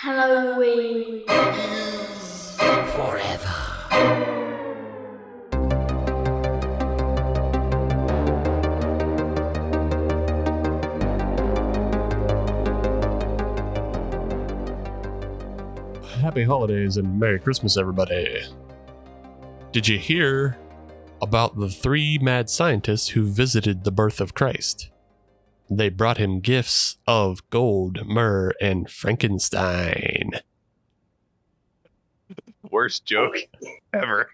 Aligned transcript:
Halloween. 0.00 1.24
Forever. 2.94 3.48
Happy 16.20 16.44
holidays 16.44 16.96
and 16.96 17.18
Merry 17.18 17.40
Christmas, 17.40 17.76
everybody. 17.76 18.44
Did 19.72 19.88
you 19.88 19.98
hear 19.98 20.56
about 21.20 21.58
the 21.58 21.68
three 21.68 22.18
mad 22.18 22.48
scientists 22.48 23.08
who 23.08 23.24
visited 23.24 23.82
the 23.82 23.90
birth 23.90 24.20
of 24.20 24.32
Christ? 24.32 24.90
They 25.70 25.90
brought 25.90 26.16
him 26.16 26.40
gifts 26.40 26.96
of 27.06 27.48
gold, 27.50 28.06
myrrh, 28.06 28.52
and 28.60 28.88
Frankenstein. 28.90 30.30
Worst 32.70 33.04
joke 33.04 33.36
ever. 33.92 34.30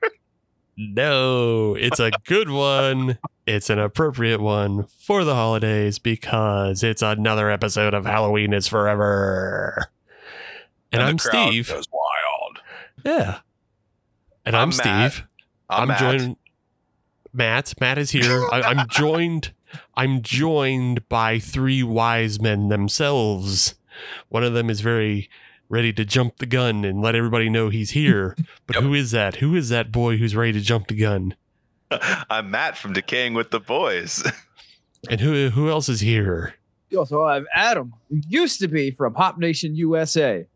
No, 0.77 1.75
it's 1.75 2.01
a 2.01 2.11
good 2.27 2.51
one. 2.51 3.19
It's 3.47 3.71
an 3.71 3.79
appropriate 3.79 4.41
one 4.41 4.85
for 4.85 5.25
the 5.25 5.35
holidays 5.35 5.99
because 5.99 6.83
it's 6.83 7.03
another 7.03 7.51
episode 7.51 7.95
of 7.95 8.05
Halloween 8.05 8.53
is 8.53 8.67
Forever. 8.67 9.91
And, 10.93 11.01
the 11.01 11.07
I'm 11.07 11.19
Steve. 11.19 11.69
Goes 11.69 11.89
wild. 11.93 12.61
Yeah. 13.05 13.39
And 14.45 14.57
I'm, 14.57 14.71
I'm 14.71 14.77
Matt. 14.77 15.13
Steve. 15.13 15.27
I'm, 15.69 15.89
Matt. 15.89 16.01
joined. 16.01 16.37
Matt. 17.33 17.75
Matt 17.81 17.99
is 17.99 18.11
here. 18.11 18.45
I, 18.53 18.63
I'm 18.63 18.89
joined. 18.89 19.53
I'm 19.95 20.23
joined 20.23 21.09
by 21.09 21.39
three 21.39 21.83
wise 21.83 22.41
men 22.41 22.69
themselves. 22.69 23.75
One 24.29 24.45
of 24.45 24.55
them 24.55 24.71
is 24.71 24.81
very 24.81 25.29
ready 25.69 25.93
to 25.95 26.05
jump 26.05 26.37
the 26.39 26.47
gun 26.47 26.85
and 26.85 27.01
let 27.01 27.15
everybody 27.15 27.49
know 27.49 27.69
he's 27.69 27.91
here. 27.93 28.37
But 28.67 28.77
Yep. 28.77 28.83
who 28.85 28.95
is 28.95 29.11
that? 29.11 29.37
Who 29.37 29.55
is 29.55 29.69
that 29.69 29.93
boy 29.93 30.17
who's 30.17 30.35
ready 30.37 30.53
to 30.53 30.61
jump 30.61 30.89
the 30.89 30.95
gun? 30.95 31.35
I'm 32.31 32.51
Matt 32.51 32.77
from 32.79 32.93
Decayin' 32.95 33.35
with 33.35 33.51
the 33.51 33.61
Boys. 33.61 34.23
And 35.11 35.21
who 35.21 35.51
who 35.51 35.69
else 35.69 35.91
is 35.91 36.01
here? 36.01 36.55
You 36.89 36.99
also 37.01 37.27
have 37.29 37.45
Adam, 37.55 37.93
who 38.09 38.23
used 38.27 38.59
to 38.61 38.69
be 38.69 38.91
from 38.91 39.15
Hop 39.17 39.37
Nation 39.37 39.77
USA. 39.77 40.47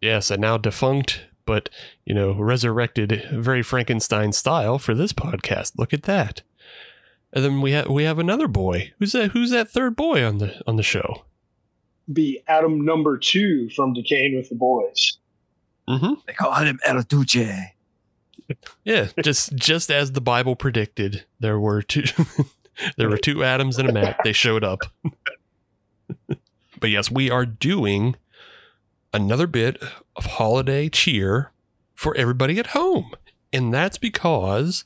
Yes, 0.00 0.30
and 0.30 0.40
now 0.40 0.56
defunct, 0.56 1.22
but 1.46 1.68
you 2.06 2.14
know, 2.14 2.32
resurrected 2.34 3.26
very 3.32 3.60
Frankenstein 3.64 4.30
style 4.30 4.78
for 4.78 4.94
this 4.94 5.12
podcast. 5.12 5.72
Look 5.76 5.92
at 5.92 6.04
that. 6.04 6.42
And 7.32 7.44
then 7.44 7.60
we 7.60 7.72
have 7.72 7.88
we 7.88 8.04
have 8.04 8.18
another 8.18 8.48
boy. 8.48 8.92
Who's 8.98 9.12
that 9.12 9.30
who's 9.30 9.50
that 9.50 9.70
third 9.70 9.96
boy 9.96 10.24
on 10.24 10.38
the 10.38 10.62
on 10.66 10.76
the 10.76 10.82
show? 10.82 11.24
be 12.12 12.42
Adam 12.48 12.84
number 12.84 13.18
two 13.18 13.68
from 13.70 13.94
Decayin' 13.94 14.36
with 14.36 14.48
the 14.48 14.54
Boys. 14.54 15.18
Mm-hmm. 15.88 16.14
They 16.26 16.32
call 16.32 16.54
him 16.54 16.78
El 16.84 17.02
Duce. 17.02 17.70
Yeah, 18.84 19.08
just 19.22 19.54
just 19.54 19.90
as 19.90 20.12
the 20.12 20.20
Bible 20.20 20.56
predicted, 20.56 21.24
there 21.40 21.58
were 21.58 21.82
two 21.82 22.04
there 22.96 23.08
were 23.08 23.18
two 23.18 23.44
Adams 23.44 23.78
and 23.78 23.88
a 23.88 23.92
Matt. 23.92 24.18
They 24.24 24.32
showed 24.32 24.64
up. 24.64 24.80
but 26.28 26.90
yes, 26.90 27.10
we 27.10 27.30
are 27.30 27.46
doing 27.46 28.16
another 29.12 29.46
bit 29.46 29.82
of 30.16 30.26
holiday 30.26 30.88
cheer 30.88 31.52
for 31.94 32.16
everybody 32.16 32.58
at 32.58 32.68
home. 32.68 33.12
And 33.52 33.72
that's 33.72 33.98
because 33.98 34.84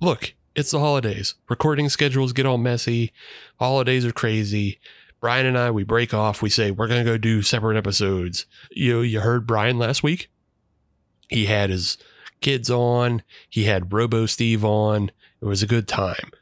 look, 0.00 0.34
it's 0.54 0.70
the 0.70 0.80
holidays. 0.80 1.34
Recording 1.48 1.88
schedules 1.88 2.32
get 2.32 2.46
all 2.46 2.58
messy. 2.58 3.12
Holidays 3.58 4.04
are 4.04 4.12
crazy. 4.12 4.80
Brian 5.20 5.46
and 5.46 5.58
I, 5.58 5.70
we 5.70 5.84
break 5.84 6.14
off. 6.14 6.42
We 6.42 6.48
say 6.50 6.70
we're 6.70 6.88
gonna 6.88 7.04
go 7.04 7.18
do 7.18 7.42
separate 7.42 7.76
episodes. 7.76 8.46
You 8.70 9.00
you 9.00 9.20
heard 9.20 9.46
Brian 9.46 9.78
last 9.78 10.02
week. 10.02 10.30
He 11.28 11.46
had 11.46 11.70
his 11.70 11.98
kids 12.40 12.70
on. 12.70 13.22
He 13.48 13.64
had 13.64 13.92
Robo 13.92 14.26
Steve 14.26 14.64
on. 14.64 15.10
It 15.40 15.44
was 15.44 15.62
a 15.62 15.68
good 15.68 15.86
time. 15.86 16.32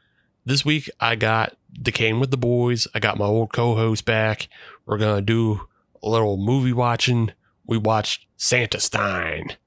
This 0.45 0.65
week 0.65 0.89
I 0.99 1.15
got 1.15 1.55
Decayin' 1.73 2.19
with 2.19 2.31
the 2.31 2.37
boys. 2.37 2.87
I 2.95 2.99
got 2.99 3.17
my 3.17 3.25
old 3.25 3.53
co-host 3.53 4.05
back. 4.05 4.47
We're 4.85 4.97
gonna 4.97 5.21
do 5.21 5.67
a 6.01 6.09
little 6.09 6.37
movie 6.37 6.73
watching. 6.73 7.33
We 7.67 7.77
watched 7.77 8.25
Santastein, 8.37 9.57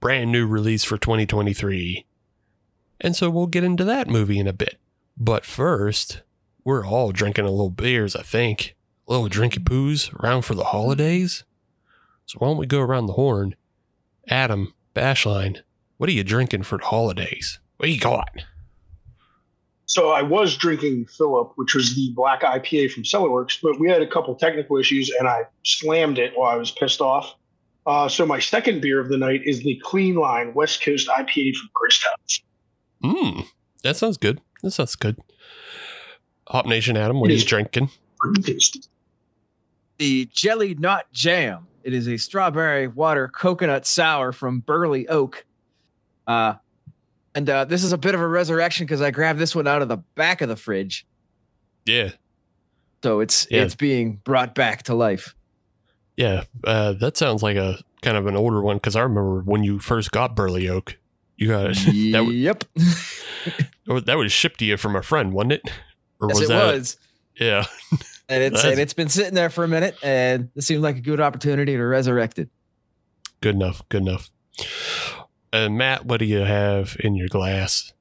brand 0.00 0.30
new 0.30 0.46
release 0.46 0.84
for 0.84 0.98
2023. 0.98 2.04
And 3.00 3.14
so 3.14 3.30
we'll 3.30 3.46
get 3.46 3.64
into 3.64 3.84
that 3.84 4.08
movie 4.08 4.38
in 4.38 4.46
a 4.46 4.52
bit. 4.52 4.78
But 5.16 5.44
first, 5.44 6.22
we're 6.64 6.86
all 6.86 7.12
drinking 7.12 7.44
a 7.44 7.50
little 7.50 7.70
beers, 7.70 8.16
I 8.16 8.22
think. 8.22 8.76
A 9.08 9.12
little 9.12 9.28
drinky 9.28 9.58
poos 9.58 10.12
around 10.22 10.42
for 10.42 10.54
the 10.54 10.64
holidays. 10.64 11.44
So 12.26 12.38
why 12.38 12.48
don't 12.48 12.58
we 12.58 12.66
go 12.66 12.80
around 12.80 13.06
the 13.06 13.14
horn? 13.14 13.54
Adam, 14.28 14.74
Bashline, 14.94 15.62
what 15.96 16.08
are 16.08 16.12
you 16.12 16.24
drinking 16.24 16.64
for 16.64 16.78
the 16.78 16.84
holidays? 16.84 17.58
What 17.78 17.88
you 17.88 17.98
got? 17.98 18.28
So 19.86 20.10
I 20.10 20.20
was 20.20 20.56
drinking 20.56 21.06
Philip, 21.06 21.52
which 21.56 21.74
was 21.74 21.94
the 21.94 22.12
black 22.14 22.42
IPA 22.42 22.92
from 22.92 23.04
Cellarworks, 23.04 23.58
but 23.62 23.80
we 23.80 23.88
had 23.88 24.02
a 24.02 24.06
couple 24.06 24.34
technical 24.34 24.76
issues 24.76 25.10
and 25.18 25.26
I 25.26 25.44
slammed 25.64 26.18
it 26.18 26.32
while 26.36 26.50
I 26.50 26.56
was 26.56 26.70
pissed 26.70 27.00
off. 27.00 27.34
Uh, 27.86 28.06
so 28.06 28.26
my 28.26 28.38
second 28.38 28.82
beer 28.82 29.00
of 29.00 29.08
the 29.08 29.16
night 29.16 29.40
is 29.44 29.60
the 29.60 29.80
Clean 29.82 30.14
Line 30.14 30.52
West 30.52 30.82
Coast 30.82 31.08
IPA 31.08 31.56
from 31.56 31.70
Grist 31.72 32.04
House. 32.04 32.42
Mmm, 33.02 33.46
that 33.82 33.96
sounds 33.96 34.16
good. 34.16 34.40
That 34.62 34.70
sounds 34.72 34.96
good. 34.96 35.16
Hop 36.48 36.66
Nation 36.66 36.96
Adam, 36.96 37.20
what 37.20 37.30
It 37.30 37.34
are 37.34 37.36
you 37.38 37.44
drinking? 37.44 37.90
The 39.98 40.26
Jelly 40.32 40.74
Nut 40.74 41.06
Jam. 41.12 41.66
It 41.82 41.92
is 41.94 42.08
a 42.08 42.16
strawberry 42.16 42.86
water 42.88 43.28
coconut 43.28 43.86
sour 43.86 44.32
from 44.32 44.60
Burley 44.60 45.08
Oak. 45.08 45.44
Uh, 46.26 46.54
and 47.34 47.48
uh, 47.48 47.64
this 47.64 47.82
is 47.84 47.92
a 47.92 47.98
bit 47.98 48.14
of 48.14 48.20
a 48.20 48.28
resurrection 48.28 48.86
because 48.86 49.00
I 49.00 49.10
grabbed 49.10 49.38
this 49.38 49.54
one 49.54 49.66
out 49.66 49.82
of 49.82 49.88
the 49.88 49.96
back 50.14 50.40
of 50.40 50.48
the 50.48 50.56
fridge. 50.56 51.06
Yeah, 51.86 52.10
So 53.02 53.20
it's 53.20 53.46
Yeah. 53.50 53.62
it's 53.62 53.74
being 53.74 54.16
brought 54.24 54.54
back 54.54 54.82
to 54.84 54.94
life. 54.94 55.34
yeah. 56.16 56.44
Uh, 56.64 56.92
that 56.94 57.16
sounds 57.16 57.42
like 57.42 57.56
a 57.56 57.78
kind 58.02 58.16
of 58.16 58.26
an 58.26 58.36
older 58.36 58.60
one 58.60 58.76
because 58.76 58.94
I 58.96 59.00
remember 59.02 59.40
when 59.40 59.64
you 59.64 59.78
first 59.78 60.10
got 60.10 60.36
Burley 60.36 60.68
Oak, 60.68 60.98
you 61.38 61.48
got 61.48 61.62
that. 61.74 62.10
w- 62.12 62.30
yep. 62.32 62.64
That 64.04 64.18
was 64.18 64.30
shipped 64.32 64.58
to 64.58 64.66
you 64.66 64.76
from 64.76 64.94
a 64.96 65.02
friend, 65.02 65.32
wasn't 65.32 65.52
it? 65.54 65.70
Or 66.20 66.28
yes, 66.28 66.40
it 66.42 66.48
that? 66.48 66.74
was. 66.74 66.96
Yeah. 67.40 67.64
And 68.30 68.42
it's 68.42 68.62
and 68.62 68.78
it's 68.78 68.92
been 68.92 69.08
sitting 69.08 69.32
there 69.32 69.48
for 69.48 69.64
a 69.64 69.68
minute, 69.68 69.96
and 70.02 70.50
it 70.54 70.60
seemed 70.60 70.82
like 70.82 70.96
a 70.98 71.00
good 71.00 71.18
opportunity 71.18 71.74
to 71.78 71.82
resurrect 71.82 72.38
it. 72.38 72.50
Good 73.40 73.54
enough. 73.54 73.80
Good 73.88 74.02
enough. 74.02 74.28
And 75.50 75.78
Matt, 75.78 76.04
what 76.04 76.18
do 76.18 76.26
you 76.26 76.40
have 76.40 76.94
in 77.00 77.14
your 77.14 77.28
glass? 77.28 77.94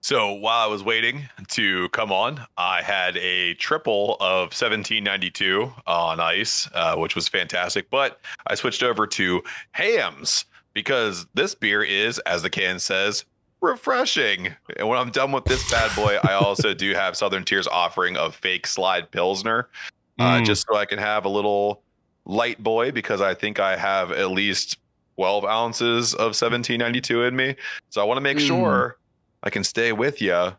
So 0.00 0.32
while 0.34 0.68
I 0.68 0.70
was 0.70 0.84
waiting 0.84 1.28
to 1.48 1.88
come 1.88 2.12
on, 2.12 2.46
I 2.56 2.82
had 2.82 3.16
a 3.16 3.54
triple 3.54 4.16
of 4.20 4.52
1792 4.54 5.72
on 5.88 6.20
ice, 6.20 6.68
uh, 6.72 6.94
which 6.94 7.16
was 7.16 7.26
fantastic. 7.26 7.90
But 7.90 8.20
I 8.46 8.54
switched 8.54 8.84
over 8.84 9.08
to 9.08 9.42
Hamm's 9.72 10.44
because 10.76 11.26
this 11.32 11.54
beer 11.54 11.82
is, 11.82 12.18
as 12.20 12.42
the 12.42 12.50
can 12.50 12.78
says, 12.78 13.24
refreshing. 13.62 14.54
And 14.76 14.86
when 14.86 14.98
I'm 14.98 15.10
done 15.10 15.32
with 15.32 15.46
this 15.46 15.68
bad 15.70 15.90
boy, 15.96 16.18
I 16.22 16.34
also 16.34 16.74
do 16.74 16.92
have 16.92 17.16
Southern 17.16 17.44
Tier's 17.46 17.66
offering 17.66 18.14
of 18.18 18.34
fake 18.36 18.66
slide 18.66 19.10
pilsner, 19.10 19.70
uh, 20.18 20.36
Mm. 20.36 20.44
just 20.44 20.66
so 20.68 20.76
I 20.76 20.84
can 20.84 20.98
have 20.98 21.24
a 21.24 21.30
little 21.30 21.82
light 22.26 22.62
boy 22.62 22.90
because 22.92 23.22
I 23.22 23.32
think 23.32 23.58
I 23.58 23.76
have 23.76 24.12
at 24.12 24.30
least 24.32 24.76
12 25.16 25.46
ounces 25.46 26.12
of 26.12 26.36
1792 26.36 27.22
in 27.24 27.34
me. 27.34 27.56
So 27.88 28.02
I 28.02 28.04
want 28.04 28.18
to 28.18 28.22
make 28.22 28.36
Mm. 28.36 28.46
sure 28.46 28.98
I 29.42 29.48
can 29.48 29.64
stay 29.64 29.92
with 29.92 30.20
you. 30.20 30.52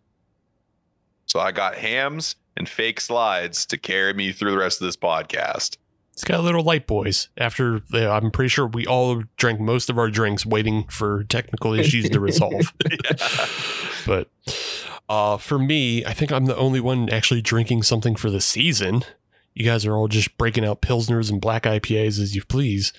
So 1.28 1.40
I 1.40 1.52
got 1.52 1.76
Hamm's 1.76 2.38
and 2.56 2.68
fake 2.68 3.00
slides 3.00 3.68
to 3.68 3.78
carry 3.78 4.14
me 4.14 4.32
through 4.32 4.50
the 4.50 4.58
rest 4.58 4.82
of 4.82 4.86
this 4.88 4.98
podcast. 4.98 5.78
It's 6.18 6.24
got 6.24 6.40
a 6.40 6.42
little 6.42 6.64
light 6.64 6.88
boys. 6.88 7.30
After 7.38 7.80
the, 7.92 8.10
I'm 8.10 8.32
pretty 8.32 8.50
sure 8.50 8.66
we 8.66 8.88
all 8.88 9.22
drank 9.38 9.60
most 9.60 9.88
of 9.88 10.00
our 10.00 10.10
drinks 10.10 10.48
waiting 10.48 10.88
for 10.88 11.26
technical 11.26 11.74
issues 11.76 12.10
to 12.10 12.20
resolve. 12.20 12.74
but 14.08 14.28
uh, 15.08 15.38
for 15.38 15.60
me, 15.60 16.04
I 16.06 16.14
think 16.14 16.32
I'm 16.32 16.46
the 16.46 16.58
only 16.58 16.80
one 16.80 17.08
actually 17.12 17.44
drinking 17.44 17.84
something 17.84 18.16
for 18.16 18.32
the 18.32 18.42
season. 18.42 19.04
You 19.54 19.64
guys 19.64 19.86
are 19.86 19.96
all 19.96 20.08
just 20.08 20.36
breaking 20.40 20.66
out 20.66 20.82
pilsners 20.82 21.30
and 21.30 21.40
black 21.40 21.66
IPAs 21.66 22.20
as 22.20 22.36
you 22.36 22.44
please. 22.44 22.94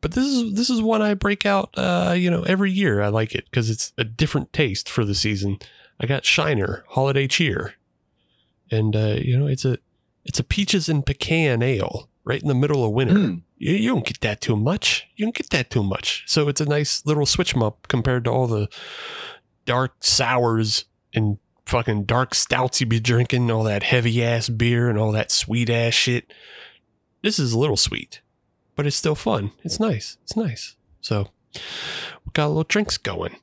But 0.00 0.12
this 0.12 0.24
is 0.24 0.54
this 0.54 0.70
is 0.70 0.80
one 0.80 1.02
I 1.02 1.12
break 1.12 1.44
out, 1.44 1.74
uh, 1.76 2.14
you 2.16 2.30
know, 2.30 2.44
every 2.44 2.70
year. 2.70 3.02
I 3.02 3.08
like 3.08 3.34
it 3.34 3.44
because 3.50 3.68
it's 3.68 3.92
a 3.98 4.04
different 4.04 4.50
taste 4.54 4.88
for 4.88 5.04
the 5.04 5.14
season. 5.14 5.58
I 6.00 6.06
got 6.06 6.24
Shiner 6.24 6.86
Holiday 6.88 7.26
Cheer, 7.26 7.74
and 8.70 8.96
uh, 8.96 9.16
you 9.20 9.38
know, 9.38 9.46
it's 9.46 9.66
a 9.66 9.76
it's 10.24 10.40
a 10.40 10.44
peaches 10.44 10.88
and 10.88 11.04
pecan 11.04 11.62
ale 11.62 12.08
right 12.24 12.40
in 12.40 12.48
the 12.48 12.54
middle 12.54 12.84
of 12.84 12.92
winter. 12.92 13.14
Mm. 13.14 13.42
You, 13.58 13.74
you 13.74 13.88
don't 13.90 14.06
get 14.06 14.20
that 14.22 14.40
too 14.40 14.56
much. 14.56 15.06
You 15.16 15.26
don't 15.26 15.34
get 15.34 15.50
that 15.50 15.70
too 15.70 15.82
much. 15.82 16.24
So 16.26 16.48
it's 16.48 16.60
a 16.60 16.64
nice 16.66 17.04
little 17.04 17.26
switch 17.26 17.56
up 17.56 17.86
compared 17.88 18.24
to 18.24 18.30
all 18.30 18.46
the 18.46 18.68
dark 19.66 19.94
sours 20.00 20.86
and 21.14 21.38
fucking 21.66 22.04
dark 22.04 22.34
stouts 22.34 22.80
you 22.80 22.86
be 22.86 23.00
drinking, 23.00 23.50
all 23.50 23.64
that 23.64 23.82
heavy 23.82 24.22
ass 24.24 24.48
beer 24.48 24.88
and 24.90 24.98
all 24.98 25.12
that 25.12 25.30
sweet 25.30 25.70
ass 25.70 25.94
shit. 25.94 26.32
This 27.22 27.38
is 27.38 27.52
a 27.52 27.58
little 27.58 27.76
sweet. 27.76 28.20
but 28.76 28.86
it's 28.86 28.96
still 28.96 29.14
fun. 29.14 29.52
It's 29.62 29.78
nice. 29.80 30.16
It's 30.24 30.36
nice. 30.36 30.76
So 31.00 31.28
we 31.54 32.32
got 32.32 32.46
a 32.46 32.48
little 32.48 32.64
drinks 32.64 32.98
going. 32.98 33.36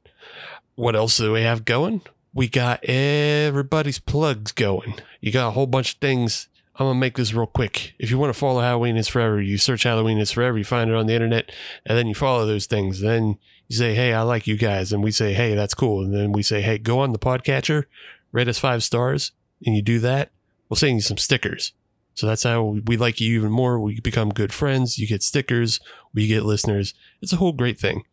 What 0.75 0.95
else 0.95 1.17
do 1.17 1.31
we 1.33 1.41
have 1.43 1.65
going? 1.65 2.01
We 2.33 2.47
got 2.47 2.83
everybody's 2.85 3.99
plugs 3.99 4.51
going. 4.51 4.95
You 5.19 5.31
got 5.31 5.49
a 5.49 5.51
whole 5.51 5.67
bunch 5.67 5.93
of 5.93 5.99
things. 5.99 6.47
I'm 6.75 6.87
gonna 6.87 6.99
make 6.99 7.17
this 7.17 7.33
real 7.33 7.47
quick. 7.47 7.93
If 7.99 8.09
you 8.09 8.17
want 8.17 8.33
to 8.33 8.39
follow 8.39 8.61
Halloween 8.61 8.97
is 8.97 9.07
Forever, 9.07 9.41
you 9.41 9.57
search 9.57 9.83
Halloween 9.83 10.17
is 10.17 10.31
Forever, 10.31 10.57
you 10.57 10.63
find 10.63 10.89
it 10.89 10.95
on 10.95 11.05
the 11.05 11.13
internet, 11.13 11.51
and 11.85 11.97
then 11.97 12.07
you 12.07 12.15
follow 12.15 12.45
those 12.45 12.65
things. 12.65 13.01
Then 13.01 13.37
you 13.67 13.75
say, 13.75 13.93
Hey, 13.93 14.13
I 14.13 14.21
like 14.21 14.47
you 14.47 14.57
guys, 14.57 14.93
and 14.93 15.03
we 15.03 15.11
say, 15.11 15.33
Hey, 15.33 15.53
that's 15.53 15.73
cool. 15.73 16.03
And 16.03 16.13
then 16.13 16.31
we 16.31 16.43
say, 16.43 16.61
Hey, 16.61 16.77
go 16.77 16.99
on 16.99 17.11
the 17.11 17.19
podcatcher, 17.19 17.85
rate 18.31 18.47
us 18.47 18.57
five 18.57 18.83
stars, 18.83 19.33
and 19.65 19.75
you 19.75 19.81
do 19.81 19.99
that, 19.99 20.31
we'll 20.69 20.77
send 20.77 20.95
you 20.95 21.01
some 21.01 21.17
stickers. 21.17 21.73
So 22.13 22.27
that's 22.27 22.43
how 22.43 22.77
we 22.85 22.97
like 22.97 23.19
you 23.19 23.37
even 23.37 23.51
more. 23.51 23.79
We 23.79 23.99
become 23.99 24.29
good 24.29 24.53
friends. 24.53 24.97
You 24.97 25.07
get 25.07 25.23
stickers. 25.23 25.79
We 26.13 26.27
get 26.27 26.43
listeners. 26.43 26.93
It's 27.21 27.33
a 27.33 27.37
whole 27.37 27.53
great 27.53 27.79
thing. 27.79 28.03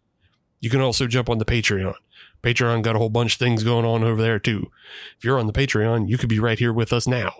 You 0.60 0.70
can 0.70 0.80
also 0.80 1.06
jump 1.06 1.28
on 1.28 1.38
the 1.38 1.44
Patreon. 1.44 1.94
Patreon 2.42 2.82
got 2.82 2.94
a 2.94 2.98
whole 2.98 3.10
bunch 3.10 3.34
of 3.34 3.38
things 3.38 3.64
going 3.64 3.84
on 3.84 4.04
over 4.04 4.22
there 4.22 4.38
too. 4.38 4.70
If 5.16 5.24
you're 5.24 5.38
on 5.38 5.46
the 5.46 5.52
Patreon, 5.52 6.08
you 6.08 6.16
could 6.16 6.28
be 6.28 6.38
right 6.38 6.58
here 6.58 6.72
with 6.72 6.92
us 6.92 7.06
now. 7.06 7.32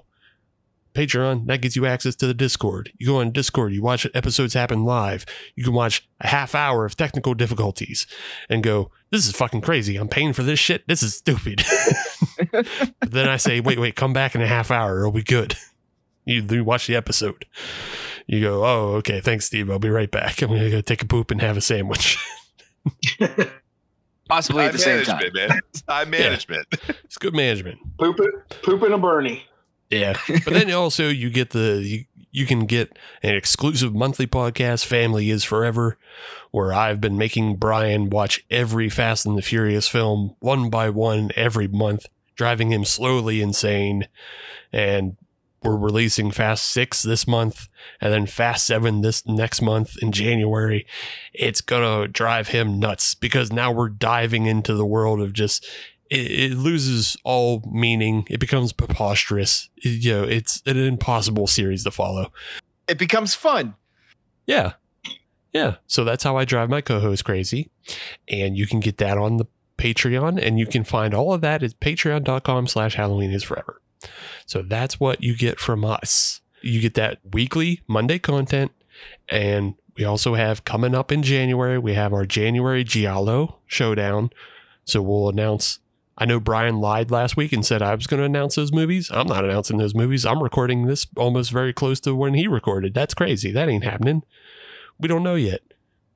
Patreon, 0.94 1.46
that 1.46 1.60
gets 1.60 1.76
you 1.76 1.86
access 1.86 2.14
to 2.16 2.26
the 2.26 2.34
Discord. 2.34 2.92
You 2.98 3.06
go 3.06 3.20
on 3.20 3.30
Discord, 3.30 3.72
you 3.72 3.82
watch 3.82 4.06
episodes 4.14 4.54
happen 4.54 4.84
live. 4.84 5.24
You 5.54 5.64
can 5.64 5.72
watch 5.72 6.08
a 6.20 6.28
half 6.28 6.54
hour 6.54 6.84
of 6.84 6.96
technical 6.96 7.34
difficulties 7.34 8.06
and 8.48 8.62
go, 8.62 8.90
this 9.10 9.26
is 9.26 9.32
fucking 9.32 9.60
crazy. 9.60 9.96
I'm 9.96 10.08
paying 10.08 10.32
for 10.32 10.42
this 10.42 10.58
shit. 10.58 10.86
This 10.86 11.02
is 11.02 11.14
stupid. 11.14 11.62
then 13.00 13.28
I 13.28 13.36
say, 13.36 13.60
wait, 13.60 13.78
wait, 13.78 13.96
come 13.96 14.12
back 14.12 14.34
in 14.34 14.40
a 14.40 14.46
half 14.46 14.70
hour. 14.70 15.00
It'll 15.00 15.12
be 15.12 15.22
good. 15.22 15.54
You, 16.24 16.44
you 16.50 16.62
watch 16.62 16.86
the 16.86 16.94
episode. 16.94 17.46
You 18.26 18.42
go, 18.42 18.64
oh, 18.64 18.96
okay, 18.96 19.22
thanks, 19.22 19.46
Steve. 19.46 19.70
I'll 19.70 19.78
be 19.78 19.88
right 19.88 20.10
back. 20.10 20.42
I'm 20.42 20.48
going 20.48 20.60
to 20.60 20.70
go 20.70 20.80
take 20.82 21.02
a 21.02 21.06
poop 21.06 21.30
and 21.30 21.40
have 21.40 21.56
a 21.56 21.62
sandwich. 21.62 22.18
Possibly 24.28 24.64
at 24.64 24.72
the 24.72 24.78
same 24.78 25.04
time. 25.04 25.22
management, 25.32 25.48
man. 25.48 25.60
Time 25.88 26.10
management. 26.10 26.66
it's 27.04 27.16
good 27.16 27.34
management. 27.34 27.78
Poop 27.98 28.20
it, 28.20 28.62
poop 28.62 28.82
in 28.82 28.92
a 28.92 28.98
Bernie. 28.98 29.47
Yeah. 29.90 30.18
But 30.44 30.52
then 30.52 30.70
also 30.72 31.08
you 31.08 31.30
get 31.30 31.50
the 31.50 31.82
you, 31.82 32.04
you 32.30 32.46
can 32.46 32.66
get 32.66 32.98
an 33.22 33.34
exclusive 33.34 33.94
monthly 33.94 34.26
podcast, 34.26 34.84
Family 34.84 35.30
is 35.30 35.44
Forever, 35.44 35.98
where 36.50 36.72
I've 36.72 37.00
been 37.00 37.16
making 37.16 37.56
Brian 37.56 38.10
watch 38.10 38.44
every 38.50 38.88
Fast 38.88 39.26
and 39.26 39.36
the 39.36 39.42
Furious 39.42 39.88
film 39.88 40.36
one 40.40 40.70
by 40.70 40.90
one 40.90 41.30
every 41.36 41.68
month, 41.68 42.06
driving 42.36 42.70
him 42.70 42.84
slowly 42.84 43.40
insane. 43.40 44.08
And 44.72 45.16
we're 45.62 45.76
releasing 45.76 46.30
Fast 46.30 46.66
6 46.70 47.02
this 47.02 47.26
month 47.26 47.68
and 48.00 48.12
then 48.12 48.26
Fast 48.26 48.66
7 48.66 49.00
this 49.00 49.26
next 49.26 49.60
month 49.60 49.96
in 50.00 50.12
January. 50.12 50.86
It's 51.32 51.60
to 51.62 52.08
drive 52.08 52.48
him 52.48 52.78
nuts 52.78 53.14
because 53.14 53.52
now 53.52 53.72
we're 53.72 53.88
diving 53.88 54.46
into 54.46 54.74
the 54.74 54.86
world 54.86 55.20
of 55.20 55.32
just 55.32 55.66
it, 56.10 56.52
it 56.52 56.54
loses 56.56 57.16
all 57.24 57.62
meaning. 57.70 58.26
It 58.30 58.40
becomes 58.40 58.72
preposterous. 58.72 59.68
It- 59.76 60.04
you 60.04 60.12
know, 60.12 60.24
it's 60.24 60.62
an 60.66 60.76
impossible 60.76 61.46
series 61.46 61.84
to 61.84 61.90
follow. 61.90 62.32
It 62.88 62.98
becomes 62.98 63.34
fun. 63.34 63.74
Yeah. 64.46 64.72
Yeah. 65.52 65.76
So 65.86 66.04
that's 66.04 66.24
how 66.24 66.36
I 66.36 66.44
drive 66.44 66.70
my 66.70 66.80
co-host 66.80 67.24
crazy. 67.24 67.70
And 68.28 68.56
you 68.56 68.66
can 68.66 68.80
get 68.80 68.98
that 68.98 69.18
on 69.18 69.36
the 69.38 69.46
Patreon 69.78 70.42
and 70.42 70.58
you 70.58 70.66
can 70.66 70.84
find 70.84 71.14
all 71.14 71.32
of 71.32 71.40
that 71.42 71.62
at 71.62 71.78
patreon.com 71.80 72.66
slash 72.66 72.94
Halloween 72.96 73.30
is 73.30 73.42
forever. 73.44 73.80
So 74.46 74.62
that's 74.62 74.98
what 74.98 75.22
you 75.22 75.36
get 75.36 75.58
from 75.60 75.84
us. 75.84 76.40
You 76.62 76.80
get 76.80 76.94
that 76.94 77.18
weekly 77.32 77.82
Monday 77.86 78.18
content. 78.18 78.72
And 79.28 79.74
we 79.96 80.04
also 80.04 80.34
have 80.34 80.64
coming 80.64 80.94
up 80.94 81.12
in 81.12 81.22
January, 81.22 81.78
we 81.78 81.94
have 81.94 82.12
our 82.12 82.26
January 82.26 82.84
Giallo 82.84 83.58
showdown. 83.66 84.30
So 84.84 85.02
we'll 85.02 85.28
announce 85.28 85.78
I 86.20 86.24
know 86.24 86.40
Brian 86.40 86.80
lied 86.80 87.12
last 87.12 87.36
week 87.36 87.52
and 87.52 87.64
said 87.64 87.80
I 87.80 87.94
was 87.94 88.08
going 88.08 88.18
to 88.18 88.26
announce 88.26 88.56
those 88.56 88.72
movies. 88.72 89.08
I'm 89.12 89.28
not 89.28 89.44
announcing 89.44 89.78
those 89.78 89.94
movies. 89.94 90.26
I'm 90.26 90.42
recording 90.42 90.86
this 90.86 91.06
almost 91.16 91.52
very 91.52 91.72
close 91.72 92.00
to 92.00 92.14
when 92.14 92.34
he 92.34 92.48
recorded. 92.48 92.92
That's 92.92 93.14
crazy. 93.14 93.52
That 93.52 93.68
ain't 93.68 93.84
happening. 93.84 94.24
We 94.98 95.06
don't 95.06 95.22
know 95.22 95.36
yet. 95.36 95.60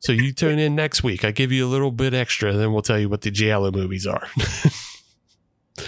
So 0.00 0.10
you 0.10 0.32
tune 0.32 0.58
in 0.58 0.75
next 0.75 1.04
week. 1.04 1.25
I 1.25 1.31
give 1.31 1.52
you 1.52 1.64
a 1.64 1.70
little 1.70 1.93
bit 1.93 2.14
extra, 2.14 2.52
then 2.52 2.72
we'll 2.72 2.82
tell 2.82 2.99
you 2.99 3.08
what 3.08 3.20
the 3.20 3.31
Giallo 3.31 3.70
movies 3.70 4.04
are. 4.04 4.26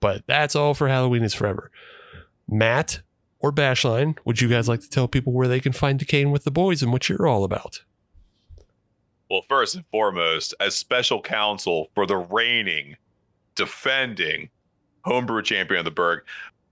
but 0.00 0.26
that's 0.26 0.56
all 0.56 0.74
for 0.74 0.88
Halloween 0.88 1.22
is 1.22 1.34
Forever. 1.34 1.70
Matt 2.48 3.02
or 3.38 3.52
Bashline, 3.52 4.18
would 4.24 4.40
you 4.40 4.48
guys 4.48 4.68
like 4.68 4.80
to 4.80 4.90
tell 4.90 5.06
people 5.06 5.32
where 5.32 5.46
they 5.46 5.60
can 5.60 5.72
find 5.72 6.00
Decayin' 6.00 6.32
with 6.32 6.42
the 6.42 6.50
Boys 6.50 6.82
and 6.82 6.92
what 6.92 7.08
you're 7.08 7.28
all 7.28 7.44
about? 7.44 7.82
Well, 9.30 9.42
first 9.48 9.76
and 9.76 9.84
foremost, 9.92 10.54
as 10.58 10.74
special 10.74 11.22
counsel 11.22 11.90
for 11.94 12.06
the 12.06 12.16
reigning, 12.16 12.96
defending 13.54 14.50
homebrew 15.04 15.42
champion 15.42 15.78
of 15.78 15.84
the 15.84 15.90
Burgh, 15.90 16.22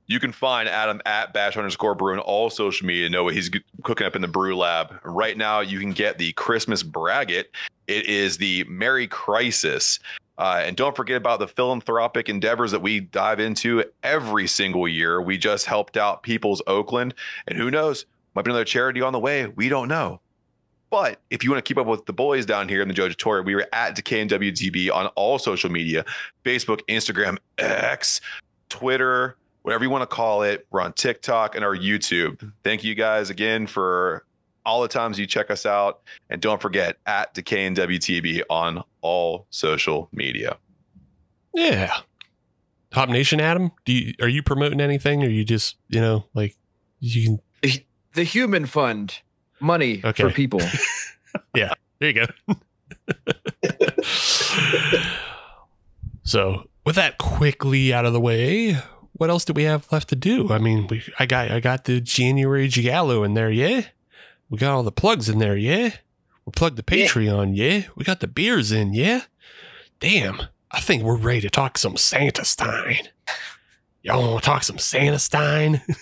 you 0.06 0.20
can 0.20 0.32
find 0.32 0.69
Adam 0.69 1.00
at 1.06 1.32
bash 1.32 1.56
underscore 1.56 1.94
brew 1.94 2.12
on 2.12 2.19
all 2.19 2.50
social 2.50 2.87
media 2.87 3.08
know 3.08 3.25
what 3.25 3.34
he's 3.34 3.50
cooking 3.82 4.06
up 4.06 4.17
in 4.17 4.23
the 4.23 4.29
brew 4.29 4.56
lab. 4.56 4.94
Right 5.05 5.37
now, 5.37 5.61
you 5.61 5.79
can 5.79 5.93
get 5.93 6.19
the 6.19 6.32
Christmas 6.32 6.82
braggot. 6.82 7.46
It 7.87 8.06
is 8.06 8.37
the 8.37 8.64
Merry 8.64 9.06
Crisis. 9.06 9.99
Uh, 10.38 10.62
and 10.64 10.76
don't 10.76 10.96
forget 10.96 11.17
about 11.17 11.38
the 11.38 11.49
philanthropic 11.49 12.29
endeavors 12.29 12.73
that 12.73 12.81
we 12.81 13.00
dive 13.00 13.38
into 13.38 13.85
every 14.02 14.46
single 14.46 14.88
year. 14.88 15.20
We 15.20 15.38
just 15.38 15.67
helped 15.67 15.96
out 15.96 16.23
People's 16.23 16.62
Oakland, 16.67 17.14
and 17.46 17.56
who 17.56 17.70
knows, 17.70 18.06
might 18.35 18.44
be 18.44 18.50
another 18.50 18.64
charity 18.64 19.02
on 19.02 19.12
the 19.12 19.19
way. 19.19 19.46
We 19.46 19.69
don't 19.69 19.88
know. 19.88 20.20
But 20.93 21.23
if 21.31 21.43
you 21.43 21.50
want 21.50 21.65
to 21.65 21.67
keep 21.67 21.79
up 21.79 21.87
with 21.87 22.05
the 22.05 22.12
boys 22.12 22.44
down 22.44 22.69
here 22.69 22.83
in 22.83 22.87
the 22.87 22.93
Judge 22.93 23.17
Tour, 23.17 23.43
we 23.43 23.55
were 23.55 23.67
at 23.73 23.97
DecayinWTB 23.97 24.94
on 24.94 25.06
all 25.17 25.39
social 25.39 25.71
media 25.71 26.05
Facebook, 26.44 26.81
Instagram, 26.87 27.39
X, 27.56 28.21
Twitter, 28.69 29.39
whatever 29.62 29.85
you 29.85 29.89
want 29.89 30.03
to 30.03 30.06
call 30.06 30.43
it. 30.43 30.67
We're 30.71 30.83
on 30.83 30.93
TikTok 30.93 31.56
and 31.56 31.65
our 31.65 31.75
YouTube. 31.75 32.53
Thank 32.62 32.85
you 32.85 32.94
guys 32.94 33.31
again 33.31 33.67
for 33.67 34.27
all 34.67 34.83
the 34.83 34.89
times 34.89 35.19
you 35.19 35.27
check 35.27 35.50
us 35.50 35.65
out. 35.65 36.03
And 36.29 36.43
don't 36.43 36.61
forget 36.61 36.99
at 37.06 37.35
DecayinWTB 37.35 38.43
on 38.50 38.85
all 39.00 39.47
social 39.49 40.11
media. 40.12 40.59
Yeah. 41.55 41.91
Hop 42.93 43.09
Nation, 43.09 43.41
Adam, 43.41 43.73
do 43.87 43.95
you, 43.95 44.12
are 44.21 44.29
you 44.29 44.43
promoting 44.43 44.83
anything 44.83 45.23
or 45.23 45.29
you 45.31 45.43
just, 45.43 45.77
you 45.88 46.03
know, 46.03 46.27
like 46.35 46.55
you 47.00 47.41
can 47.62 47.81
The 48.12 48.25
Human 48.25 48.67
Fund, 48.67 49.23
money 49.62 50.00
Okay. 50.05 50.23
for 50.23 50.31
people. 50.31 50.61
Yeah, 51.55 51.73
there 51.99 52.11
you 52.11 52.26
go. 52.26 52.54
so, 56.25 56.69
with 56.85 56.97
that 56.97 57.19
quickly 57.19 57.92
out 57.92 58.04
of 58.04 58.12
the 58.12 58.21
way, 58.21 58.76
what 59.14 59.31
else 59.31 59.45
do 59.45 59.52
we 59.52 59.64
have 59.64 59.90
left 59.90 60.09
to 60.11 60.16
do? 60.16 60.50
I 60.52 60.59
mean, 60.59 60.87
we, 60.88 61.02
I 61.19 61.26
got 61.26 61.50
I 61.50 61.61
got 61.61 61.85
the 61.85 62.00
January 62.00 62.69
Giallo 62.69 63.25
in 63.25 63.35
there, 63.35 63.50
yeah. 63.50 63.83
We 64.50 64.59
got 64.59 64.73
all 64.75 64.83
the 64.83 64.92
plugs 64.92 65.28
in 65.28 65.38
there, 65.38 65.57
yeah. 65.57 65.95
We 66.45 66.52
plugged 66.54 66.76
the 66.76 66.97
Yeah. 66.97 67.07
Patreon, 67.07 67.52
yeah. 67.57 67.85
We 67.97 68.04
got 68.04 68.21
the 68.21 68.28
beers 68.28 68.73
in, 68.73 68.92
yeah. 68.92 69.23
Damn, 70.00 70.42
I 70.71 70.81
think 70.81 71.02
we're 71.02 71.16
ready 71.16 71.40
to 71.42 71.50
talk 71.50 71.78
some 71.78 71.97
Santastein. 71.97 73.09
Y'all 74.02 74.33
want 74.33 74.42
to 74.42 74.47
talk 74.50 74.64
some 74.64 74.78
Santastein? 74.78 75.81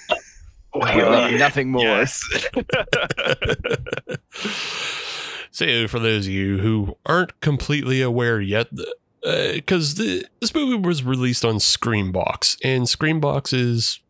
Really, 0.75 1.39
nothing 1.39 1.71
more. 1.71 1.83
Yes. 1.83 2.23
so 5.50 5.89
for 5.89 5.99
those 5.99 6.27
of 6.27 6.33
you 6.33 6.59
who 6.59 6.97
aren't 7.05 7.41
completely 7.41 8.03
aware 8.03 8.41
yet 8.41 8.69
because 9.23 9.97
the 9.97 10.25
this 10.41 10.55
movie 10.55 10.77
was 10.77 11.03
released 11.03 11.45
on 11.45 11.57
screambox 11.57 12.57
and 12.65 12.85
screambox 12.85 13.53
is 13.53 14.00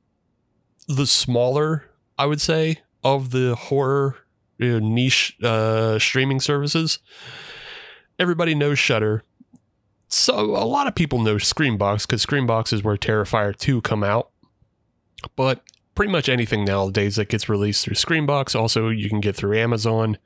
the 0.87 1.07
smaller 1.07 1.87
i 2.19 2.27
would 2.27 2.41
say 2.41 2.81
of 3.03 3.31
the 3.31 3.55
horror 3.55 4.17
you 4.59 4.79
know, 4.79 4.87
niche 4.87 5.37
uh, 5.43 5.99
streaming 5.99 6.39
services 6.39 6.99
everybody 8.19 8.55
knows 8.55 8.79
Shudder 8.79 9.25
so 10.09 10.39
a 10.39 10.67
lot 10.67 10.87
of 10.87 10.95
people 10.95 11.21
know 11.21 11.37
screambox 11.37 12.07
because 12.07 12.25
screambox 12.25 12.73
is 12.73 12.85
where 12.85 12.97
terrifier 12.97 13.57
2 13.57 13.81
come 13.81 14.05
out 14.05 14.31
but 15.37 15.63
pretty 16.01 16.13
much 16.13 16.31
anything 16.31 16.65
nowadays 16.65 17.17
that 17.17 17.29
gets 17.29 17.47
released 17.47 17.85
through 17.85 17.93
Screambox. 17.93 18.59
Also, 18.59 18.89
you 18.89 19.11
can 19.11 19.21
get 19.21 19.37
through 19.37 19.59
Amazon. 19.59 20.17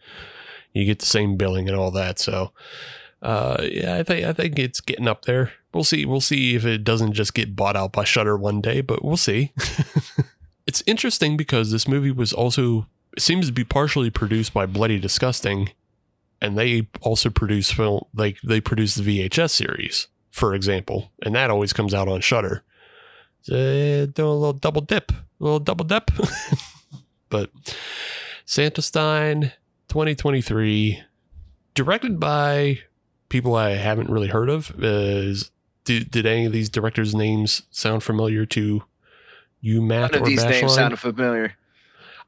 You 0.72 0.84
get 0.84 1.00
the 1.00 1.06
same 1.06 1.36
billing 1.36 1.68
and 1.68 1.76
all 1.76 1.90
that. 1.90 2.20
So, 2.20 2.52
uh, 3.20 3.56
yeah, 3.60 3.96
I 3.96 4.04
think 4.04 4.24
I 4.24 4.32
think 4.32 4.56
it's 4.56 4.80
getting 4.80 5.08
up 5.08 5.24
there. 5.24 5.52
We'll 5.72 5.82
see. 5.82 6.04
We'll 6.04 6.20
see 6.20 6.54
if 6.54 6.64
it 6.64 6.84
doesn't 6.84 7.14
just 7.14 7.34
get 7.34 7.56
bought 7.56 7.74
out 7.74 7.90
by 7.90 8.04
Shudder 8.04 8.36
one 8.36 8.60
day, 8.60 8.82
but 8.82 9.04
we'll 9.04 9.16
see. 9.16 9.52
it's 10.68 10.84
interesting 10.86 11.36
because 11.36 11.72
this 11.72 11.88
movie 11.88 12.12
was 12.12 12.32
also 12.32 12.86
seems 13.18 13.48
to 13.48 13.52
be 13.52 13.64
partially 13.64 14.10
produced 14.10 14.54
by 14.54 14.66
Bloody 14.66 15.00
Disgusting, 15.00 15.70
and 16.40 16.56
they 16.56 16.86
also 17.00 17.30
produce 17.30 17.72
film 17.72 18.04
like 18.14 18.40
they 18.44 18.60
produce 18.60 18.94
the 18.94 19.02
VHS 19.02 19.50
series, 19.50 20.06
for 20.30 20.54
example, 20.54 21.10
and 21.22 21.34
that 21.34 21.50
always 21.50 21.72
comes 21.72 21.92
out 21.92 22.06
on 22.06 22.20
Shudder. 22.20 22.62
Uh, 23.50 24.06
doing 24.06 24.28
a 24.28 24.34
little 24.34 24.52
double 24.52 24.80
dip, 24.80 25.10
little 25.38 25.60
double 25.60 25.84
dip. 25.84 26.10
but 27.28 27.50
Santastein, 28.44 29.52
2023, 29.88 31.02
directed 31.74 32.20
by 32.20 32.80
people 33.28 33.54
I 33.54 33.70
haven't 33.70 34.10
really 34.10 34.28
heard 34.28 34.48
of. 34.50 34.72
Is 34.82 35.50
did, 35.84 36.10
did 36.10 36.26
any 36.26 36.46
of 36.46 36.52
these 36.52 36.68
directors' 36.68 37.14
names 37.14 37.62
sound 37.70 38.02
familiar 38.02 38.46
to 38.46 38.82
you, 39.60 39.82
Matt 39.82 40.12
None 40.12 40.20
of 40.20 40.26
or 40.26 40.28
these 40.30 40.44
names 40.44 40.74
sound 40.74 40.98
familiar. 40.98 41.54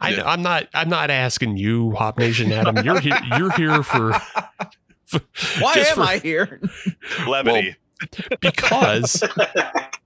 I, 0.00 0.10
Yeah. 0.10 0.28
I'm 0.30 0.42
not. 0.42 0.68
I'm 0.74 0.88
not 0.88 1.10
asking 1.10 1.56
you, 1.56 1.92
Hop 1.92 2.18
Nation 2.18 2.52
Adam. 2.52 2.84
You're 2.84 3.00
here. 3.00 3.18
You're 3.38 3.52
here 3.52 3.82
for. 3.82 4.12
for 5.04 5.20
Why 5.60 5.74
am 5.74 5.94
for- 5.94 6.00
I 6.02 6.18
here? 6.18 6.60
Levity. 7.26 7.76
Because 8.40 9.22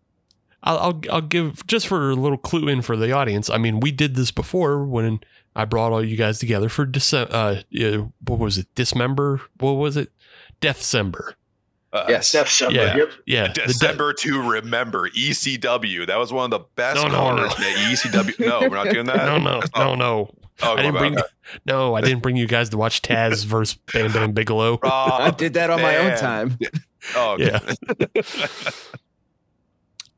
I'll, 0.62 0.78
I'll 0.78 1.00
I'll 1.10 1.20
give 1.22 1.66
just 1.66 1.86
for 1.86 2.10
a 2.10 2.14
little 2.14 2.38
clue 2.38 2.68
in 2.68 2.82
for 2.82 2.96
the 2.96 3.12
audience. 3.12 3.48
I 3.50 3.58
mean, 3.58 3.80
we 3.80 3.90
did 3.92 4.14
this 4.14 4.30
before 4.30 4.84
when 4.84 5.20
I 5.56 5.64
brought 5.64 5.92
all 5.92 6.04
you 6.04 6.16
guys 6.16 6.38
together 6.38 6.68
for 6.68 6.84
December. 6.84 7.32
Uh, 7.34 8.02
what 8.26 8.38
was 8.38 8.58
it? 8.58 8.66
Dismember? 8.74 9.40
What 9.58 9.72
was 9.72 9.96
it? 9.96 10.10
Deathcember. 10.60 11.34
Uh, 11.92 12.04
yes. 12.08 12.30
Death 12.30 12.48
Summer. 12.48 12.70
Yeah. 12.72 12.96
Yep. 12.96 13.10
Yeah, 13.26 13.46
the 13.48 13.52
de- 13.54 13.66
December 13.66 14.12
to 14.12 14.50
remember 14.50 15.10
ECW. 15.10 16.06
That 16.06 16.18
was 16.18 16.32
one 16.32 16.44
of 16.44 16.50
the 16.60 16.64
best 16.76 17.02
No, 17.02 17.08
no, 17.08 17.16
corners 17.20 17.58
no. 17.58 17.64
that 17.64 17.76
ECW. 17.90 18.46
No, 18.46 18.60
we're 18.60 18.68
not 18.68 18.90
doing 18.90 19.06
that. 19.06 19.16
no, 19.26 19.38
no, 19.38 19.60
no, 19.76 19.94
no. 19.96 20.30
Oh, 20.62 20.74
I 20.74 20.76
didn't 20.76 20.94
my 20.94 21.00
bring. 21.00 21.14
bad. 21.14 21.24
No, 21.66 21.94
I 21.96 22.00
didn't 22.00 22.20
bring 22.20 22.36
you 22.36 22.46
guys 22.46 22.68
to 22.68 22.76
watch 22.76 23.02
Taz 23.02 23.44
versus 23.46 23.76
Bam 23.92 24.12
Bam 24.12 24.32
Bigelow. 24.32 24.78
Oh, 24.82 24.88
I 24.88 25.30
did 25.30 25.54
that 25.54 25.70
on 25.70 25.82
my 25.82 25.96
own 25.96 26.16
time. 26.16 26.58
Oh, 27.16 27.36
Yeah. 27.40 27.58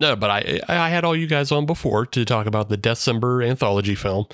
No, 0.02 0.16
but 0.16 0.30
I 0.30 0.60
I 0.68 0.88
had 0.90 1.04
all 1.04 1.14
you 1.16 1.26
guys 1.26 1.50
on 1.52 1.64
before 1.64 2.04
to 2.06 2.24
talk 2.24 2.46
about 2.46 2.68
the 2.68 2.76
December 2.76 3.40
anthology 3.42 3.94
film, 3.94 4.26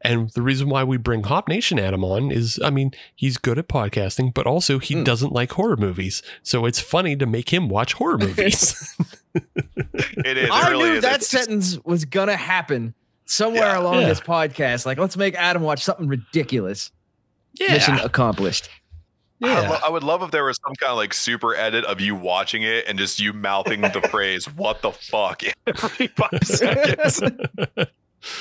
and 0.00 0.30
the 0.30 0.42
reason 0.42 0.68
why 0.68 0.84
we 0.84 0.96
bring 0.96 1.24
Hop 1.24 1.48
Nation 1.48 1.78
Adam 1.78 2.04
on 2.04 2.30
is, 2.30 2.58
I 2.64 2.70
mean, 2.70 2.92
he's 3.16 3.36
good 3.36 3.58
at 3.58 3.68
podcasting, 3.68 4.32
but 4.32 4.46
also 4.46 4.78
he 4.78 4.94
Hmm. 4.94 5.02
doesn't 5.04 5.32
like 5.32 5.52
horror 5.52 5.76
movies, 5.76 6.22
so 6.42 6.64
it's 6.66 6.80
funny 6.80 7.16
to 7.16 7.26
make 7.26 7.52
him 7.52 7.68
watch 7.68 7.94
horror 7.94 8.18
movies. 8.26 8.94
it 9.34 10.38
is. 10.38 10.44
It 10.44 10.50
I 10.50 10.70
really 10.70 10.90
knew 10.90 10.94
is. 10.96 11.02
that 11.02 11.16
It's- 11.16 11.28
sentence 11.28 11.78
was 11.84 12.04
gonna 12.04 12.36
happen 12.36 12.94
somewhere 13.24 13.62
Yeah. 13.66 13.80
along 13.80 14.00
Yeah. 14.02 14.08
this 14.08 14.20
podcast. 14.20 14.86
Like, 14.86 14.98
let's 14.98 15.16
make 15.16 15.34
Adam 15.34 15.62
watch 15.62 15.82
something 15.84 16.08
ridiculous. 16.08 16.90
Mission 17.60 17.98
accomplished. 17.98 18.68
I, 19.42 19.68
lo- 19.68 19.78
I 19.86 19.90
would 19.90 20.02
love 20.02 20.22
if 20.22 20.30
there 20.30 20.44
was 20.44 20.58
some 20.64 20.74
kind 20.74 20.90
of 20.90 20.96
like 20.96 21.14
super 21.14 21.54
edit 21.54 21.84
of 21.84 22.00
you 22.00 22.14
watching 22.14 22.62
it 22.62 22.86
and 22.88 22.98
just 22.98 23.20
you 23.20 23.32
mouthing 23.32 23.80
the 23.80 24.00
phrase 24.10 24.46
"What 24.46 24.82
the 24.82 24.92
fuck" 24.92 25.42
every 25.66 26.08
five 26.08 26.30
seconds. 26.42 27.22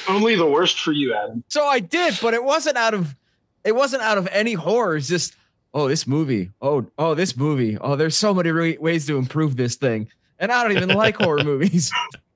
Only 0.09 0.35
the 0.35 0.45
worst 0.47 0.79
for 0.79 0.91
you, 0.91 1.13
Adam. 1.13 1.43
So 1.49 1.65
I 1.65 1.79
did, 1.79 2.17
but 2.21 2.33
it 2.33 2.43
wasn't 2.43 2.77
out 2.77 2.93
of 2.93 3.15
it 3.63 3.75
wasn't 3.75 4.01
out 4.01 4.17
of 4.17 4.27
any 4.31 4.53
horror. 4.53 4.97
It's 4.97 5.07
just 5.07 5.35
oh 5.73 5.87
this 5.87 6.07
movie. 6.07 6.51
Oh 6.61 6.87
oh 6.97 7.13
this 7.13 7.37
movie. 7.37 7.77
Oh 7.77 7.95
there's 7.95 8.17
so 8.17 8.33
many 8.33 8.49
re- 8.51 8.77
ways 8.77 9.05
to 9.07 9.17
improve 9.17 9.55
this 9.55 9.75
thing. 9.75 10.09
And 10.39 10.51
I 10.51 10.63
don't 10.63 10.77
even 10.77 10.89
like 10.89 11.17
horror 11.17 11.43
movies. 11.43 11.91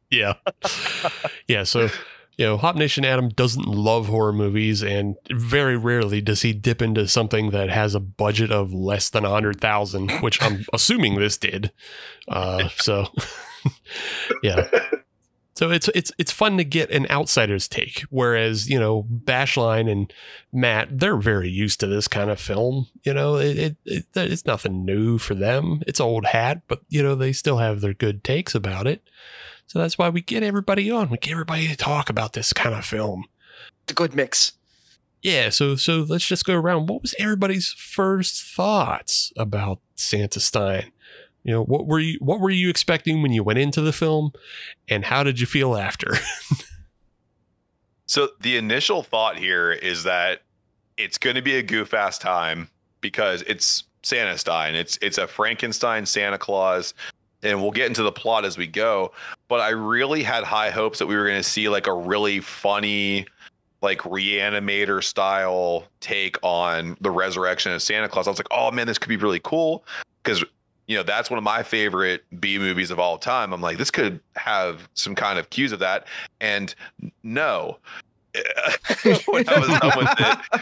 Yeah. 0.10 0.34
yeah. 1.48 1.64
So, 1.64 1.88
you 2.38 2.46
know, 2.46 2.58
Hop 2.58 2.76
Nation 2.76 3.06
Adam 3.06 3.30
doesn't 3.30 3.66
love 3.66 4.08
horror 4.08 4.34
movies, 4.34 4.84
and 4.84 5.16
very 5.32 5.78
rarely 5.78 6.22
does 6.22 6.42
he 6.42 6.54
dip 6.54 6.82
into 6.82 7.08
something 7.08 7.52
that 7.52 7.70
has 7.70 7.94
a 7.94 8.00
budget 8.00 8.52
of 8.52 8.74
less 8.74 9.10
than 9.10 9.26
a 9.26 9.30
hundred 9.30 9.60
thousand, 9.60 10.12
which 10.22 10.42
I'm 10.42 10.66
assuming 10.74 11.16
this 11.20 11.38
did. 11.38 11.72
Uh, 12.28 12.70
so, 12.78 13.08
yeah. 14.44 14.70
So 15.56 15.70
it's 15.70 15.90
it's 15.90 16.12
it's 16.18 16.32
fun 16.32 16.58
to 16.58 16.64
get 16.64 16.90
an 16.90 17.06
outsider's 17.12 17.68
take, 17.68 18.02
whereas 18.10 18.70
you 18.70 18.80
know 18.80 19.04
Bashline 19.04 19.92
and 19.92 20.12
Matt 20.52 21.00
they're 21.00 21.18
very 21.18 21.50
used 21.50 21.80
to 21.82 21.88
this 21.88 22.08
kind 22.08 22.32
of 22.32 22.40
film. 22.40 22.88
You 23.04 23.14
know, 23.14 23.36
it, 23.36 23.58
it, 23.58 23.76
it 23.86 24.06
it's 24.16 24.46
nothing 24.46 24.86
new 24.86 25.18
for 25.18 25.36
them. 25.36 25.84
It's 25.86 26.00
old 26.00 26.26
hat, 26.26 26.62
but 26.68 26.82
you 26.90 27.04
know 27.04 27.14
they 27.14 27.34
still 27.34 27.58
have 27.58 27.82
their 27.82 27.94
good 27.94 28.24
takes 28.24 28.56
about 28.56 28.88
it. 28.88 29.04
So 29.72 29.80
that's 29.80 29.98
why 29.98 30.10
we 30.10 30.22
get 30.22 30.44
everybody 30.44 30.92
on. 30.92 31.10
We 31.10 31.18
get 31.18 31.32
everybody 31.32 31.68
to 31.70 31.78
talk 31.78 32.10
about 32.10 32.34
this 32.34 32.52
kind 32.52 32.76
of 32.76 32.84
film. 32.84 33.24
It's 33.84 33.94
a 33.94 33.96
good 33.96 34.14
mix. 34.14 34.52
Yeah, 35.22 35.50
so 35.50 35.78
so 35.78 36.06
let's 36.10 36.28
just 36.28 36.46
go 36.46 36.56
around. 36.56 36.90
What 36.90 37.02
was 37.02 37.16
everybody's 37.18 37.72
first 37.72 38.44
thoughts 38.44 39.32
about 39.38 39.80
Santastein? 39.96 40.92
You 41.44 41.54
know, 41.54 41.64
what 41.64 41.88
were 41.88 42.00
you 42.00 42.18
what 42.20 42.42
were 42.42 42.50
you 42.50 42.70
expecting 42.70 43.22
when 43.22 43.32
you 43.32 43.44
went 43.44 43.60
into 43.60 43.80
the 43.80 43.94
film 43.94 44.34
and 44.90 45.06
how 45.06 45.24
did 45.24 45.40
you 45.40 45.46
feel 45.46 45.78
after? 45.78 46.16
So 48.12 48.28
the 48.42 48.58
initial 48.58 49.04
thought 49.04 49.38
here 49.38 49.72
is 49.72 50.04
that 50.04 50.42
it's 50.98 51.18
going 51.18 51.38
to 51.38 51.42
be 51.42 51.56
a 51.56 51.64
goof 51.64 51.94
ass 51.94 52.18
time 52.18 52.70
because 53.00 53.42
it's 53.44 53.86
Santastein. 54.04 54.76
It's 54.76 55.00
it's 55.02 55.18
a 55.18 55.28
Frankenstein 55.28 56.06
Santa 56.06 56.38
Claus, 56.38 56.94
and 57.44 57.62
we'll 57.62 57.72
get 57.72 57.88
into 57.88 58.04
the 58.04 58.12
plot 58.12 58.46
as 58.46 58.58
we 58.58 58.68
go. 58.68 59.12
But 59.48 59.60
I 59.60 59.70
really 59.70 60.24
had 60.24 60.44
high 60.44 60.70
hopes 60.70 61.00
that 61.00 61.08
we 61.08 61.16
were 61.16 61.26
going 61.26 61.42
to 61.42 61.48
see 61.48 61.70
like 61.70 61.88
a 61.88 61.94
really 61.94 62.40
funny, 62.40 63.26
like 63.82 64.00
reanimator 64.00 65.04
style 65.04 65.86
take 66.00 66.38
on 66.44 66.98
the 67.02 67.12
resurrection 67.12 67.72
of 67.72 67.82
Santa 67.82 68.08
Claus. 68.08 68.28
I 68.28 68.32
was 68.32 68.40
like, 68.40 68.48
oh 68.52 68.72
man, 68.72 68.88
this 68.88 68.98
could 68.98 69.10
be 69.10 69.18
really 69.18 69.42
cool 69.44 69.84
because 70.24 70.44
you 70.88 70.98
know 70.98 71.04
that's 71.04 71.30
one 71.30 71.38
of 71.38 71.44
my 71.44 71.64
favorite 71.64 72.24
B 72.40 72.58
movies 72.58 72.92
of 72.92 73.00
all 73.00 73.18
time. 73.18 73.54
I'm 73.54 73.62
like, 73.62 73.78
this 73.78 73.92
could 73.92 74.20
have 74.36 74.90
some 74.94 75.16
kind 75.16 75.40
of 75.40 75.50
cues 75.50 75.72
of 75.72 75.80
that, 75.80 76.08
and 76.40 76.74
no. 77.24 77.78
when 79.26 79.48
I 79.50 79.60
was 79.60 79.68
done 79.68 79.92
with 79.98 80.10
it, 80.20 80.62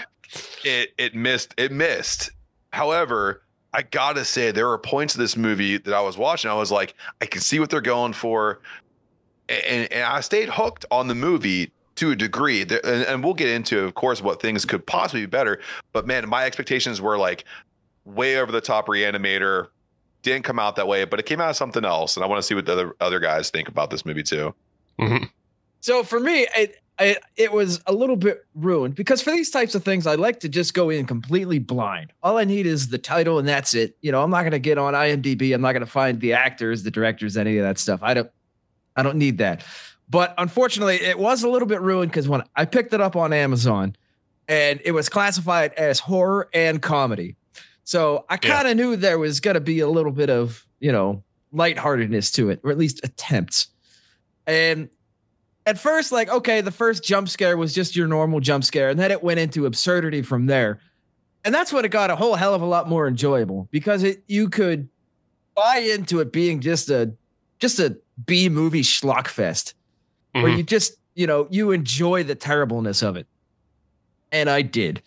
it 0.64 0.94
it 0.98 1.16
missed 1.16 1.54
it 1.58 1.72
missed. 1.72 2.32
However, 2.74 3.44
I 3.74 3.84
gotta 3.84 4.26
say 4.26 4.52
there 4.52 4.68
were 4.68 4.78
points 4.78 5.14
of 5.14 5.20
this 5.20 5.38
movie 5.38 5.78
that 5.78 5.94
I 5.94 6.02
was 6.02 6.18
watching. 6.18 6.50
I 6.50 6.56
was 6.56 6.72
like, 6.72 6.96
I 7.22 7.26
can 7.26 7.42
see 7.42 7.60
what 7.60 7.70
they're 7.70 7.82
going 7.82 8.14
for, 8.14 8.62
and, 9.48 9.92
and 9.92 10.04
I 10.04 10.22
stayed 10.22 10.50
hooked 10.50 10.86
on 10.92 11.08
the 11.08 11.16
movie 11.16 11.72
to 11.96 12.12
a 12.12 12.16
degree. 12.16 12.62
And, 12.62 12.72
and 12.84 13.24
we'll 13.24 13.34
get 13.34 13.50
into, 13.50 13.84
of 13.84 13.94
course, 13.94 14.22
what 14.22 14.42
things 14.42 14.66
could 14.66 14.86
possibly 14.86 15.22
be 15.22 15.26
better. 15.28 15.60
But 15.92 16.08
man, 16.08 16.28
my 16.30 16.46
expectations 16.46 17.02
were 17.02 17.18
like 17.18 17.44
way 18.06 18.38
over 18.38 18.52
the 18.52 18.62
top. 18.62 18.88
Reanimator 18.88 19.68
didn't 20.22 20.44
come 20.44 20.60
out 20.60 20.76
that 20.78 20.88
way, 20.88 21.04
but 21.06 21.20
it 21.20 21.26
came 21.26 21.42
out 21.42 21.50
as 21.50 21.58
something 21.58 21.84
else. 21.86 22.16
And 22.16 22.24
I 22.24 22.28
want 22.28 22.40
to 22.40 22.44
see 22.44 22.56
what 22.56 22.66
the 22.66 22.74
other 22.74 22.96
other 23.02 23.20
guys 23.20 23.50
think 23.50 23.68
about 23.68 23.90
this 23.90 24.06
movie 24.06 24.24
too. 24.24 24.56
Mhm. 25.00 25.30
So 25.82 26.04
for 26.04 26.20
me, 26.20 26.48
it, 26.56 26.78
it 27.00 27.24
it 27.38 27.52
was 27.52 27.82
a 27.86 27.94
little 27.94 28.16
bit 28.16 28.46
ruined 28.56 28.96
because 28.96 29.22
for 29.22 29.32
these 29.32 29.50
types 29.50 29.76
of 29.76 29.84
things, 29.84 30.06
I 30.06 30.16
like 30.16 30.42
to 30.42 30.50
just 30.50 30.74
go 30.74 30.90
in 30.90 31.06
completely 31.06 31.60
blind. 31.60 32.12
All 32.22 32.38
I 32.38 32.44
need 32.44 32.66
is 32.66 32.90
the 32.90 32.98
title 32.98 33.40
and 33.40 33.48
that's 33.48 33.74
it. 33.74 33.98
You 34.02 34.12
know, 34.12 34.22
I'm 34.22 34.30
not 34.30 34.42
going 34.42 34.52
to 34.52 34.60
get 34.60 34.78
on 34.78 34.94
IMDb. 34.94 35.54
I'm 35.54 35.62
not 35.62 35.72
going 35.74 35.86
to 35.86 35.92
find 35.92 36.20
the 36.20 36.34
actors, 36.34 36.84
the 36.84 36.92
directors, 36.92 37.38
any 37.38 37.58
of 37.58 37.64
that 37.64 37.78
stuff. 37.78 38.02
I 38.04 38.14
don't 38.14 38.30
I 38.96 39.04
don't 39.04 39.18
need 39.18 39.38
that. 39.38 39.64
But 40.10 40.34
unfortunately, 40.38 40.96
it 40.96 41.20
was 41.20 41.44
a 41.44 41.50
little 41.50 41.68
bit 41.68 41.82
ruined 41.82 42.12
because 42.12 42.28
when 42.28 42.44
I 42.56 42.66
picked 42.66 42.94
it 42.94 43.02
up 43.02 43.16
on 43.16 43.32
Amazon, 43.32 43.96
and 44.48 44.82
it 44.84 44.92
was 44.92 45.08
classified 45.08 45.74
as 45.74 46.00
horror 46.00 46.50
and 46.54 46.82
comedy. 46.82 47.36
So 47.84 48.26
I 48.30 48.38
kind 48.38 48.68
of 48.68 48.76
knew 48.76 48.96
there 48.96 49.20
was 49.20 49.40
going 49.40 49.54
to 49.54 49.62
be 49.62 49.80
a 49.80 49.88
little 49.88 50.12
bit 50.12 50.30
of 50.30 50.66
you 50.80 50.92
know 50.92 51.24
lightheartedness 51.54 52.32
to 52.32 52.50
it, 52.50 52.60
or 52.64 52.72
at 52.72 52.78
least 52.78 53.00
attempts. 53.04 53.68
And 54.46 54.90
at 55.70 55.78
first, 55.80 56.12
like, 56.12 56.30
okay, 56.30 56.62
the 56.62 56.72
first 56.72 57.04
jump 57.04 57.30
scare 57.30 57.56
was 57.58 57.74
just 57.74 57.96
your 57.96 58.08
normal 58.08 58.40
jump 58.40 58.64
scare, 58.64 58.90
and 58.90 59.00
then 59.00 59.12
it 59.12 59.22
went 59.24 59.40
into 59.40 59.66
absurdity 59.66 60.22
from 60.24 60.48
there. 60.48 60.80
And 61.46 61.54
that's 61.54 61.72
when 61.72 61.86
it 61.86 61.90
got 61.92 62.10
a 62.10 62.16
whole 62.16 62.36
hell 62.36 62.54
of 62.54 62.62
a 62.62 62.66
lot 62.66 62.90
more 62.90 63.08
enjoyable 63.08 63.68
because 63.72 64.04
it 64.04 64.24
you 64.28 64.50
could 64.50 64.90
buy 65.56 65.78
into 65.78 66.20
it 66.20 66.32
being 66.34 66.60
just 66.60 66.90
a 66.90 67.14
just 67.60 67.80
a 67.80 67.98
B 68.26 68.50
movie 68.50 68.82
schlock 68.82 69.28
fest 69.28 69.74
where 70.34 70.46
Mhm. 70.46 70.58
you 70.58 70.64
just, 70.64 70.94
you 71.16 71.28
know, 71.28 71.48
you 71.52 71.72
enjoy 71.72 72.24
the 72.24 72.36
terribleness 72.36 73.02
of 73.04 73.16
it. 73.16 73.28
And 74.32 74.50
I 74.50 74.62
did. 74.64 75.02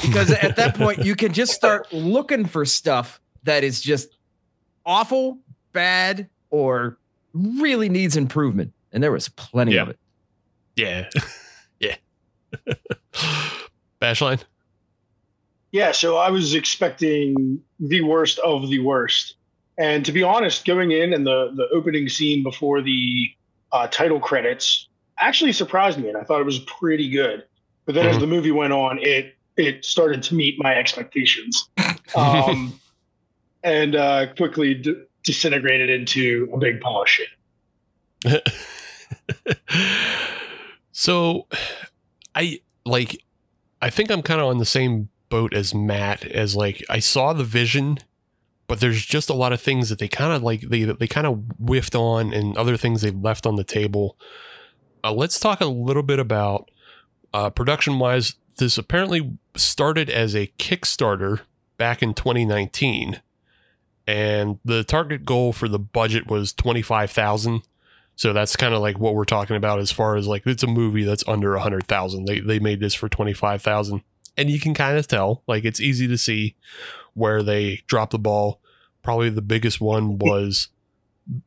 Because 0.00 0.30
at 0.30 0.56
that 0.56 0.74
point 0.74 1.04
you 1.04 1.14
can 1.14 1.32
just 1.32 1.52
start 1.52 1.86
looking 1.92 2.44
for 2.46 2.64
stuff 2.64 3.20
that 3.44 3.64
is 3.64 3.80
just 3.80 4.16
awful, 4.86 5.38
bad, 5.72 6.28
or 6.50 6.98
really 7.34 7.88
needs 7.88 8.16
improvement. 8.16 8.72
And 8.92 9.02
there 9.02 9.12
was 9.12 9.28
plenty 9.28 9.74
Yeah. 9.74 9.82
of 9.82 9.88
it. 9.90 9.98
Yeah. 10.76 11.08
yeah. 11.80 11.96
Bashline? 14.00 14.42
Yeah, 15.70 15.92
so 15.92 16.16
I 16.18 16.30
was 16.30 16.54
expecting 16.54 17.60
the 17.80 18.02
worst 18.02 18.38
of 18.40 18.68
the 18.68 18.80
worst. 18.80 19.36
And 19.78 20.04
to 20.04 20.12
be 20.12 20.22
honest, 20.22 20.66
going 20.66 20.90
in 20.92 21.14
and 21.14 21.26
the, 21.26 21.50
the 21.56 21.66
opening 21.74 22.08
scene 22.08 22.42
before 22.42 22.82
the 22.82 23.30
uh, 23.72 23.86
title 23.88 24.20
credits 24.20 24.88
actually 25.18 25.52
surprised 25.52 25.98
me, 25.98 26.08
and 26.08 26.16
I 26.18 26.24
thought 26.24 26.40
it 26.40 26.44
was 26.46 26.58
pretty 26.60 27.08
good. 27.08 27.44
But 27.86 27.94
then 27.94 28.06
as 28.06 28.16
Mhm. 28.16 28.20
the 28.20 28.26
movie 28.26 28.50
went 28.52 28.72
on, 28.72 28.98
it 29.00 29.34
it 29.56 29.84
started 29.84 30.22
to 30.24 30.34
meet 30.34 30.56
my 30.58 30.74
expectations, 30.74 31.68
um, 32.14 32.78
and 33.62 33.94
uh, 33.96 34.32
quickly 34.34 34.74
d- 34.74 34.94
disintegrated 35.24 35.90
into 35.90 36.48
a 36.54 36.58
big 36.58 36.80
pile 36.80 37.02
of 37.02 37.08
shit. 37.08 37.28
so 40.92 41.46
I 42.34 42.60
like 42.84 43.22
I 43.80 43.90
think 43.90 44.10
I'm 44.10 44.22
kind 44.22 44.40
of 44.40 44.46
on 44.46 44.58
the 44.58 44.64
same 44.64 45.08
boat 45.28 45.54
as 45.54 45.74
Matt 45.74 46.24
as 46.24 46.54
like 46.54 46.84
I 46.88 46.98
saw 46.98 47.32
the 47.32 47.44
vision 47.44 47.98
but 48.72 48.80
there's 48.80 49.04
just 49.04 49.28
a 49.28 49.34
lot 49.34 49.52
of 49.52 49.60
things 49.60 49.90
that 49.90 49.98
they 49.98 50.08
kind 50.08 50.32
of 50.32 50.42
like 50.42 50.62
they 50.62 50.84
they 50.84 51.06
kind 51.06 51.26
of 51.26 51.44
whiffed 51.58 51.94
on 51.94 52.32
and 52.32 52.56
other 52.56 52.78
things 52.78 53.02
they've 53.02 53.14
left 53.14 53.44
on 53.44 53.56
the 53.56 53.64
table. 53.64 54.16
Uh, 55.04 55.12
let's 55.12 55.38
talk 55.38 55.60
a 55.60 55.66
little 55.66 56.02
bit 56.02 56.18
about 56.18 56.70
uh, 57.34 57.50
production 57.50 57.98
wise. 57.98 58.36
This 58.56 58.78
apparently 58.78 59.36
started 59.56 60.08
as 60.08 60.34
a 60.34 60.46
Kickstarter 60.58 61.40
back 61.76 62.02
in 62.02 62.14
2019, 62.14 63.20
and 64.06 64.58
the 64.64 64.84
target 64.84 65.26
goal 65.26 65.52
for 65.52 65.68
the 65.68 65.78
budget 65.78 66.26
was 66.26 66.54
25,000. 66.54 67.60
So 68.16 68.32
that's 68.32 68.56
kind 68.56 68.74
of 68.74 68.80
like 68.80 68.98
what 68.98 69.14
we're 69.14 69.24
talking 69.24 69.56
about 69.56 69.78
as 69.78 69.90
far 69.90 70.16
as 70.16 70.26
like 70.26 70.46
it's 70.46 70.62
a 70.62 70.68
movie 70.68 71.04
that's 71.04 71.26
under 71.26 71.54
a 71.54 71.58
100,000. 71.58 72.24
They 72.26 72.40
they 72.40 72.58
made 72.58 72.80
this 72.80 72.94
for 72.94 73.08
25,000, 73.08 74.02
and 74.36 74.50
you 74.50 74.60
can 74.60 74.74
kind 74.74 74.98
of 74.98 75.08
tell 75.08 75.42
like 75.46 75.64
it's 75.64 75.80
easy 75.80 76.06
to 76.08 76.18
see 76.18 76.54
where 77.14 77.42
they 77.42 77.82
dropped 77.86 78.12
the 78.12 78.18
ball. 78.18 78.60
Probably 79.02 79.30
the 79.30 79.42
biggest 79.42 79.80
one 79.80 80.18
was 80.18 80.68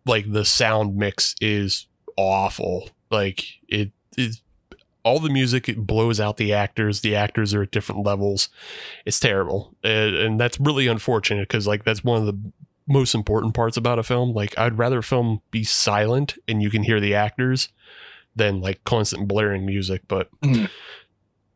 like 0.06 0.32
the 0.32 0.46
sound 0.46 0.96
mix 0.96 1.36
is 1.40 1.88
awful. 2.18 2.90
Like 3.12 3.46
it 3.68 3.92
is 4.18 4.42
all 5.04 5.20
the 5.20 5.30
music 5.30 5.70
it 5.70 5.86
blows 5.86 6.20
out 6.20 6.38
the 6.38 6.52
actors. 6.52 7.02
The 7.02 7.16
actors 7.16 7.54
are 7.54 7.62
at 7.62 7.72
different 7.72 8.04
levels. 8.06 8.50
It's 9.06 9.20
terrible, 9.20 9.76
and, 9.84 10.16
and 10.16 10.40
that's 10.40 10.60
really 10.60 10.88
unfortunate 10.88 11.48
because 11.48 11.68
like 11.68 11.84
that's 11.84 12.04
one 12.04 12.20
of 12.20 12.26
the 12.26 12.52
most 12.88 13.16
important 13.16 13.54
parts 13.54 13.78
about 13.78 14.00
a 14.00 14.04
film. 14.04 14.34
Like 14.34 14.58
I'd 14.58 14.78
rather 14.78 15.00
a 15.00 15.04
film 15.04 15.42
be 15.52 15.64
silent 15.64 16.38
and 16.48 16.62
you 16.62 16.70
can 16.70 16.84
hear 16.84 17.00
the 17.00 17.16
actors 17.16 17.70
than 18.36 18.62
like 18.62 18.84
constant 18.84 19.28
blaring 19.28 19.66
music. 19.66 20.02
But 20.08 20.30
Mhm. 20.42 20.70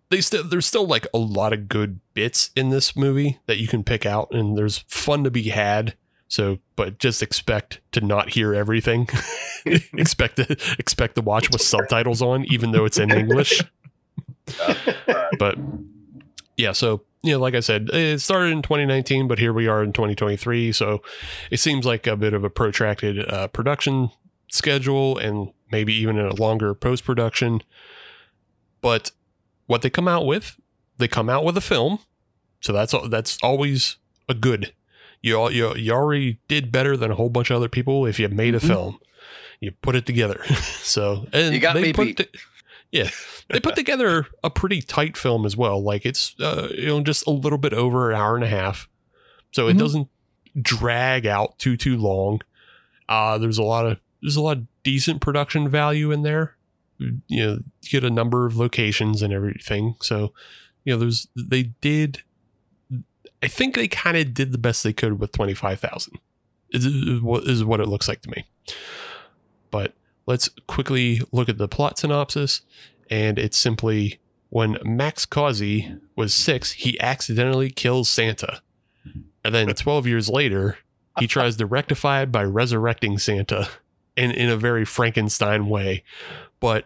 they 0.09 0.21
still 0.21 0.43
there's 0.43 0.65
still 0.65 0.87
like 0.87 1.05
a 1.13 1.17
lot 1.19 1.53
of 1.53 1.69
good 1.69 1.99
bits 2.13 2.49
in 2.55 2.69
this 2.69 2.95
movie 2.95 3.37
that 3.45 3.57
you 3.59 3.67
can 3.67 3.83
pick 3.83 4.05
out, 4.05 4.29
and 4.31 4.57
there's 4.57 4.79
fun 4.87 5.23
to 5.23 5.31
be 5.31 5.43
had. 5.49 5.95
So, 6.27 6.59
but 6.75 6.99
just 6.99 7.21
expect 7.23 7.81
to 7.91 8.01
not 8.01 8.29
hear 8.29 8.53
everything. 8.53 9.07
expect 9.93 10.35
to 10.37 10.57
expect 10.79 11.15
to 11.15 11.21
watch 11.21 11.49
with 11.51 11.61
subtitles 11.61 12.21
on, 12.21 12.45
even 12.45 12.71
though 12.71 12.85
it's 12.85 12.97
in 12.99 13.11
English. 13.11 13.61
but 15.39 15.57
yeah, 16.57 16.71
so 16.71 17.01
you 17.23 17.33
know, 17.33 17.39
like 17.39 17.53
I 17.55 17.59
said, 17.59 17.89
it 17.91 18.21
started 18.21 18.51
in 18.51 18.61
2019, 18.61 19.27
but 19.27 19.39
here 19.39 19.51
we 19.53 19.67
are 19.67 19.83
in 19.83 19.91
2023. 19.93 20.71
So 20.71 21.01
it 21.51 21.59
seems 21.59 21.85
like 21.85 22.07
a 22.07 22.15
bit 22.15 22.33
of 22.33 22.43
a 22.43 22.49
protracted 22.49 23.27
uh, 23.29 23.47
production 23.49 24.09
schedule, 24.49 25.17
and 25.17 25.51
maybe 25.71 25.93
even 25.93 26.17
a 26.17 26.33
longer 26.35 26.73
post 26.73 27.03
production. 27.03 27.61
But 28.81 29.11
what 29.67 29.81
they 29.81 29.89
come 29.89 30.07
out 30.07 30.25
with, 30.25 30.57
they 30.97 31.07
come 31.07 31.29
out 31.29 31.43
with 31.43 31.57
a 31.57 31.61
film, 31.61 31.99
so 32.61 32.71
that's 32.73 32.93
that's 33.09 33.37
always 33.43 33.97
a 34.27 34.33
good. 34.33 34.73
You 35.21 35.49
you, 35.49 35.75
you 35.75 35.91
already 35.91 36.39
did 36.47 36.71
better 36.71 36.95
than 36.95 37.11
a 37.11 37.15
whole 37.15 37.29
bunch 37.29 37.49
of 37.51 37.57
other 37.57 37.69
people 37.69 38.05
if 38.05 38.19
you 38.19 38.29
made 38.29 38.55
a 38.55 38.59
Mhm. 38.59 38.67
film. 38.67 38.99
You 39.59 39.71
put 39.81 39.97
it 39.97 40.05
together. 40.05 40.41
so 40.81 41.27
and 41.33 41.53
You 41.53 41.59
got 41.59 41.73
they 41.73 41.81
me 41.81 41.93
put 41.93 42.05
beat. 42.05 42.17
the- 42.17 42.29
yeah, 42.91 43.09
they 43.49 43.59
put 43.59 43.75
together 43.77 44.27
a 44.43 44.49
pretty 44.49 44.81
tight 44.81 45.15
film 45.17 45.45
as 45.45 45.55
well. 45.57 45.81
Like 45.81 46.05
it's 46.05 46.35
uh, 46.39 46.69
you 46.75 46.87
know 46.87 47.01
just 47.01 47.25
a 47.27 47.31
little 47.31 47.57
bit 47.57 47.73
over 47.73 48.09
an 48.11 48.17
hour 48.17 48.35
and 48.35 48.43
a 48.43 48.49
half, 48.49 48.87
so 49.51 49.67
it 49.67 49.75
Mhm. 49.75 49.79
doesn't 49.79 50.07
drag 50.61 51.25
out 51.25 51.57
too 51.59 51.77
too 51.77 51.97
long. 51.97 52.41
Uh, 53.07 53.37
there's 53.37 53.57
a 53.57 53.63
lot 53.63 53.85
of 53.85 53.99
there's 54.21 54.35
a 54.35 54.41
lot 54.41 54.57
of 54.57 54.67
decent 54.83 55.21
production 55.21 55.69
value 55.69 56.11
in 56.11 56.23
there. 56.23 56.55
You 56.97 57.21
know, 57.29 57.59
you 57.81 57.89
get 57.89 58.03
a 58.03 58.09
number 58.09 58.45
of 58.45 58.57
locations 58.57 59.21
and 59.21 59.31
everything. 59.31 59.95
So, 60.01 60.33
you 60.83 60.93
know, 60.93 60.99
there's 60.99 61.27
they 61.35 61.63
did. 61.81 62.23
I 63.41 63.47
think 63.47 63.75
they 63.75 63.87
kind 63.87 64.17
of 64.17 64.33
did 64.33 64.51
the 64.51 64.57
best 64.57 64.83
they 64.83 64.91
could 64.91 65.17
with 65.19 65.31
twenty 65.31 65.53
five 65.53 65.79
thousand. 65.79 66.19
Is 66.71 66.85
is 66.85 67.63
what 67.63 67.79
it 67.79 67.87
looks 67.87 68.07
like 68.09 68.21
to 68.23 68.29
me. 68.29 68.45
But 69.71 69.93
let's 70.29 70.47
quickly 70.67 71.21
look 71.31 71.49
at 71.49 71.57
the 71.57 71.67
plot 71.67 71.97
synopsis, 71.97 72.61
and 73.09 73.39
it's 73.39 73.57
simply 73.57 74.19
when 74.49 74.77
Max 74.83 75.25
Causey 75.25 75.97
was 76.15 76.35
six, 76.35 76.73
he 76.73 76.99
accidentally 77.01 77.71
kills 77.71 78.09
Santa, 78.09 78.61
and 79.43 79.55
then 79.55 79.67
twelve 79.75 80.05
years 80.05 80.29
later, 80.29 80.77
he 81.19 81.25
tries 81.25 81.57
to 81.57 81.65
rectify 81.65 82.21
it 82.21 82.31
by 82.31 82.43
resurrecting 82.43 83.17
Santa, 83.17 83.69
in 84.15 84.29
in 84.29 84.49
a 84.49 84.55
very 84.55 84.85
Frankenstein 84.85 85.67
way, 85.67 86.03
but. 86.61 86.85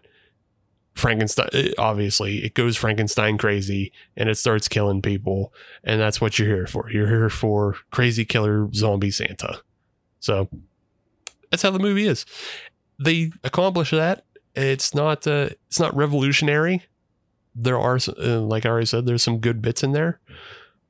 Frankenstein, 0.95 1.73
obviously, 1.79 2.45
it 2.45 2.53
goes 2.53 2.77
Frankenstein 2.77 3.35
crazy 3.39 3.91
and 4.15 4.29
it 4.29 4.35
starts 4.35 4.67
killing 4.67 5.01
people. 5.01 5.51
And 5.83 5.99
that's 5.99 6.21
what 6.21 6.37
you're 6.37 6.47
here 6.47 6.67
for. 6.67 6.91
You're 6.91 7.07
here 7.07 7.31
for 7.31 7.77
crazy 7.89 8.25
killer 8.25 8.71
zombie 8.75 9.09
Santa. 9.09 9.63
So 10.19 10.49
that's 11.49 11.63
how 11.63 11.71
the 11.71 11.79
movie 11.79 12.05
is. 12.05 12.27
They 13.03 13.31
accomplish 13.43 13.91
that. 13.91 14.25
It's 14.55 14.93
not, 14.93 15.25
uh, 15.25 15.49
it's 15.67 15.79
not 15.79 15.95
revolutionary. 15.95 16.83
There 17.55 17.79
are, 17.79 17.97
uh, 18.07 18.39
like 18.39 18.65
I 18.65 18.69
already 18.69 18.85
said, 18.85 19.05
there's 19.05 19.23
some 19.23 19.39
good 19.39 19.61
bits 19.61 19.83
in 19.83 19.91
there. 19.91 20.19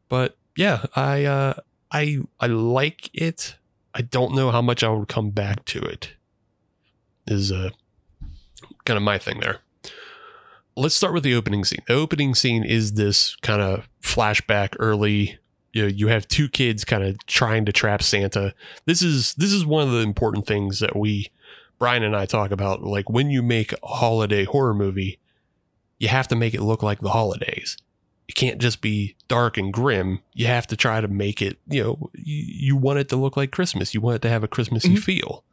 But 0.10 0.38
yeah, 0.56 0.86
I, 0.95 1.26
uh, 1.26 1.54
I, 1.91 2.19
I 2.39 2.47
like 2.47 3.10
it. 3.13 3.56
I 3.93 4.02
don't 4.02 4.36
know 4.36 4.52
how 4.52 4.62
much 4.62 4.84
I 4.84 4.89
would 4.89 5.08
come 5.08 5.30
back 5.30 5.65
to 5.65 5.80
it. 5.80 6.13
Is 7.26 7.52
uh, 7.52 7.69
kind 8.86 8.97
of 8.97 9.04
my 9.04 9.17
thing 9.17 9.39
there 9.39 9.60
let's 10.76 10.95
start 10.95 11.13
with 11.13 11.23
the 11.23 11.36
opening 11.36 11.63
scene. 11.63 11.82
The 11.88 11.93
opening 11.93 12.36
scene 12.36 12.63
is 12.63 12.93
this 12.93 13.36
kind 13.38 13.62
of 13.62 13.88
flashback 14.02 14.76
early. 14.80 15.38
You 15.71 15.84
know, 15.84 15.88
you 15.88 16.08
have 16.08 16.28
two 16.28 16.49
kids 16.49 16.86
kind 16.86 17.04
of 17.04 17.23
trying 17.26 17.65
to 17.65 17.71
trap 17.71 18.04
Santa. 18.04 18.54
This 18.86 19.02
is 19.02 19.34
this 19.36 19.52
is 19.52 19.65
one 19.65 19.84
of 19.84 19.93
the 19.93 19.99
important 19.99 20.45
things 20.45 20.80
that 20.80 20.95
we 20.95 21.32
Brian 21.84 22.04
and 22.04 22.15
I 22.15 22.26
talk 22.26 22.52
about. 22.52 22.82
Like 22.82 23.10
when 23.10 23.30
you 23.30 23.43
make 23.43 23.74
a 23.74 23.88
holiday 23.88 24.46
horror 24.46 24.74
movie, 24.74 25.19
you 26.00 26.08
have 26.08 26.30
to 26.30 26.36
make 26.38 26.54
it 26.54 26.62
look 26.62 26.82
like 26.82 27.02
the 27.02 27.10
holidays. 27.10 27.76
It 28.30 28.36
can't 28.36 28.62
just 28.62 28.80
be 28.80 29.17
dark 29.28 29.58
and 29.58 29.74
grim. 29.74 30.22
You 30.34 30.46
have 30.48 30.65
to 30.67 30.78
try 30.78 31.02
to 31.02 31.10
make 31.10 31.41
it, 31.41 31.58
you 31.67 31.84
know, 31.84 32.10
you, 32.13 32.43
you 32.48 32.76
want 32.78 33.00
it 33.00 33.10
to 33.10 33.17
look 33.17 33.36
like 33.36 33.52
Christmas. 33.52 33.93
You 33.93 34.00
want 34.00 34.15
it 34.15 34.22
to 34.22 34.30
have 34.30 34.46
a 34.46 34.48
Christmassy 34.48 34.96
Mhm. 34.96 35.00
feel. 35.04 35.43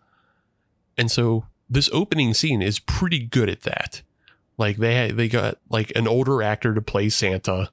And 0.97 1.11
so 1.11 1.47
this 1.69 1.91
opening 1.93 2.33
scene 2.33 2.63
is 2.63 2.79
pretty 2.79 3.19
good 3.19 3.49
at 3.49 3.63
that. 3.63 4.03
Like 4.57 4.77
they 4.77 5.11
they 5.11 5.27
got 5.29 5.59
like 5.69 5.91
an 5.97 6.07
older 6.07 6.43
actor 6.45 6.75
to 6.75 6.81
play 6.83 7.09
Santa. 7.09 7.71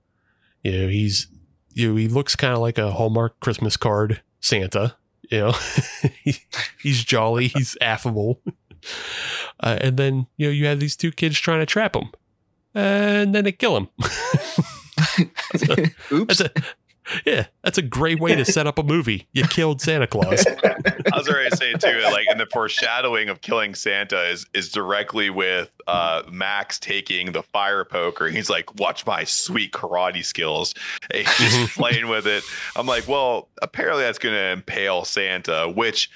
You 0.63 0.71
know, 0.71 0.87
he's 0.87 1.27
you 1.73 1.89
know, 1.89 1.95
he 1.95 2.07
looks 2.07 2.35
kind 2.35 2.53
of 2.53 2.59
like 2.59 2.79
a 2.79 2.91
Hallmark 2.93 3.39
Christmas 3.39 3.77
card 3.77 4.21
Santa. 4.39 4.95
You 5.29 5.39
know, 5.39 5.51
He- 6.23 6.41
he's 6.81 7.03
jolly, 7.03 7.47
he's 7.47 7.77
affable. 7.81 8.41
Uh, 9.59 9.77
and 9.81 9.97
then 9.97 10.27
you 10.37 10.47
know 10.47 10.51
you 10.51 10.65
have 10.67 10.79
these 10.79 10.95
two 10.95 11.11
kids 11.11 11.39
trying 11.39 11.59
to 11.59 11.65
trap 11.65 11.95
him, 11.95 12.09
and 12.73 13.33
then 13.35 13.43
they 13.43 13.51
kill 13.51 13.75
him. 13.75 13.87
Oops. 16.11 16.37
That's 16.37 16.41
a 16.41 16.51
yeah, 17.25 17.47
that's 17.63 17.77
a 17.77 17.81
great 17.81 18.19
way 18.19 18.35
to 18.35 18.45
set 18.45 18.67
up 18.67 18.77
a 18.77 18.83
movie. 18.83 19.27
You 19.31 19.43
killed 19.43 19.81
Santa 19.81 20.07
Claus. 20.07 20.45
I 20.63 21.17
was 21.17 21.27
already 21.27 21.55
saying 21.55 21.79
too, 21.79 22.01
like, 22.03 22.25
and 22.29 22.39
the 22.39 22.47
foreshadowing 22.51 23.29
of 23.29 23.41
killing 23.41 23.75
Santa 23.75 24.29
is 24.29 24.45
is 24.53 24.69
directly 24.71 25.29
with 25.29 25.75
uh, 25.87 26.23
Max 26.29 26.79
taking 26.79 27.31
the 27.31 27.43
fire 27.43 27.85
poker. 27.85 28.27
He's 28.27 28.49
like, 28.49 28.79
"Watch 28.79 29.05
my 29.05 29.23
sweet 29.23 29.71
karate 29.71 30.23
skills." 30.23 30.73
And 31.11 31.27
he's 31.27 31.51
just 31.51 31.73
playing 31.77 32.07
with 32.07 32.27
it. 32.27 32.43
I'm 32.75 32.87
like, 32.87 33.07
well, 33.07 33.49
apparently 33.61 34.03
that's 34.03 34.19
going 34.19 34.35
to 34.35 34.51
impale 34.51 35.05
Santa. 35.05 35.69
Which, 35.69 36.09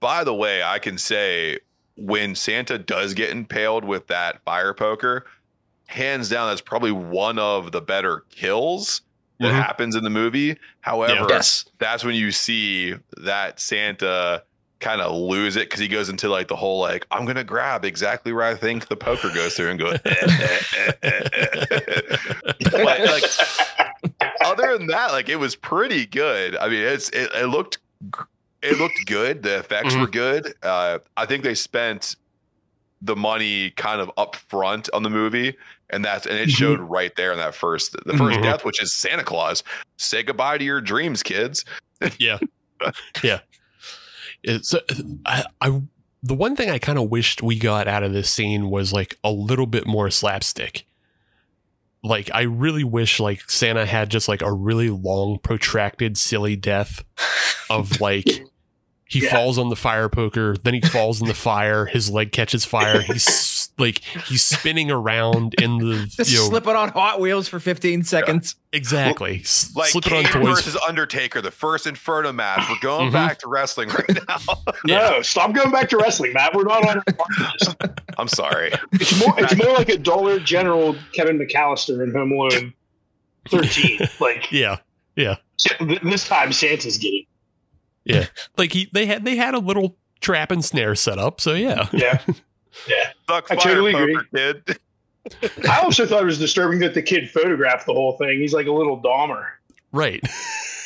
by 0.00 0.24
the 0.24 0.34
way, 0.34 0.62
I 0.62 0.78
can 0.78 0.98
say 0.98 1.58
when 1.96 2.34
Santa 2.34 2.78
does 2.78 3.14
get 3.14 3.30
impaled 3.30 3.84
with 3.84 4.06
that 4.06 4.42
fire 4.44 4.72
poker, 4.72 5.26
hands 5.86 6.28
down, 6.28 6.48
that's 6.48 6.60
probably 6.60 6.92
one 6.92 7.38
of 7.38 7.72
the 7.72 7.80
better 7.80 8.24
kills 8.30 9.02
that 9.40 9.52
Mhm. 9.52 9.62
happens 9.62 9.94
in 9.96 10.04
the 10.04 10.10
movie. 10.10 10.56
However, 10.80 11.26
yes. 11.28 11.64
that's 11.78 12.04
when 12.04 12.14
you 12.14 12.30
see 12.32 12.94
that 13.18 13.60
Santa 13.60 14.42
kind 14.80 15.00
of 15.00 15.12
lose 15.16 15.56
it 15.56 15.68
because 15.68 15.80
he 15.80 15.88
goes 15.88 16.08
into 16.08 16.28
like 16.28 16.46
the 16.48 16.54
whole 16.56 16.78
like 16.80 17.04
I'm 17.10 17.24
gonna 17.24 17.42
grab 17.44 17.84
exactly 17.84 18.32
where 18.32 18.44
I 18.44 18.54
think 18.54 18.86
the 18.88 18.96
poker 18.96 19.28
goes 19.34 19.54
through 19.56 19.70
and 19.70 19.78
go. 19.80 19.92
but 22.70 23.00
like 23.00 23.24
other 24.44 24.76
than 24.78 24.86
that, 24.88 25.08
like 25.12 25.28
it 25.28 25.36
was 25.36 25.56
pretty 25.56 26.06
good. 26.06 26.56
I 26.56 26.68
mean, 26.68 26.80
it's 26.82 27.08
it, 27.10 27.30
it 27.34 27.46
looked 27.46 27.78
it 28.62 28.78
looked 28.78 29.06
good. 29.06 29.42
The 29.42 29.58
effects 29.58 29.94
Mhm. 29.94 30.00
were 30.00 30.06
good. 30.08 30.54
Uh, 30.62 30.98
I 31.16 31.26
think 31.26 31.44
they 31.44 31.54
spent 31.54 32.16
the 33.02 33.14
money 33.16 33.70
kind 33.70 34.00
of 34.00 34.10
up 34.16 34.34
front 34.36 34.88
on 34.92 35.02
the 35.04 35.10
movie 35.10 35.56
and 35.90 36.04
that's 36.04 36.26
and 36.26 36.36
it 36.38 36.48
Mhm. 36.48 36.56
showed 36.56 36.80
right 36.80 37.14
there 37.16 37.32
in 37.32 37.38
that 37.38 37.54
first 37.54 37.92
the 38.06 38.12
1st 38.14 38.38
Mhm. 38.38 38.42
death 38.42 38.64
which 38.64 38.82
is 38.82 38.92
santa 38.92 39.24
claus 39.24 39.62
say 39.96 40.22
goodbye 40.22 40.58
to 40.58 40.64
your 40.64 40.80
dreams 40.80 41.22
kids 41.22 41.64
yeah, 42.18 42.38
yeah. 43.22 43.40
It's 44.44 44.72
uh, 44.72 44.80
I, 45.26 45.44
I 45.60 45.82
the 46.22 46.34
one 46.34 46.54
thing 46.54 46.70
I 46.70 46.78
kind 46.78 46.98
of 46.98 47.10
wished 47.10 47.42
we 47.42 47.58
got 47.58 47.88
out 47.88 48.02
of 48.04 48.12
this 48.12 48.30
scene 48.30 48.70
was 48.70 48.92
like 48.92 49.16
a 49.24 49.30
little 49.32 49.66
bit 49.66 49.86
more 49.86 50.10
slapstick. 50.10 50.84
like 52.04 52.30
I 52.32 52.42
really 52.42 52.84
wish 52.84 53.18
like 53.18 53.50
Santa 53.50 53.84
had 53.84 54.10
just 54.10 54.28
like 54.28 54.42
a 54.42 54.52
really 54.52 54.90
long, 54.90 55.38
protracted, 55.40 56.16
silly 56.16 56.54
death 56.54 57.02
of 57.68 58.00
like 58.00 58.26
he 59.06 59.24
Yeah. 59.24 59.30
falls 59.32 59.58
on 59.58 59.70
the 59.70 59.76
fire 59.76 60.08
poker, 60.08 60.56
then 60.62 60.74
he 60.74 60.80
falls 60.80 61.20
in 61.20 61.26
the 61.26 61.34
fire, 61.34 61.86
his 61.86 62.08
leg 62.10 62.30
catches 62.30 62.64
fire, 62.64 63.00
he's 63.00 63.24
like 63.78 63.98
he's 64.26 64.44
spinning 64.44 64.90
around 64.90 65.54
in 65.60 65.78
the 65.78 66.06
Just 66.06 66.30
you 66.32 66.38
know 66.38 66.44
slipping 66.48 66.74
on 66.74 66.88
Hot 66.90 67.20
Wheels 67.20 67.46
for 67.48 67.60
15 67.60 68.02
seconds. 68.04 68.56
exactly 68.72 69.40
s- 69.40 69.72
Like 69.76 69.90
slipping 69.90 70.12
Kane 70.12 70.26
on 70.26 70.32
toys. 70.32 70.48
versus 70.64 70.76
Undertaker, 70.86 71.40
the 71.40 71.50
first 71.50 71.86
Inferno 71.86 72.32
match. 72.32 72.68
We're 72.68 72.78
going 72.80 73.10
Mhm. 73.10 73.12
back 73.12 73.38
to 73.40 73.48
wrestling 73.48 73.88
right 73.90 74.18
now. 74.28 74.38
No, 74.86 75.22
stop 75.22 75.52
going 75.52 75.70
back 75.70 75.88
to 75.90 75.96
wrestling, 75.96 76.32
Matt. 76.32 76.54
We're 76.54 76.64
not 76.64 76.86
on. 76.88 77.02
I'm 78.18 78.28
sorry. 78.28 78.72
It's 78.92 79.18
more. 79.20 79.34
It's 79.38 79.56
more 79.56 79.72
like 79.74 79.88
a 79.88 79.98
Dollar 79.98 80.38
General 80.40 80.96
Kevin 81.12 81.38
McAllister 81.38 82.02
in 82.02 82.12
Home 82.12 82.32
Alone 82.32 82.72
13. 83.48 84.00
Like 84.20 84.50
Yeah, 84.50 84.76
yeah. 85.16 85.36
this 86.02 86.26
time, 86.26 86.52
Santa's 86.52 86.98
getting. 86.98 87.24
Yeah, 88.04 88.26
like 88.56 88.72
he 88.72 88.88
they 88.92 89.06
had 89.06 89.24
they 89.24 89.36
had 89.36 89.54
a 89.54 89.58
little 89.58 89.96
trap 90.20 90.50
and 90.50 90.64
snare 90.64 90.94
set 90.94 91.18
up, 91.18 91.40
so 91.40 91.52
yeah. 91.54 91.88
Yeah. 91.92 92.20
Yeah. 92.88 93.10
Suck 93.28 93.50
I 93.50 93.56
fire 93.56 93.74
totally 93.74 93.92
poker, 93.92 94.26
kid. 94.34 94.78
I 95.68 95.80
also 95.80 96.06
thought 96.06 96.22
it 96.22 96.26
was 96.26 96.38
disturbing 96.38 96.78
that 96.80 96.94
the 96.94 97.02
kid 97.02 97.30
photographed 97.30 97.86
the 97.86 97.92
whole 97.92 98.16
thing. 98.16 98.38
He's 98.40 98.54
like 98.54 98.66
a 98.66 98.72
little 98.72 99.00
Dahmer. 99.00 99.46
Right. 99.92 100.22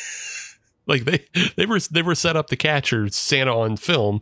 like 0.85 1.05
they 1.05 1.25
they 1.55 1.65
were 1.65 1.79
they 1.79 2.01
were 2.01 2.15
set 2.15 2.35
up 2.35 2.47
to 2.47 2.55
capture 2.57 3.07
Santa 3.09 3.57
on 3.57 3.77
film, 3.77 4.19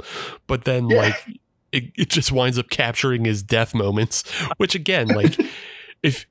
but 0.48 0.66
then 0.66 0.90
Yeah. 0.90 0.98
like 1.02 1.40
it, 1.72 1.86
it 1.96 2.10
just 2.10 2.32
winds 2.32 2.60
up 2.60 2.70
capturing 2.70 3.26
his 3.26 3.42
death 3.42 3.74
moments, 3.74 4.24
which 4.58 4.76
again, 4.76 5.08
like 5.08 5.38
if 6.04 6.26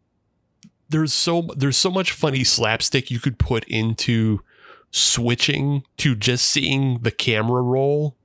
there's 0.89 1.13
so 1.13 1.49
there's 1.57 1.77
so 1.77 1.91
much 1.91 2.13
funny 2.13 2.45
slapstick 2.45 3.11
you 3.11 3.19
could 3.19 3.39
put 3.39 3.65
into 3.65 4.41
switching 4.93 5.83
to 5.97 6.15
just 6.15 6.47
seeing 6.49 6.99
the 7.01 7.11
camera 7.13 7.63
roll 7.63 8.17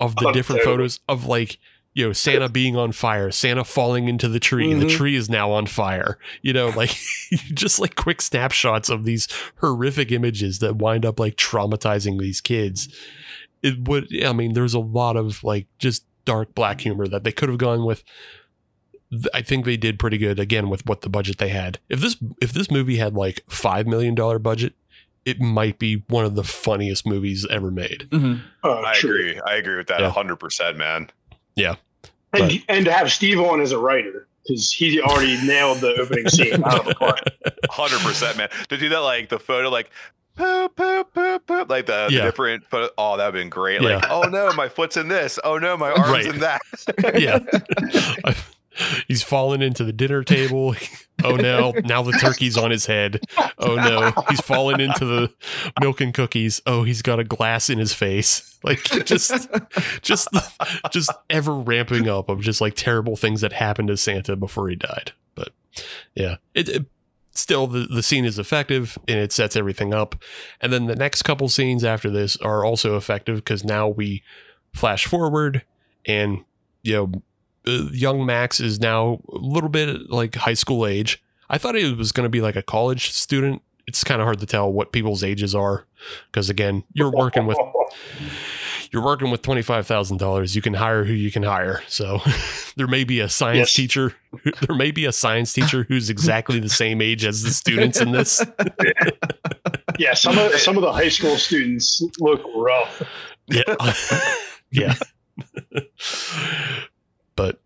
of 0.00 0.14
the 0.16 0.28
Oh, 0.28 0.32
different 0.32 0.60
totally. 0.60 0.76
photos 0.76 1.00
of 1.08 1.26
like 1.26 1.58
you 1.98 2.06
know 2.06 2.12
Santa 2.12 2.48
being 2.60 2.76
on 2.76 2.92
fire, 2.92 3.30
Santa 3.32 3.64
falling 3.64 4.08
into 4.08 4.28
the 4.28 4.38
tree, 4.40 4.72
the 4.72 4.86
Mhm. 4.86 4.90
tree 4.96 5.16
is 5.16 5.28
now 5.28 5.50
on 5.50 5.66
fire. 5.66 6.16
You 6.42 6.52
know, 6.52 6.68
like 6.68 6.90
just 7.54 7.80
like 7.80 7.96
quick 7.96 8.22
snapshots 8.22 8.88
of 8.88 9.04
these 9.04 9.26
horrific 9.60 10.12
images 10.12 10.60
that 10.60 10.76
wind 10.76 11.04
up 11.04 11.18
like 11.18 11.34
traumatizing 11.36 12.20
these 12.20 12.40
kids. 12.40 12.88
It 13.62 13.88
would 13.88 14.06
I 14.24 14.32
mean 14.32 14.52
there's 14.54 14.74
a 14.74 14.78
lot 14.78 15.16
of 15.16 15.42
like 15.42 15.66
just 15.78 16.04
dark 16.24 16.54
black 16.54 16.82
humor 16.82 17.08
that 17.08 17.24
they 17.24 17.32
could 17.32 17.48
have 17.48 17.58
gone 17.58 17.84
with. 17.84 18.04
I 19.34 19.40
think 19.42 19.64
they 19.64 19.78
did 19.78 19.98
pretty 19.98 20.18
good 20.18 20.38
again 20.38 20.68
with 20.68 20.84
what 20.86 21.00
the 21.00 21.08
budget 21.08 21.38
they 21.38 21.48
had. 21.48 21.78
If 21.88 22.00
this 22.00 22.16
if 22.40 22.52
this 22.52 22.70
movie 22.70 22.96
had 22.98 23.14
like 23.14 23.42
5 23.48 23.86
million 23.86 24.14
dollar 24.14 24.38
budget, 24.38 24.74
it 25.24 25.40
might 25.40 25.78
be 25.78 26.04
one 26.08 26.24
of 26.26 26.34
the 26.36 26.44
funniest 26.44 27.06
movies 27.06 27.46
ever 27.50 27.70
made. 27.70 28.06
Oh, 28.62 28.82
I 28.84 28.92
true. 28.94 29.10
agree. 29.30 29.40
I 29.40 29.56
agree 29.56 29.76
with 29.78 29.88
that 29.88 30.00
Yeah. 30.00 30.10
100%, 30.12 30.76
man. 30.76 31.08
And, 32.32 32.62
and 32.68 32.84
to 32.84 32.92
have 32.92 33.10
Steve 33.10 33.40
on 33.40 33.60
as 33.60 33.72
a 33.72 33.78
writer 33.78 34.26
because 34.42 34.72
he 34.72 35.00
already 35.00 35.36
nailed 35.46 35.78
the 35.78 35.94
opening 36.00 36.28
scene 36.30 36.62
out 36.64 36.80
of 36.80 36.86
the 36.86 36.94
park. 36.94 37.20
100%, 37.70 38.36
man. 38.36 38.48
To 38.68 38.76
do 38.76 38.88
that, 38.90 38.98
like 39.00 39.28
the 39.28 39.38
photo, 39.38 39.68
like, 39.68 39.90
poop, 40.36 40.76
poop, 40.76 41.12
poop, 41.12 41.46
poop, 41.46 41.68
like 41.68 41.86
the, 41.86 42.06
the 42.10 42.20
different 42.20 42.64
photo. 42.66 42.88
Oh, 42.96 43.16
that 43.16 43.26
would 43.26 43.38
been 43.38 43.48
great. 43.50 43.82
Yeah. 43.82 43.96
Like, 43.96 44.04
oh 44.10 44.22
no, 44.22 44.52
my 44.52 44.68
foot's 44.68 44.96
in 44.96 45.08
this. 45.08 45.38
Oh 45.44 45.58
no, 45.58 45.76
my 45.76 45.90
arm's 45.92 46.10
Right. 46.10 46.26
in 46.26 46.38
that. 46.40 46.60
yeah. 47.18 48.32
He's 49.06 49.22
fallen 49.22 49.62
into 49.62 49.84
the 49.84 49.92
dinner 49.92 50.22
table. 50.22 50.74
Oh 51.24 51.34
no, 51.34 51.72
now 51.84 52.02
the 52.02 52.12
turkey's 52.12 52.56
on 52.56 52.70
his 52.70 52.86
head. 52.86 53.20
Oh 53.58 53.74
no, 53.74 54.12
he's 54.28 54.40
fallen 54.40 54.80
into 54.80 55.04
the 55.04 55.32
milk 55.80 56.00
and 56.00 56.14
cookies. 56.14 56.60
Oh, 56.64 56.84
he's 56.84 57.02
got 57.02 57.18
a 57.18 57.24
glass 57.24 57.68
in 57.68 57.78
his 57.78 57.92
face. 57.92 58.44
Like 58.64 58.82
just 59.04 59.48
just 60.02 60.28
just 60.90 61.12
ever 61.30 61.54
ramping 61.54 62.08
up 62.08 62.28
of 62.28 62.40
just 62.40 62.60
like 62.60 62.74
terrible 62.74 63.14
things 63.14 63.40
that 63.42 63.52
happened 63.52 63.86
to 63.86 63.96
Santa 63.96 64.34
before 64.34 64.68
he 64.68 64.74
died. 64.74 65.12
But 65.36 65.50
yeah, 66.16 66.38
it, 66.54 66.68
it 66.68 66.86
still 67.30 67.68
the, 67.68 67.86
the 67.86 68.02
scene 68.02 68.24
is 68.24 68.36
effective 68.36 68.98
and 69.06 69.18
it 69.18 69.30
sets 69.30 69.54
everything 69.54 69.94
up. 69.94 70.16
And 70.60 70.72
then 70.72 70.86
the 70.86 70.96
next 70.96 71.22
couple 71.22 71.48
scenes 71.48 71.84
after 71.84 72.10
this 72.10 72.36
are 72.38 72.64
also 72.64 72.96
effective 72.96 73.36
because 73.36 73.64
now 73.64 73.86
we 73.86 74.24
flash 74.74 75.06
forward 75.06 75.62
and 76.04 76.44
you 76.82 76.94
know 76.94 77.22
uh, 77.66 77.88
young 77.92 78.24
Max 78.26 78.60
is 78.60 78.80
now 78.80 79.20
a 79.32 79.38
little 79.38 79.68
bit 79.70 80.10
like 80.10 80.34
high 80.36 80.54
school 80.54 80.86
age. 80.86 81.22
I 81.50 81.58
thought 81.58 81.76
it 81.76 81.96
was 81.96 82.12
going 82.12 82.24
to 82.24 82.30
be 82.30 82.40
like 82.40 82.56
a 82.56 82.62
college 82.62 83.10
student. 83.12 83.62
It's 83.86 84.04
kind 84.04 84.20
of 84.20 84.26
hard 84.26 84.38
to 84.40 84.46
tell 84.46 84.70
what 84.70 84.92
people's 84.92 85.24
ages 85.24 85.54
are 85.54 85.86
because 86.30 86.50
again, 86.50 86.84
you're 86.92 87.10
working 87.10 87.46
with 87.46 87.56
you're 88.90 89.02
working 89.02 89.30
with 89.30 89.40
twenty 89.40 89.62
five 89.62 89.86
thousand 89.86 90.18
dollars. 90.18 90.54
You 90.54 90.60
can 90.60 90.74
hire 90.74 91.04
who 91.04 91.14
you 91.14 91.30
can 91.30 91.42
hire. 91.42 91.82
So 91.88 92.20
there 92.76 92.86
may 92.86 93.04
be 93.04 93.20
a 93.20 93.30
science 93.30 93.58
Yes. 93.58 93.72
teacher. 93.74 94.14
There 94.66 94.76
may 94.76 94.90
be 94.90 95.06
a 95.06 95.12
science 95.12 95.54
teacher 95.54 95.84
who's 95.88 96.10
exactly 96.10 96.60
the 96.60 96.68
same 96.68 97.00
age 97.00 97.24
as 97.24 97.42
the 97.42 97.50
students 97.50 97.98
in 97.98 98.12
this. 98.12 98.44
yeah, 99.98 100.12
some 100.12 100.36
of 100.38 100.52
some 100.56 100.76
of 100.76 100.82
the 100.82 100.92
high 100.92 101.08
school 101.08 101.36
students 101.38 102.02
look 102.20 102.42
rough. 102.54 103.02
Yeah. 103.46 103.94
yeah. 104.70 104.94
But 107.38 107.60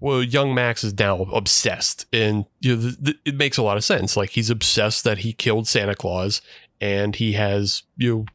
well, 0.00 0.22
young 0.22 0.54
Max 0.54 0.82
is 0.82 0.98
now 0.98 1.20
obsessed, 1.34 2.06
and 2.14 2.46
you 2.60 2.74
know, 2.74 2.82
th- 2.82 3.04
th- 3.04 3.18
it 3.26 3.34
makes 3.34 3.58
a 3.58 3.62
lot 3.62 3.76
of 3.76 3.84
sense. 3.84 4.16
Like 4.16 4.30
he's 4.30 4.48
obsessed 4.48 5.04
that 5.04 5.18
he 5.18 5.34
killed 5.34 5.68
Santa 5.68 5.94
Claus, 5.94 6.40
and 6.80 7.14
he 7.14 7.34
has 7.34 7.82
you 7.98 8.16
know 8.16 8.26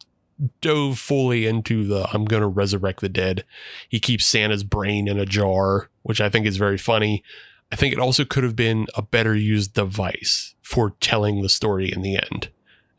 dove 0.61 0.99
fully 0.99 1.47
into 1.47 1.83
the 1.83 2.07
I'm 2.13 2.25
going 2.25 2.43
to 2.43 2.47
resurrect 2.47 3.01
the 3.01 3.09
dead. 3.09 3.43
He 3.89 3.99
keeps 3.99 4.23
Santa's 4.23 4.63
brain 4.63 5.07
in 5.07 5.17
a 5.17 5.25
jar, 5.25 5.89
which 6.03 6.21
I 6.21 6.29
think 6.29 6.45
is 6.45 6.57
very 6.57 6.77
funny. 6.77 7.23
I 7.71 7.75
think 7.75 7.91
it 7.91 7.99
also 7.99 8.23
could 8.23 8.43
have 8.43 8.55
been 8.55 8.85
a 8.93 9.01
better 9.01 9.35
used 9.35 9.73
device 9.73 10.53
for 10.61 10.91
telling 10.99 11.41
the 11.41 11.49
story 11.49 11.91
in 11.91 12.03
the 12.03 12.17
end, 12.17 12.49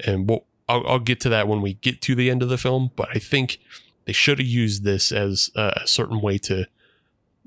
and 0.04 0.28
we'll, 0.28 0.46
I'll, 0.68 0.85
I'll 0.85 0.98
get 0.98 1.20
to 1.20 1.28
that 1.28 1.46
when 1.46 1.62
we 1.62 1.74
get 1.74 2.00
to 2.02 2.16
the 2.16 2.28
end 2.28 2.42
of 2.42 2.48
the 2.48 2.59
film. 2.59 2.90
But 2.96 3.11
I 3.14 3.20
think 3.20 3.61
they 4.04 4.12
should 4.12 4.40
have 4.40 4.48
used 4.48 4.83
this 4.83 5.12
as 5.12 5.48
a 5.54 5.83
certain 5.85 6.20
way 6.20 6.38
to 6.38 6.66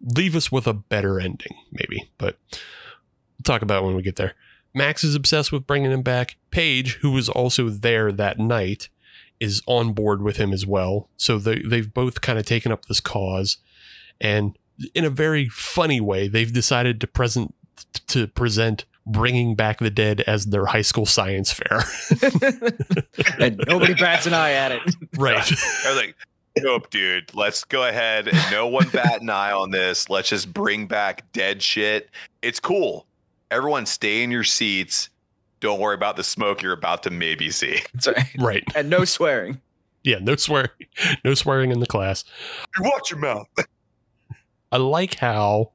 leave 0.01 0.35
us 0.35 0.51
with 0.51 0.67
a 0.67 0.73
better 0.73 1.19
ending, 1.19 1.55
maybe. 1.71 2.09
But 2.17 2.37
we'll 2.51 3.43
talk 3.43 3.61
about 3.61 3.83
it 3.83 3.85
when 3.85 3.95
we 3.95 4.01
get 4.01 4.15
there. 4.15 4.33
Max 4.73 5.03
is 5.03 5.15
obsessed 5.15 5.51
with 5.51 5.67
bringing 5.67 5.91
him 5.91 6.03
back. 6.03 6.37
Paige, 6.51 6.95
who 7.01 7.11
was 7.11 7.29
also 7.29 7.69
there 7.69 8.11
that 8.11 8.37
night, 8.37 8.89
is 9.39 9.61
on 9.65 9.93
board 9.93 10.21
with 10.21 10.37
him 10.37 10.53
as 10.53 10.65
well. 10.65 11.09
So 11.17 11.37
they, 11.37 11.59
they've 11.59 11.91
both 11.91 12.21
kind 12.21 12.37
of 12.37 12.45
taken 12.45 12.71
up 12.71 12.85
this 12.85 12.99
cause, 12.99 13.57
and 14.19 14.57
in 14.93 15.05
a 15.05 15.09
very 15.09 15.49
funny 15.49 16.01
way, 16.01 16.27
they've 16.27 16.51
decided 16.51 17.01
to 17.01 17.07
present 17.07 17.53
to 18.07 18.27
present 18.27 18.85
bringing 19.05 19.55
back 19.55 19.79
the 19.79 19.89
dead 19.89 20.21
as 20.21 20.47
their 20.47 20.65
high 20.65 20.81
school 20.81 21.05
science 21.05 21.53
fair. 21.53 21.83
and 23.39 23.63
nobody 23.67 23.93
bats 23.93 24.25
an 24.25 24.33
eye 24.33 24.51
at 24.51 24.71
it. 24.73 24.81
right. 25.17 25.37
I 25.85 25.89
was 25.89 25.95
like, 25.95 26.15
nope, 26.63 26.89
dude. 26.89 27.33
Let's 27.35 27.63
go 27.63 27.87
ahead 27.87 28.27
and 28.27 28.37
no 28.51 28.67
one 28.67 28.89
bat 28.89 29.21
an 29.21 29.29
eye 29.29 29.51
on 29.51 29.71
this. 29.71 30.09
Let's 30.09 30.29
just 30.29 30.53
bring 30.53 30.87
back 30.87 31.31
dead 31.31 31.61
shit. 31.61 32.09
It's 32.41 32.59
cool. 32.59 33.05
Everyone 33.51 33.85
stay 33.85 34.23
in 34.23 34.31
your 34.31 34.43
seats. 34.43 35.09
Don't 35.59 35.79
worry 35.79 35.95
about 35.95 36.15
the 36.17 36.23
smoke 36.23 36.61
you're 36.61 36.73
about 36.73 37.03
to 37.03 37.09
maybe 37.09 37.49
see. 37.49 37.79
That's 37.93 38.07
right. 38.07 38.35
right. 38.39 38.63
And 38.75 38.89
no 38.89 39.05
swearing. 39.05 39.61
Yeah, 40.03 40.19
no 40.21 40.35
swearing, 40.35 40.69
no 41.25 41.33
swearing 41.33 41.71
in 41.71 41.79
the 41.79 41.85
class. 41.85 42.23
You 42.77 42.83
watch 42.83 43.11
your 43.11 43.19
mouth. 43.19 43.47
I 44.71 44.77
like 44.77 45.15
how 45.15 45.71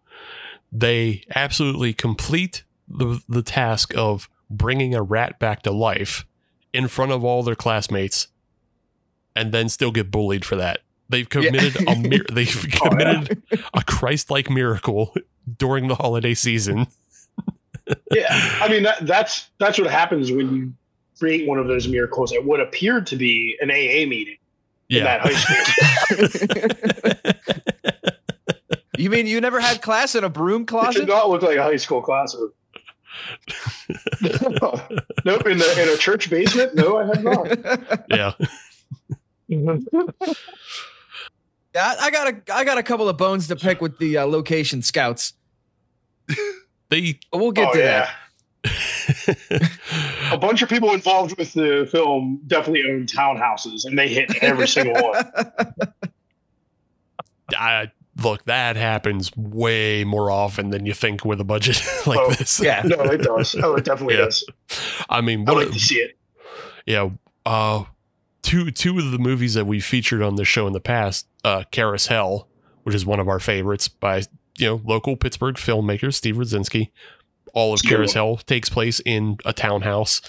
they 0.71 1.25
absolutely 1.35 1.93
complete 1.93 2.65
the 2.89 3.21
the 3.29 3.43
task 3.43 3.95
of 3.97 4.29
bringing 4.49 4.95
a 4.95 5.03
rat 5.03 5.39
back 5.39 5.63
to 5.63 5.71
life 5.71 6.25
in 6.73 6.89
front 6.89 7.13
of 7.13 7.25
all 7.25 7.43
their 7.43 7.55
classmates, 7.55 8.29
and 9.37 9.53
then 9.53 9.69
still 9.69 9.91
get 9.93 10.11
bullied 10.11 10.45
for 10.45 10.57
that. 10.57 10.81
They've 11.09 11.29
committed 11.29 11.77
a 11.89 11.97
mir- 11.97 12.25
they've 12.33 12.67
oh, 12.83 12.89
committed 12.89 13.43
a 13.75 13.83
Christ-like 13.85 14.49
miracle 14.51 15.15
during 15.59 15.89
the 15.89 15.95
holiday 15.95 16.35
season. 16.35 16.87
Yeah, 18.13 18.29
I 18.61 18.69
mean 18.69 18.85
that, 18.85 19.05
that's 19.09 19.51
that's 19.59 19.77
what 19.77 19.91
happens 19.91 20.31
when 20.31 20.55
you 20.55 20.73
create 21.19 21.49
one 21.49 21.59
of 21.59 21.67
those 21.67 21.89
miracles 21.89 22.33
at 22.33 22.45
what 22.45 22.61
appeared 22.61 23.09
to 23.09 23.17
be 23.17 23.57
an 23.61 23.71
AA 23.73 24.07
meeting 24.09 24.37
in 24.89 25.03
that 25.03 25.21
high 25.21 25.33
school. 26.33 27.23
You 28.99 29.11
mean 29.11 29.27
you 29.27 29.41
never 29.41 29.59
had 29.59 29.83
class 29.83 30.15
in 30.15 30.23
a 30.23 30.29
broom 30.29 30.63
It 30.63 30.67
did 30.67 30.69
closet? 30.69 31.09
not 31.09 31.29
look 31.29 31.43
like 31.43 31.57
a 31.57 31.63
high 31.63 31.77
school 31.77 32.03
classroom. 32.03 32.53
nope, 34.23 35.47
in 35.47 35.59
the 35.59 35.83
in 35.83 35.89
a 35.89 35.97
church 35.97 36.31
basement. 36.31 36.75
No, 36.77 36.99
I 36.99 37.07
have 37.07 37.25
not. 37.25 38.05
yeah. 38.11 38.33
Yeah, 41.75 41.95
I 42.01 42.11
got 42.11 42.29
a 42.29 42.55
I 42.55 42.65
got 42.65 42.77
a 42.77 42.83
couple 42.83 43.09
of 43.09 43.17
bones 43.17 43.49
to 43.49 43.57
pick 43.57 43.81
with 43.81 43.97
the 43.99 44.19
uh, 44.19 44.27
location 44.27 44.83
scouts. 44.83 45.33
They 46.91 47.19
But 47.31 47.39
we'll 47.39 47.51
get 47.53 47.69
oh 47.71 47.73
to 47.73 47.79
yeah, 47.79 48.11
that. 48.65 49.71
A 50.33 50.37
bunch 50.37 50.61
of 50.61 50.69
people 50.69 50.93
involved 50.93 51.39
with 51.39 51.55
the 51.55 51.89
film 51.91 52.43
definitely 52.47 52.85
own 52.91 53.07
townhouses, 53.07 53.87
and 53.87 53.99
they 53.99 54.09
hit 54.09 54.43
every 54.43 54.69
single 54.69 55.03
one. 55.03 55.25
I, 57.57 57.91
look, 58.23 58.45
that 58.45 58.77
happens 58.77 59.35
way 59.37 60.05
more 60.05 60.31
often 60.31 60.69
than 60.71 60.85
you 60.87 60.93
think 60.93 61.25
with 61.25 61.41
a 61.41 61.45
budget 61.45 61.83
like 62.07 62.19
Oh, 62.21 62.31
this. 62.33 62.61
Yeah. 62.63 62.83
No, 62.85 62.97
it 63.05 63.23
does. 63.23 63.57
Oh, 63.63 63.77
it 63.77 63.85
definitely 63.85 64.17
Yeah. 64.17 64.25
does. 64.27 64.45
I 65.09 65.23
mean, 65.23 65.49
I 65.49 65.53
what, 65.53 65.65
like 65.65 65.73
to 65.75 65.81
see 65.81 65.97
it. 65.97 66.19
yeah, 66.87 67.09
uh, 67.47 67.85
two 68.43 68.71
two 68.71 68.99
of 68.99 69.11
the 69.11 69.19
movies 69.19 69.55
that 69.55 69.67
we 69.67 69.81
featured 69.81 70.23
on 70.23 70.37
the 70.37 70.45
show 70.45 70.67
in 70.67 70.73
the 70.73 70.81
past, 70.81 71.27
uh, 71.45 71.65
Carousel, 71.71 72.49
which 72.83 72.95
is 72.95 73.07
one 73.07 73.21
of 73.21 73.29
our 73.29 73.41
favorites 73.41 73.89
by 73.89 74.23
you 74.59 74.67
know 74.67 74.81
local 74.85 75.17
Pittsburgh 75.17 75.57
filmmaker 75.57 76.13
Steve 76.13 76.37
Rudzinski. 76.37 76.91
All 77.55 77.75
of 77.75 77.81
a 77.85 77.87
good 77.87 78.47
takes 78.47 78.71
place 78.71 79.01
in 79.05 79.37
a 79.45 79.53
townhouse, 79.53 80.23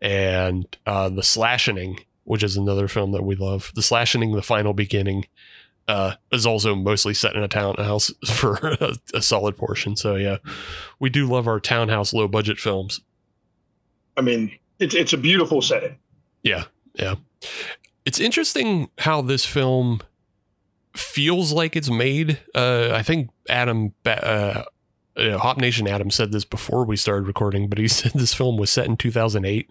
and 0.00 0.64
uh, 0.86 1.10
the 1.10 1.22
Slashing, 1.22 2.00
which 2.24 2.42
is 2.42 2.56
another 2.56 2.88
film 2.88 3.12
that 3.12 3.22
we 3.22 3.34
love. 3.34 3.70
The 3.74 3.82
Slashing, 3.82 4.32
the 4.32 4.42
final 4.42 4.72
beginning, 4.72 5.26
uh, 5.88 6.14
is 6.32 6.46
also 6.46 6.74
mostly 6.74 7.12
set 7.12 7.36
in 7.36 7.42
a 7.42 7.48
townhouse 7.48 8.12
for 8.26 8.56
a, 8.80 8.96
a 9.12 9.22
solid 9.22 9.56
portion. 9.56 9.96
So 9.96 10.16
yeah, 10.16 10.38
we 10.98 11.10
do 11.10 11.26
love 11.26 11.46
our 11.46 11.60
townhouse 11.60 12.14
low 12.14 12.28
budget 12.28 12.58
films. 12.58 13.00
I 14.16 14.22
mean, 14.22 14.56
it's 14.78 14.94
it's 14.94 15.12
a 15.12 15.18
beautiful 15.18 15.60
setting. 15.60 15.96
Yeah, 16.42 16.64
yeah. 16.94 17.16
It's 18.04 18.20
interesting 18.20 18.90
how 18.98 19.22
this 19.22 19.44
film 19.44 20.00
feels 20.94 21.52
like 21.52 21.76
it's 21.76 21.90
made. 21.90 22.40
Uh, 22.54 22.90
I 22.92 23.02
think 23.02 23.30
Adam, 23.48 23.94
uh, 24.04 24.64
uh, 25.16 25.38
Hop 25.38 25.58
Nation 25.58 25.88
Adam 25.88 26.10
said 26.10 26.32
this 26.32 26.44
before 26.44 26.84
we 26.84 26.96
started 26.96 27.26
recording, 27.26 27.68
but 27.68 27.78
he 27.78 27.88
said 27.88 28.12
this 28.12 28.34
film 28.34 28.56
was 28.56 28.70
set 28.70 28.86
in 28.86 28.96
2008. 28.96 29.70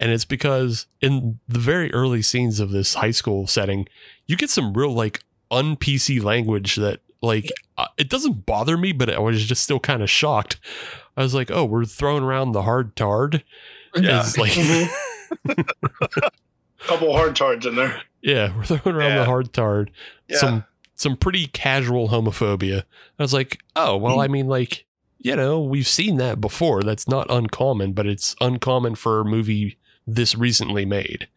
And 0.00 0.10
it's 0.10 0.24
because 0.24 0.86
in 1.00 1.38
the 1.46 1.60
very 1.60 1.92
early 1.92 2.22
scenes 2.22 2.58
of 2.58 2.70
this 2.70 2.94
high 2.94 3.12
school 3.12 3.46
setting, 3.46 3.86
you 4.26 4.36
get 4.36 4.50
some 4.50 4.72
real 4.72 4.92
like 4.92 5.22
un 5.50 5.76
PC 5.76 6.22
language 6.22 6.76
that 6.76 7.00
like 7.20 7.52
uh, 7.78 7.86
it 7.96 8.08
doesn't 8.08 8.44
bother 8.46 8.76
me, 8.76 8.92
but 8.92 9.10
I 9.10 9.20
was 9.20 9.44
just 9.44 9.62
still 9.62 9.78
kind 9.78 10.02
of 10.02 10.10
shocked. 10.10 10.58
I 11.16 11.22
was 11.22 11.34
like, 11.34 11.50
oh, 11.50 11.64
we're 11.64 11.84
throwing 11.84 12.24
around 12.24 12.52
the 12.52 12.62
hard 12.62 12.96
tard. 12.96 13.44
Yeah. 13.94 14.24
It's 14.24 14.38
like, 14.38 14.52
couple 16.86 17.12
hard 17.12 17.36
tards 17.36 17.66
in 17.66 17.74
there. 17.76 18.02
Yeah, 18.22 18.56
we're 18.56 18.64
throwing 18.64 18.96
around 18.96 19.10
Yeah. 19.12 19.18
the 19.18 19.24
hard 19.24 19.52
tard. 19.52 19.90
Yeah. 20.28 20.36
Some 20.38 20.64
some 20.94 21.16
pretty 21.16 21.48
casual 21.48 22.08
homophobia. 22.10 22.84
I 23.18 23.22
was 23.22 23.32
like, 23.34 23.58
oh 23.74 23.96
well, 23.96 24.20
I 24.20 24.28
mean, 24.28 24.46
like 24.46 24.84
you 25.18 25.36
know, 25.36 25.60
we've 25.60 25.86
seen 25.86 26.16
that 26.16 26.40
before. 26.40 26.82
That's 26.82 27.06
not 27.08 27.26
uncommon, 27.30 27.92
but 27.92 28.06
it's 28.06 28.34
uncommon 28.40 28.96
for 28.96 29.20
a 29.20 29.24
movie 29.24 29.78
this 30.06 30.34
recently 30.36 30.84
made. 30.84 31.28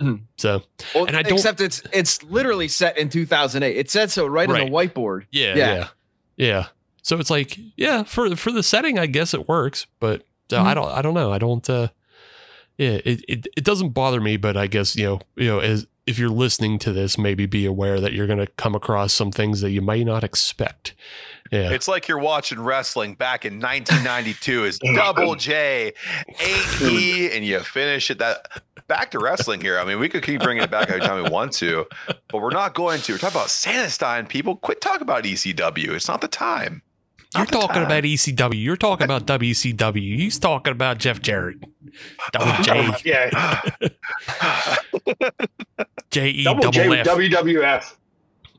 Mhm. 0.00 0.22
So 0.36 0.62
Well, 0.94 1.06
And 1.06 1.16
I 1.16 1.22
don't- 1.22 1.34
except 1.34 1.60
it's 1.60 1.82
it's 1.92 2.22
literally 2.24 2.68
set 2.68 2.98
in 2.98 3.08
2008. 3.08 3.76
It 3.76 3.90
said 3.90 4.10
so 4.10 4.26
right, 4.26 4.48
on 4.48 4.54
the 4.54 4.64
whiteboard. 4.66 5.26
yeah, 5.30 5.54
Yeah. 5.54 5.74
yeah, 5.74 5.88
yeah, 6.36 6.66
So 7.02 7.18
it's 7.18 7.30
like, 7.30 7.58
yeah, 7.76 8.02
for 8.02 8.34
for 8.36 8.50
the 8.52 8.62
setting, 8.62 8.98
I 8.98 9.06
guess 9.06 9.32
it 9.34 9.48
works, 9.48 9.86
but 10.00 10.22
uh, 10.52 10.56
I 10.62 10.72
Mhm. 10.72 10.74
don't, 10.74 10.92
I 10.92 11.02
don't 11.02 11.14
know. 11.14 11.32
I 11.32 11.38
don't. 11.38 11.68
uh 11.70 11.88
Yeah, 12.78 12.98
it, 13.04 13.24
it 13.26 13.46
it 13.56 13.64
doesn't 13.64 13.90
bother 13.90 14.20
me, 14.20 14.36
but 14.36 14.56
I 14.56 14.66
guess 14.66 14.96
you 14.96 15.04
know, 15.04 15.20
you 15.36 15.48
know, 15.48 15.58
as 15.60 15.86
if 16.06 16.18
you're 16.18 16.30
listening 16.30 16.78
to 16.80 16.92
this, 16.92 17.18
maybe 17.18 17.46
be 17.46 17.66
aware 17.66 18.00
that 18.00 18.12
you're 18.12 18.26
going 18.28 18.38
to 18.38 18.46
come 18.46 18.74
across 18.74 19.12
some 19.12 19.32
things 19.32 19.60
that 19.60 19.70
you 19.70 19.80
might 19.80 20.06
not 20.06 20.22
expect. 20.22 20.94
Yeah. 21.50 21.70
It's 21.72 21.88
like 21.88 22.06
you're 22.06 22.18
watching 22.18 22.60
wrestling 22.60 23.14
back 23.14 23.44
in 23.44 23.60
1992 23.60 24.64
is 24.64 24.78
Double 24.94 25.34
J, 25.34 25.92
eight 26.40 26.82
E, 26.82 27.30
and 27.32 27.44
you 27.44 27.60
finish 27.60 28.10
it. 28.10 28.18
That 28.18 28.62
back 28.88 29.10
to 29.12 29.18
wrestling 29.18 29.60
here. 29.60 29.78
I 29.78 29.84
mean, 29.84 29.98
we 29.98 30.08
could 30.08 30.22
keep 30.22 30.42
bringing 30.42 30.62
it 30.62 30.70
back 30.70 30.88
every 30.88 31.00
time 31.00 31.22
we 31.22 31.28
want 31.28 31.52
to, 31.54 31.86
but 32.06 32.40
we're 32.40 32.50
not 32.50 32.74
going 32.74 33.00
to. 33.02 33.12
We're 33.12 33.18
talking 33.18 33.36
about 33.36 33.50
Santastein. 33.50 34.26
People, 34.26 34.56
quit 34.56 34.80
talking 34.80 35.02
about 35.02 35.24
ECW. 35.24 35.90
It's 35.90 36.08
not 36.08 36.20
the 36.20 36.28
time. 36.28 36.82
You're 37.36 37.46
the 37.46 37.52
talking 37.52 37.74
time. 37.74 37.84
about 37.86 38.04
ECW. 38.04 38.62
You're 38.62 38.76
talking 38.76 39.04
about 39.04 39.26
WCW. 39.26 40.16
He's 40.16 40.38
talking 40.38 40.72
about 40.72 40.98
Jeff 40.98 41.20
Jarrett. 41.20 41.58
Double 42.32 42.62
J, 42.62 42.90
Yeah, 43.04 43.60
J 46.10 46.28
E 46.28 46.44
double 46.44 46.70
J 46.70 46.84
double 46.84 46.90
with 46.90 47.06
F. 47.06 47.16
WWF. 47.16 47.96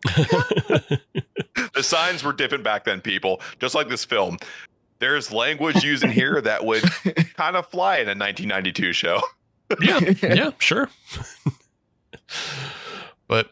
the 1.73 1.83
signs 1.83 2.23
were 2.23 2.33
different 2.33 2.63
back 2.63 2.83
then, 2.85 3.01
people. 3.01 3.41
Just 3.59 3.75
like 3.75 3.89
this 3.89 4.05
film. 4.05 4.37
There's 4.99 5.31
language 5.31 5.83
used 5.83 6.03
in 6.03 6.09
here 6.11 6.41
that 6.41 6.65
would 6.65 6.83
kind 7.35 7.55
of 7.55 7.67
fly 7.67 7.97
in 7.97 8.07
a 8.07 8.15
1992 8.17 8.93
show. 8.93 9.21
yeah, 9.81 9.99
yeah, 10.23 10.51
sure. 10.59 10.89
but 13.27 13.51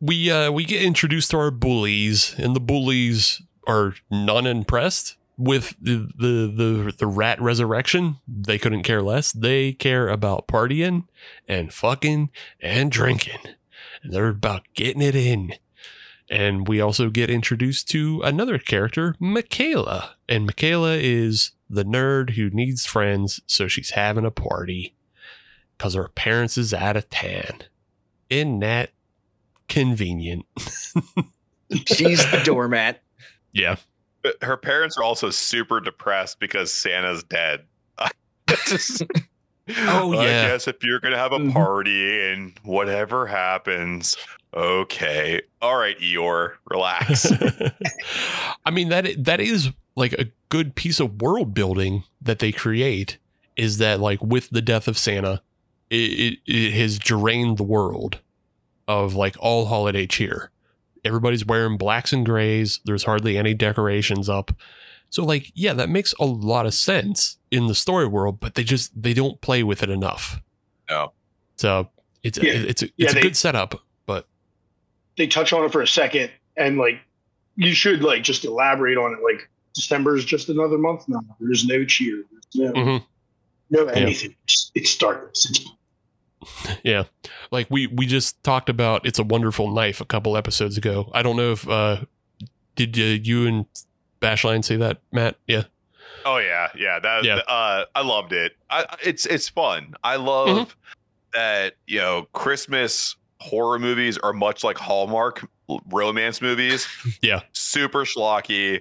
we 0.00 0.30
uh 0.30 0.50
we 0.50 0.64
get 0.64 0.82
introduced 0.82 1.30
to 1.32 1.36
our 1.38 1.50
bullies, 1.50 2.34
and 2.38 2.56
the 2.56 2.60
bullies 2.60 3.42
are 3.66 3.94
none 4.10 4.46
impressed 4.46 5.16
with 5.38 5.74
the 5.80 6.10
the 6.16 6.52
the, 6.54 6.94
the 6.96 7.06
rat 7.06 7.40
resurrection. 7.40 8.16
They 8.26 8.58
couldn't 8.58 8.82
care 8.82 9.02
less. 9.02 9.32
They 9.32 9.72
care 9.72 10.08
about 10.08 10.48
partying 10.48 11.06
and 11.48 11.72
fucking 11.72 12.30
and 12.60 12.90
drinking. 12.90 13.40
And 14.02 14.12
they're 14.12 14.28
about 14.28 14.62
getting 14.74 15.02
it 15.02 15.14
in. 15.14 15.54
And 16.28 16.66
we 16.66 16.80
also 16.80 17.08
get 17.08 17.30
introduced 17.30 17.88
to 17.90 18.20
another 18.24 18.58
character, 18.58 19.14
Michaela. 19.20 20.16
And 20.28 20.46
Michaela 20.46 20.94
is 20.94 21.52
the 21.70 21.84
nerd 21.84 22.30
who 22.30 22.50
needs 22.50 22.84
friends, 22.84 23.40
so 23.46 23.68
she's 23.68 23.90
having 23.90 24.24
a 24.24 24.30
party 24.32 24.96
because 25.76 25.94
her 25.94 26.08
parents 26.08 26.58
is 26.58 26.74
out 26.74 26.96
of 26.96 27.08
town. 27.10 27.62
Isn't 28.28 28.60
that 28.60 28.90
convenient? 29.68 30.46
She's 31.86 32.28
the 32.30 32.40
doormat. 32.44 33.02
Yeah. 33.56 33.76
But 34.22 34.42
her 34.42 34.56
parents 34.56 34.96
are 34.98 35.02
also 35.02 35.30
super 35.30 35.80
depressed 35.80 36.38
because 36.40 36.72
Santa's 36.72 37.22
dead. 37.22 37.64
Oh, 39.78 40.12
I 40.16 40.24
yeah. 40.26 40.48
guess 40.48 40.68
if 40.68 40.76
you're 40.84 41.00
gonna 41.00 41.18
have 41.18 41.32
a 41.32 41.40
Mhm. 41.40 41.52
party 41.52 42.30
and 42.30 42.52
whatever 42.62 43.26
happens, 43.26 44.16
okay. 44.54 45.42
All 45.60 45.76
right, 45.76 45.98
Eeyore, 45.98 46.52
relax. 46.70 47.26
I 48.64 48.70
mean 48.70 48.90
that 48.90 49.24
that 49.24 49.40
is 49.40 49.70
like 49.96 50.12
a 50.12 50.26
good 50.50 50.76
piece 50.76 51.00
of 51.00 51.20
world 51.20 51.52
building 51.52 52.04
that 52.22 52.38
they 52.38 52.52
create 52.52 53.18
is 53.56 53.78
that 53.78 53.98
like 53.98 54.22
with 54.22 54.50
the 54.50 54.62
death 54.62 54.86
of 54.86 54.96
Santa 54.96 55.42
it, 55.90 55.96
it, 55.96 56.38
it 56.46 56.72
has 56.74 56.96
drained 56.98 57.58
the 57.58 57.64
world 57.64 58.20
of 58.86 59.14
like 59.16 59.34
all 59.40 59.66
holiday 59.66 60.06
cheer. 60.06 60.52
Everybody's 61.06 61.46
wearing 61.46 61.76
blacks 61.78 62.12
and 62.12 62.26
grays. 62.26 62.80
There's 62.84 63.04
hardly 63.04 63.38
any 63.38 63.54
decorations 63.54 64.28
up. 64.28 64.52
So 65.08 65.24
like 65.24 65.50
yeah, 65.54 65.72
that 65.74 65.88
makes 65.88 66.12
a 66.20 66.24
lot 66.24 66.66
of 66.66 66.74
sense 66.74 67.38
in 67.50 67.68
the 67.68 67.74
story 67.74 68.06
world, 68.06 68.40
but 68.40 68.54
they 68.56 68.64
just 68.64 69.00
they 69.00 69.14
don't 69.14 69.40
play 69.40 69.62
with 69.62 69.82
it 69.82 69.88
enough. 69.90 70.40
No. 70.90 71.12
So 71.56 71.88
it's 72.22 72.38
Yeah. 72.42 72.52
it's 72.54 72.82
a, 72.82 72.86
Yeah, 72.96 73.04
it's 73.06 73.12
a 73.12 73.14
they- 73.14 73.22
good 73.22 73.36
setup, 73.36 73.80
but 74.04 74.26
They 75.16 75.26
touch 75.26 75.52
on 75.52 75.64
it 75.64 75.72
for 75.72 75.80
a 75.80 75.86
second, 75.88 76.30
and 76.56 76.76
like 76.76 77.00
you 77.54 77.72
should 77.72 78.02
like 78.02 78.22
just 78.22 78.44
elaborate 78.44 78.98
on 78.98 79.12
it. 79.12 79.20
Like 79.22 79.48
December 79.74 80.16
is 80.16 80.24
just 80.24 80.48
another 80.48 80.76
month 80.76 81.08
now. 81.08 81.20
There's 81.40 81.64
no 81.66 81.84
cheer. 81.84 82.24
There's 82.30 82.72
no, 82.74 82.80
Mhm. 82.80 83.04
no 83.70 83.86
anything. 83.86 84.34
It's, 84.44 84.70
it's 84.74 84.96
darkness. 84.96 85.46
It's 85.50 85.66
Yeah. 86.84 87.04
Like 87.50 87.66
we 87.70 87.86
we 87.88 88.06
just 88.06 88.42
talked 88.42 88.68
about 88.68 89.04
it's 89.06 89.18
a 89.18 89.24
wonderful 89.24 89.70
knife 89.70 90.00
a 90.00 90.04
couple 90.04 90.36
episodes 90.36 90.76
ago. 90.78 91.10
I 91.14 91.22
don't 91.22 91.36
know 91.36 91.52
if 91.52 91.68
uh 91.68 92.04
did 92.74 92.98
uh, 92.98 93.02
you 93.22 93.46
and 93.46 93.66
Bashline 94.20 94.64
see 94.64 94.76
that, 94.76 95.00
Matt? 95.12 95.36
Yeah. 95.46 95.64
Oh 96.24 96.38
yeah, 96.38 96.68
yeah. 96.76 96.98
That 96.98 97.24
Yeah. 97.24 97.36
uh 97.48 97.84
I 97.94 98.02
loved 98.02 98.32
it. 98.32 98.52
I 98.70 98.84
it's 99.04 99.26
it's 99.26 99.48
fun. 99.48 99.94
I 100.04 100.16
love 100.16 100.48
Mm-hmm. 100.48 100.70
that, 101.34 101.74
you 101.86 101.98
know, 101.98 102.26
Christmas 102.32 103.16
horror 103.40 103.78
movies 103.78 104.16
are 104.18 104.32
much 104.32 104.64
like 104.64 104.78
Hallmark 104.78 105.48
romance 105.90 106.40
movies. 106.40 106.86
Yeah. 107.22 107.40
Super 107.52 108.04
schlocky 108.04 108.80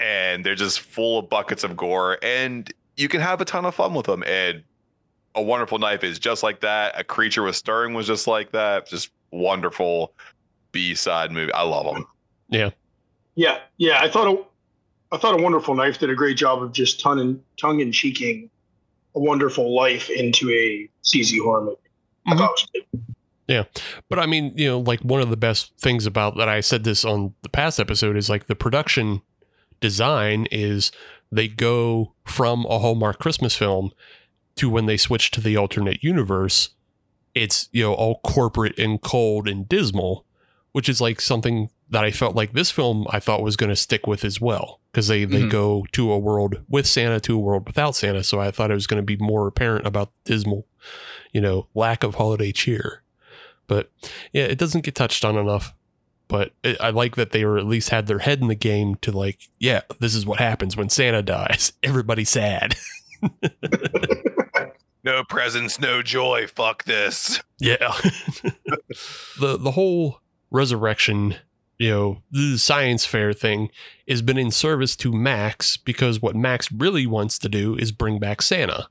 and 0.00 0.44
they're 0.44 0.54
just 0.54 0.80
full 0.80 1.18
of 1.20 1.28
buckets 1.30 1.62
of 1.64 1.76
gore 1.76 2.18
and 2.22 2.72
you 2.96 3.08
can 3.08 3.20
have 3.20 3.40
a 3.40 3.44
ton 3.44 3.64
of 3.64 3.74
fun 3.74 3.94
with 3.94 4.06
them 4.06 4.22
and 4.24 4.62
a 5.34 5.42
wonderful 5.42 5.78
knife 5.78 6.04
is 6.04 6.18
just 6.18 6.42
like 6.42 6.60
that. 6.60 6.98
A 6.98 7.04
creature 7.04 7.42
was 7.42 7.56
stirring 7.56 7.94
was 7.94 8.06
just 8.06 8.26
like 8.26 8.52
that. 8.52 8.86
Just 8.86 9.10
wonderful 9.30 10.12
B-side 10.72 11.32
movie. 11.32 11.52
I 11.52 11.62
love 11.62 11.94
them. 11.94 12.06
yeah, 12.48 12.70
yeah. 13.34 13.58
Yeah. 13.78 14.00
I 14.00 14.08
thought 14.08 14.28
a, 14.28 15.14
I 15.14 15.18
thought 15.18 15.38
a 15.38 15.42
wonderful 15.42 15.74
knife 15.74 15.98
did 15.98 16.10
a 16.10 16.14
great 16.14 16.36
job 16.36 16.62
of 16.62 16.72
just 16.72 17.00
tongue 17.00 17.20
and 17.20 17.42
tongue 17.60 17.80
and 17.82 17.92
cheeking 17.92 18.50
a 19.14 19.20
wonderful 19.20 19.74
life 19.74 20.10
into 20.10 20.50
a 20.50 20.88
CZ 21.04 21.40
horror 21.40 21.64
movie. 21.64 21.76
I 22.26 22.36
thought 22.36 22.58
it 22.74 22.80
mm-hmm. 22.80 22.98
was 22.98 23.02
good. 23.06 23.16
But 24.08 24.18
I 24.18 24.26
mean, 24.26 24.52
you 24.56 24.68
know, 24.68 24.80
like 24.80 25.00
one 25.00 25.20
of 25.20 25.30
the 25.30 25.36
best 25.36 25.72
things 25.78 26.06
about 26.06 26.36
that 26.36 26.48
I 26.48 26.60
said 26.60 26.84
this 26.84 27.04
on 27.04 27.34
the 27.42 27.48
past 27.48 27.78
episode 27.78 28.16
is 28.16 28.30
like 28.30 28.46
the 28.46 28.56
production 28.56 29.22
design 29.80 30.46
is 30.50 30.92
they 31.30 31.48
go 31.48 32.14
from 32.24 32.64
a 32.66 32.78
Hallmark 32.78 33.18
Christmas 33.18 33.54
film 33.54 33.92
to 34.56 34.70
when 34.70 34.86
they 34.86 34.96
switch 34.96 35.30
to 35.32 35.40
the 35.40 35.56
alternate 35.56 36.02
universe, 36.04 36.70
it's 37.34 37.68
you 37.72 37.82
know 37.82 37.94
all 37.94 38.20
corporate 38.24 38.78
and 38.78 39.00
cold 39.00 39.48
and 39.48 39.68
dismal, 39.68 40.24
which 40.72 40.88
is 40.88 41.00
like 41.00 41.20
something 41.20 41.70
that 41.90 42.04
I 42.04 42.10
felt 42.10 42.34
like 42.34 42.52
this 42.52 42.70
film 42.70 43.06
I 43.10 43.20
thought 43.20 43.42
was 43.42 43.56
going 43.56 43.70
to 43.70 43.76
stick 43.76 44.06
with 44.06 44.24
as 44.24 44.40
well 44.40 44.80
because 44.92 45.08
they 45.08 45.24
they 45.24 45.42
Mhm. 45.42 45.50
go 45.50 45.86
to 45.92 46.12
a 46.12 46.18
world 46.18 46.56
with 46.68 46.86
Santa 46.86 47.20
to 47.20 47.34
a 47.36 47.38
world 47.38 47.66
without 47.66 47.94
Santa, 47.96 48.22
so 48.24 48.40
I 48.40 48.50
thought 48.50 48.70
it 48.70 48.74
was 48.74 48.86
going 48.86 49.02
to 49.02 49.06
be 49.06 49.16
more 49.16 49.46
apparent 49.46 49.86
about 49.86 50.12
dismal, 50.24 50.66
you 51.32 51.40
know, 51.40 51.66
lack 51.74 52.02
of 52.04 52.14
holiday 52.14 52.52
cheer. 52.52 53.02
But 53.66 53.90
yeah, 54.32 54.44
it 54.44 54.58
doesn't 54.58 54.84
get 54.84 54.94
touched 54.94 55.24
on 55.24 55.36
enough. 55.36 55.74
But 56.26 56.52
it, 56.62 56.78
I 56.80 56.88
like 56.90 57.16
that 57.16 57.32
they 57.32 57.44
were 57.44 57.58
at 57.58 57.66
least 57.66 57.90
had 57.90 58.06
their 58.06 58.20
head 58.20 58.40
in 58.40 58.48
the 58.48 58.54
game 58.54 58.94
to 59.02 59.12
like, 59.12 59.40
yeah, 59.58 59.82
this 60.00 60.14
is 60.14 60.24
what 60.24 60.38
happens 60.38 60.74
when 60.76 60.88
Santa 60.88 61.22
dies. 61.36 61.72
Everybody's 61.82 62.30
sad. 62.30 62.76
No 65.04 65.22
presents, 65.22 65.78
no 65.78 66.02
joy. 66.02 66.46
Fuck 66.46 66.84
this. 66.84 67.42
Yeah. 67.58 67.94
the 69.38 69.58
the 69.58 69.72
whole 69.72 70.20
resurrection, 70.50 71.36
you 71.78 71.90
know, 71.90 72.22
the 72.30 72.56
science 72.56 73.04
fair 73.04 73.34
thing 73.34 73.70
has 74.08 74.22
been 74.22 74.38
in 74.38 74.50
service 74.50 74.96
to 74.96 75.12
Max 75.12 75.76
because 75.76 76.22
what 76.22 76.34
Max 76.34 76.72
really 76.72 77.06
wants 77.06 77.38
to 77.40 77.50
do 77.50 77.76
is 77.76 77.92
bring 77.92 78.18
back 78.18 78.40
Santa. 78.40 78.88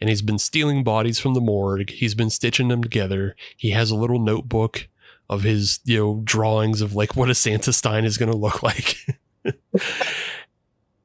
And 0.00 0.10
he's 0.10 0.20
been 0.20 0.38
stealing 0.38 0.82
bodies 0.82 1.18
from 1.18 1.34
the 1.34 1.40
morgue. 1.40 1.90
He's 1.90 2.14
been 2.14 2.28
stitching 2.28 2.68
them 2.68 2.82
together. 2.82 3.36
He 3.56 3.70
has 3.70 3.90
a 3.90 3.96
little 3.96 4.18
notebook 4.18 4.88
of 5.30 5.44
his, 5.44 5.78
you 5.84 5.98
know, 5.98 6.20
drawings 6.24 6.80
of 6.80 6.94
like 6.94 7.16
what 7.16 7.30
a 7.30 7.34
Santastein 7.34 8.04
is 8.04 8.18
going 8.18 8.30
to 8.30 8.36
look 8.36 8.62
like. 8.62 8.96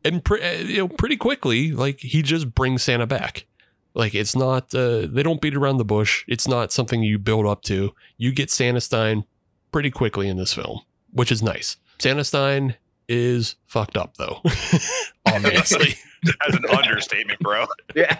and 0.07 0.23
pre- 0.23 0.41
uh, 0.41 0.61
you 0.61 0.77
know, 0.77 0.87
pretty 0.87 1.17
quickly, 1.17 1.71
like 1.71 1.99
he 1.99 2.21
just 2.21 2.53
brings 2.55 2.83
Santa 2.83 3.05
back. 3.05 3.45
Like 3.93 4.13
it's 4.13 4.35
not 4.35 4.73
uh, 4.75 5.07
they 5.07 5.23
don't 5.23 5.41
beat 5.41 5.55
around 5.55 5.77
the 5.77 5.85
bush. 5.85 6.23
It's 6.27 6.47
not 6.47 6.71
something 6.71 7.01
you 7.03 7.17
build 7.17 7.45
up 7.45 7.63
to. 7.63 7.93
You 8.17 8.31
get 8.31 8.51
Santastein 8.51 9.25
pretty 9.71 9.91
quickly 9.91 10.27
in 10.27 10.37
this 10.37 10.53
film, 10.53 10.81
which 11.11 11.31
is 11.31 11.41
nice. 11.41 11.77
Santastein 11.99 12.75
is 13.07 13.55
fucked 13.65 13.97
up 13.97 14.17
though. 14.17 14.41
Obviously. 15.27 15.95
That's 16.23 16.55
an 16.55 16.65
understatement, 16.69 17.39
bro. 17.39 17.65
Yeah. 17.95 18.19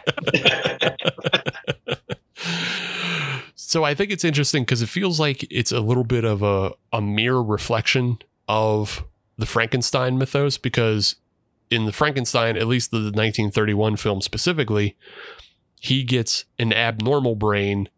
so 3.55 3.83
I 3.83 3.93
think 3.93 4.11
it's 4.11 4.23
interesting 4.23 4.63
because 4.63 4.81
it 4.81 4.89
feels 4.89 5.19
like 5.19 5.45
it's 5.51 5.71
a 5.71 5.79
little 5.79 6.03
bit 6.03 6.23
of 6.23 6.43
a, 6.43 6.73
a 6.93 7.01
mirror 7.01 7.43
reflection 7.43 8.19
of 8.47 9.03
the 9.37 9.45
Frankenstein 9.45 10.17
mythos 10.17 10.57
because 10.57 11.15
in 11.69 11.85
the 11.85 11.91
Frankenstein, 11.91 12.57
at 12.57 12.67
least 12.67 12.91
the 12.91 12.97
1931 12.97 13.97
film 13.97 14.21
specifically, 14.21 14.97
he 15.79 16.03
gets 16.03 16.45
an 16.57 16.73
abnormal 16.73 17.35
brain 17.35 17.89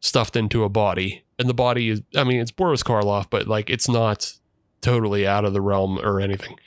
stuffed 0.00 0.36
into 0.36 0.64
a 0.64 0.68
body. 0.68 1.24
And 1.38 1.48
the 1.48 1.54
body 1.54 1.88
is, 1.88 2.02
I 2.16 2.24
mean, 2.24 2.40
it's 2.40 2.50
Boris 2.50 2.82
Karloff, 2.82 3.28
but 3.30 3.46
like 3.46 3.70
it's 3.70 3.88
not 3.88 4.32
totally 4.80 5.26
out 5.26 5.44
of 5.44 5.52
the 5.52 5.60
realm 5.60 5.98
or 5.98 6.20
anything. 6.20 6.58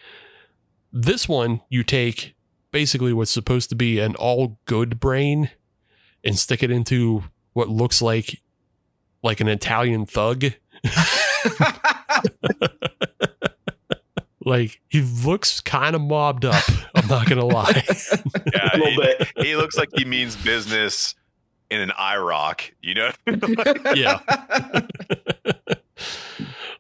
This 0.92 1.28
one, 1.28 1.62
you 1.70 1.84
take 1.84 2.36
basically 2.72 3.14
what's 3.14 3.32
supposed 3.32 3.70
to 3.70 3.76
be 3.76 4.00
an 4.00 4.16
all 4.16 4.60
good 4.66 5.00
brain 5.00 5.52
and 6.24 6.38
stick 6.38 6.64
it 6.64 6.72
into 6.72 7.24
what 7.54 7.70
looks 7.70 8.02
like 8.02 8.42
like 9.22 9.40
an 9.40 9.48
Italian 9.48 10.06
thug. 10.06 10.46
like 14.46 14.80
he 14.90 15.02
looks 15.02 15.60
kind 15.60 15.96
of 15.96 16.02
mobbed 16.02 16.46
up. 16.46 16.64
I'm 16.96 17.08
not 17.08 17.28
gonna 17.28 17.46
lie. 17.46 17.84
Yeah, 18.54 18.70
A 18.74 18.78
little 18.78 18.92
he, 18.92 18.98
bit. 18.98 19.32
he 19.38 19.56
looks 19.56 19.76
like 19.78 19.90
he 19.96 20.06
means 20.06 20.36
business 20.36 21.16
in 21.70 21.82
an 21.82 21.90
IROC. 21.90 22.72
You 22.82 22.94
know, 22.94 23.12
yeah. 23.96 24.20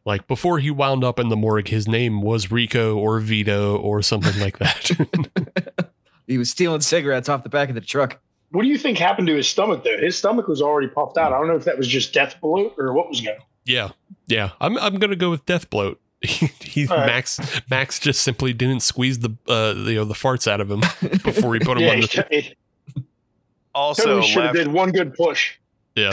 like 0.05 0.27
before 0.27 0.59
he 0.59 0.69
wound 0.71 1.03
up 1.03 1.19
in 1.19 1.29
the 1.29 1.35
morgue, 1.35 1.67
his 1.67 1.87
name 1.87 2.21
was 2.21 2.51
Rico 2.51 2.95
or 2.97 3.19
Vito 3.19 3.77
or 3.77 4.01
something 4.01 4.39
like 4.39 4.59
that. 4.59 5.89
he 6.27 6.37
was 6.37 6.49
stealing 6.49 6.81
cigarettes 6.81 7.29
off 7.29 7.43
the 7.43 7.49
back 7.49 7.69
of 7.69 7.75
the 7.75 7.81
truck. 7.81 8.19
What 8.51 8.61
do 8.61 8.67
you 8.69 8.77
think 8.77 8.97
happened 8.97 9.27
to 9.27 9.35
his 9.35 9.49
stomach 9.49 9.83
though? 9.83 9.97
His 9.97 10.17
stomach 10.17 10.47
was 10.47 10.61
already 10.61 10.87
puffed 10.87 11.17
out. 11.17 11.33
I 11.33 11.37
don't 11.39 11.47
know 11.47 11.55
if 11.55 11.65
that 11.65 11.77
was 11.77 11.87
just 11.87 12.13
death 12.13 12.39
bloat 12.41 12.75
or 12.77 12.93
what 12.93 13.09
was 13.09 13.19
going. 13.21 13.37
on. 13.37 13.43
yeah, 13.65 13.89
yeah. 14.27 14.51
I'm 14.61 14.77
I'm 14.77 14.95
gonna 14.99 15.15
go 15.15 15.29
with 15.31 15.45
death 15.45 15.69
bloat. 15.69 15.99
He, 16.21 16.47
he 16.61 16.87
All 16.87 16.97
right. 16.97 17.05
Max 17.07 17.39
Max 17.69 17.99
just 17.99 18.21
simply 18.21 18.53
didn't 18.53 18.81
squeeze 18.81 19.19
the 19.19 19.35
uh 19.47 19.73
you 19.77 19.95
know 19.95 20.05
the 20.05 20.13
farts 20.13 20.47
out 20.49 20.61
of 20.61 20.69
him 20.71 20.81
before 21.23 21.53
he 21.53 21.59
put 21.59 21.77
him 21.77 21.83
Yeah, 21.83 21.93
on 21.95 21.99
the 22.01 22.25
he 22.31 22.55
also 23.73 24.21
should 24.21 24.43
have 24.43 24.55
did 24.55 24.67
one 24.69 24.91
good 24.91 25.13
push. 25.13 25.55
Yeah. 25.95 26.11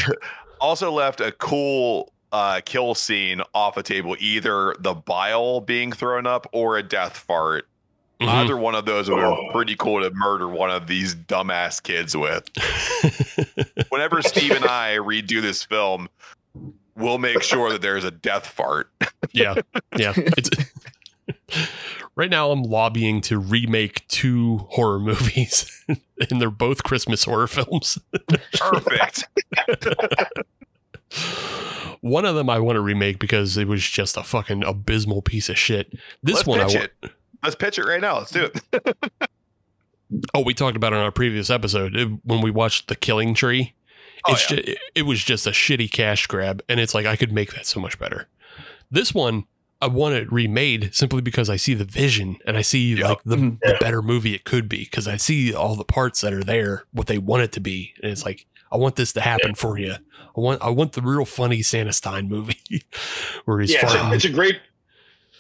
Also 0.61 0.91
left 0.93 1.21
a 1.21 1.33
cool 1.33 2.12
uh, 2.33 2.61
kill 2.65 2.95
scene 2.95 3.43
off 3.55 3.77
a 3.77 3.83
table. 3.83 4.17
Either 4.19 4.75
the 4.81 4.95
bile 4.95 5.61
being 5.61 5.93
thrown 5.93 6.27
up 6.27 6.47
or 6.53 6.79
a 6.79 6.83
death 6.83 7.17
fart. 7.17 7.69
Mhm. 8.21 8.29
Either 8.29 8.57
one 8.57 8.75
of 8.75 8.85
those 8.87 9.11
would 9.11 9.19
have 9.19 9.33
Oh. 9.33 9.37
been 9.37 9.53
pretty 9.53 9.77
cool 9.77 10.01
to 10.03 10.11
murder 10.15 10.49
one 10.49 10.71
of 10.71 10.87
these 10.87 11.15
dumbass 11.15 11.83
kids 11.83 12.17
with. 12.17 12.49
Whenever 13.91 14.23
Steve 14.23 14.53
and 14.53 14.65
I 14.65 14.97
redo 14.97 15.43
this 15.43 15.62
film, 15.62 16.09
we'll 16.96 17.18
make 17.18 17.42
sure 17.42 17.70
that 17.70 17.83
there's 17.83 18.05
a 18.05 18.11
death 18.11 18.46
fart. 18.46 18.90
yeah 19.33 19.55
yeah 19.96 20.12
it's 20.16 20.50
right 22.16 22.31
now 22.31 22.50
i'm 22.50 22.62
lobbying 22.62 23.20
to 23.20 23.38
remake 23.38 24.07
two 24.09 24.59
horror 24.70 24.98
movies 24.98 25.85
and 26.31 26.40
they're 26.40 26.50
both 26.50 26.83
christmas 26.83 27.24
horror 27.24 27.46
films 27.46 27.98
Perfect. 28.59 29.24
one 32.00 32.24
of 32.24 32.35
them 32.35 32.50
i 32.50 32.59
want 32.59 32.76
to 32.76 32.81
remake 32.81 33.18
because 33.18 33.57
it 33.57 33.68
was 33.68 33.83
just 33.83 34.16
a 34.16 34.22
fucking 34.22 34.64
abysmal 34.64 35.22
piece 35.22 35.48
of 35.48 35.57
shit 35.57 35.92
this 36.22 36.37
Let's 36.37 36.46
one 36.46 36.61
i 36.61 36.66
want. 36.66 36.90
Let's 37.42 37.57
pitch 37.57 37.78
it 37.78 37.85
right 37.85 38.00
now. 38.00 38.18
Let's 38.18 38.31
do 38.31 38.48
it. 38.72 38.96
oh 40.33 40.42
we 40.42 40.55
talked 40.55 40.76
about 40.76 40.92
it 40.92 40.96
on 40.96 41.02
our 41.02 41.11
previous 41.11 41.50
episode 41.50 42.20
when 42.24 42.40
we 42.40 42.50
watched 42.50 42.88
the 42.88 42.94
killing 42.94 43.35
tree 43.35 43.74
Oh, 44.28 44.32
it's 44.32 44.50
yeah. 44.50 44.56
ju- 44.61 44.76
it 44.94 45.02
was 45.02 45.22
just 45.22 45.46
a 45.46 45.50
shitty 45.50 45.90
cash 45.90 46.26
grab 46.26 46.62
and 46.68 46.78
it's 46.80 46.94
like 46.94 47.06
i 47.06 47.16
could 47.16 47.32
make 47.32 47.52
that 47.54 47.66
so 47.66 47.80
much 47.80 47.98
better 47.98 48.28
this 48.90 49.12
one 49.14 49.44
i 49.80 49.87
want 49.88 50.14
it 50.14 50.30
remade 50.32 50.94
simply 50.94 51.20
because 51.20 51.50
i 51.50 51.56
see 51.56 51.74
the 51.74 51.85
vision 51.85 52.37
and 52.46 52.56
i 52.56 52.62
see 52.62 52.94
Yep. 52.94 53.08
like 53.08 53.22
the, 53.24 53.37
Mhm. 53.37 53.58
the 53.61 53.76
better 53.80 54.00
movie 54.02 54.35
it 54.35 54.44
could 54.44 54.68
be 54.68 54.85
because 54.85 55.08
i 55.08 55.16
see 55.16 55.52
all 55.52 55.74
the 55.74 55.85
parts 55.85 56.20
that 56.20 56.32
are 56.32 56.44
there 56.44 56.85
what 56.92 57.06
they 57.08 57.18
want 57.18 57.42
it 57.42 57.52
to 57.52 57.61
be 57.61 57.94
and 58.02 58.12
it's 58.12 58.24
like 58.24 58.46
i 58.70 58.76
want 58.76 58.94
this 58.96 59.12
to 59.14 59.20
happen 59.20 59.54
for 59.56 59.76
you 59.78 59.92
i 59.94 60.40
want 60.40 60.62
i 60.62 60.70
want 60.70 60.92
the 60.92 61.02
real 61.02 61.24
funny 61.24 61.61
Santastein 61.62 62.28
movie 62.28 62.61
where 63.44 63.58
he's 63.61 63.72
Yeah, 63.72 63.80
it's 63.82 63.92
a, 63.92 63.96
farting. 63.96 64.14
it's 64.14 64.24
a 64.24 64.28
great, 64.30 64.61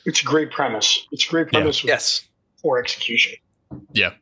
it's 0.04 0.20
a 0.22 0.24
great 0.24 0.50
premise. 0.50 1.06
It's 1.12 1.24
a 1.26 1.30
great 1.30 1.46
Yeah. 1.52 1.60
premise 1.60 1.82
with 1.84 1.90
Yes. 1.90 2.24
poor 2.60 2.78
execution. 2.80 3.34
Yeah, 3.92 4.14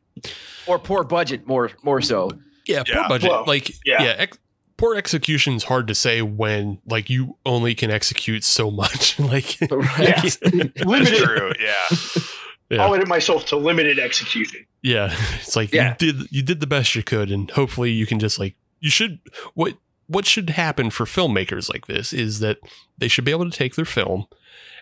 or 0.67 0.77
poor 0.77 1.03
budget, 1.03 1.47
more 1.47 1.71
more 1.83 1.99
so. 2.01 2.29
yeah, 2.67 2.83
Yeah. 2.87 2.93
poor 3.01 3.09
budget 3.09 3.29
Well, 3.31 3.43
like 3.47 3.69
yeah, 3.85 4.03
yeah. 4.03 4.15
ex- 4.19 4.37
poor 4.81 4.95
execution 4.95 5.53
is 5.53 5.63
hard 5.63 5.87
to 5.87 5.95
say 5.95 6.21
when 6.21 6.79
like 6.85 7.09
you 7.09 7.37
only 7.45 7.73
can 7.75 7.89
execute 7.91 8.43
so 8.43 8.69
much 8.69 9.17
like 9.31 9.59
Yeah. 9.61 9.67
That's 9.97 10.41
Limited. 10.85 11.23
true. 11.23 11.53
Yeah. 11.59 12.21
Yeah. 12.69 12.83
I'll 12.85 12.91
limit 12.91 13.07
myself 13.07 13.45
to 13.47 13.57
limited 13.57 13.99
execution. 13.99 14.65
Yeah, 14.81 15.13
it's 15.39 15.55
like 15.55 15.71
Yeah. 15.73 15.95
you 15.99 16.13
did 16.13 16.31
you 16.31 16.41
did 16.41 16.59
the 16.61 16.67
best 16.67 16.95
you 16.95 17.03
could, 17.03 17.29
and 17.31 17.49
hopefully 17.51 17.91
you 17.91 18.05
can 18.05 18.17
just 18.19 18.39
like 18.39 18.55
you 18.79 18.89
should 18.89 19.19
what 19.53 19.75
what 20.07 20.25
should 20.25 20.49
happen 20.51 20.89
for 20.89 21.05
filmmakers 21.05 21.69
like 21.71 21.87
this 21.87 22.11
is 22.13 22.39
that 22.39 22.57
they 22.97 23.07
should 23.07 23.23
be 23.25 23.31
able 23.31 23.49
to 23.49 23.57
take 23.57 23.75
their 23.75 23.85
film 23.85 24.25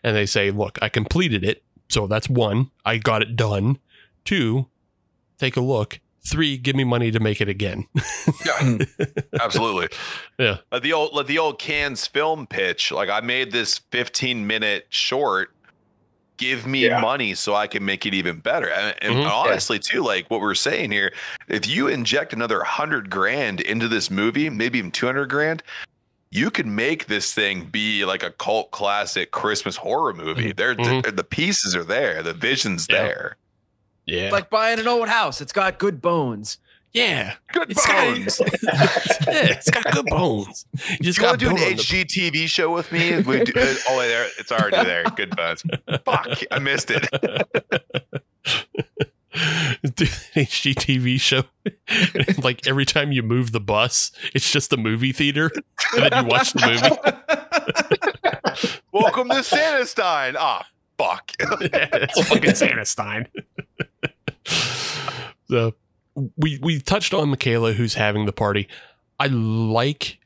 and 0.03 0.15
they 0.15 0.25
say, 0.25 0.49
look, 0.49 0.79
I 0.81 0.89
completed 0.89 1.43
it, 1.43 1.62
so 1.89 2.07
that's 2.07 2.30
one, 2.30 2.71
I 2.86 2.97
got 2.97 3.21
it 3.21 3.36
done. 3.36 3.78
Two, 4.24 4.67
take 5.38 5.57
a 5.57 5.61
look. 5.61 5.99
Three, 6.26 6.57
give 6.57 6.76
me 6.76 6.84
money 6.84 7.11
to 7.11 7.20
make 7.20 7.41
it 7.41 7.49
again. 7.49 7.86
yeah, 8.45 8.78
Absolutely. 9.41 9.88
Yeah. 10.38 10.57
Like 10.72 10.84
the 10.84 10.93
old 10.93 11.13
like 11.13 11.28
the 11.28 11.39
old 11.39 11.59
Cannes 11.59 12.05
film 12.07 12.45
pitch. 12.47 12.91
Like 12.91 13.09
I 13.09 13.22
made 13.22 13.51
this 13.51 13.80
15 13.91 14.45
minute 14.45 14.86
short. 14.89 15.51
Give 16.38 16.65
me 16.65 16.86
Yeah. 16.86 17.01
money 17.01 17.34
so 17.36 17.53
I 17.55 17.67
can 17.67 17.84
make 17.84 18.05
it 18.05 18.13
even 18.13 18.39
better. 18.39 18.70
And, 18.70 18.95
and 19.01 19.13
Mhm. 19.15 19.30
honestly, 19.32 19.78
too, 19.80 20.03
like 20.03 20.30
what 20.30 20.39
we're 20.39 20.55
saying 20.55 20.91
here, 20.91 21.13
if 21.47 21.67
you 21.67 21.88
inject 21.88 22.32
another 22.32 22.63
hundred 22.63 23.09
grand 23.09 23.59
into 23.61 23.88
this 23.89 24.09
movie, 24.09 24.49
maybe 24.49 24.78
even 24.80 24.91
200 24.91 25.26
grand, 25.30 25.63
you 26.32 26.49
could 26.51 26.67
make 26.67 27.07
this 27.07 27.34
thing 27.34 27.65
be 27.65 28.05
like 28.05 28.24
a 28.24 28.32
cult 28.32 28.72
classic 28.72 29.32
Christmas 29.32 29.76
horror 29.78 30.13
movie. 30.13 30.51
There, 30.53 30.76
Mhm. 30.76 31.03
the, 31.03 31.11
the 31.11 31.24
pieces 31.24 31.76
are 31.76 31.84
there, 31.84 32.22
the 32.24 32.34
vision's 32.34 32.88
Yeah. 32.89 33.01
there. 33.03 33.38
Yeah. 34.10 34.30
Like 34.32 34.49
buying 34.49 34.80
an 34.80 34.88
old 34.88 35.07
house. 35.10 35.41
It's 35.41 35.51
got 35.53 35.78
good 35.80 36.01
bones. 36.01 36.57
yeah. 36.93 37.36
Good 37.53 37.70
It's 37.72 37.86
bones. 37.86 38.38
got, 38.39 38.53
yeah, 39.28 39.45
it's 39.51 39.70
got 39.70 39.84
good 39.91 40.05
bones. 40.07 40.66
You 40.74 40.97
just 41.12 41.20
Do 41.20 41.24
you 41.26 41.28
got 41.28 41.32
to 41.34 41.38
do 41.38 41.49
an 41.49 41.55
bone 41.55 41.70
the- 41.76 41.84
HGTV 41.84 42.47
show 42.47 42.74
with 42.74 42.91
me? 42.91 43.22
We 43.22 43.43
do, 43.43 43.53
uh, 43.55 43.76
oh, 43.89 43.99
there, 43.99 44.28
it's 44.39 44.51
already 44.51 44.84
there. 44.84 45.03
Good 45.16 45.36
bones. 45.36 45.64
Fuck, 46.05 46.39
I 46.51 46.57
missed 46.60 46.89
it. 46.91 47.07
do 49.84 50.05
an 50.05 50.45
HGTV 50.45 51.20
show. 51.22 51.43
Like 52.41 52.66
every 52.68 52.86
time 52.86 53.12
you 53.12 53.22
move 53.24 53.51
the 53.51 53.60
bus, 53.60 54.12
it's 54.34 54.51
just 54.51 54.74
a 54.74 54.78
movie 54.78 55.12
theater, 55.12 55.51
and 55.93 56.12
then 56.12 56.24
you 56.26 56.30
watch 56.32 56.53
the 56.53 56.66
movie. 56.68 56.95
Welcome 58.91 59.30
to 59.30 59.43
Santastein. 59.43 60.36
Ah, 60.38 60.66
fuck. 60.97 61.32
it's 61.39 62.28
fucking 62.28 62.55
Santastein. 62.55 63.28
So 65.50 65.74
we 66.38 66.60
we 66.62 66.80
touched 66.80 67.14
on 67.14 67.30
Michaela, 67.30 67.74
who's 67.74 67.93
having 67.95 68.26
the 68.26 68.34
party. 68.34 68.68
I 69.20 69.28
like 69.28 70.18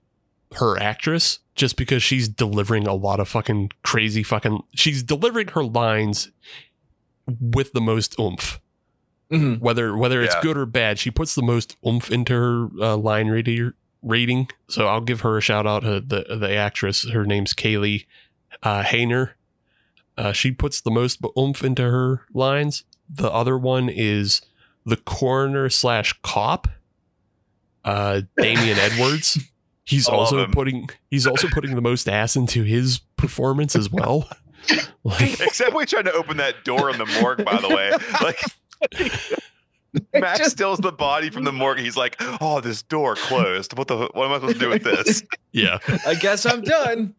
her 0.55 0.79
actress 0.79 1.39
just 1.55 1.75
because 1.77 2.03
she's 2.03 2.27
delivering 2.29 2.87
a 2.87 2.93
lot 2.93 3.19
of 3.19 3.27
fucking 3.27 3.71
crazy 3.83 4.23
fucking. 4.23 4.61
She's 4.75 5.03
delivering 5.03 5.49
her 5.49 5.63
lines 5.63 6.31
with 7.39 7.73
the 7.73 7.81
most 7.81 8.17
oomph. 8.19 8.59
Mhm. 9.31 9.59
Whether 9.59 9.95
whether 9.97 10.21
it's 10.21 10.35
Yeah. 10.35 10.41
good 10.41 10.57
or 10.57 10.65
bad, 10.65 10.99
she 10.99 11.09
puts 11.11 11.35
the 11.35 11.41
most 11.41 11.75
oomph 11.85 12.11
into 12.11 12.33
her 12.33 12.67
uh, 12.81 12.97
line 12.97 13.27
rating. 13.29 13.73
Rating. 14.01 14.49
So 14.67 14.87
I'll 14.87 14.99
give 15.01 15.21
her 15.21 15.37
a 15.37 15.41
shout 15.41 15.65
out. 15.65 15.85
Uh, 15.85 16.01
the 16.05 16.25
the 16.37 16.53
actress, 16.53 17.09
her 17.09 17.25
name's 17.25 17.53
Kaylee 17.53 18.05
uh, 18.61 18.83
Hayner. 18.83 19.31
Uh, 20.17 20.33
she 20.33 20.51
puts 20.51 20.81
the 20.81 20.91
most 20.91 21.19
oomph 21.37 21.63
into 21.63 21.83
her 21.83 22.25
lines. 22.33 22.83
The 23.09 23.31
other 23.31 23.57
one 23.57 23.89
is 23.89 24.41
the 24.85 24.97
coroner 24.97 25.69
slash 25.69 26.13
cop, 26.23 26.67
uh, 27.85 28.21
Damian 28.37 28.77
Edwards. 28.77 29.37
He's 29.85 30.07
I 30.07 30.13
also 30.13 30.45
him. 30.45 30.51
putting 30.51 30.89
he's 31.11 31.27
also 31.27 31.49
putting 31.49 31.75
the 31.75 31.81
most 31.81 32.07
ass 32.07 32.37
into 32.37 32.63
his 32.63 32.99
performance 33.17 33.75
as 33.75 33.89
well. 33.91 34.29
Like 35.03 35.41
Except 35.41 35.75
we 35.75 35.85
tried 35.85 36.03
to 36.05 36.13
open 36.13 36.37
that 36.37 36.63
door 36.63 36.89
in 36.89 36.97
the 36.97 37.05
morgue, 37.19 37.43
by 37.43 37.57
the 37.59 37.67
way. 37.67 37.91
Like 38.23 38.39
Max 40.13 40.39
Just- 40.39 40.51
steals 40.51 40.79
the 40.79 40.93
body 40.93 41.29
from 41.29 41.43
the 41.43 41.51
morgue. 41.51 41.79
He's 41.79 41.97
like, 41.97 42.15
"Oh, 42.39 42.61
this 42.61 42.81
door 42.81 43.15
closed. 43.15 43.77
What 43.77 43.89
the? 43.89 43.97
What 44.13 44.25
am 44.27 44.31
I 44.31 44.35
supposed 44.35 44.53
to 44.53 44.59
do 44.59 44.69
with 44.69 44.83
this?" 44.85 45.21
yeah. 45.51 45.79
I 46.07 46.15
guess 46.15 46.45
I'm 46.45 46.61
done. 46.61 47.13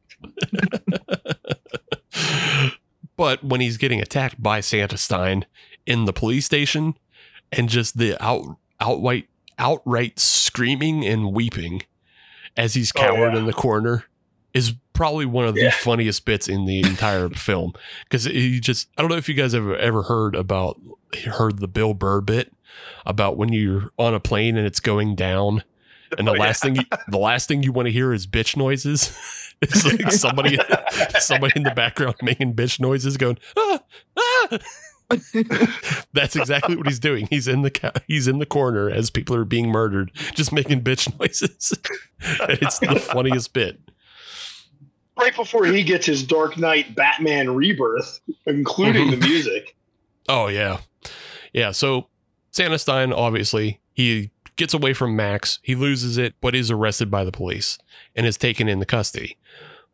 but 3.17 3.45
when 3.45 3.61
he's 3.61 3.77
getting 3.77 4.01
attacked 4.01 4.43
by 4.43 4.61
Santastein 4.61 5.45
in 5.87 6.05
the 6.05 6.13
police 6.13 6.47
station 6.47 6.97
and 7.53 7.69
just 7.69 7.99
the 7.99 8.17
out 8.25 8.57
outright 8.81 9.29
outright 9.59 10.19
screaming 10.19 11.05
and 11.05 11.33
weeping 11.33 11.83
as 12.57 12.75
he's 12.75 12.93
Oh, 12.97 13.01
cowered 13.01 13.33
yeah. 13.35 13.39
in 13.41 13.47
the 13.47 13.53
corner 13.53 14.05
is 14.53 14.75
probably 14.93 15.27
one 15.27 15.45
of 15.47 15.55
the 15.55 15.71
funniest 15.71 16.25
bits 16.25 16.49
in 16.49 16.65
the 16.65 16.81
entire 16.81 17.29
film 17.49 17.73
because 18.05 18.25
he 18.25 18.61
just 18.61 18.89
I 18.97 19.03
don't 19.03 19.11
know 19.11 19.17
if 19.17 19.29
you 19.29 19.35
guys 19.35 19.53
have 19.53 19.69
ever 19.71 20.03
heard 20.05 20.35
about 20.35 20.81
heard 21.25 21.59
the 21.59 21.69
Bill 21.69 21.95
Burr 21.95 22.21
bit 22.21 22.53
about 23.07 23.37
when 23.37 23.53
you're 23.53 23.91
on 23.99 24.15
a 24.15 24.21
plane 24.21 24.57
and 24.57 24.67
it's 24.67 24.81
going 24.81 25.15
down 25.15 25.63
and 26.19 26.27
the 26.27 26.33
Oh, 26.33 26.35
yeah. 26.35 26.41
last 26.41 26.63
thing 26.63 26.77
you, 26.77 26.83
the 27.09 27.19
last 27.19 27.49
thing 27.49 27.63
you 27.63 27.73
want 27.73 27.87
to 27.87 27.93
hear 27.93 28.13
is 28.13 28.27
bitch 28.27 28.57
noises. 28.57 29.17
it's 29.63 29.85
like 29.85 30.13
somebody 30.13 30.59
somebody 31.21 31.53
in 31.57 31.63
the 31.63 31.71
background 31.75 32.17
making 32.23 32.55
bitch 32.55 32.79
noises 32.81 33.17
going 33.17 33.39
ah, 33.57 33.81
ah. 34.17 34.59
That's 36.13 36.37
exactly 36.37 36.77
what 36.77 36.87
he's 36.87 36.99
doing. 36.99 37.27
He's 37.31 37.47
in 37.47 37.63
the 37.63 37.71
ca- 37.71 37.93
he's 38.07 38.27
in 38.27 38.39
the 38.39 38.47
corner 38.47 38.91
as 38.91 39.11
people 39.11 39.37
are 39.37 39.45
being 39.45 39.69
murdered, 39.69 40.11
just 40.35 40.53
making 40.53 40.83
bitch 40.83 41.19
noises. 41.19 41.79
It's 42.49 42.79
the 42.79 42.99
funniest 42.99 43.53
bit. 43.53 43.79
Right 45.19 45.37
before 45.37 45.67
he 45.67 45.83
gets 45.83 46.07
his 46.07 46.23
Dark 46.23 46.57
Knight 46.57 46.95
Batman 46.95 47.55
rebirth, 47.55 48.19
including 48.47 49.11
the 49.11 49.17
mm-hmm. 49.19 49.29
music. 49.29 49.77
Oh 50.27 50.49
yeah, 50.49 50.79
yeah. 51.53 51.71
So 51.73 52.09
Santastein, 52.51 53.13
obviously, 53.13 53.81
he 53.93 54.31
gets 54.57 54.73
away 54.73 54.95
from 54.95 55.17
Max. 55.17 55.59
He 55.63 55.75
loses 55.75 56.17
it, 56.17 56.35
but 56.41 56.55
is 56.55 56.71
arrested 56.71 57.11
by 57.11 57.25
the 57.25 57.33
police 57.33 57.79
and 58.17 58.27
is 58.27 58.39
taken 58.39 58.69
into 58.69 58.87
custody. 58.87 59.37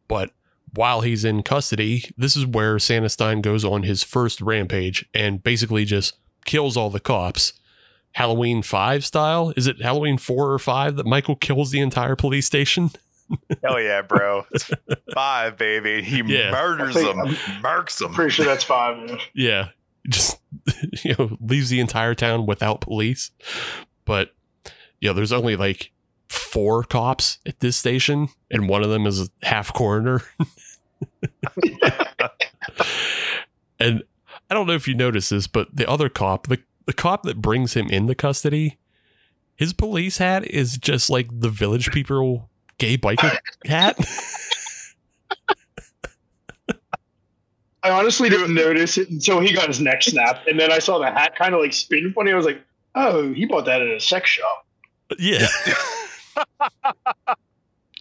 But 0.07 0.31
while 0.75 1.01
he's 1.01 1.25
in 1.25 1.43
custody, 1.43 2.05
this 2.17 2.37
is 2.37 2.47
where 2.47 2.79
Santastein 2.79 3.41
goes 3.41 3.65
on 3.65 3.83
his 3.83 4.03
first 4.03 4.41
rampage 4.41 5.05
and 5.15 5.43
basically 5.43 5.85
just 5.85 6.15
kills 6.45 6.77
all 6.77 6.91
the 6.91 7.01
cops. 7.01 7.53
Halloween 8.13 8.63
5 8.63 9.05
style? 9.05 9.53
Is 9.57 9.67
it 9.67 9.81
Halloween 9.83 10.19
4 10.19 10.53
or 10.53 10.59
5 10.59 10.97
that 10.97 11.07
Michael 11.07 11.37
kills 11.37 11.71
the 11.71 11.81
entire 11.81 12.17
police 12.17 12.47
station? 12.47 12.91
Hell 13.63 13.81
yeah, 13.81 14.03
bro! 14.03 14.45
It's 14.51 14.69
five, 15.15 15.57
baby. 15.57 16.03
He 16.03 16.17
Yeah. 16.27 16.51
murders 16.51 16.97
I 16.97 17.03
think- 17.05 17.17
them, 17.39 17.63
marks 17.63 17.99
them. 18.01 18.13
Pretty 18.13 18.33
sure 18.33 18.45
that's 18.45 18.65
five. 18.65 19.09
yeah. 19.09 19.17
Yeah. 19.35 19.69
Just 20.09 20.41
you 21.05 21.15
know, 21.17 21.37
leaves 21.41 21.71
the 21.71 21.79
entire 21.79 22.15
town 22.17 22.45
without 22.47 22.81
police. 22.81 23.31
But 24.05 24.35
you 25.01 25.09
know, 25.09 25.13
there's 25.15 25.31
only 25.33 25.55
like 25.55 25.93
four 26.31 26.85
cops 26.85 27.39
at 27.45 27.59
this 27.59 27.77
station, 27.77 28.29
and 28.51 28.69
one 28.69 28.85
of 28.85 28.91
them 28.91 29.07
is 29.07 29.21
a 29.21 29.29
half 29.43 29.73
coroner. 29.75 30.23
and 33.81 34.03
I 34.49 34.55
don't 34.55 34.69
know 34.69 34.75
if 34.75 34.87
you 34.87 34.95
noticed 34.95 35.31
this, 35.31 35.49
but 35.49 35.75
the 35.75 35.89
other 35.91 36.09
cop, 36.09 36.47
the, 36.47 36.61
the 36.87 36.93
cop 36.93 37.25
that 37.25 37.43
brings 37.43 37.75
him 37.75 37.89
into 37.89 38.15
custody, 38.15 38.79
his 39.57 39.73
police 39.73 40.19
hat 40.19 40.47
is 40.47 40.79
just 40.79 41.11
like 41.11 41.29
the 41.33 41.51
village 41.51 41.91
people 41.91 42.49
gay 42.79 42.97
biker 42.97 43.37
hat. 43.67 43.99
I 47.83 47.91
honestly 47.91 48.29
didn't 48.29 48.55
notice 48.55 48.99
it 48.99 49.11
until 49.11 49.41
he 49.41 49.53
got 49.53 49.67
his 49.67 49.81
neck 49.81 50.03
snapped, 50.03 50.47
and 50.47 50.61
then 50.61 50.71
I 50.71 50.79
saw 50.79 50.99
the 50.99 51.11
hat 51.11 51.35
kind 51.35 51.55
of 51.55 51.61
like 51.61 51.73
spin 51.73 52.13
funny. 52.13 52.31
I 52.31 52.37
was 52.37 52.45
like, 52.45 52.63
"Oh, 52.95 53.33
he 53.33 53.47
bought 53.47 53.65
that 53.65 53.81
at 53.81 53.89
a 53.89 53.99
sex 53.99 54.29
shop." 54.29 54.67
Yeah. 55.19 55.49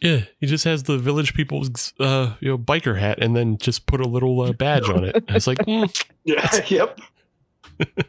yeah, 0.01 0.21
he 0.39 0.47
just 0.47 0.63
has 0.63 0.83
the 0.83 0.97
village 0.97 1.33
people's 1.33 1.93
uh 1.99 2.33
you 2.39 2.49
know 2.49 2.57
biker 2.57 2.97
hat 2.99 3.19
and 3.21 3.35
then 3.35 3.57
just 3.57 3.85
put 3.85 3.99
a 4.01 4.07
little 4.07 4.39
uh, 4.41 4.53
badge 4.53 4.89
on 4.89 5.03
it. 5.03 5.15
And 5.15 5.31
it's 5.35 5.47
like 5.47 5.57
mm, 5.59 6.05
Yeah, 6.23 6.63
yep. 6.67 6.99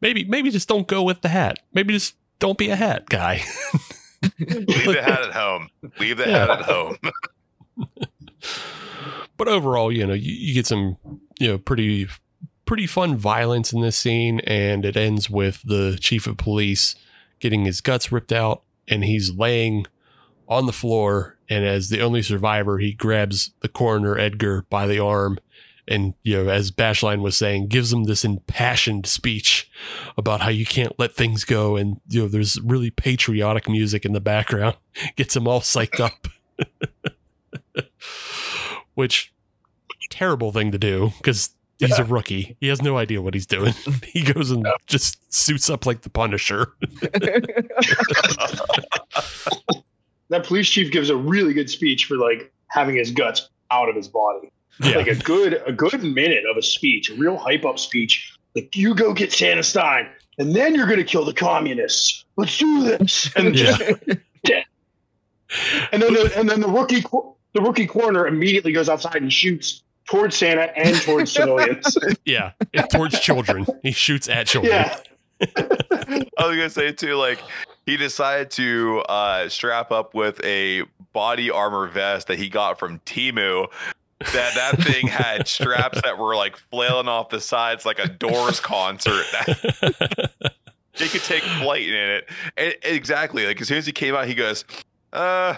maybe 0.00 0.24
maybe 0.24 0.50
just 0.50 0.68
don't 0.68 0.86
go 0.86 1.02
with 1.02 1.22
the 1.22 1.28
hat. 1.28 1.58
Maybe 1.72 1.92
just 1.94 2.14
don't 2.38 2.58
be 2.58 2.68
a 2.70 2.76
hat 2.76 3.06
guy. 3.08 3.42
Leave 4.38 4.66
the 4.86 5.02
hat 5.02 5.22
at 5.22 5.32
home. 5.32 5.68
Leave 6.00 6.16
the 6.18 6.24
Yeah. 6.28 6.38
hat 6.46 6.50
at 6.50 6.62
home. 6.62 6.96
but 9.36 9.48
overall, 9.48 9.92
you 9.92 10.06
know, 10.06 10.14
you, 10.14 10.32
you 10.32 10.54
get 10.54 10.66
some 10.66 10.96
you 11.38 11.48
know 11.48 11.58
pretty 11.58 12.08
pretty 12.66 12.86
fun 12.86 13.16
violence 13.16 13.72
in 13.72 13.80
this 13.82 13.96
scene 13.96 14.40
and 14.40 14.84
it 14.86 14.96
ends 14.96 15.28
with 15.28 15.60
the 15.64 15.98
chief 16.00 16.26
of 16.26 16.36
police 16.38 16.94
getting 17.38 17.66
his 17.66 17.82
guts 17.82 18.10
ripped 18.10 18.32
out 18.32 18.62
and 18.88 19.04
he's 19.04 19.32
laying 19.32 19.86
on 20.48 20.66
the 20.66 20.72
floor 20.72 21.38
and 21.48 21.64
as 21.64 21.88
the 21.88 22.00
only 22.00 22.22
survivor 22.22 22.78
he 22.78 22.92
grabs 22.92 23.52
the 23.60 23.68
coroner 23.68 24.18
edgar 24.18 24.66
by 24.68 24.86
the 24.86 24.98
arm 24.98 25.38
and 25.86 26.14
you 26.22 26.36
know 26.36 26.50
as 26.50 26.70
bashline 26.70 27.20
was 27.20 27.36
saying 27.36 27.66
gives 27.66 27.92
him 27.92 28.04
this 28.04 28.24
impassioned 28.24 29.06
speech 29.06 29.70
about 30.16 30.40
how 30.40 30.50
you 30.50 30.66
can't 30.66 30.98
let 30.98 31.14
things 31.14 31.44
go 31.44 31.76
and 31.76 32.00
you 32.08 32.22
know 32.22 32.28
there's 32.28 32.60
really 32.60 32.90
patriotic 32.90 33.68
music 33.68 34.04
in 34.04 34.12
the 34.12 34.20
background 34.20 34.76
gets 35.16 35.34
him 35.36 35.48
all 35.48 35.60
psyched 35.60 36.00
up. 36.00 36.28
Which 38.94 39.34
terrible 40.10 40.52
thing 40.52 40.70
to 40.70 40.78
do 40.78 41.10
because 41.18 41.50
he's 41.78 41.98
a 41.98 42.04
rookie 42.04 42.56
he 42.60 42.68
has 42.68 42.80
no 42.82 42.96
idea 42.98 43.20
what 43.20 43.34
he's 43.34 43.46
doing 43.46 43.72
he 44.04 44.22
goes 44.22 44.50
and 44.50 44.66
just 44.86 45.18
suits 45.32 45.68
up 45.70 45.84
like 45.86 46.02
the 46.02 46.10
punisher 46.10 46.72
That 50.30 50.44
police 50.46 50.68
chief 50.68 50.90
gives 50.90 51.10
a 51.10 51.16
really 51.16 51.52
good 51.52 51.68
speech 51.68 52.06
for 52.06 52.16
like 52.16 52.50
having 52.68 52.96
his 52.96 53.10
guts 53.10 53.48
out 53.70 53.88
of 53.88 53.94
his 53.94 54.08
body. 54.08 54.50
yeah 54.80 54.96
Like 54.96 55.06
a 55.06 55.14
good 55.14 55.62
a 55.66 55.72
good 55.72 56.02
minute 56.02 56.44
of 56.50 56.56
a 56.56 56.62
speech, 56.62 57.10
a 57.10 57.14
real 57.14 57.36
hype 57.36 57.64
up 57.64 57.78
speech. 57.78 58.32
Like 58.56 58.74
you 58.74 58.94
go 58.94 59.12
get 59.12 59.32
Santastein, 59.32 60.08
and 60.38 60.54
then 60.56 60.74
you're 60.74 60.86
gonna 60.86 61.04
kill 61.04 61.24
the 61.24 61.34
communists. 61.34 62.24
Let's 62.36 62.56
do 62.58 62.82
this. 62.84 63.30
And 63.36 63.54
Yeah. 63.54 63.76
and 65.92 66.02
then 66.02 66.14
the, 66.14 66.32
and 66.36 66.48
then 66.48 66.60
the 66.60 66.68
rookie 66.68 67.02
the 67.52 67.60
rookie 67.60 67.86
corner 67.86 68.26
immediately 68.26 68.72
goes 68.72 68.88
outside 68.88 69.16
and 69.22 69.32
shoots 69.32 69.83
towards 70.06 70.36
Santa 70.36 70.76
and 70.76 70.96
towards 71.02 71.32
civilians. 71.36 71.96
Yeah, 72.24 72.52
and 72.72 72.88
towards 72.90 73.18
children. 73.20 73.66
He 73.82 73.92
shoots 73.92 74.28
at 74.28 74.46
children. 74.46 74.72
yeah. 74.74 74.98
I 75.56 76.46
was 76.46 76.56
gonna 76.56 76.70
say 76.70 76.92
too, 76.92 77.14
like 77.16 77.40
he 77.86 77.96
decided 77.96 78.50
to 78.52 79.00
uh, 79.08 79.48
strap 79.48 79.90
up 79.90 80.14
with 80.14 80.40
a 80.44 80.82
body 81.12 81.50
armor 81.50 81.88
vest 81.88 82.28
that 82.28 82.38
he 82.38 82.48
got 82.48 82.78
from 82.78 83.00
Temu. 83.00 83.66
That 84.32 84.54
that 84.54 84.82
thing 84.82 85.08
had 85.08 85.48
straps 85.48 86.00
that 86.02 86.18
were 86.18 86.36
like 86.36 86.56
flailing 86.56 87.08
off 87.08 87.28
the 87.30 87.40
sides 87.40 87.84
like 87.84 87.98
a 87.98 88.08
Doors 88.08 88.60
concert. 88.60 89.26
he 90.94 91.08
could 91.08 91.22
take 91.24 91.42
flight 91.42 91.88
in 91.88 91.94
it. 91.94 92.30
And 92.56 92.74
exactly, 92.82 93.46
like 93.46 93.60
as 93.60 93.68
soon 93.68 93.78
as 93.78 93.86
he 93.86 93.92
came 93.92 94.14
out, 94.14 94.26
he 94.28 94.34
goes, 94.34 94.64
"Uh, 95.12 95.56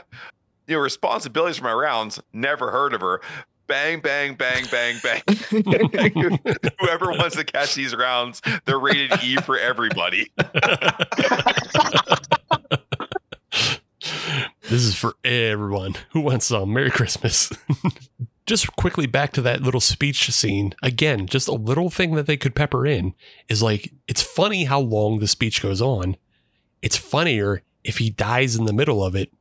you 0.67 0.75
know, 0.75 0.81
responsibilities 0.81 1.59
for 1.59 1.65
my 1.65 1.73
rounds. 1.75 2.21
Never 2.33 2.71
heard 2.71 2.95
of 2.95 3.03
her." 3.03 3.21
Bang, 3.67 4.01
bang, 4.01 4.35
bang, 4.35 4.65
bang, 4.71 4.97
bang. 5.03 5.23
Whoever 6.81 7.11
wants 7.11 7.37
to 7.37 7.45
catch 7.45 7.75
these 7.75 7.95
rounds, 7.95 8.41
they're 8.65 8.79
rated 8.79 9.23
E 9.23 9.37
for 9.37 9.59
everybody. 9.59 10.31
This 14.69 14.83
is 14.83 14.97
for 14.97 15.15
everyone 15.25 15.95
who 16.11 16.21
wants 16.21 16.47
some. 16.47 16.73
Merry 16.73 16.91
Christmas. 16.91 17.53
just 18.47 18.75
quickly 18.75 19.07
back 19.07 19.33
to 19.33 19.43
that 19.43 19.63
little 19.63 19.81
speech 19.81 20.29
scene. 20.33 20.75
Again, 20.83 21.27
just 21.27 21.47
a 21.47 21.53
little 21.55 21.89
thing 21.89 22.17
that 22.17 22.27
they 22.27 22.37
could 22.37 22.55
pepper 22.55 22.85
in 22.85 23.15
is 23.49 23.63
like, 23.63 23.93
it's 24.09 24.23
funny 24.23 24.65
how 24.65 24.81
long 24.81 25.21
the 25.21 25.29
speech 25.29 25.63
goes 25.63 25.81
on. 25.81 26.17
It's 26.83 26.97
funnier 26.97 27.63
if 27.85 27.99
he 27.99 28.11
dies 28.11 28.57
in 28.57 28.65
the 28.65 28.73
middle 28.73 29.05
of 29.05 29.15
it 29.15 29.33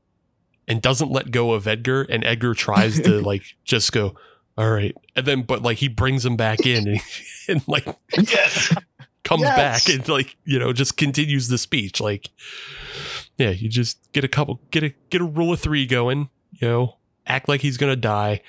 and 0.67 0.81
doesn't 0.81 1.11
let 1.11 1.31
go 1.31 1.53
of 1.53 1.67
Edgar 1.67 2.03
and 2.03 2.23
Edgar 2.23 2.53
tries 2.53 2.99
to 3.01 3.21
like 3.25 3.43
just 3.63 3.91
go, 3.91 4.15
all 4.57 4.71
right. 4.71 4.95
And 5.15 5.25
then, 5.25 5.41
but 5.43 5.61
like 5.61 5.77
he 5.77 5.87
brings 5.87 6.25
him 6.25 6.35
back 6.35 6.65
in 6.65 6.87
and, 6.87 7.01
and 7.47 7.67
like 7.67 7.85
Yes. 8.17 8.73
comes 9.23 9.41
Yes. 9.43 9.85
back 9.87 9.93
and 9.95 10.07
like 10.07 10.35
you 10.45 10.59
know 10.59 10.71
just 10.73 10.97
continues 10.97 11.47
the 11.47 11.57
speech 11.57 11.99
like 11.99 12.29
yeah 13.37 13.49
you 13.49 13.67
just 13.67 14.11
get 14.11 14.23
a 14.23 14.27
couple 14.27 14.61
get 14.71 14.83
a 14.83 14.93
get 15.09 15.19
a 15.19 15.23
rule 15.25 15.51
of 15.53 15.59
three 15.59 15.85
going 15.87 16.29
you 16.51 16.67
know 16.67 16.97
act 17.25 17.49
like 17.49 17.61
he's 17.61 17.75
gonna 17.77 17.95
die 17.95 18.39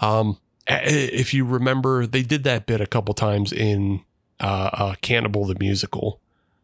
um 0.00 0.36
if 0.66 1.32
you 1.34 1.44
remember 1.44 2.04
they 2.04 2.22
did 2.22 2.42
that 2.42 2.66
bit 2.66 2.80
a 2.80 2.86
couple 2.86 3.14
times 3.14 3.52
in 3.52 4.00
uh, 4.40 4.70
uh 4.72 4.94
cannibal 5.02 5.44
the 5.46 5.54
musical 5.60 6.20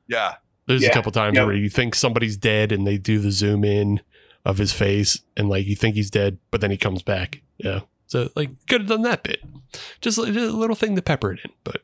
Yeah. 0.08 0.34
there's 0.66 0.84
a 0.84 0.90
couple 0.90 1.12
times 1.12 1.36
Yep. 1.36 1.46
where 1.46 1.54
you 1.54 1.68
think 1.70 1.94
somebody's 1.94 2.36
dead 2.36 2.72
and 2.72 2.84
they 2.86 2.98
do 2.98 3.20
the 3.20 3.30
zoom 3.30 3.64
in 3.64 4.00
of 4.44 4.58
his 4.58 4.72
face 4.72 5.20
and 5.36 5.48
like 5.48 5.66
you 5.66 5.76
think 5.76 5.94
he's 5.94 6.10
dead 6.10 6.38
but 6.50 6.60
then 6.60 6.70
he 6.70 6.76
comes 6.76 7.02
back. 7.02 7.42
Yeah. 7.58 7.80
So 8.06 8.30
like 8.34 8.50
could 8.68 8.82
have 8.82 8.88
done 8.88 9.02
that 9.02 9.22
bit. 9.22 9.40
Just 10.00 10.18
a 10.18 10.26
just 10.26 10.52
a 10.52 10.56
little 10.56 10.76
thing 10.76 10.96
to 10.96 11.02
pepper 11.02 11.32
it 11.32 11.40
in 11.44 11.50
but 11.64 11.82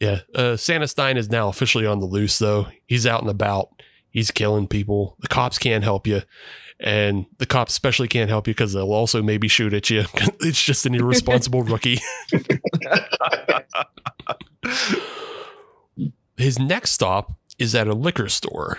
yeah. 0.00 0.20
Uh 0.34 0.56
Santastein 0.56 1.16
is 1.16 1.30
now 1.30 1.48
officially 1.48 1.86
on 1.86 2.00
the 2.00 2.06
loose 2.06 2.38
though. 2.38 2.68
He's 2.86 3.06
out 3.06 3.20
and 3.22 3.30
about. 3.30 3.70
He's 4.10 4.30
killing 4.30 4.66
people. 4.66 5.16
The 5.20 5.28
cops 5.28 5.58
can't 5.58 5.84
help 5.84 6.06
you. 6.06 6.22
And 6.80 7.26
the 7.38 7.46
cops 7.46 7.72
especially 7.72 8.06
can't 8.08 8.30
help 8.30 8.46
you 8.46 8.54
because 8.54 8.72
they'll 8.72 8.92
also 8.92 9.22
maybe 9.22 9.48
shoot 9.48 9.72
at 9.74 9.90
you. 9.90 10.04
It's 10.40 10.62
just 10.62 10.86
an 10.86 10.94
irresponsible 10.94 11.62
rookie. 11.64 11.98
His 16.36 16.58
next 16.58 16.92
stop 16.92 17.32
is 17.58 17.74
at 17.74 17.88
a 17.88 17.94
liquor 17.94 18.28
store, 18.28 18.78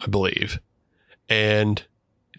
I 0.00 0.06
believe. 0.06 0.60
And 1.32 1.82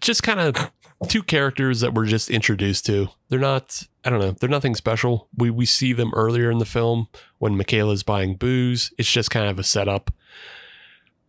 just 0.01 0.21
kind 0.21 0.39
of 0.39 0.71
two 1.07 1.23
characters 1.23 1.79
that 1.79 1.95
we're 1.95 2.05
just 2.05 2.29
introduced 2.29 2.85
to. 2.85 3.09
They're 3.29 3.39
not, 3.39 3.87
I 4.05 4.11
don't 4.11 4.19
know, 4.19 4.31
they're 4.31 4.49
nothing 4.49 4.75
special. 4.75 5.27
We 5.35 5.49
we 5.49 5.65
see 5.65 5.93
them 5.93 6.11
earlier 6.13 6.51
in 6.51 6.59
the 6.59 6.65
film 6.65 7.07
when 7.39 7.57
Michaela's 7.57 8.03
buying 8.03 8.35
booze. 8.35 8.93
It's 8.99 9.11
just 9.11 9.31
kind 9.31 9.49
of 9.49 9.57
a 9.57 9.63
setup. 9.63 10.13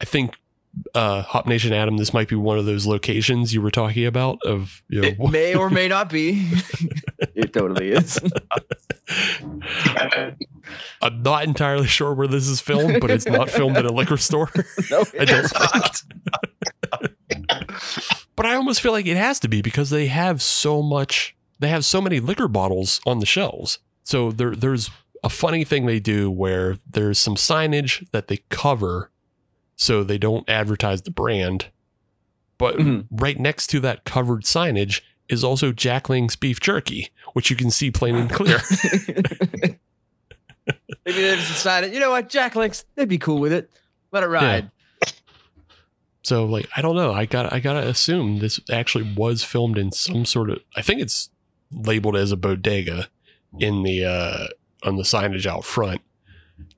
I 0.00 0.04
think 0.04 0.36
uh 0.94 1.22
Hop 1.22 1.46
Nation 1.46 1.72
Adam, 1.72 1.96
this 1.96 2.12
might 2.12 2.28
be 2.28 2.36
one 2.36 2.58
of 2.58 2.66
those 2.66 2.84
locations 2.84 3.54
you 3.54 3.62
were 3.62 3.70
talking 3.70 4.04
about 4.04 4.38
of 4.44 4.82
you 4.88 5.00
know 5.00 5.08
It 5.08 5.18
may 5.18 5.54
or 5.54 5.70
may 5.70 5.88
not 5.88 6.10
be. 6.10 6.50
it 7.34 7.52
totally 7.54 7.92
is. 7.92 8.18
I'm 11.00 11.22
not 11.22 11.44
entirely 11.44 11.86
sure 11.86 12.14
where 12.14 12.26
this 12.26 12.48
is 12.48 12.60
filmed, 12.60 13.00
but 13.00 13.10
it's 13.10 13.26
not 13.26 13.50
filmed 13.50 13.76
in 13.76 13.86
a 13.86 13.92
liquor 13.92 14.16
store. 14.16 14.50
Nope. 14.90 15.08
I 15.18 15.24
don't 15.24 15.46
think. 15.48 15.94
But 18.36 18.46
I 18.46 18.54
almost 18.54 18.80
feel 18.80 18.92
like 18.92 19.06
it 19.06 19.16
has 19.16 19.38
to 19.40 19.48
be 19.48 19.62
because 19.62 19.90
they 19.90 20.06
have 20.06 20.42
so 20.42 20.82
much. 20.82 21.36
They 21.60 21.68
have 21.68 21.84
so 21.84 22.00
many 22.00 22.18
liquor 22.20 22.48
bottles 22.48 23.00
on 23.06 23.20
the 23.20 23.26
shelves. 23.26 23.78
So 24.02 24.32
there, 24.32 24.54
there's 24.56 24.90
a 25.22 25.28
funny 25.28 25.64
thing 25.64 25.86
they 25.86 26.00
do 26.00 26.30
where 26.30 26.76
there's 26.90 27.18
some 27.18 27.36
signage 27.36 28.10
that 28.10 28.26
they 28.28 28.38
cover, 28.50 29.10
so 29.76 30.02
they 30.04 30.18
don't 30.18 30.48
advertise 30.50 31.02
the 31.02 31.10
brand. 31.10 31.66
But 32.58 32.76
Mhm. 32.76 33.06
right 33.10 33.38
next 33.38 33.68
to 33.68 33.80
that 33.80 34.04
covered 34.04 34.42
signage 34.42 35.00
is 35.28 35.42
also 35.42 35.72
Jack 35.72 36.08
Link's 36.08 36.36
beef 36.36 36.60
jerky, 36.60 37.10
which 37.32 37.50
you 37.50 37.56
can 37.56 37.70
see 37.70 37.90
plain 37.90 38.14
and 38.16 38.28
clear. 38.30 38.60
Maybe 41.06 41.22
they 41.22 41.36
just 41.36 41.48
decided, 41.48 41.92
you 41.94 42.00
know 42.00 42.10
what, 42.10 42.28
Jack 42.28 42.56
Links, 42.56 42.84
they'd 42.94 43.08
be 43.08 43.18
cool 43.18 43.38
with 43.38 43.52
it. 43.52 43.70
Let 44.12 44.22
it 44.22 44.28
ride. 44.28 44.70
So 46.24 46.44
like 46.46 46.68
I 46.76 46.82
don't 46.82 46.96
know. 46.96 47.12
I 47.12 47.26
got 47.26 47.52
I 47.52 47.60
gotta 47.60 47.86
assume 47.86 48.38
this 48.40 48.58
actually 48.70 49.14
was 49.16 49.44
filmed 49.44 49.78
in 49.78 49.92
some 49.92 50.24
sort 50.24 50.50
of 50.50 50.58
I 50.74 50.82
think 50.82 51.00
it's 51.00 51.30
labeled 51.70 52.16
as 52.16 52.32
a 52.32 52.36
bodega 52.36 53.08
in 53.58 53.82
the 53.82 54.04
uh 54.04 54.46
on 54.88 54.96
the 54.96 55.02
signage 55.02 55.46
out 55.46 55.64
front. 55.64 56.00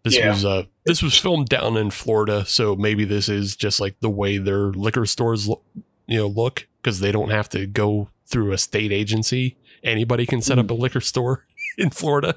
This 0.05 0.17
Yeah. 0.17 0.31
was 0.31 0.45
uh 0.45 0.65
this 0.85 1.03
was 1.03 1.17
filmed 1.19 1.49
down 1.49 1.77
in 1.77 1.91
Florida, 1.91 2.45
so 2.45 2.75
maybe 2.77 3.05
this 3.05 3.29
is 3.29 3.57
just 3.57 3.81
like 3.81 3.97
the 4.01 4.11
way 4.11 4.37
their 4.39 4.71
liquor 4.73 5.07
stores 5.07 5.47
lo- 5.49 5.63
you 6.07 6.19
know 6.19 6.27
look 6.27 6.67
because 6.83 7.01
they 7.01 7.13
don't 7.13 7.31
have 7.31 7.49
to 7.51 7.67
go 7.67 8.09
through 8.27 8.53
a 8.53 8.59
state 8.59 8.91
agency. 8.93 9.57
Anybody 9.85 10.27
can 10.27 10.43
set 10.43 10.59
up 10.59 10.71
a 10.71 10.75
liquor 10.75 11.01
store 11.01 11.47
in 11.79 11.91
Florida. 11.91 12.37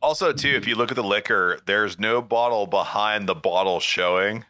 Also, 0.00 0.32
too, 0.32 0.54
if 0.54 0.66
you 0.66 0.74
look 0.76 0.90
at 0.92 0.94
the 0.96 1.02
liquor, 1.02 1.58
there's 1.66 1.98
no 1.98 2.22
bottle 2.22 2.66
behind 2.66 3.28
the 3.28 3.34
bottle 3.34 3.80
showing. 3.80 4.44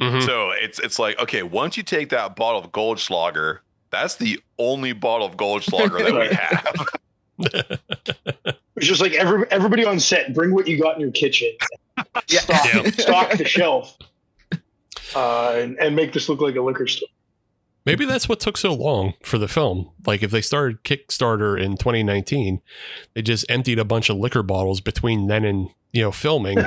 Mhm. 0.00 0.22
So 0.26 0.50
it's 0.50 0.78
it's 0.80 0.98
like, 0.98 1.18
okay, 1.20 1.42
once 1.42 1.76
you 1.76 1.82
take 1.82 2.08
that 2.10 2.34
bottle 2.36 2.60
of 2.60 2.72
Goldschlager, 2.72 3.58
that's 3.90 4.16
the 4.16 4.40
only 4.58 4.92
bottle 4.92 5.26
of 5.26 5.36
Goldschlager 5.36 5.98
that 6.04 6.14
we 7.38 7.48
have. 7.64 7.80
It's 8.76 8.88
just 8.88 9.00
like 9.00 9.12
every, 9.12 9.44
everybody 9.52 9.84
on 9.84 10.00
set, 10.00 10.34
bring 10.34 10.52
what 10.52 10.66
you 10.66 10.76
got 10.80 10.96
in 10.96 11.00
your 11.00 11.12
kitchen. 11.12 11.48
Yeah. 12.28 12.40
Stock, 12.40 12.64
Yeah. 12.74 12.90
stock 12.90 13.32
the 13.38 13.44
shelf. 13.44 13.96
Uh, 15.14 15.52
and, 15.58 15.78
and 15.78 15.94
make 15.94 16.12
this 16.12 16.28
look 16.28 16.40
like 16.40 16.56
a 16.56 16.60
liquor 16.60 16.88
store. 16.88 17.08
Maybe 17.86 18.04
that's 18.04 18.28
what 18.28 18.40
took 18.40 18.56
so 18.56 18.74
long 18.74 19.14
for 19.22 19.38
the 19.38 19.46
film. 19.46 19.90
Like 20.04 20.24
if 20.24 20.32
they 20.32 20.40
started 20.40 20.82
Kickstarter 20.82 21.56
in 21.60 21.76
2019, 21.76 22.62
they 23.14 23.22
just 23.22 23.44
emptied 23.48 23.78
a 23.78 23.84
bunch 23.84 24.10
of 24.10 24.16
liquor 24.16 24.42
bottles 24.42 24.80
between 24.80 25.28
then 25.28 25.44
and 25.44 25.68
you 25.92 26.02
know 26.02 26.10
filming, 26.10 26.58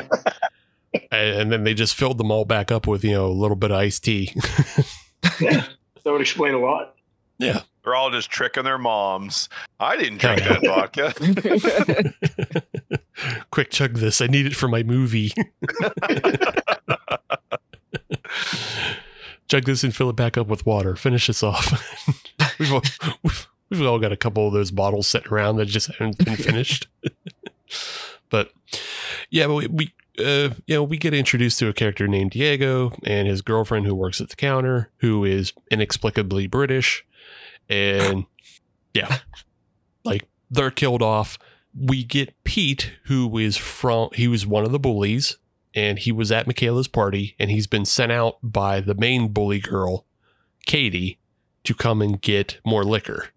and, 0.94 1.04
and 1.12 1.52
then 1.52 1.64
they 1.64 1.74
just 1.74 1.96
filled 1.96 2.18
them 2.18 2.32
all 2.32 2.46
back 2.46 2.72
up 2.72 2.88
with 2.88 3.04
you 3.04 3.12
know 3.12 3.28
a 3.28 3.34
little 3.34 3.56
bit 3.58 3.72
of 3.72 3.78
iced 3.78 4.04
tea. 4.04 4.34
That 5.40 6.14
would 6.14 6.22
explain 6.22 6.54
a 6.54 6.60
lot. 6.60 6.96
yeah, 7.38 7.64
They're 7.84 7.94
all 7.96 8.10
just 8.12 8.30
tricking 8.32 8.64
their 8.64 8.78
moms. 8.78 9.50
I 9.78 9.98
didn't 9.98 10.20
drink 10.20 10.42
that 10.44 10.64
vodka. 10.66 11.14
quick 13.52 13.72
chug 13.72 13.96
this. 13.96 14.22
I 14.22 14.28
need 14.28 14.46
it 14.46 14.56
for 14.56 14.70
my 14.70 14.84
movie. 14.84 15.34
chug 19.50 19.66
this 19.66 19.84
and 19.84 19.94
fill 19.96 20.10
it 20.10 20.16
back 20.16 20.38
up 20.38 20.48
with 20.48 20.66
water. 20.66 20.96
Finish 20.96 21.28
this 21.28 21.44
off. 21.44 22.58
we've, 22.60 22.72
all, 22.72 22.84
we've 23.24 23.48
we've 23.70 23.82
all 23.84 24.00
got 24.00 24.12
a 24.14 24.18
couple 24.18 24.48
of 24.48 24.54
those 24.54 24.72
bottles 24.72 25.08
sitting 25.08 25.32
around 25.32 25.58
that 25.58 25.66
just 25.66 25.88
haven't 25.94 26.24
been 26.24 26.38
finished. 26.38 26.88
but 28.30 28.52
yeah, 29.30 29.48
but 29.48 29.56
we, 29.56 29.68
we 29.68 29.94
uh, 30.20 30.50
you 30.66 30.76
know 30.76 30.84
we 30.84 30.98
get 30.98 31.14
introduced 31.14 31.60
to 31.60 31.68
a 31.68 31.74
character 31.74 32.08
named 32.08 32.32
Diego 32.32 32.94
and 33.04 33.28
his 33.28 33.42
girlfriend 33.42 33.86
who 33.86 33.96
works 33.96 34.20
at 34.22 34.30
the 34.30 34.36
counter, 34.36 34.92
who 34.98 35.24
is 35.24 35.54
inexplicably 35.70 36.48
British, 36.48 37.06
and 37.70 38.26
yeah, 38.94 39.20
like 40.04 40.28
they're 40.50 40.72
killed 40.72 41.02
off. 41.02 41.38
We 41.80 42.04
get 42.04 42.34
Pete, 42.44 42.94
who 43.06 43.38
is 43.38 43.58
from 43.58 44.10
he 44.14 44.28
was 44.28 44.48
one 44.48 44.66
of 44.66 44.72
the 44.72 44.80
bullies, 44.80 45.38
and 45.76 46.00
he 46.00 46.12
was 46.12 46.32
at 46.32 46.48
Michaela's 46.48 46.88
party, 46.88 47.36
and 47.40 47.52
he's 47.52 47.68
been 47.68 47.86
sent 47.86 48.12
out 48.12 48.38
by 48.42 48.80
the 48.80 48.96
main 48.96 49.28
bully 49.30 49.60
girl, 49.60 50.06
Katie, 50.66 51.20
to 51.64 51.76
come 51.76 52.02
and 52.02 52.20
get 52.20 52.60
more 52.66 52.84
liquor. 52.84 53.30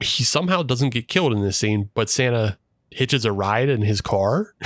He 0.00 0.24
somehow 0.24 0.62
doesn't 0.62 0.90
get 0.90 1.08
killed 1.08 1.32
in 1.32 1.42
this 1.42 1.56
scene, 1.56 1.90
but 1.94 2.10
Santa 2.10 2.58
hitches 2.90 3.24
a 3.24 3.32
ride 3.32 3.68
in 3.68 3.82
his 3.82 4.00
car. 4.00 4.54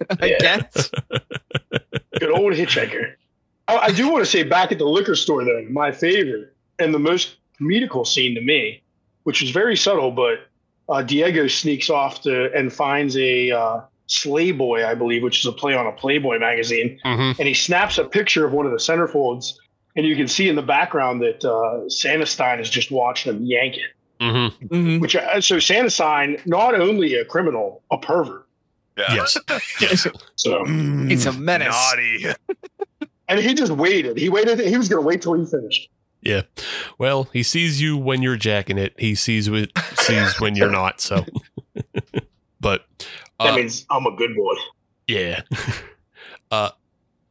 I 0.20 0.36
guess. 0.40 0.90
Good 2.18 2.30
old 2.30 2.52
hitchhiker. 2.54 3.14
I, 3.68 3.76
I 3.76 3.90
do 3.92 4.10
want 4.10 4.24
to 4.24 4.30
say 4.30 4.42
back 4.42 4.72
at 4.72 4.78
the 4.78 4.84
liquor 4.84 5.14
store, 5.14 5.44
though, 5.44 5.64
my 5.70 5.92
favorite 5.92 6.54
and 6.78 6.94
the 6.94 6.98
most 6.98 7.36
comedical 7.60 8.06
scene 8.06 8.34
to 8.34 8.40
me, 8.40 8.82
which 9.24 9.42
is 9.42 9.50
very 9.50 9.76
subtle, 9.76 10.10
but 10.10 10.46
uh, 10.88 11.02
Diego 11.02 11.46
sneaks 11.48 11.90
off 11.90 12.22
to 12.22 12.52
and 12.56 12.72
finds 12.72 13.16
a 13.16 13.50
uh, 13.50 13.80
Slay 14.06 14.52
Boy, 14.52 14.86
I 14.86 14.94
believe, 14.94 15.22
which 15.22 15.40
is 15.40 15.46
a 15.46 15.52
play 15.52 15.74
on 15.74 15.86
a 15.86 15.92
Playboy 15.92 16.38
magazine, 16.38 16.98
Mm-hmm. 17.04 17.40
and 17.40 17.48
he 17.48 17.54
snaps 17.54 17.98
a 17.98 18.04
picture 18.04 18.46
of 18.46 18.52
one 18.52 18.64
of 18.64 18.72
the 18.72 18.78
centerfolds, 18.78 19.54
and 19.96 20.06
you 20.06 20.16
can 20.16 20.28
see 20.28 20.48
in 20.48 20.56
the 20.56 20.62
background 20.62 21.20
that 21.22 21.44
uh, 21.44 21.88
Santastein 21.90 22.58
is 22.60 22.70
just 22.70 22.90
watching 22.90 23.34
him 23.34 23.44
yank 23.44 23.76
it. 23.76 23.90
Mm-hmm. 24.20 24.66
Mhm. 24.74 25.00
Which 25.00 25.14
uh, 25.14 25.40
so 25.40 25.58
Santastein, 25.60 26.38
not 26.46 26.74
only 26.74 27.14
a 27.14 27.24
criminal, 27.24 27.82
a 27.92 27.98
pervert. 27.98 28.47
Yeah. 28.98 29.14
Yes. 29.14 29.38
yes. 29.80 30.06
So 30.34 30.64
It's 30.66 31.26
a 31.26 31.32
menace. 31.32 31.68
Naughty. 31.68 32.26
and 33.28 33.40
he 33.40 33.54
just 33.54 33.72
waited. 33.72 34.16
He 34.18 34.28
waited. 34.28 34.58
He 34.58 34.76
was 34.76 34.88
going 34.88 35.02
to 35.02 35.06
wait 35.06 35.22
till 35.22 35.34
he 35.34 35.44
finished. 35.46 35.88
Yeah. 36.20 36.42
Well, 36.98 37.28
he 37.32 37.42
sees 37.42 37.80
you 37.80 37.96
when 37.96 38.22
you're 38.22 38.36
jacking 38.36 38.76
it. 38.76 38.94
He 38.98 39.14
sees 39.14 39.48
what 39.48 39.70
sees 39.96 40.40
when 40.40 40.56
you're 40.56 40.70
not. 40.70 41.00
So, 41.00 41.24
but 42.60 42.84
That 43.38 43.52
uh, 43.52 43.56
means 43.56 43.86
I'm 43.88 44.04
a 44.06 44.16
good 44.16 44.34
boy. 44.34 44.54
yeah. 45.06 45.42
uh, 46.50 46.70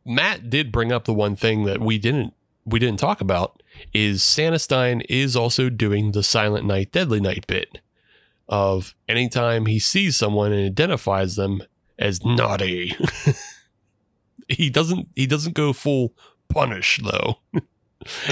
Matt 0.05 0.49
did 0.49 0.71
bring 0.71 0.93
up 0.93 1.03
the 1.03 1.13
one 1.13 1.35
thing 1.35 1.65
that 1.65 1.81
we 1.81 1.97
didn't 1.97 2.33
we 2.65 2.79
didn't 2.79 2.99
talk 2.99 3.19
about 3.19 3.61
is 3.93 4.23
Santastein 4.23 5.01
is 5.09 5.35
also 5.35 5.69
doing 5.69 6.13
the 6.13 6.23
Silent 6.23 6.65
Night, 6.65 6.91
Deadly 6.93 7.19
Night 7.19 7.45
bit 7.47 7.79
of 8.49 8.95
anytime 9.07 9.65
he 9.65 9.79
sees 9.79 10.15
someone 10.15 10.51
and 10.53 10.65
identifies 10.65 11.35
them 11.35 11.61
as 11.99 12.23
naughty. 12.23 12.95
he 14.47 14.69
doesn't 14.69 15.07
he 15.15 15.27
doesn't 15.27 15.53
go 15.53 15.73
full 15.73 16.13
punish 16.49 16.99
though. 17.03 17.37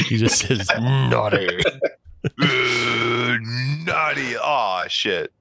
he 0.07 0.18
just 0.18 0.39
says 0.39 0.70
naughty. 0.80 1.61
Ugh, 2.41 3.39
naughty. 3.86 4.38
Aw, 4.38 4.88
shit. 4.88 5.34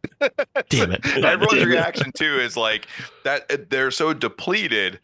Damn 0.69 0.93
it. 0.93 1.07
Everyone's 1.07 1.65
reaction 1.65 2.13
too 2.13 2.39
is 2.39 2.57
like 2.57 2.87
that. 3.25 3.71
They're 3.71 3.91
so 3.91 4.13
depleted. 4.13 5.01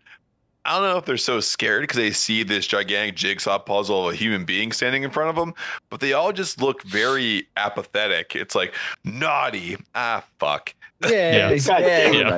I 0.64 0.78
don't 0.78 0.88
know 0.90 0.98
if 0.98 1.04
they're 1.06 1.16
so 1.16 1.40
scared 1.40 1.82
because 1.82 1.96
they 1.96 2.10
see 2.10 2.42
this 2.42 2.66
gigantic 2.66 3.16
jigsaw 3.16 3.58
puzzle 3.58 4.08
of 4.08 4.14
a 4.14 4.16
human 4.16 4.44
being 4.44 4.72
standing 4.72 5.02
in 5.02 5.10
front 5.10 5.30
of 5.30 5.36
them, 5.36 5.54
but 5.88 6.00
they 6.00 6.12
all 6.12 6.32
just 6.32 6.60
look 6.60 6.82
very 6.82 7.48
apathetic. 7.56 8.36
It's 8.36 8.54
like 8.54 8.74
naughty. 9.04 9.76
Ah, 9.94 10.24
fuck. 10.38 10.74
Yeah, 11.02 11.50
Yeah. 11.50 11.78
yeah, 11.78 12.10
you're 12.10 12.14
Yeah. 12.22 12.30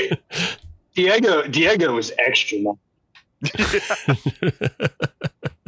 right. 0.00 0.20
Diego 0.94 1.42
Diego 1.48 1.94
was 1.94 2.12
extra. 2.18 2.58
now. 2.58 2.78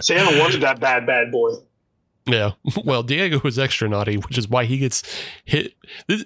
Santa 0.01 0.39
wanted 0.41 0.61
that 0.61 0.79
bad 0.81 1.07
bad 1.07 1.31
boy. 1.33 1.53
Yeah. 2.27 2.53
Well, 2.85 3.03
Diego 3.03 3.41
was 3.43 3.59
extra 3.59 3.89
naughty, 3.89 4.17
which 4.17 4.39
is 4.39 4.49
why 4.49 4.65
he 4.65 4.79
gets 4.79 5.03
hit. 5.45 5.75
This, 6.07 6.25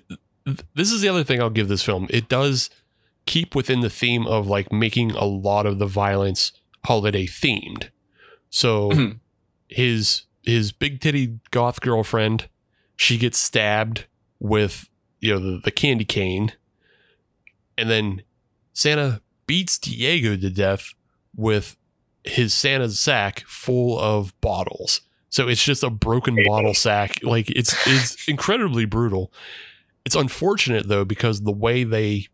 this 0.74 0.92
is 0.92 1.00
the 1.00 1.09
other 1.09 1.24
thing 1.24 1.40
I'll 1.40 1.50
give 1.50 1.68
this 1.68 1.82
film. 1.82 2.07
It 2.11 2.28
does 2.28 2.68
keep 3.27 3.55
within 3.55 3.81
the 3.81 3.91
theme 3.91 4.27
of 4.27 4.47
like 4.47 4.72
making 4.72 5.11
a 5.12 5.24
lot 5.24 5.66
of 5.66 5.79
the 5.79 5.87
violence 5.87 6.53
holiday 6.85 7.27
themed. 7.27 7.91
So 8.51 8.93
his 9.68 10.22
his 10.43 10.72
big 10.72 11.01
titty 11.01 11.41
goth 11.51 11.81
girlfriend, 11.81 12.49
she 12.97 13.18
gets 13.18 13.39
stabbed 13.39 14.07
with 14.39 14.89
you 15.20 15.35
know 15.35 15.41
the, 15.41 15.61
the 15.64 15.70
candy 15.70 16.05
cane, 16.05 16.53
and 17.77 17.91
then 17.91 18.22
Santa 18.72 19.20
beats 19.47 19.79
Diego 19.79 20.37
to 20.37 20.51
death 20.51 20.93
with 21.35 21.77
his 22.24 22.55
Santa's 22.55 22.99
sack 22.99 23.45
full 23.47 23.99
of 23.99 24.39
bottles. 24.41 25.01
So 25.31 25.49
it's 25.49 25.64
just 25.64 25.83
a 25.83 25.91
broken 25.91 26.39
bottle 26.47 26.74
sack. 26.74 27.18
Like 27.22 27.51
it's 27.51 27.74
it's 27.87 28.29
incredibly 28.29 28.85
brutal. 28.85 29.33
It's 30.05 30.14
unfortunate 30.16 30.89
though 30.89 31.05
because 31.05 31.43
the 31.43 31.53
way 31.53 31.85
they 31.85 32.29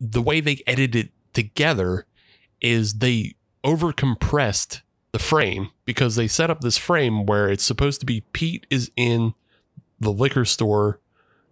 the 0.00 0.22
way 0.22 0.40
they 0.40 0.62
edited 0.66 1.06
it 1.06 1.12
together 1.32 2.06
is 2.60 2.94
they 2.94 3.34
overcompressed 3.64 4.82
the 5.12 5.18
frame 5.18 5.70
because 5.84 6.16
they 6.16 6.28
set 6.28 6.50
up 6.50 6.60
this 6.60 6.78
frame 6.78 7.26
where 7.26 7.48
it's 7.48 7.64
supposed 7.64 8.00
to 8.00 8.06
be 8.06 8.22
Pete 8.32 8.66
is 8.70 8.90
in 8.96 9.34
the 9.98 10.12
liquor 10.12 10.44
store 10.44 11.00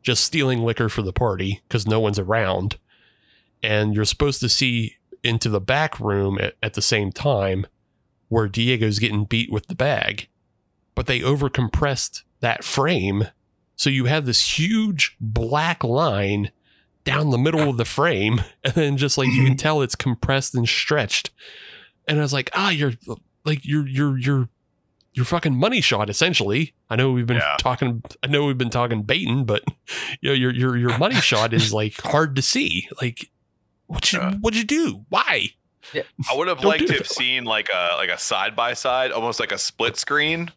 just 0.03 0.25
stealing 0.25 0.63
liquor 0.63 0.89
for 0.89 1.03
the 1.03 1.13
party 1.13 1.61
because 1.69 1.87
no 1.87 2.01
one's 2.01 2.19
around. 2.19 2.79
And 3.63 3.95
you're 3.95 4.05
supposed 4.05 4.41
to 4.41 4.49
see 4.49 4.97
into 5.23 5.49
the 5.49 5.61
back 5.61 5.99
room 5.99 6.39
at, 6.41 6.55
at 6.63 6.75
the 6.75 6.83
same 6.83 7.13
time 7.13 7.67
where 8.29 8.49
Diego's 8.49 8.99
getting 8.99 9.25
beat 9.25 9.51
with 9.51 9.67
the 9.67 9.75
bag. 9.75 10.29
But 10.95 11.07
they 11.07 11.21
overcompressed 11.21 12.23
that 12.41 12.65
frame. 12.65 13.29
So 13.77 13.91
you 13.91 14.07
have 14.07 14.27
this 14.27 14.59
huge 14.59 15.17
black 15.21 15.83
line 15.83 16.53
down 17.05 17.31
the 17.31 17.39
middle 17.39 17.69
of 17.69 17.77
the 17.77 17.85
frame. 17.85 18.43
And 18.65 18.75
then 18.75 18.97
just 18.97 19.17
like 19.19 19.29
you 19.29 19.45
can 19.45 19.57
tell 19.57 19.83
it's 19.83 19.95
compressed 19.95 20.55
and 20.55 20.69
stretched. 20.69 21.31
And 22.07 22.19
I 22.19 22.23
was 22.23 22.33
like, 22.33 22.51
ah, 22.55 22.71
you're 22.71 22.93
like, 23.45 23.65
you're, 23.65 23.87
you're, 23.87 24.19
you're, 24.19 24.49
you're 25.15 25.25
fucking 25.25 25.55
money 25.57 25.81
shot 25.81 26.11
essentially. 26.11 26.75
I 26.91 26.97
know 26.97 27.13
we've 27.13 27.27
been 27.27 27.39
Yeah. 27.39 27.57
talking, 27.59 28.03
I 28.23 28.27
know 28.29 28.45
we've 28.47 28.59
been 28.59 28.71
talking 28.71 29.03
baiting, 29.03 29.45
but 29.45 29.63
you 30.21 30.31
know, 30.31 30.35
your, 30.35 30.53
your, 30.53 30.77
your 30.77 30.99
money 30.99 31.17
shot 31.17 31.53
is 31.55 31.73
like 31.73 32.01
hard 32.03 32.37
to 32.37 32.43
see. 32.43 32.89
Like, 33.01 33.31
what 33.87 34.13
you, 34.13 34.19
Yeah. 34.21 34.35
what'd 34.35 34.59
you 34.59 34.65
do? 34.65 35.05
Why? 35.09 35.53
I 35.95 36.35
would 36.37 36.49
have 36.49 36.63
liked 36.65 36.87
to 36.89 36.95
have 36.95 37.07
seen 37.09 37.45
like 37.45 37.71
a 37.75 37.97
like 37.97 38.11
a 38.11 38.19
side 38.19 38.55
by 38.55 38.75
side, 38.75 39.11
almost 39.11 39.41
like 39.41 39.53
a 39.53 39.57
split 39.59 39.97
screen. 39.97 40.51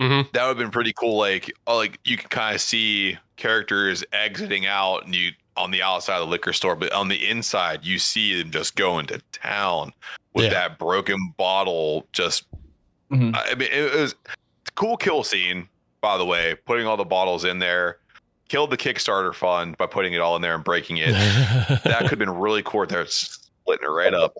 Mhm. 0.00 0.32
That 0.32 0.42
would 0.44 0.48
have 0.48 0.56
been 0.56 0.70
pretty 0.70 0.94
cool. 0.94 1.18
Like, 1.18 1.52
oh, 1.66 1.76
like 1.76 1.98
you 2.04 2.16
can 2.16 2.30
kind 2.30 2.54
of 2.54 2.60
see 2.62 3.18
characters 3.36 4.02
exiting 4.14 4.64
out, 4.64 5.04
and 5.04 5.14
you 5.14 5.32
on 5.56 5.70
the 5.70 5.82
outside 5.82 6.14
of 6.16 6.20
the 6.26 6.30
liquor 6.30 6.52
store, 6.52 6.74
but 6.76 6.92
on 6.92 7.08
the 7.08 7.28
inside, 7.28 7.84
you 7.84 7.98
see 7.98 8.40
them 8.42 8.50
just 8.50 8.74
going 8.76 9.06
to 9.06 9.20
town 9.32 9.92
with 10.34 10.46
Yeah. 10.46 10.50
that 10.50 10.78
broken 10.78 11.34
bottle. 11.36 12.06
Just, 12.12 12.44
Mhm. 13.10 13.34
I 13.36 13.54
mean, 13.54 13.68
it 13.70 13.94
was 13.94 14.14
a 14.66 14.70
cool 14.74 14.96
kill 14.96 15.22
scene. 15.24 15.68
By 16.00 16.16
the 16.18 16.24
way, 16.24 16.56
putting 16.66 16.86
all 16.86 16.96
the 16.96 17.04
bottles 17.04 17.44
in 17.44 17.58
there 17.60 17.98
killed 18.48 18.70
the 18.70 18.76
Kickstarter 18.76 19.34
fund 19.34 19.76
by 19.78 19.86
putting 19.86 20.12
it 20.14 20.20
all 20.20 20.34
in 20.36 20.42
there 20.42 20.54
and 20.54 20.64
breaking 20.64 20.96
it. 20.98 21.12
that 21.84 21.98
could 22.00 22.10
have 22.10 22.18
been 22.18 22.30
really 22.38 22.62
cool. 22.62 22.84
They're 22.86 23.06
splitting 23.06 23.86
it 23.86 23.90
right 23.90 24.12
up. 24.14 24.34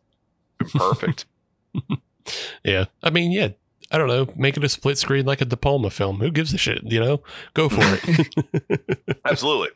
Perfect. 0.74 1.26
yeah. 2.64 2.86
I 3.02 3.10
mean, 3.10 3.32
yeah. 3.32 3.48
I 3.90 3.98
don't 3.98 4.08
know. 4.08 4.26
Make 4.36 4.56
it 4.56 4.64
a 4.64 4.68
split 4.70 4.96
screen 4.98 5.26
like 5.26 5.40
a 5.42 5.44
De 5.44 5.56
Palma 5.56 5.90
film. 5.90 6.20
Who 6.20 6.30
gives 6.30 6.52
a 6.54 6.58
shit? 6.58 6.82
You 6.84 6.98
know, 7.00 7.22
go 7.52 7.68
for 7.68 7.80
it. 7.82 8.98
Absolutely. 9.26 9.68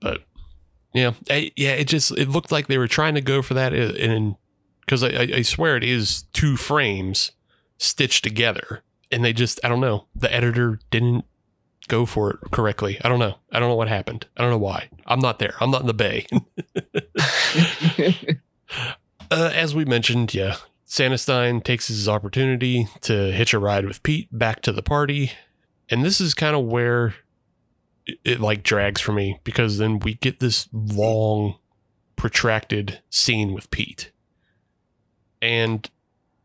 But 0.00 0.22
yeah, 0.92 1.12
I, 1.28 1.52
yeah. 1.56 1.72
It 1.72 1.88
just 1.88 2.10
it 2.12 2.28
looked 2.28 2.52
like 2.52 2.66
they 2.66 2.78
were 2.78 2.88
trying 2.88 3.14
to 3.14 3.20
go 3.20 3.42
for 3.42 3.54
that, 3.54 3.72
uh, 3.72 3.94
and 3.98 4.36
because 4.80 5.04
I, 5.04 5.08
I, 5.08 5.42
swear 5.42 5.76
it 5.76 5.84
is 5.84 6.24
two 6.32 6.56
frames 6.56 7.32
stitched 7.78 8.24
together, 8.24 8.82
and 9.10 9.24
they 9.24 9.32
just 9.32 9.60
I 9.64 9.68
don't 9.68 9.80
know. 9.80 10.06
The 10.14 10.32
editor 10.34 10.80
didn't 10.90 11.24
go 11.88 12.06
for 12.06 12.32
it 12.32 12.38
correctly. 12.50 12.98
I 13.04 13.08
don't 13.08 13.18
know. 13.18 13.36
I 13.52 13.58
don't 13.58 13.68
know 13.68 13.76
what 13.76 13.88
happened. 13.88 14.26
I 14.36 14.42
don't 14.42 14.50
know 14.50 14.58
why. 14.58 14.88
I'm 15.06 15.20
not 15.20 15.38
there. 15.38 15.54
I'm 15.60 15.70
not 15.70 15.82
in 15.82 15.86
the 15.86 15.94
bay. 15.94 16.26
Uh, 19.30 19.52
as 19.54 19.76
we 19.76 19.84
mentioned, 19.84 20.34
yeah, 20.34 20.56
Santastein 20.84 21.60
takes 21.60 21.86
his 21.86 22.08
opportunity 22.08 22.88
to 23.02 23.30
hitch 23.30 23.54
a 23.54 23.60
ride 23.60 23.86
with 23.86 24.02
Pete 24.02 24.26
back 24.36 24.60
to 24.62 24.72
the 24.72 24.82
party, 24.82 25.30
and 25.88 26.04
this 26.04 26.20
is 26.20 26.34
kind 26.34 26.56
of 26.56 26.64
where 26.64 27.14
it, 28.24 28.40
like 28.40 28.62
drags 28.62 29.00
for 29.00 29.12
me 29.12 29.40
because 29.44 29.78
then 29.78 29.98
we 29.98 30.14
get 30.14 30.40
this 30.40 30.68
long, 30.72 31.56
protracted 32.16 33.00
scene 33.10 33.52
with 33.52 33.70
Pete, 33.70 34.10
and 35.40 35.88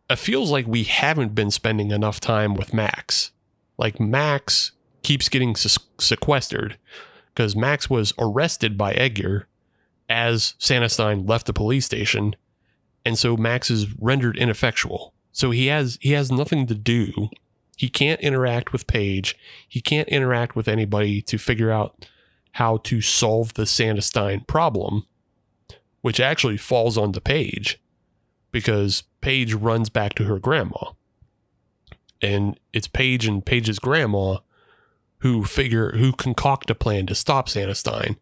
it 0.10 0.18
feels 0.18 0.52
like 0.52 0.68
we 0.68 0.84
haven't 0.84 1.36
been 1.36 1.52
spending 1.52 1.92
enough 1.92 2.20
time 2.20 2.54
with 2.54 2.74
Max. 2.74 3.32
Like 3.78 4.00
Max 4.00 4.72
keeps 5.04 5.30
getting 5.30 5.56
sequestered 5.56 6.78
because 7.34 7.56
Max 7.56 7.90
was 7.90 8.14
arrested 8.18 8.78
by 8.78 8.94
Edgar 8.94 9.48
as 10.08 10.54
Santastein 10.60 11.26
left 11.26 11.48
the 11.48 11.54
police 11.54 11.86
station 11.86 12.36
and 13.06 13.18
so 13.18 13.38
Max 13.38 13.70
is 13.70 13.88
rendered 14.00 14.38
ineffectual. 14.38 15.14
So 15.32 15.52
he 15.52 15.68
has 15.68 15.98
he 16.02 16.14
has 16.14 16.32
nothing 16.32 16.66
to 16.68 16.76
do. 16.76 17.30
He 17.76 17.90
can't 17.90 18.22
interact 18.22 18.72
with 18.72 18.88
Paige. 18.88 19.38
He 19.68 19.82
can't 19.82 20.08
interact 20.10 20.56
with 20.56 20.68
anybody 20.68 21.22
to 21.24 21.38
figure 21.38 21.72
out 21.72 22.08
how 22.54 22.78
to 22.78 23.02
solve 23.02 23.54
the 23.56 23.66
Santastein 23.66 24.42
problem, 24.42 25.06
which 26.02 26.20
actually 26.20 26.58
falls 26.58 26.98
onto 26.98 27.20
Paige 27.20 27.82
because 28.52 29.04
Paige 29.20 29.54
runs 29.54 29.90
back 29.90 30.14
to 30.16 30.24
her 30.24 30.40
grandma. 30.40 30.92
And 32.22 32.58
it's 32.72 32.88
Paige 32.88 33.28
and 33.28 33.46
Paige's 33.46 33.80
grandma 33.80 34.38
who 35.20 35.44
figure 35.44 35.92
who 35.98 36.14
concoct 36.14 36.70
a 36.70 36.76
plan 36.76 37.08
to 37.08 37.16
stop 37.16 37.50
Santastein. 37.50 38.18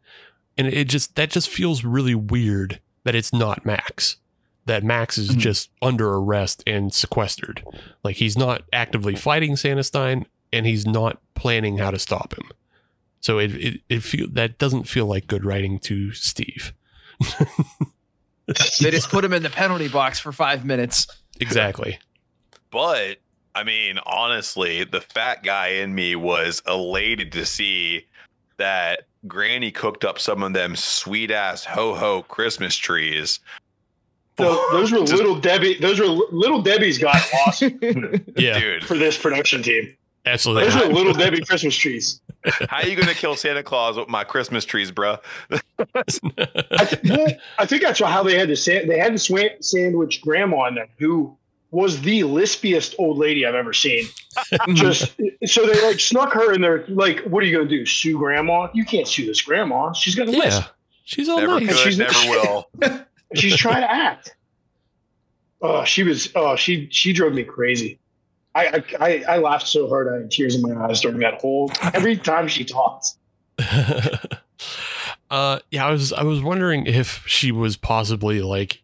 And 0.57 0.67
it 0.67 0.85
just 0.85 1.15
that 1.15 1.29
just 1.29 1.49
feels 1.49 1.83
really 1.83 2.15
weird 2.15 2.79
that 3.03 3.15
it's 3.15 3.33
not 3.33 3.65
Max 3.65 4.17
that 4.65 4.83
Max 4.83 5.17
is 5.17 5.31
Mhm. 5.31 5.37
just 5.39 5.69
under 5.81 6.13
arrest 6.13 6.63
and 6.65 6.93
sequestered. 6.93 7.63
Like 8.03 8.15
he's 8.17 8.37
not 8.37 8.63
actively 8.71 9.15
fighting 9.15 9.55
Santastein 9.55 10.25
and 10.51 10.65
he's 10.65 10.85
not 10.85 11.19
planning 11.35 11.77
how 11.77 11.91
to 11.91 11.99
stop 11.99 12.33
him. 12.37 12.49
So 13.19 13.39
it 13.39 13.53
it, 13.55 13.81
it 13.89 14.03
feel 14.03 14.27
that 14.31 14.57
doesn't 14.57 14.83
feel 14.83 15.05
like 15.05 15.27
good 15.27 15.45
writing 15.45 15.79
to 15.79 16.11
Steve. 16.13 16.73
they 18.47 18.91
just 18.91 19.09
put 19.09 19.23
him 19.23 19.33
in 19.33 19.43
the 19.43 19.49
penalty 19.49 19.87
box 19.87 20.19
for 20.19 20.31
five 20.31 20.65
minutes. 20.65 21.07
Exactly. 21.39 21.99
But 22.71 23.17
I 23.55 23.63
mean, 23.63 23.99
honestly, 24.05 24.83
the 24.83 25.01
fat 25.01 25.43
guy 25.43 25.67
in 25.67 25.93
me 25.93 26.15
was 26.15 26.61
elated 26.67 27.31
to 27.33 27.45
see 27.45 28.07
that 28.57 29.07
Granny 29.27 29.71
cooked 29.71 30.03
up 30.03 30.19
some 30.19 30.43
of 30.43 30.53
them 30.53 30.75
sweet 30.75 31.31
ass 31.31 31.63
ho 31.63 31.93
ho 31.95 32.23
Christmas 32.23 32.75
trees 32.75 33.39
tho- 34.37 34.67
those 34.71 34.91
were 34.91 34.99
little 34.99 35.35
Debbie. 35.39 35.77
Those 35.79 35.99
were 35.99 36.05
little 36.07 36.61
Debbie's 36.61 36.97
got 36.97 37.15
lost 37.45 37.61
Yeah, 38.37 38.59
Dude, 38.59 38.83
for 38.85 38.97
this 38.97 39.17
production 39.17 39.61
team. 39.63 39.95
absolutely. 40.25 40.65
Those 40.69 40.75
are 40.83 40.87
little 40.93 41.13
Debbie 41.13 41.41
Christmas 41.41 41.75
trees. 41.75 42.19
how 42.69 42.77
are 42.77 42.87
you 42.87 42.95
gonna 42.95 43.13
kill 43.13 43.35
Santa 43.35 43.63
Claus 43.63 43.97
with 43.97 44.09
my 44.09 44.23
Christmas 44.23 44.65
trees, 44.65 44.91
bro? 44.91 45.17
I, 45.95 46.03
th- 46.85 47.37
I 47.59 47.65
think 47.65 47.81
that's 47.83 47.99
how 47.99 48.23
they 48.23 48.37
had 48.37 48.47
to 48.49 48.55
say 48.55 48.85
they 48.85 48.97
had 48.99 49.13
to 49.13 49.19
swa- 49.33 49.63
sandwich 49.63 50.21
grandma 50.21 50.65
in 50.67 50.75
there, 50.75 50.87
who 50.99 51.35
was 51.71 52.01
the 52.01 52.21
lispiest 52.21 52.95
old 52.99 53.17
lady 53.17 53.45
I've 53.45 53.55
ever 53.55 53.73
seen. 53.73 54.05
Just 54.73 55.13
so 55.45 55.65
they 55.65 55.81
like 55.85 55.99
snuck 55.99 56.33
her 56.33 56.53
in 56.53 56.61
there. 56.61 56.85
Like, 56.87 57.21
what 57.21 57.43
are 57.43 57.45
you 57.47 57.55
gonna 57.57 57.69
do? 57.69 57.85
Sue 57.85 58.17
grandma? 58.17 58.67
You 58.73 58.85
can't 58.85 59.07
sue 59.07 59.25
this 59.25 59.41
grandma. 59.41 59.91
She's 59.93 60.15
gonna 60.15 60.31
lisp. 60.31 60.63
she's 61.05 61.29
all 61.29 61.39
Never 61.39 61.59
nice. 61.59 61.69
could, 61.69 61.77
She's- 61.77 61.97
never 61.97 62.29
will. 62.29 62.69
She's 63.35 63.55
trying 63.55 63.81
to 63.81 63.91
act. 63.91 64.35
Oh, 65.61 65.83
she 65.85 66.03
was. 66.03 66.29
Oh, 66.35 66.55
she 66.55 66.87
she 66.91 67.13
drove 67.13 67.33
me 67.33 67.43
crazy. 67.43 67.99
I 68.55 68.67
I, 68.67 68.83
I, 68.99 69.23
I 69.29 69.37
laughed 69.37 69.67
so 69.67 69.87
hard 69.87 70.07
I 70.13 70.17
had 70.17 70.31
tears 70.31 70.55
in 70.55 70.61
my 70.61 70.85
eyes 70.85 71.01
during 71.01 71.19
that 71.19 71.41
whole. 71.41 71.71
Every 71.93 72.17
time 72.17 72.47
she 72.47 72.65
talks. 72.65 73.17
uh, 75.29 75.59
yeah, 75.71 75.85
I 75.87 75.91
was 75.91 76.13
I 76.13 76.23
was 76.23 76.41
wondering 76.41 76.85
if 76.85 77.23
she 77.27 77.51
was 77.51 77.77
possibly 77.77 78.41
like 78.41 78.81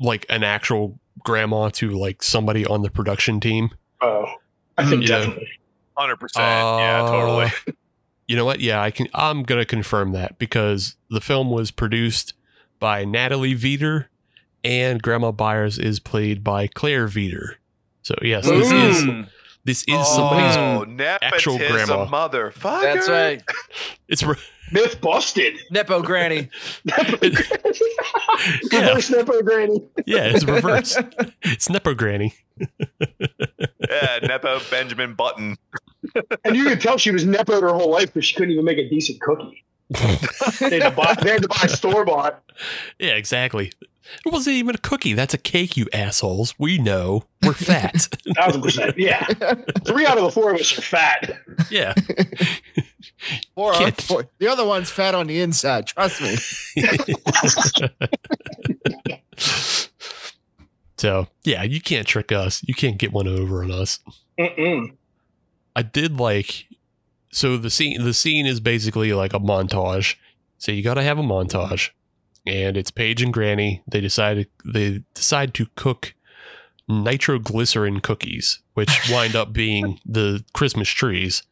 like 0.00 0.26
an 0.28 0.44
actual 0.44 0.98
grandma 1.24 1.68
to 1.70 1.90
like 1.90 2.22
somebody 2.22 2.64
on 2.66 2.82
the 2.82 2.90
production 2.90 3.40
team. 3.40 3.70
Oh, 4.00 4.26
I 4.76 4.84
think 4.84 5.02
Yeah. 5.02 5.18
definitely. 5.18 5.48
Hundred 5.96 6.16
percent. 6.16 6.44
Yeah, 6.44 7.02
Uh, 7.04 7.10
totally. 7.10 7.52
You 8.28 8.36
know 8.36 8.44
what? 8.44 8.60
Yeah, 8.60 8.80
I 8.82 8.90
can. 8.90 9.08
I'm 9.14 9.42
gonna 9.42 9.64
confirm 9.64 10.12
that 10.12 10.38
because 10.38 10.96
the 11.10 11.20
film 11.20 11.50
was 11.50 11.70
produced 11.70 12.34
by 12.78 13.04
Natalie 13.04 13.54
Veeder, 13.54 14.06
and 14.64 15.02
Grandma 15.02 15.32
Byers 15.32 15.78
is 15.78 16.00
played 16.00 16.42
by 16.42 16.66
Claire 16.66 17.06
Veeder. 17.06 17.54
So 18.02 18.14
yes, 18.22 18.46
this 18.46 18.72
is 18.72 19.06
this 19.64 19.82
is 19.82 19.94
oh, 19.98 20.16
somebody's. 20.16 20.56
oh, 20.56 20.84
nepotism, 20.84 21.34
actual 21.34 21.58
grandma. 21.58 22.06
motherfucker. 22.06 22.82
That's 22.82 23.08
right. 23.08 23.42
It's 24.08 24.22
re- 24.22 24.36
Myth 24.72 25.00
busted. 25.00 25.58
Nepo 25.70 26.02
Granny. 26.02 26.48
Reverse 28.72 29.10
Nepo 29.10 29.42
Granny. 29.42 29.82
yeah, 30.06 30.24
it's 30.24 30.44
reverse. 30.44 30.96
it's 31.42 31.68
Nepo 31.68 31.94
Granny. 31.94 32.34
Yeah, 33.90 34.18
Nepo 34.22 34.60
Benjamin 34.70 35.14
Button. 35.14 35.56
And 36.44 36.54
you 36.54 36.64
could 36.64 36.80
tell 36.80 36.98
she 36.98 37.10
was 37.10 37.24
Nepo 37.24 37.58
her 37.58 37.72
whole 37.72 37.90
life 37.90 38.12
because 38.12 38.26
she 38.26 38.34
couldn't 38.34 38.52
even 38.52 38.64
make 38.64 38.76
a 38.76 38.86
decent 38.86 39.18
cookie. 39.20 39.64
They 39.90 40.80
had 40.80 40.82
to 40.82 40.90
buy, 40.90 41.16
they 41.22 41.30
had 41.30 41.42
to 41.42 41.48
buy 41.48 41.66
store 41.66 42.04
bought. 42.04 42.42
Yeah, 42.98 43.14
exactly. 43.14 43.72
It 44.24 44.32
wasn't 44.32 44.56
even 44.56 44.74
a 44.74 44.78
cookie. 44.78 45.12
That's 45.12 45.34
a 45.34 45.38
cake, 45.38 45.76
you 45.76 45.86
assholes. 45.92 46.54
We 46.58 46.78
know 46.78 47.24
we're 47.42 47.52
fat. 47.52 48.08
Thousand 48.36 48.62
percent. 48.62 48.98
Yeah. 48.98 49.24
Three 49.86 50.06
out 50.06 50.16
of 50.16 50.24
the 50.24 50.30
four 50.30 50.54
of 50.54 50.60
us 50.60 50.76
are 50.78 50.82
fat. 50.82 51.38
yeah. 51.70 51.94
Four, 53.54 53.74
on 53.74 53.92
four. 53.92 54.28
The 54.38 54.48
other 54.48 54.66
one's 54.66 54.90
fat 54.90 55.14
on 55.14 55.26
the 55.26 55.40
inside. 55.40 55.86
Trust 55.86 56.22
me. 56.22 56.36
So 60.98 61.28
yeah, 61.44 61.62
you 61.62 61.80
can't 61.80 62.06
trick 62.06 62.32
us. 62.32 62.62
You 62.66 62.74
can't 62.74 62.98
get 62.98 63.12
one 63.12 63.28
over 63.28 63.62
on 63.62 63.70
us. 63.70 64.00
Mm-mm. 64.38 64.96
I 65.76 65.82
did 65.82 66.18
like 66.18 66.66
so 67.30 67.56
the 67.56 67.70
scene 67.70 68.02
the 68.02 68.14
scene 68.14 68.46
is 68.46 68.60
basically 68.60 69.12
like 69.12 69.34
a 69.34 69.40
montage. 69.40 70.16
So 70.58 70.72
you 70.72 70.82
gotta 70.82 71.02
have 71.02 71.18
a 71.18 71.22
montage. 71.22 71.90
And 72.46 72.76
it's 72.76 72.90
Paige 72.90 73.22
and 73.22 73.32
Granny. 73.32 73.82
They 73.86 74.00
decided 74.00 74.48
they 74.64 75.02
decide 75.14 75.52
to 75.54 75.66
cook 75.76 76.14
nitroglycerin 76.88 78.00
cookies, 78.00 78.60
which 78.74 78.90
wind 79.10 79.36
up 79.36 79.52
being 79.52 80.00
the 80.06 80.44
Christmas 80.54 80.88
trees. 80.88 81.42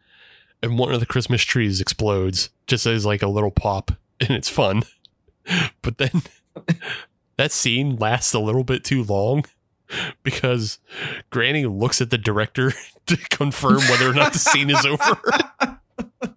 And 0.63 0.79
one 0.79 0.95
of 0.95 1.01
the 1.01 1.07
Christmas 1.07 1.43
trees 1.43 1.81
explodes 1.81 2.49
just 2.67 2.87
as 2.87 3.05
like 3.05 3.23
a 3.23 3.29
little 3.29 3.51
pop, 3.51 3.93
and 4.21 4.31
it's 4.31 4.49
fun. 4.49 4.83
But 5.81 5.99
then 5.99 6.23
that 7.37 7.53
scene 7.53 7.95
lasts 7.95 8.35
a 8.35 8.41
little 8.41 8.65
bit 8.65 8.83
too 8.83 9.05
long 9.05 9.45
because 10.23 10.79
Granny 11.31 11.67
looks 11.67 12.01
at 12.01 12.11
the 12.11 12.19
director 12.19 12.73
to 13.07 13.17
confirm 13.31 13.79
whether 13.89 14.09
or 14.11 14.15
not 14.15 14.33
the 14.33 14.39
scene 14.39 14.71
is 14.71 14.85
over. 14.87 15.21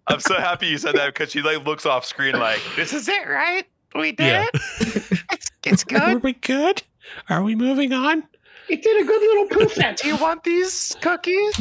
I'm 0.07 0.19
so 0.19 0.35
happy 0.35 0.67
you 0.67 0.77
said 0.77 0.95
that 0.95 1.13
because 1.13 1.31
she 1.31 1.41
like 1.41 1.65
looks 1.65 1.85
off 1.85 2.05
screen 2.05 2.37
like, 2.39 2.61
"This 2.75 2.93
is 2.93 3.07
it, 3.09 3.27
right? 3.27 3.65
We 3.95 4.11
did 4.11 4.25
Yeah. 4.25 4.45
it. 4.53 5.21
It's, 5.31 5.51
it's 5.65 5.85
Are 5.93 6.17
we 6.17 6.33
good? 6.33 6.83
Are 7.29 7.43
we 7.43 7.55
moving 7.55 7.91
on? 7.93 8.23
It 8.69 8.81
did 8.83 9.01
a 9.01 9.05
good 9.05 9.21
little 9.21 9.45
poof 9.47 9.75
that 9.75 9.97
Do 9.97 10.07
you 10.07 10.15
want 10.17 10.43
these 10.43 10.95
cookies?" 11.01 11.59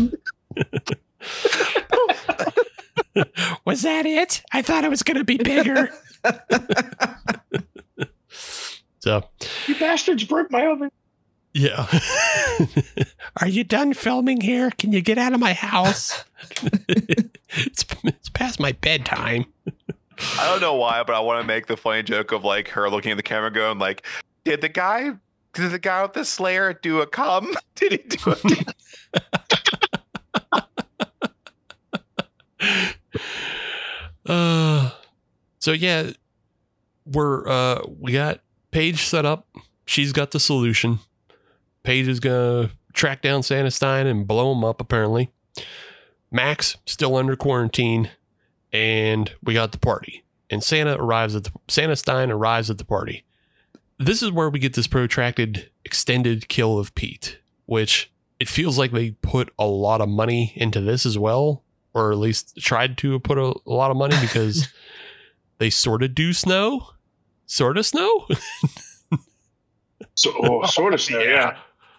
Was 3.64 3.82
that 3.82 4.06
it? 4.06 4.42
I 4.52 4.62
thought 4.62 4.84
it 4.84 4.90
was 4.90 5.02
going 5.02 5.16
to 5.16 5.24
be 5.24 5.36
bigger. 5.38 5.90
so, 9.00 9.22
You 9.66 9.74
bastards 9.78 10.24
broke 10.24 10.50
my 10.50 10.66
oven. 10.66 10.90
Yeah. 11.58 11.86
Are 13.40 13.48
you 13.48 13.64
done 13.64 13.92
filming 13.92 14.40
here? 14.40 14.70
Can 14.70 14.92
you 14.92 15.00
get 15.00 15.18
out 15.18 15.32
of 15.32 15.40
my 15.40 15.52
house? 15.52 16.24
it's, 16.88 17.84
it's 18.04 18.28
past 18.28 18.60
my 18.60 18.72
bedtime. 18.72 19.44
I 20.38 20.46
don't 20.48 20.60
know 20.60 20.74
why, 20.74 21.02
but 21.02 21.14
I 21.14 21.20
want 21.20 21.40
to 21.40 21.46
make 21.46 21.66
the 21.66 21.76
funny 21.76 22.02
joke 22.02 22.32
of 22.32 22.44
like 22.44 22.68
her 22.68 22.88
looking 22.88 23.10
at 23.10 23.16
the 23.16 23.22
camera, 23.22 23.52
going 23.52 23.78
like, 23.78 24.06
"Did 24.44 24.60
the 24.60 24.68
guy, 24.68 25.12
did 25.52 25.70
the 25.70 25.78
guy 25.78 26.02
with 26.02 26.12
the 26.12 26.24
Slayer 26.24 26.72
do 26.72 27.00
a 27.00 27.06
cum? 27.06 27.54
Did 27.74 27.92
he 27.92 27.98
do 27.98 28.34
it?" 28.44 28.74
Uh, 34.26 34.90
so 35.58 35.72
yeah, 35.72 36.10
we're 37.06 37.48
uh 37.48 37.82
we 38.00 38.12
got 38.12 38.40
Paige 38.70 39.02
set 39.02 39.24
up. 39.24 39.46
She's 39.86 40.12
got 40.12 40.32
the 40.32 40.40
solution. 40.40 40.98
Paige 41.88 42.08
is 42.08 42.20
gonna 42.20 42.70
track 42.92 43.22
down 43.22 43.42
Santastein 43.42 44.06
and 44.06 44.28
blow 44.28 44.52
him 44.52 44.62
up. 44.62 44.78
Apparently, 44.78 45.30
Max 46.30 46.76
still 46.84 47.16
under 47.16 47.34
quarantine, 47.34 48.10
and 48.70 49.32
we 49.42 49.54
got 49.54 49.72
the 49.72 49.78
party. 49.78 50.22
And 50.50 50.62
Santa 50.62 51.02
arrives 51.02 51.34
at 51.34 51.44
the 51.44 51.52
Santastein 51.66 52.30
arrives 52.30 52.68
at 52.68 52.76
the 52.76 52.84
party. 52.84 53.24
This 53.98 54.22
is 54.22 54.30
where 54.30 54.50
we 54.50 54.58
get 54.58 54.74
this 54.74 54.86
protracted 54.86 55.70
extended 55.82 56.48
kill 56.48 56.78
of 56.78 56.94
Pete, 56.94 57.38
which 57.64 58.12
it 58.38 58.50
feels 58.50 58.76
like 58.76 58.92
they 58.92 59.12
put 59.12 59.50
a 59.58 59.64
lot 59.64 60.02
of 60.02 60.10
money 60.10 60.52
into 60.56 60.82
this 60.82 61.06
as 61.06 61.16
well, 61.16 61.62
or 61.94 62.12
at 62.12 62.18
least 62.18 62.58
tried 62.58 62.98
to 62.98 63.18
put 63.18 63.38
a, 63.38 63.54
a 63.66 63.72
lot 63.72 63.90
of 63.90 63.96
money 63.96 64.16
because 64.20 64.68
they 65.56 65.70
sort 65.70 66.02
of 66.02 66.14
do 66.14 66.34
snow, 66.34 66.90
sort 67.46 67.78
of 67.78 67.86
snow. 67.86 68.26
So, 70.18 70.32
oh, 70.42 70.66
sort 70.66 70.94
of 70.94 71.00
snow, 71.00 71.20
yeah. 71.20 71.56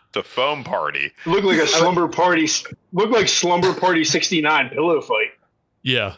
It's 0.10 0.18
a 0.18 0.24
foam 0.24 0.64
party. 0.64 1.12
Looked 1.26 1.46
like 1.46 1.60
a 1.60 1.68
slumber 1.68 2.08
party. 2.08 2.48
Looked 2.94 3.14
like 3.14 3.28
slumber 3.28 3.74
party 3.74 4.04
sixty 4.04 4.42
nine 4.42 4.70
pillow 4.70 5.02
fight. 5.02 5.30
yeah, 5.84 6.16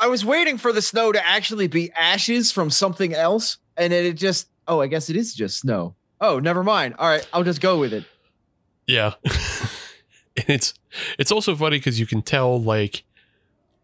I 0.00 0.06
was 0.06 0.24
waiting 0.24 0.58
for 0.58 0.72
the 0.72 0.82
snow 0.82 1.12
to 1.12 1.26
actually 1.26 1.66
be 1.68 1.90
ashes 1.92 2.52
from 2.52 2.70
something 2.70 3.14
else, 3.14 3.58
and 3.76 3.92
then 3.92 4.04
it 4.04 4.14
just 4.14 4.48
oh, 4.66 4.80
I 4.80 4.86
guess 4.86 5.08
it 5.10 5.16
is 5.16 5.34
just 5.34 5.58
snow. 5.60 5.94
Oh, 6.20 6.38
never 6.38 6.62
mind. 6.64 6.94
All 6.98 7.08
right, 7.08 7.26
I'll 7.32 7.44
just 7.44 7.60
go 7.60 7.78
with 7.78 7.92
it. 7.92 8.04
yeah. 8.86 9.14
and 10.36 10.48
it's 10.48 10.74
it's 11.18 11.32
also 11.32 11.54
funny 11.56 11.78
because 11.78 11.98
you 11.98 12.06
can 12.06 12.22
tell 12.22 12.60
like 12.60 13.04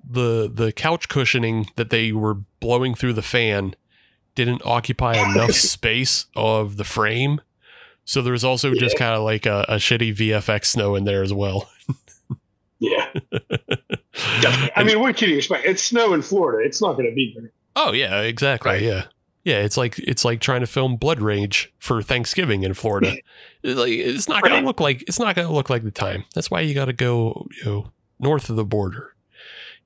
the 0.08 0.50
the 0.52 0.72
couch 0.72 1.08
cushioning 1.08 1.66
that 1.76 1.90
they 1.90 2.12
were 2.12 2.34
blowing 2.60 2.94
through 2.94 3.12
the 3.12 3.22
fan 3.22 3.74
didn't 4.34 4.62
occupy 4.64 5.14
enough 5.16 5.52
space 5.52 6.26
of 6.36 6.76
the 6.76 6.84
frame. 6.84 7.40
So 8.04 8.20
there's 8.22 8.44
also 8.44 8.74
just 8.74 8.96
kind 8.98 9.14
of 9.14 9.22
like 9.22 9.46
a, 9.46 9.64
a 9.68 9.76
shitty 9.76 10.14
VFX 10.16 10.66
snow 10.66 10.94
in 10.94 11.04
there 11.04 11.22
as 11.22 11.32
well. 11.32 11.70
Yeah, 12.80 13.08
definitely. 14.40 14.70
I 14.76 14.84
mean, 14.84 15.00
what 15.00 15.16
can 15.16 15.30
you 15.30 15.36
expect? 15.36 15.64
It's 15.64 15.82
snow 15.82 16.12
in 16.12 16.22
Florida. 16.22 16.66
It's 16.66 16.82
not 16.82 16.94
going 16.94 17.08
to 17.08 17.14
be 17.14 17.34
there. 17.36 17.50
Oh 17.76 17.92
yeah, 17.92 18.20
exactly. 18.20 18.72
Right. 18.72 18.82
Yeah. 18.82 19.04
Yeah, 19.44 19.58
it's 19.60 19.76
like 19.76 19.98
it's 19.98 20.24
like 20.24 20.40
trying 20.40 20.60
to 20.60 20.66
film 20.66 20.96
Blood 20.96 21.20
Rage 21.20 21.70
for 21.78 22.00
Thanksgiving 22.02 22.62
in 22.62 22.72
Florida. 22.74 23.14
It's 23.62 23.78
like 23.78 23.90
it's 23.92 24.26
not 24.28 24.42
gonna 24.42 24.54
Right. 24.56 24.64
look 24.64 24.80
like 24.80 25.02
it's 25.02 25.18
not 25.18 25.36
gonna 25.36 25.52
look 25.52 25.68
like 25.68 25.82
the 25.84 25.90
time. 25.90 26.24
That's 26.34 26.50
why 26.50 26.60
you 26.62 26.72
gotta 26.74 26.94
go, 26.94 27.46
you 27.58 27.64
know, 27.64 27.92
north 28.18 28.48
of 28.48 28.56
the 28.56 28.64
border. 28.64 29.14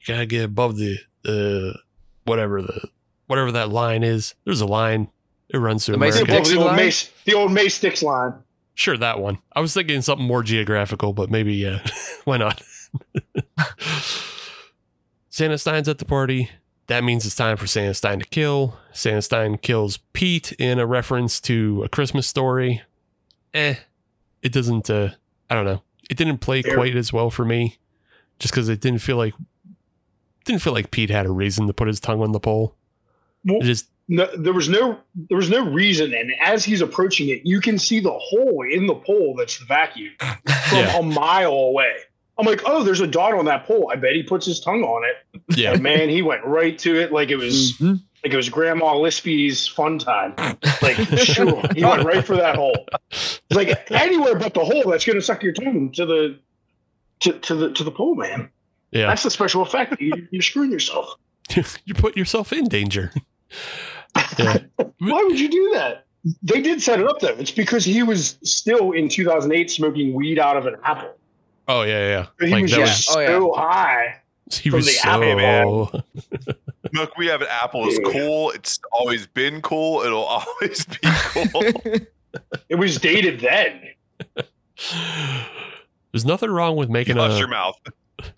You 0.01 0.15
gotta 0.15 0.27
get 0.27 0.45
above 0.45 0.77
the 0.77 0.99
uh 1.25 1.77
whatever 2.25 2.63
the 2.63 2.89
whatever 3.27 3.51
that 3.53 3.69
line 3.71 4.05
is. 4.05 4.35
There's 4.45 4.61
a 4.61 4.67
line. 4.67 5.09
It 5.51 5.59
runs 5.59 5.87
through 5.87 5.95
The 5.95 5.99
Mason 5.99 6.23
America. 6.25 6.33
Well, 6.33 6.43
Dixon 6.43 6.59
the 6.59 6.65
old? 6.69 6.77
Mace, 6.77 7.11
the 7.25 7.35
old 7.35 7.53
Mace 7.53 7.75
Sticks 7.75 8.03
line. 8.03 8.35
Sure, 8.75 8.97
that 8.97 9.19
one. 9.19 9.39
I 9.55 9.61
was 9.61 9.75
thinking 9.75 10.03
something 10.03 10.27
more 10.27 10.43
geographical, 10.43 11.13
but 11.13 11.31
maybe 11.31 11.55
yeah. 11.55 11.85
Why 12.25 12.37
not? 12.37 12.63
Santastein's 15.31 15.89
at 15.89 15.99
the 15.99 16.05
party. 16.05 16.51
that 16.89 17.05
means 17.05 17.25
it's 17.27 17.35
time 17.35 17.57
for 17.57 17.67
Santastein 17.67 18.19
to 18.21 18.25
kill. 18.27 18.79
Santastein 18.93 19.59
kills 19.59 19.99
Pete 20.13 20.53
in 20.53 20.79
a 20.79 20.87
reference 20.87 21.41
to 21.43 21.83
a 21.85 21.89
Christmas 21.89 22.27
story. 22.27 22.83
Eh, 23.55 23.75
it 24.43 24.53
doesn't. 24.53 24.89
Uh, 24.91 25.11
I 25.51 25.55
don't 25.55 25.65
know. 25.65 25.83
It 26.11 26.17
didn't 26.17 26.39
play 26.39 26.63
Fair. 26.63 26.75
quite 26.75 26.97
as 26.97 27.13
well 27.13 27.31
for 27.31 27.45
me, 27.45 27.77
just 28.39 28.53
because 28.55 28.69
it 28.69 28.81
didn't 28.81 29.01
feel 29.01 29.17
like 29.17 29.35
didn't 30.45 30.63
feel 30.63 30.73
like 30.73 30.91
Pete 30.91 31.11
had 31.11 31.27
a 31.27 31.31
reason 31.31 31.67
to 31.67 31.73
put 31.75 31.89
his 31.89 32.01
tongue 32.01 32.23
on 32.23 32.33
the 32.33 32.41
pole. 32.41 32.75
Well, 33.45 33.59
It 33.61 33.65
just 33.65 33.89
no, 34.09 34.27
there 34.37 34.53
was 34.55 34.69
no 34.69 34.99
there 35.29 35.37
was 35.37 35.51
no 35.51 35.65
reason, 35.71 36.15
and 36.15 36.33
as 36.43 36.65
he's 36.65 36.81
approaching 36.81 37.29
it, 37.29 37.43
you 37.45 37.61
can 37.61 37.79
see 37.79 38.01
the 38.01 38.13
hole 38.13 38.65
in 38.71 38.87
the 38.87 38.95
pole 38.95 39.35
that's 39.37 39.59
the 39.59 39.65
vacuum 39.67 40.13
from 40.21 40.79
Yeah. 40.79 40.99
a 40.99 41.03
mile 41.03 41.53
away. 41.53 41.95
I'm 42.39 42.47
like, 42.47 42.63
oh, 42.67 42.85
there's 42.85 43.01
a 43.01 43.07
dot 43.07 43.35
on 43.35 43.47
that 43.47 43.67
pole. 43.67 43.91
I 43.93 43.97
bet 43.97 44.13
he 44.15 44.23
puts 44.23 44.47
his 44.47 44.61
tongue 44.61 44.85
on 44.85 45.03
it. 45.05 45.43
yeah, 45.59 45.73
And 45.73 45.83
man, 45.83 46.09
he 46.09 46.23
went 46.23 46.45
right 46.45 46.79
to 46.79 46.95
it 46.97 47.11
like 47.13 47.31
it 47.31 47.37
was 47.37 47.73
Mhm. 47.81 48.01
like 48.25 48.33
it 48.33 48.37
was 48.37 48.49
Grandma 48.49 48.95
Lispy's 48.97 49.67
fun 49.67 49.99
time. 49.99 50.35
Like, 50.81 50.97
sure, 51.19 51.61
he 51.75 51.85
went 51.85 52.05
right 52.05 52.25
for 52.25 52.37
that 52.37 52.55
hole. 52.55 52.87
It's 53.11 53.41
like 53.51 53.91
anywhere 53.91 54.37
but 54.39 54.55
the 54.55 54.65
hole 54.65 54.85
that's 54.89 55.05
going 55.05 55.17
to 55.19 55.23
suck 55.23 55.43
your 55.43 55.53
tongue 55.53 55.91
to 55.93 56.07
the 56.07 56.39
to, 57.21 57.33
to 57.33 57.55
the 57.57 57.73
to 57.73 57.83
the 57.85 57.91
pole, 57.91 58.15
man. 58.15 58.49
yeah. 58.93 59.07
That's 59.09 59.25
the 59.25 59.31
special 59.33 59.63
effect. 59.63 60.01
You, 60.01 60.29
you're 60.31 60.41
screwing 60.43 60.71
yourself. 60.71 61.17
you 61.85 61.95
put 61.95 62.17
yourself 62.17 62.53
in 62.53 62.69
danger. 62.69 63.13
Yeah. 64.39 64.59
Why 64.99 65.23
would 65.25 65.39
you 65.39 65.49
do 65.49 65.71
that? 65.75 66.05
They 66.43 66.61
did 66.61 66.83
set 66.83 67.01
it 67.01 67.07
up 67.09 67.21
though. 67.21 67.29
It's 67.39 67.51
because 67.51 67.85
he 67.85 68.03
was 68.03 68.39
still 68.43 68.93
in 68.93 69.09
2008 69.09 69.71
smoking 69.71 70.13
weed 70.15 70.39
out 70.39 70.57
of 70.57 70.67
an 70.67 70.77
apple. 70.85 71.15
Oh 71.69 71.83
yeah, 71.83 72.27
He 72.41 72.47
yeah. 72.47 72.53
Like 72.55 72.63
was 72.63 72.71
that 72.73 72.77
just 72.79 73.09
was 73.09 73.17
Oh, 73.17 73.21
yeah. 73.21 73.27
so 73.29 73.53
high. 73.55 74.15
he 74.51 74.71
was 74.71 74.87
the 74.87 74.93
so. 74.93 75.09
apple, 75.09 76.03
Look, 76.95 77.17
we 77.19 77.27
have 77.27 77.43
an 77.43 77.49
apple 77.51 77.87
It's 77.89 77.99
Yeah. 78.03 78.13
cool. 78.13 78.51
It's 78.51 78.79
always 78.93 79.27
been 79.27 79.61
cool. 79.63 80.01
It'll 80.03 80.25
always 80.25 80.85
be 80.87 80.97
cool. 81.03 81.63
It 82.69 82.75
was 82.77 82.97
dated 82.99 83.41
then. 83.41 83.81
There's 86.13 86.25
nothing 86.25 86.51
wrong 86.51 86.77
with 86.77 86.89
making 86.89 87.17
Hush 87.17 87.33
a. 87.35 87.39
your 87.39 87.49
mouth. 87.49 87.75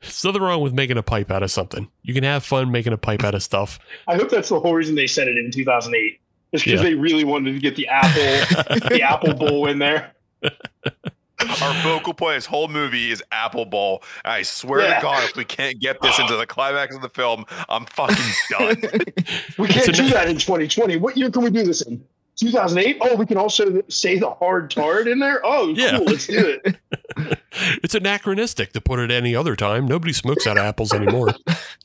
There's 0.00 0.24
nothing 0.24 0.42
wrong 0.42 0.60
with 0.60 0.72
making 0.74 0.98
a 0.98 1.02
pipe 1.02 1.30
out 1.30 1.42
of 1.42 1.50
something. 1.50 1.88
You 2.02 2.12
can 2.14 2.24
have 2.24 2.44
fun 2.44 2.70
making 2.70 2.92
a 2.92 2.98
pipe 2.98 3.24
out 3.24 3.34
of 3.34 3.42
stuff. 3.42 3.78
I 4.08 4.16
hope 4.16 4.28
that's 4.30 4.48
the 4.50 4.60
whole 4.60 4.74
reason 4.74 4.94
they 4.94 5.06
said 5.06 5.28
it 5.28 5.36
in 5.38 5.50
2008. 5.50 6.20
It's 6.52 6.64
because 6.64 6.80
Yeah. 6.80 6.88
they 6.90 6.94
really 6.94 7.24
wanted 7.24 7.52
to 7.52 7.58
get 7.60 7.76
the 7.76 7.86
apple, 7.88 8.88
the 8.88 9.02
apple 9.08 9.34
bowl 9.34 9.66
in 9.68 9.78
there. 9.78 10.12
Our 10.42 11.74
focal 11.82 12.12
point 12.12 12.36
this 12.36 12.44
whole 12.46 12.68
movie 12.68 13.10
is 13.10 13.22
Apple 13.32 13.64
Bowl. 13.64 14.02
I 14.24 14.42
swear 14.42 14.80
Yeah. 14.82 14.96
to 14.96 15.02
God, 15.02 15.24
if 15.24 15.36
we 15.36 15.44
can't 15.44 15.78
get 15.80 16.00
this 16.02 16.18
into 16.18 16.36
the 16.36 16.46
climax 16.46 16.94
of 16.94 17.00
the 17.02 17.08
film, 17.08 17.46
I'm 17.68 17.86
fucking 17.86 18.16
done. 18.50 18.76
We 19.58 19.68
can't 19.68 19.88
a- 19.88 19.92
do 19.92 20.08
that 20.10 20.28
in 20.28 20.36
2020. 20.36 20.96
What 20.98 21.16
year 21.16 21.30
can 21.30 21.42
we 21.42 21.50
do 21.50 21.62
this 21.62 21.80
in? 21.82 22.04
2008. 22.40 22.98
Oh, 23.00 23.16
we 23.16 23.26
can 23.26 23.36
also 23.36 23.82
say 23.88 24.18
the 24.18 24.30
hard 24.30 24.70
tard 24.70 25.06
in 25.08 25.18
there. 25.20 25.40
Oh, 25.44 25.68
Yeah. 25.68 25.98
cool. 25.98 26.06
Let's 26.06 26.26
do 26.26 26.58
it. 26.64 26.76
It's 27.82 27.94
anachronistic 27.96 28.72
to 28.74 28.80
put 28.80 29.00
it 29.00 29.10
any 29.10 29.34
other 29.34 29.56
time. 29.56 29.84
Nobody 29.86 30.12
smokes 30.12 30.46
out 30.46 30.56
of 30.56 30.64
apples 30.64 30.92
anymore. 30.92 31.34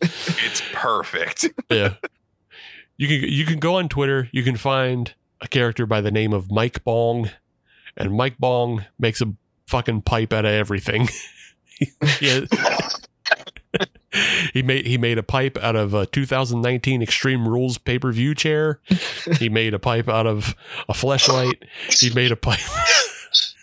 It's 0.01 0.61
perfect. 0.71 1.47
yeah. 1.71 1.95
You 2.97 3.07
can 3.07 3.29
you 3.29 3.45
can 3.45 3.59
go 3.59 3.75
on 3.75 3.89
Twitter. 3.89 4.29
You 4.31 4.43
can 4.43 4.55
find 4.55 5.13
a 5.41 5.47
character 5.47 5.85
by 5.87 6.01
the 6.01 6.11
name 6.11 6.31
of 6.33 6.51
Mike 6.51 6.83
Bong, 6.83 7.31
and 7.97 8.13
Mike 8.13 8.37
Bong 8.37 8.85
makes 8.99 9.21
a 9.21 9.33
fucking 9.67 10.03
pipe 10.03 10.31
out 10.31 10.45
of 10.45 10.51
everything. 10.51 11.09
yeah. 12.21 12.41
he 14.53 14.61
made 14.61 14.85
he 14.85 14.97
made 14.97 15.17
a 15.17 15.23
pipe 15.23 15.57
out 15.61 15.75
of 15.75 15.93
a 15.93 16.05
2019 16.05 17.01
Extreme 17.01 17.47
Rules 17.47 17.77
pay 17.77 17.99
per 17.99 18.11
view 18.11 18.33
chair. 18.35 18.79
He 19.39 19.49
made 19.49 19.73
a 19.73 19.79
pipe 19.79 20.07
out 20.07 20.27
of 20.27 20.53
a 20.87 20.93
flashlight. 20.93 21.63
He 21.99 22.11
made 22.13 22.31
a 22.31 22.35
pipe. 22.35 22.59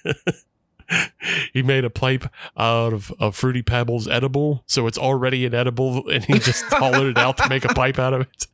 he 1.53 1.63
made 1.63 1.85
a 1.85 1.91
pipe 1.91 2.25
out 2.57 2.93
of, 2.93 3.13
of 3.21 3.37
Fruity 3.37 3.63
Pebbles 3.63 4.09
edible, 4.09 4.65
so 4.67 4.87
it's 4.89 4.99
already 4.99 5.47
an 5.47 5.55
edible, 5.55 6.09
and 6.11 6.25
he 6.25 6.41
just 6.41 6.65
hollowed 6.65 7.07
it 7.07 7.17
out 7.19 7.37
to 7.39 7.49
make 7.49 7.65
a 7.65 7.69
pipe 7.75 7.99
out 8.01 8.13
of 8.13 8.23
it. 8.23 8.47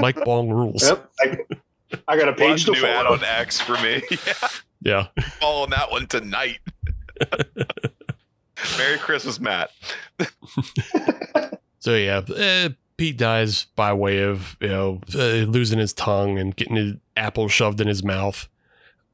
Mike 0.00 0.22
Bong 0.24 0.50
rules. 0.50 0.82
Yep. 0.82 1.10
I, 1.20 1.36
I 2.08 2.16
got 2.18 2.28
a 2.28 2.34
page 2.34 2.66
Watch 2.68 2.76
to 2.76 2.82
new 2.82 2.86
ad 2.86 3.04
follow. 3.06 3.16
on 3.16 3.24
X 3.24 3.60
for 3.60 3.72
me. 3.78 4.02
yeah, 4.10 4.48
Yeah. 4.82 5.06
following 5.40 5.70
that 5.70 5.90
one 5.90 6.06
tonight. 6.08 6.58
Merry 8.78 8.98
Christmas, 8.98 9.40
Matt. 9.40 9.70
So 11.80 11.96
yeah, 11.96 12.20
eh, 12.36 12.68
Pete 12.96 13.16
dies 13.16 13.66
by 13.74 13.92
way 13.92 14.22
of 14.22 14.56
you 14.60 14.68
know 14.68 15.00
uh, 15.16 15.44
losing 15.50 15.80
his 15.80 15.92
tongue 15.92 16.38
and 16.38 16.54
getting 16.54 16.76
his 16.76 16.94
apple 17.16 17.48
shoved 17.48 17.80
in 17.80 17.88
his 17.88 18.04
mouth, 18.04 18.48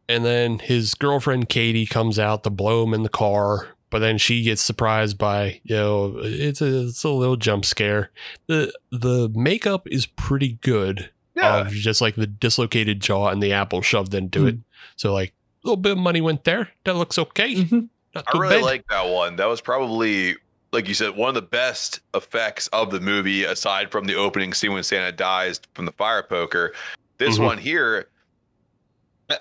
and 0.07 0.23
then 0.23 0.59
his 0.59 0.93
girlfriend 0.93 1.49
Katie 1.49 1.87
comes 1.87 2.19
out 2.19 2.45
to 2.45 2.51
blow 2.51 2.85
him 2.85 2.93
in 2.93 3.05
the 3.05 3.09
car. 3.09 3.69
But 3.89 4.01
then 4.01 4.19
she 4.19 4.43
gets 4.43 4.61
surprised 4.61 5.17
by 5.17 5.63
you 5.65 5.77
know 5.77 6.19
it's 6.19 6.61
a 6.61 6.89
it's 6.89 7.05
a 7.05 7.09
little 7.09 7.37
jump 7.37 7.65
scare. 7.65 8.11
the 8.49 8.71
The 8.93 9.31
makeup 9.35 9.89
is 9.91 10.05
pretty 10.05 10.59
good 10.61 11.09
Yeah, 11.35 11.61
of 11.61 11.71
just 11.71 12.03
like 12.03 12.17
the 12.17 12.27
dislocated 12.27 13.01
jaw 13.01 13.29
and 13.29 13.43
the 13.43 13.55
apple 13.55 13.81
shoved 13.81 14.13
into 14.13 14.47
it. 14.47 14.57
So 14.97 15.15
like 15.15 15.33
a 15.65 15.69
little 15.69 15.81
bit 15.81 15.93
of 15.93 15.99
money 15.99 16.21
went 16.21 16.45
there. 16.45 16.69
That 16.85 16.97
looks 16.97 17.19
okay. 17.19 17.55
Mhm. 17.55 17.89
I 18.17 18.23
really 18.35 18.57
bad. 18.57 18.65
like 18.65 18.87
that 18.89 19.07
one. 19.09 19.37
That 19.37 19.47
was 19.47 19.61
probably, 19.61 20.37
like 20.73 20.89
you 20.89 20.95
said, 20.95 21.17
one 21.17 21.29
of 21.29 21.35
the 21.35 21.43
best 21.43 22.01
effects 22.15 22.67
of 22.69 22.91
the 22.91 23.01
movie, 23.01 23.45
aside 23.45 23.91
from 23.91 24.07
the 24.07 24.15
opening 24.15 24.55
scene 24.55 24.73
when 24.73 24.83
Santa 24.83 25.13
dies 25.13 25.61
from 25.75 25.85
the 25.87 25.93
fire 25.93 26.23
poker. 26.23 26.73
This 27.19 27.39
Mhm. 27.39 27.45
one 27.45 27.59
here, 27.59 28.09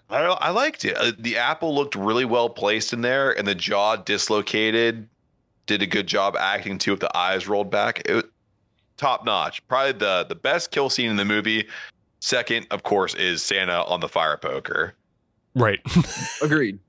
I, 0.10 0.20
I 0.20 0.50
liked 0.50 0.84
it. 0.86 0.98
Uh, 0.98 1.12
The 1.18 1.38
apple 1.38 1.74
looked 1.74 1.96
really 1.96 2.26
well 2.26 2.50
placed 2.50 2.92
in 2.94 3.02
there, 3.02 3.32
and 3.38 3.48
the 3.48 3.56
jaw 3.56 3.96
dislocated. 3.96 5.08
Did 5.66 5.82
a 5.82 5.88
good 5.88 6.08
job 6.08 6.36
acting 6.38 6.78
too, 6.78 6.92
with 6.92 7.00
the 7.02 7.18
eyes 7.18 7.48
rolled 7.48 7.70
back. 7.70 8.02
It, 8.08 8.26
top 8.98 9.26
notch. 9.26 9.66
Probably 9.68 9.92
the 9.94 10.26
the 10.28 10.36
best 10.36 10.72
kill 10.72 10.90
scene 10.90 11.10
in 11.10 11.16
the 11.18 11.26
movie. 11.26 11.68
Second, 12.20 12.68
of 12.72 12.84
course, 12.84 13.14
is 13.16 13.44
Santa 13.44 13.84
on 13.86 14.00
the 14.00 14.10
fire 14.10 14.38
poker. 14.38 14.96
Right. 15.58 15.80
Agreed. 16.42 16.80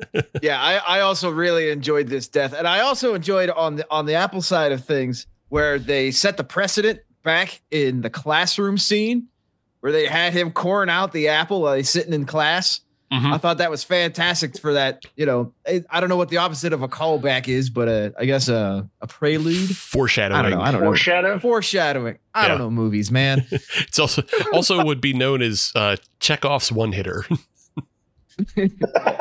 yeah, 0.42 0.60
I, 0.62 0.98
I 0.98 1.00
also 1.00 1.30
really 1.30 1.70
enjoyed 1.70 2.08
this 2.08 2.28
death, 2.28 2.52
and 2.52 2.66
I 2.68 2.80
also 2.80 3.14
enjoyed 3.14 3.50
on 3.50 3.76
the 3.76 3.86
on 3.90 4.06
the 4.06 4.14
Apple 4.14 4.42
side 4.42 4.72
of 4.72 4.84
things 4.84 5.26
where 5.48 5.78
they 5.78 6.10
set 6.10 6.36
the 6.36 6.44
precedent 6.44 7.00
back 7.22 7.60
in 7.70 8.00
the 8.02 8.10
classroom 8.10 8.78
scene 8.78 9.28
where 9.80 9.92
they 9.92 10.06
had 10.06 10.32
him 10.32 10.50
coring 10.50 10.90
out 10.90 11.12
the 11.12 11.28
apple 11.28 11.62
while 11.62 11.74
he's 11.74 11.88
sitting 11.88 12.12
in 12.12 12.24
class. 12.26 12.80
Mhm. 13.12 13.32
I 13.32 13.38
thought 13.38 13.56
that 13.58 13.70
was 13.70 13.82
fantastic 13.84 14.58
for 14.58 14.74
that. 14.74 15.02
You 15.16 15.24
know, 15.24 15.54
I 15.66 15.82
I 15.88 16.00
don't 16.00 16.10
know 16.10 16.16
what 16.18 16.28
the 16.28 16.36
opposite 16.38 16.74
of 16.74 16.82
a 16.82 16.88
callback 16.88 17.48
is, 17.48 17.70
but 17.70 17.88
uh, 17.88 18.10
I 18.18 18.26
guess 18.26 18.48
a 18.48 18.86
a 19.00 19.06
prelude. 19.06 19.74
Foreshadowing. 19.74 20.38
I 20.38 20.42
don't 20.42 20.50
know. 20.50 20.60
I 20.60 20.70
don't 20.72 20.80
know. 20.82 20.86
Foreshadow. 20.88 21.38
Foreshadowing. 21.38 22.18
I 22.34 22.42
Yeah. 22.42 22.48
don't 22.48 22.58
know 22.58 22.70
movies, 22.70 23.10
man. 23.10 23.46
It's 23.78 23.98
also 23.98 24.22
also 24.52 24.84
would 24.84 25.00
be 25.00 25.14
known 25.14 25.40
as 25.40 25.72
uh, 25.74 25.96
Chekhov's 26.20 26.70
one 26.70 26.92
hitter. 26.92 27.24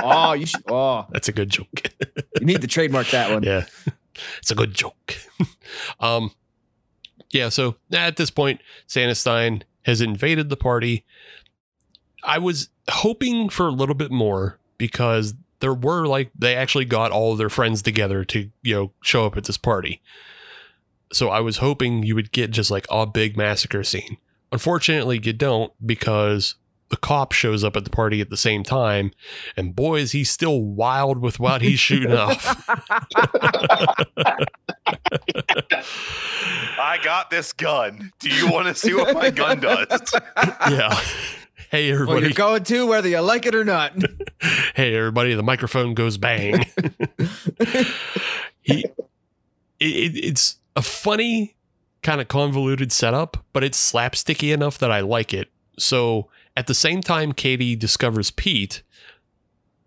oh, 0.04 0.34
you 0.34 0.46
should. 0.46 0.64
Oh, 0.70 1.06
That's 1.12 1.28
a 1.28 1.32
good 1.32 1.50
joke. 1.50 1.92
you 2.40 2.46
need 2.46 2.62
to 2.62 2.68
trademark 2.68 3.08
that 3.08 3.32
one. 3.32 3.44
yeah, 3.44 3.66
it's 4.40 4.52
a 4.52 4.56
good 4.56 4.74
joke. 4.74 5.16
um, 6.00 6.32
yeah. 7.32 7.50
So 7.50 7.76
at 7.92 8.18
this 8.18 8.30
point, 8.30 8.62
Santastein 8.88 9.64
has 9.84 10.02
invaded 10.02 10.50
the 10.50 10.58
party. 10.58 11.06
I 12.24 12.38
was 12.38 12.70
hoping 12.90 13.50
for 13.50 13.68
a 13.68 13.72
little 13.72 13.96
bit 13.96 14.12
more 14.12 14.60
because 14.78 15.34
there 15.60 15.74
were 15.74 16.06
like 16.06 16.32
they 16.38 16.56
actually 16.56 16.86
got 16.86 17.12
all 17.12 17.32
of 17.32 17.38
their 17.38 17.50
friends 17.50 17.82
together 17.82 18.24
to 18.26 18.50
you 18.62 18.76
know 18.76 18.92
show 19.02 19.26
up 19.26 19.38
at 19.38 19.46
this 19.46 19.58
party. 19.58 20.02
So 21.12 21.30
I 21.30 21.40
was 21.40 21.58
hoping 21.58 22.04
you 22.04 22.16
would 22.16 22.32
get 22.32 22.52
just 22.52 22.70
like 22.70 22.86
a 22.90 23.06
big 23.06 23.38
massacre 23.38 23.84
scene. 23.84 24.18
Unfortunately, 24.52 25.20
you 25.24 25.34
don't 25.34 25.72
because 25.86 26.56
the 26.90 26.98
cop 26.98 27.32
shows 27.32 27.64
up 27.64 27.76
at 27.76 27.84
the 27.84 27.90
party 27.90 28.22
at 28.22 28.30
the 28.30 28.38
same 28.38 28.64
time, 28.64 29.12
and 29.56 29.76
boy 29.76 30.00
is 30.00 30.12
he 30.14 30.24
still 30.24 30.62
wild 30.62 31.20
with 31.20 31.40
what 31.40 31.62
he's 31.62 31.80
shooting 31.80 32.14
off. 32.14 32.68
I 36.80 36.98
got 37.04 37.30
this 37.30 37.54
gun. 37.54 38.12
Do 38.20 38.30
you 38.30 38.52
want 38.52 38.68
to 38.68 38.76
see 38.76 38.94
what 38.94 39.14
my 39.14 39.30
gun 39.30 39.60
does? 39.60 40.14
yeah. 40.70 41.00
Hey 41.70 41.92
Well, 41.92 42.02
everybody. 42.02 42.22
you're 42.28 42.34
going 42.34 42.64
to 42.64 42.88
whether 42.88 43.10
you 43.10 43.20
like 43.20 43.46
it 43.46 43.54
or 43.56 43.66
not. 43.66 43.94
hey 44.76 44.96
everybody. 44.96 45.34
The 45.34 45.44
microphone 45.44 45.94
goes 45.94 46.18
bang. 46.18 46.66
he. 48.62 48.86
It, 49.80 49.86
it, 50.16 50.16
it's 50.26 50.58
a 50.76 50.82
funny 50.82 51.56
kind 52.02 52.20
of 52.22 52.28
convoluted 52.28 52.92
setup, 52.92 53.44
but 53.54 53.64
it's 53.64 53.92
slapsticky 53.92 54.54
enough 54.54 54.78
that 54.80 54.92
I 54.92 55.02
like 55.02 55.34
it. 55.34 55.50
So 55.78 56.30
at 56.58 56.66
the 56.66 56.74
same 56.74 57.02
time, 57.02 57.34
Katie 57.34 57.76
discovers 57.76 58.32
Pete. 58.32 58.82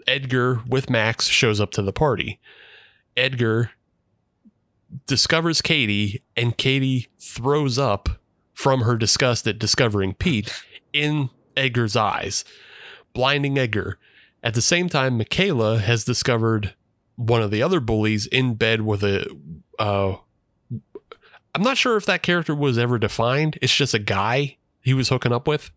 Edgar 0.07 0.63
with 0.69 0.89
Max 0.89 1.27
shows 1.27 1.61
up 1.61 1.73
to 1.73 1.83
the 1.83 1.93
party. 1.93 2.39
Edgar 3.17 3.73
discovers 5.09 5.61
Katie, 5.61 6.23
and 6.37 6.57
Katie 6.57 7.09
throws 7.19 7.77
up 7.77 8.21
from 8.55 8.83
her 8.83 8.97
disgust 8.97 9.49
at 9.49 9.59
discovering 9.59 10.15
Pete 10.15 10.63
in 10.93 11.31
Edgar's 11.57 11.97
eyes, 11.97 12.45
blinding 13.15 13.59
Edgar. 13.59 13.99
At 14.41 14.55
the 14.55 14.63
same 14.63 14.89
time, 14.89 15.19
Michaela 15.19 15.81
has 15.81 16.05
discovered 16.05 16.75
one 17.17 17.43
of 17.43 17.51
the 17.51 17.65
other 17.65 17.81
bullies 17.81 18.27
in 18.27 18.55
bed 18.55 18.83
with 18.83 19.03
a. 19.03 19.27
Uh, 19.77 20.19
I'm 21.53 21.63
not 21.63 21.79
sure 21.79 21.97
if 21.97 22.07
that 22.07 22.23
character 22.23 22.55
was 22.55 22.79
ever 22.79 22.97
defined. 22.97 23.59
It's 23.61 23.75
just 23.75 23.93
a 23.93 23.99
guy 23.99 24.59
he 24.81 24.95
was 24.95 25.09
hooking 25.09 25.33
up 25.33 25.49
with. 25.49 25.73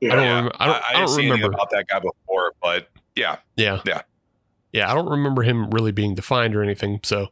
Yeah. 0.00 0.12
I 0.12 0.16
don't. 0.16 0.24
Yeah. 0.24 0.36
remember, 0.36 0.56
I 0.60 0.66
don't, 0.66 0.74
I 0.76 0.92
didn't 0.92 1.06
don't 1.06 1.16
see 1.16 1.30
remember. 1.30 1.54
about 1.54 1.70
that 1.70 1.86
guy 1.88 1.98
before, 1.98 2.52
but 2.62 2.88
yeah, 3.14 3.36
Yeah. 3.56 3.80
Yeah. 3.84 4.02
Yeah, 4.72 4.90
I 4.90 4.94
don't 4.94 5.08
remember 5.08 5.42
him 5.42 5.70
really 5.70 5.92
being 5.92 6.14
defined 6.14 6.54
or 6.54 6.62
anything. 6.62 7.00
So, 7.02 7.28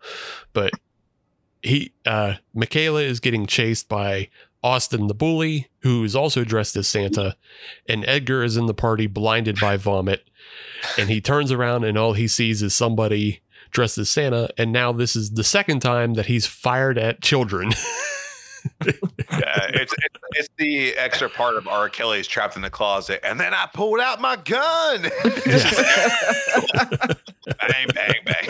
but 0.54 0.72
he, 1.62 1.92
uh, 2.06 2.34
Michaela 2.54 3.02
is 3.02 3.20
getting 3.20 3.44
chased 3.46 3.86
by 3.86 4.30
Austin 4.62 5.08
the 5.08 5.14
bully, 5.14 5.68
who 5.80 6.02
is 6.04 6.16
also 6.16 6.42
dressed 6.42 6.74
as 6.76 6.88
Santa, 6.88 7.36
and 7.86 8.02
Edgar 8.08 8.42
is 8.42 8.56
in 8.56 8.64
the 8.64 8.72
party 8.72 9.06
blinded 9.06 9.60
by 9.60 9.76
vomit. 9.76 10.26
And 10.98 11.10
he 11.10 11.20
turns 11.20 11.52
around 11.52 11.84
and 11.84 11.98
all 11.98 12.14
he 12.14 12.28
sees 12.28 12.62
is 12.62 12.74
somebody 12.74 13.42
dressed 13.70 13.98
as 13.98 14.08
Santa. 14.08 14.48
And 14.56 14.72
now 14.72 14.92
this 14.92 15.14
is 15.14 15.32
the 15.32 15.44
second 15.44 15.80
time 15.80 16.14
that 16.14 16.26
he's 16.26 16.46
fired 16.46 16.96
at 16.96 17.20
children. 17.20 17.72
yeah 18.84 19.66
it's, 19.74 19.92
it's 19.92 20.18
it's 20.34 20.48
the 20.58 20.94
extra 20.96 21.28
part 21.28 21.56
of 21.56 21.68
R. 21.68 21.88
Kelly's 21.88 22.26
trapped 22.26 22.56
in 22.56 22.62
the 22.62 22.70
closet, 22.70 23.20
and 23.22 23.38
then 23.38 23.54
I 23.54 23.68
pulled 23.72 24.00
out 24.00 24.20
my 24.20 24.36
gun. 24.36 25.02
bang, 27.68 27.86
bang, 27.94 28.14
bang. 28.24 28.48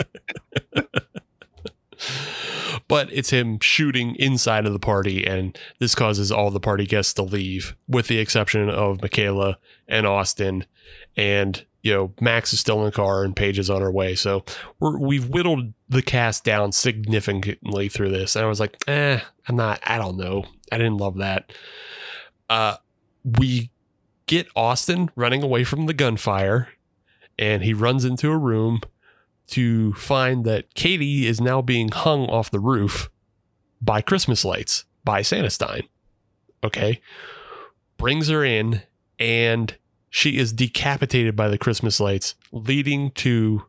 but 2.87 3.11
it's 3.11 3.29
him 3.29 3.59
shooting 3.59 4.15
inside 4.15 4.65
of 4.65 4.73
the 4.73 4.79
party, 4.79 5.25
and 5.25 5.57
this 5.79 5.95
causes 5.95 6.31
all 6.31 6.51
the 6.51 6.59
party 6.59 6.85
guests 6.85 7.13
to 7.13 7.23
leave, 7.23 7.75
with 7.87 8.07
the 8.07 8.19
exception 8.19 8.69
of 8.69 9.01
Michaela 9.01 9.57
and 9.87 10.05
Austin. 10.05 10.65
And 11.15 11.65
you 11.85 11.93
know, 11.93 12.11
Max 12.19 12.51
is 12.51 12.59
still 12.59 12.79
in 12.79 12.85
the 12.85 12.91
car, 12.91 13.23
and 13.23 13.35
Paige 13.35 13.59
is 13.59 13.69
on 13.69 13.81
her 13.81 13.91
way. 13.91 14.15
So 14.15 14.43
we're, 14.79 14.97
we've 14.97 15.29
whittled 15.29 15.71
the 15.87 16.01
cast 16.01 16.43
down 16.43 16.71
significantly 16.71 17.89
through 17.89 18.09
this. 18.09 18.35
And 18.35 18.43
I 18.43 18.47
was 18.47 18.59
like, 18.59 18.75
eh, 18.87 19.19
I'm 19.47 19.55
not. 19.55 19.79
I 19.83 19.99
don't 19.99 20.17
know. 20.17 20.45
I 20.71 20.79
didn't 20.79 20.97
love 20.97 21.17
that. 21.17 21.53
Uh, 22.49 22.77
we 23.23 23.69
get 24.25 24.47
Austin 24.55 25.11
running 25.15 25.43
away 25.43 25.63
from 25.63 25.85
the 25.85 25.93
gunfire, 25.93 26.69
and 27.37 27.61
he 27.61 27.75
runs 27.75 28.03
into 28.03 28.31
a 28.31 28.37
room 28.37 28.81
to 29.49 29.93
find 29.93 30.43
that 30.43 30.73
Katie 30.73 31.27
is 31.27 31.39
now 31.39 31.61
being 31.61 31.89
hung 31.89 32.25
off 32.25 32.49
the 32.49 32.59
roof 32.59 33.11
by 33.79 34.01
Christmas 34.01 34.43
lights 34.43 34.85
by 35.03 35.21
Santastein. 35.21 35.83
Okay. 36.63 36.99
Brings 37.97 38.27
her 38.29 38.43
in 38.43 38.81
and 39.19 39.75
she 40.15 40.37
is 40.37 40.53
decapitated 40.53 41.35
by 41.35 41.49
the 41.49 41.57
Christmas 41.57 41.99
lights, 41.99 42.35
leading 42.53 43.11
to 43.11 43.63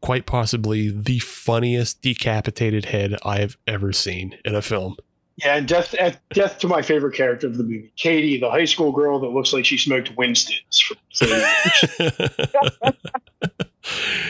quite 0.00 0.24
possibly 0.24 0.88
the 0.88 1.18
funniest 1.18 2.00
decapitated 2.00 2.84
head 2.84 3.16
I've 3.24 3.58
ever 3.66 3.92
seen 3.92 4.38
in 4.44 4.54
a 4.54 4.62
film. 4.62 4.98
Yeah, 5.34 5.56
and 5.56 5.66
death 5.66 5.92
uh, 5.98 6.12
death 6.32 6.60
to 6.60 6.68
my 6.68 6.80
favorite 6.80 7.16
character 7.16 7.48
of 7.48 7.56
the 7.56 7.64
movie, 7.64 7.92
Katie, 7.96 8.38
the 8.38 8.48
high 8.48 8.66
school 8.66 8.92
girl 8.92 9.18
that 9.18 9.30
looks 9.30 9.52
like 9.52 9.64
she 9.64 9.76
smoked 9.76 10.16
Winston's. 10.16 10.78
For 10.78 10.94
30 11.16 11.32
years. 11.32 12.12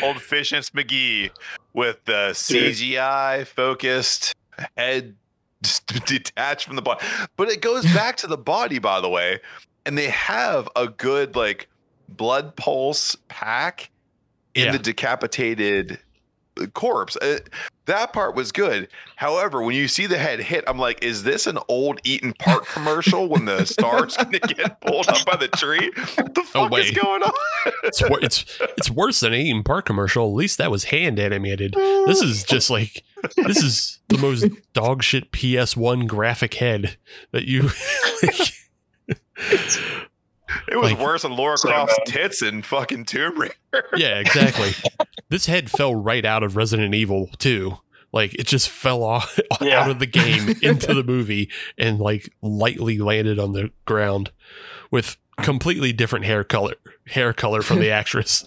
Old 0.03 0.17
Fishness 0.17 0.71
McGee 0.71 1.31
with 1.75 2.03
the 2.07 2.31
CGI 2.31 3.47
focused 3.47 4.35
head 4.79 5.15
detached 6.07 6.65
from 6.65 6.77
the 6.77 6.83
body. 6.83 7.05
But 7.37 7.51
it 7.51 7.61
goes 7.61 7.85
back 7.93 8.17
to 8.19 8.27
the 8.27 8.39
body, 8.39 8.79
by 8.79 9.03
the 9.03 9.11
way. 9.11 9.41
And 9.87 9.97
they 9.97 10.11
have 10.11 10.69
a 10.77 10.89
good 10.89 11.37
like 11.37 11.69
blood 12.09 12.57
pulse 12.57 13.17
pack 13.29 13.91
in 14.55 14.67
Yeah. 14.67 14.73
the 14.73 14.79
decapitated 14.79 15.99
corpse. 16.75 17.17
Uh, 17.17 17.39
that 17.87 18.13
part 18.13 18.35
was 18.37 18.53
good. 18.53 18.89
However, 19.17 19.63
when 19.63 19.75
you 19.75 19.89
see 19.89 20.07
the 20.07 20.19
head 20.19 20.41
hit, 20.41 20.63
I'm 20.67 20.79
like, 20.79 21.03
is 21.03 21.23
this 21.23 21.47
an 21.47 21.59
old 21.69 22.03
Eat'n 22.03 22.37
Park 22.39 22.67
commercial 22.73 23.29
when 23.29 23.47
the 23.47 23.65
star's 23.65 24.17
to 24.17 24.27
get 24.27 24.81
pulled 24.83 25.09
up 25.09 25.25
by 25.25 25.37
the 25.37 25.49
tree? 25.49 25.91
What 26.17 26.35
the 26.35 26.41
Oh, 26.55 26.69
fuck 26.69 26.79
is 26.79 26.91
going 26.91 27.23
on? 27.23 27.33
it's, 27.85 28.03
it's 28.03 28.59
it's 28.77 28.91
worse 28.91 29.21
than 29.21 29.33
an 29.33 29.41
Eat'n 29.41 29.65
Park 29.65 29.87
commercial. 29.87 30.27
At 30.29 30.35
least 30.35 30.59
that 30.59 30.71
was 30.71 30.85
hand 30.85 31.19
animated. 31.19 31.73
This 31.75 32.21
is 32.21 32.45
just 32.45 32.69
like 32.69 33.03
this 33.37 33.63
is 33.63 33.99
the 34.09 34.19
most 34.19 34.45
dog 34.75 35.03
shit 35.03 35.33
PS1 35.33 36.07
graphic 36.07 36.55
head 36.55 36.97
that 37.33 37.45
you. 37.47 37.71
It 40.69 40.77
was 40.77 40.93
Like- 40.93 40.99
worse 41.01 41.23
than 41.23 41.33
Laura 41.37 41.57
So 41.57 41.69
Croft's 41.69 41.97
bad. 41.99 42.07
tits 42.07 42.43
in 42.43 42.63
fucking 42.63 43.05
Tomb 43.05 43.39
Raider. 43.39 43.55
yeah, 43.97 44.19
exactly. 44.19 44.73
This 45.29 45.47
head 45.47 45.71
fell 45.71 45.95
right 45.95 46.25
out 46.25 46.43
of 46.43 46.57
Resident 46.57 46.95
Evil 46.95 47.31
2. 47.39 47.77
Like 48.13 48.35
it 48.35 48.47
just 48.49 48.69
fell 48.69 49.05
off 49.05 49.39
Yeah. 49.61 49.83
out 49.85 49.91
of 49.91 50.01
the 50.01 50.07
game 50.07 50.49
into 50.63 50.93
the 50.93 51.05
movie 51.05 51.49
and 51.79 52.01
like 52.01 52.33
lightly 52.43 52.99
landed 52.99 53.39
on 53.39 53.53
the 53.53 53.71
ground 53.85 54.33
with 54.91 55.17
completely 55.41 55.93
different 55.93 56.25
hair 56.25 56.43
color 56.43 56.75
hair 57.07 57.33
color 57.33 57.63
from 57.63 57.79
the 57.79 57.91
actress. 57.91 58.45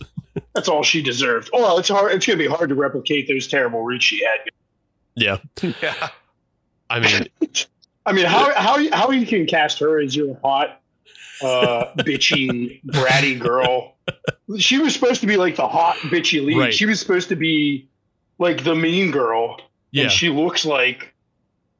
That's 0.53 0.67
all 0.67 0.83
she 0.83 1.01
deserved. 1.01 1.49
Oh, 1.53 1.79
it's 1.79 1.87
hard. 1.89 2.11
It's 2.11 2.25
gonna 2.25 2.37
be 2.37 2.47
hard 2.47 2.67
to 2.69 2.75
replicate 2.75 3.27
those 3.29 3.47
terrible 3.47 3.81
roots 3.83 4.03
she 4.03 4.21
had. 4.25 4.49
Yeah. 5.15 5.37
Yeah. 5.81 6.09
I 6.89 6.99
mean, 6.99 7.27
I 8.05 8.11
mean, 8.11 8.25
how 8.25 8.53
how 8.55 8.91
how 8.91 9.11
you 9.11 9.25
can 9.25 9.45
cast 9.47 9.79
her 9.79 10.01
as 10.01 10.13
your 10.15 10.37
hot, 10.43 10.81
uh, 11.43 11.93
bitchy, 11.97 12.83
bratty 12.85 13.39
girl? 13.39 13.95
She 14.57 14.79
was 14.79 14.93
supposed 14.93 15.21
to 15.21 15.27
be 15.27 15.37
like 15.37 15.55
the 15.55 15.67
hot, 15.67 15.95
bitchy 15.97 16.43
lead. 16.43 16.57
Right. 16.57 16.73
She 16.73 16.85
was 16.85 16.99
supposed 16.99 17.29
to 17.29 17.35
be 17.35 17.89
like 18.39 18.63
the 18.63 18.75
mean 18.75 19.11
girl, 19.11 19.59
yeah. 19.91 20.03
and 20.03 20.11
she 20.11 20.29
looks 20.29 20.65
like 20.65 21.13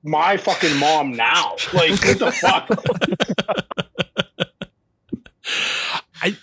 my 0.04 0.38
fucking 0.38 0.78
mom 0.78 1.16
now. 1.16 1.56
Like 1.74 1.92
what 2.04 2.20
the 2.20 2.32
fuck? 2.32 2.70
I 6.22 6.38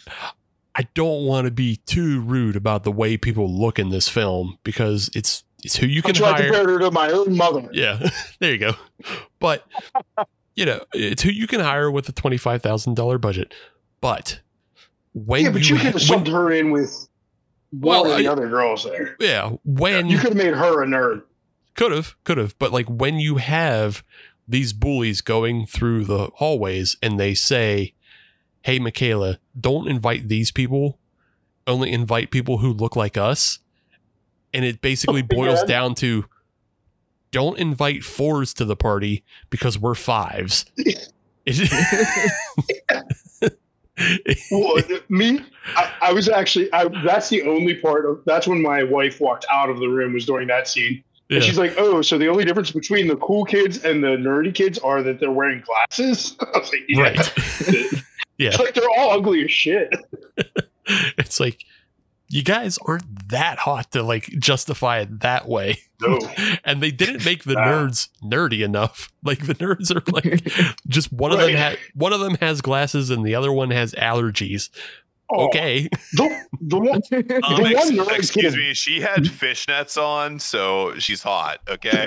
I 0.75 0.89
don't 0.95 1.27
want 1.27 1.47
to 1.47 1.51
be 1.51 1.77
too 1.87 2.21
rude 2.21 2.57
about 2.57 2.85
the 2.85 2.93
way 2.93 3.17
people 3.17 3.51
look 3.51 3.79
in 3.79 3.91
this 3.91 4.09
film 4.09 4.59
because 4.65 5.11
it's 5.15 5.45
it's 5.63 5.77
who 5.77 5.87
you 5.87 6.03
can 6.03 6.17
I 6.17 6.33
hire. 6.33 6.43
compared 6.45 6.69
her 6.69 6.79
to 6.81 6.91
my 6.91 7.11
own 7.11 7.37
mother. 7.37 7.69
Yeah, 7.73 8.09
there 8.41 8.53
you 8.53 8.59
go. 8.59 8.73
But 9.39 9.67
you 10.61 10.67
know, 10.67 10.81
it's 10.93 11.23
who 11.23 11.31
you 11.31 11.47
can 11.47 11.61
hire 11.61 11.91
with 11.91 12.07
a 12.09 12.13
twenty 12.13 12.37
five 12.37 12.61
thousand 12.63 12.95
dollar 12.95 13.17
budget. 13.17 13.55
But 14.03 14.41
when 15.15 15.45
yeah, 15.45 15.51
but 15.53 15.69
you, 15.69 15.77
you, 15.77 15.81
could 15.83 15.93
have 15.95 16.09
when- 16.11 16.21
subbed 16.25 16.31
her 16.31 16.53
in 16.53 16.71
with 16.71 17.09
Well, 17.73 18.03
one 18.03 18.11
of 18.13 18.19
the 18.19 18.29
I- 18.29 18.31
other 18.33 18.49
girls 18.49 18.85
there. 18.85 19.17
yeah, 19.19 19.53
when 19.65 20.09
You 20.09 20.19
could 20.19 20.29
have 20.35 20.37
made 20.37 20.55
her 20.55 20.83
a 20.83 20.87
nerd. 20.87 21.23
Could 21.75 21.93
have, 21.93 22.15
could 22.25 22.37
have, 22.37 22.59
but 22.59 22.73
like 22.73 22.87
when 22.91 23.19
you 23.21 23.37
have 23.39 24.05
these 24.47 24.73
bullies 24.75 25.23
going 25.23 25.65
through 25.65 26.05
the 26.05 26.31
hallways 26.35 26.97
and 27.03 27.19
they 27.19 27.33
say, 27.33 27.95
"Hey, 28.63 28.79
Michaela, 28.79 29.39
don't 29.59 29.89
invite 29.89 30.29
these 30.29 30.51
people. 30.51 30.99
Only 31.67 31.91
invite 31.93 32.31
people 32.31 32.59
who 32.59 32.73
look 32.73 32.97
like 32.97 33.17
us," 33.17 33.61
and 34.53 34.65
it 34.65 34.83
basically 34.83 35.23
Oh 35.23 35.35
boils 35.37 35.63
down 35.63 35.95
to, 35.97 36.27
"Don't 37.33 37.59
invite 37.59 38.03
fours 38.05 38.55
to 38.55 38.65
the 38.65 38.77
party 38.77 39.25
because 39.51 39.79
we're 39.79 39.95
fives. 39.95 40.65
Well, 44.51 44.77
me, 45.11 45.45
I, 45.77 45.93
I 46.01 46.13
was 46.13 46.27
actually. 46.29 46.73
I, 46.73 46.89
that's 47.05 47.29
the 47.29 47.43
only 47.43 47.75
part 47.75 48.07
of. 48.07 48.23
That's 48.25 48.47
when 48.47 48.63
my 48.63 48.83
wife 48.83 49.21
walked 49.21 49.45
out 49.53 49.69
of 49.69 49.79
the 49.79 49.89
room. 49.89 50.15
Was 50.15 50.25
during 50.25 50.49
that 50.49 50.67
scene, 50.67 51.05
Yeah. 51.29 51.37
and 51.37 51.45
she's 51.45 51.59
like, 51.59 51.75
"Oh, 51.77 52.01
so 52.01 52.17
the 52.17 52.29
only 52.29 52.47
difference 52.47 52.71
between 52.71 53.09
the 53.09 53.17
cool 53.17 53.45
kids 53.45 53.85
and 53.85 54.03
the 54.03 54.17
nerdy 54.17 54.55
kids 54.55 54.79
are 54.79 55.03
that 55.03 55.21
they're 55.21 55.31
wearing 55.31 55.63
glasses." 55.67 56.35
I 56.41 56.59
was 56.59 56.73
like, 56.73 56.81
yeah. 56.89 57.03
right. 57.03 57.33
yeah. 58.39 58.49
It's 58.49 58.59
like 58.59 58.73
they're 58.73 58.89
all 58.97 59.11
ugly 59.11 59.45
as 59.45 59.51
shit. 59.51 59.95
It's 61.19 61.39
like 61.39 61.63
you 62.31 62.43
guys 62.43 62.79
aren't 62.87 63.29
that 63.31 63.59
hot 63.59 63.91
to 63.93 64.03
like 64.03 64.25
justify 64.39 65.01
it 65.01 65.21
that 65.21 65.49
way. 65.49 65.79
No, 66.01 66.19
and 66.65 66.81
they 66.83 66.91
didn't 66.91 67.25
make 67.25 67.45
the 67.45 67.55
Nah. 67.55 67.67
nerds 67.67 68.09
nerdy 68.23 68.65
enough. 68.65 69.13
Like 69.23 69.47
the 69.47 69.55
nerds 69.57 69.95
are 69.95 70.03
like 70.13 70.75
just 70.89 71.13
one 71.13 71.31
of 71.33 71.39
them 71.39 71.49
Right. 71.55 71.75
ha- 71.77 71.83
one 71.95 72.15
of 72.15 72.21
them 72.21 72.37
has 72.41 72.63
glasses 72.63 73.11
and 73.11 73.23
the 73.27 73.35
other 73.35 73.53
one 73.53 73.71
has 73.71 73.93
allergies. 73.95 74.71
Oh, 75.33 75.47
Okay, 75.47 75.89
The, 76.15 76.45
the 76.61 76.79
one, 76.79 76.89
Um, 76.97 77.03
The 77.13 77.75
ex- 77.77 77.93
one 77.93 78.15
excuse 78.17 78.57
me, 78.57 78.73
she 78.75 79.01
had 79.01 79.25
fishnets 79.25 79.97
on, 80.01 80.39
so 80.41 80.99
she's 80.99 81.23
hot. 81.23 81.59
Okay, 81.69 82.07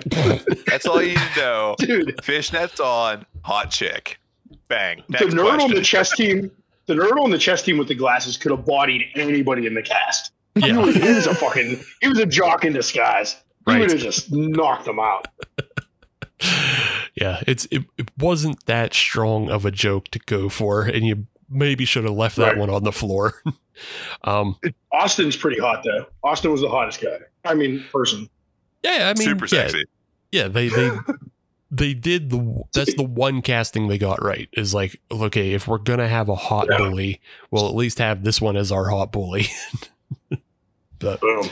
that's 0.65 0.85
all 0.87 1.01
you 1.01 1.09
need 1.09 1.19
to 1.35 1.39
know. 1.39 1.75
dude, 1.77 2.17
Fishnets 2.17 2.79
on, 2.83 3.25
hot 3.43 3.69
chick. 3.71 4.19
Bang. 4.67 5.03
the 5.07 5.19
Next 5.19 5.35
nerd 5.35 5.61
on 5.61 5.71
the 5.71 5.81
chess 5.81 6.11
team, 6.15 6.49
the 6.95 7.01
nerd 7.03 7.21
on 7.23 7.31
the 7.31 7.37
chess 7.37 7.61
team 7.61 7.77
with 7.77 7.87
the 7.87 7.95
glasses 7.95 8.37
could 8.37 8.51
have 8.51 8.65
bodied 8.65 9.03
anybody 9.15 9.65
in 9.65 9.73
the 9.73 9.81
cast. 9.81 10.31
He 10.55 10.71
was, 10.73 10.95
he 10.95 11.13
was 11.13 11.25
a 11.27 11.35
fucking, 11.43 11.79
he 12.01 12.07
was 12.07 12.19
a 12.19 12.25
jock 12.25 12.63
in 12.65 12.73
disguise. 12.73 13.33
He 13.65 13.71
Right. 13.71 13.79
would 13.79 13.91
have 13.91 13.99
just 14.01 14.31
knocked 14.31 14.85
them 14.85 14.99
out. 14.99 15.27
yeah, 17.15 17.41
it's 17.47 17.65
it, 17.71 17.83
it 17.97 18.09
wasn't 18.17 18.65
that 18.65 18.93
strong 18.93 19.49
of 19.49 19.65
a 19.65 19.71
joke 19.71 20.09
to 20.09 20.19
go 20.19 20.49
for, 20.49 20.83
and 20.83 21.05
you 21.05 21.27
maybe 21.49 21.85
should 21.85 22.03
have 22.03 22.13
left 22.13 22.35
that 22.37 22.49
Right. 22.49 22.57
one 22.57 22.69
on 22.69 22.83
the 22.83 22.91
floor. 22.91 23.41
um, 24.25 24.57
Austin's 24.91 25.37
pretty 25.37 25.59
hot 25.61 25.83
though. 25.83 26.05
Austin 26.23 26.51
was 26.51 26.61
the 26.61 26.69
hottest 26.69 27.01
guy. 27.01 27.17
I 27.45 27.53
mean, 27.53 27.83
person. 27.91 28.29
yeah, 28.83 29.11
I 29.15 29.17
mean, 29.17 29.27
Super 29.27 29.45
yeah, 29.45 29.61
sexy. 29.67 29.83
Yeah, 30.31 30.47
they 30.49 30.67
they 30.67 30.91
they 31.75 31.93
did 31.93 32.29
the 32.29 32.63
that's 32.73 32.93
the 32.95 33.03
one 33.03 33.41
casting 33.41 33.87
they 33.87 33.97
got 33.97 34.21
right 34.23 34.47
is 34.53 34.73
like 34.73 34.99
okay 35.11 35.53
if 35.53 35.67
we're 35.67 35.77
gonna 35.79 36.07
have 36.07 36.29
a 36.29 36.35
hot 36.35 36.67
Yeah. 36.69 36.77
bully, 36.77 37.21
we'll 37.51 37.67
at 37.67 37.75
least 37.75 37.97
have 37.99 38.23
this 38.23 38.39
one 38.39 38.55
as 38.55 38.71
our 38.71 38.89
hot 38.89 39.11
bully. 39.11 39.47
but 40.99 41.19
Boom. 41.19 41.49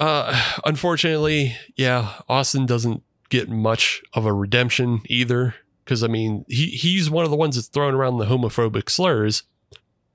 uh, 0.00 0.52
unfortunately, 0.64 1.56
yeah, 1.76 2.14
Austin 2.28 2.66
doesn't 2.66 3.02
get 3.28 3.48
much 3.48 4.02
of 4.12 4.26
a 4.26 4.32
redemption 4.32 5.00
either 5.06 5.54
because 5.84 6.02
I 6.02 6.06
mean 6.08 6.44
he 6.48 6.66
he's 6.66 7.10
one 7.10 7.24
of 7.24 7.30
the 7.30 7.36
ones 7.36 7.56
that's 7.56 7.68
throwing 7.68 7.94
around 7.94 8.18
the 8.18 8.26
homophobic 8.26 8.88
slurs, 8.90 9.42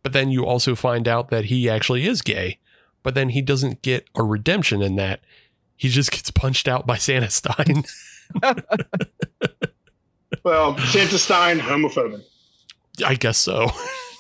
but 0.03 0.13
then 0.13 0.29
you 0.29 0.45
also 0.45 0.75
find 0.75 1.07
out 1.07 1.29
that 1.29 1.45
he 1.45 1.69
actually 1.69 2.07
is 2.07 2.21
gay, 2.21 2.59
but 3.03 3.13
then 3.13 3.29
he 3.29 3.41
doesn't 3.41 3.81
get 3.81 4.05
a 4.15 4.23
redemption 4.23 4.81
in 4.81 4.95
that. 4.95 5.21
He 5.75 5.89
just 5.89 6.11
gets 6.11 6.31
punched 6.31 6.67
out 6.67 6.87
by 6.87 6.97
Santastein. 6.97 7.83
Well, 10.43 10.77
Santastein, 10.77 11.59
homophobic. 11.59 12.23
I 13.05 13.15
guess 13.15 13.37
so. 13.37 13.69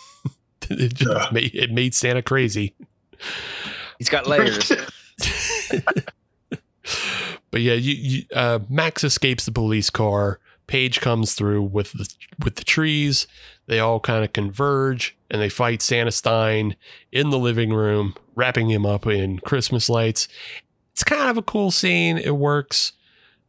it 0.69 0.93
just 0.93 1.09
Yeah. 1.09 1.27
made 1.31 1.55
it 1.55 1.71
made 1.71 1.95
Santa 1.95 2.21
crazy. 2.21 2.75
He's 3.97 4.09
got 4.09 4.27
layers. 4.27 4.69
but 7.51 7.61
yeah, 7.61 7.73
you, 7.73 7.93
you 7.93 8.23
uh, 8.35 8.59
Max 8.69 9.03
escapes 9.03 9.45
the 9.45 9.51
police 9.51 9.89
car. 9.89 10.39
Paige 10.67 10.99
comes 10.99 11.33
through 11.33 11.63
with 11.63 11.93
the 11.93 12.07
with 12.43 12.55
the 12.57 12.65
trees. 12.65 13.25
They 13.67 13.79
all 13.79 13.99
kind 13.99 14.23
of 14.23 14.33
converge 14.33 15.17
and 15.31 15.41
they 15.41 15.49
fight 15.49 15.81
Santastein 15.81 16.75
in 17.11 17.29
the 17.29 17.39
living 17.39 17.73
room, 17.73 18.15
wrapping 18.35 18.69
him 18.69 18.85
up 18.85 19.07
in 19.07 19.39
Christmas 19.39 19.89
lights. 19.89 20.27
It's 20.93 21.03
kind 21.03 21.29
of 21.29 21.37
a 21.37 21.41
cool 21.41 21.71
scene. 21.71 22.17
It 22.17 22.35
works 22.37 22.93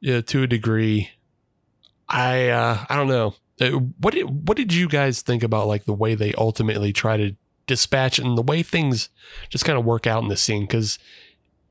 yeah, 0.01 0.21
to 0.23 0.43
a 0.43 0.47
degree. 0.47 1.11
I 2.09 2.49
uh, 2.49 2.85
I 2.89 2.97
don't 2.97 3.09
know. 3.09 3.35
Uh, 3.61 3.71
What 4.01 4.15
did 4.15 4.49
what 4.49 4.57
did 4.57 4.73
you 4.73 4.89
guys 4.89 5.23
think 5.23 5.43
about 5.43 5.67
like 5.67 5.85
the 5.85 5.93
way 5.95 6.15
they 6.15 6.33
ultimately 6.35 6.93
try 6.93 7.17
to 7.17 7.35
dispatch 7.67 8.19
and 8.19 8.37
the 8.39 8.43
way 8.43 8.63
things 8.63 9.09
just 9.51 9.65
kind 9.65 9.79
of 9.79 9.85
work 9.85 10.07
out 10.07 10.23
in 10.23 10.29
this 10.29 10.41
scene 10.41 10.63
because 10.63 10.99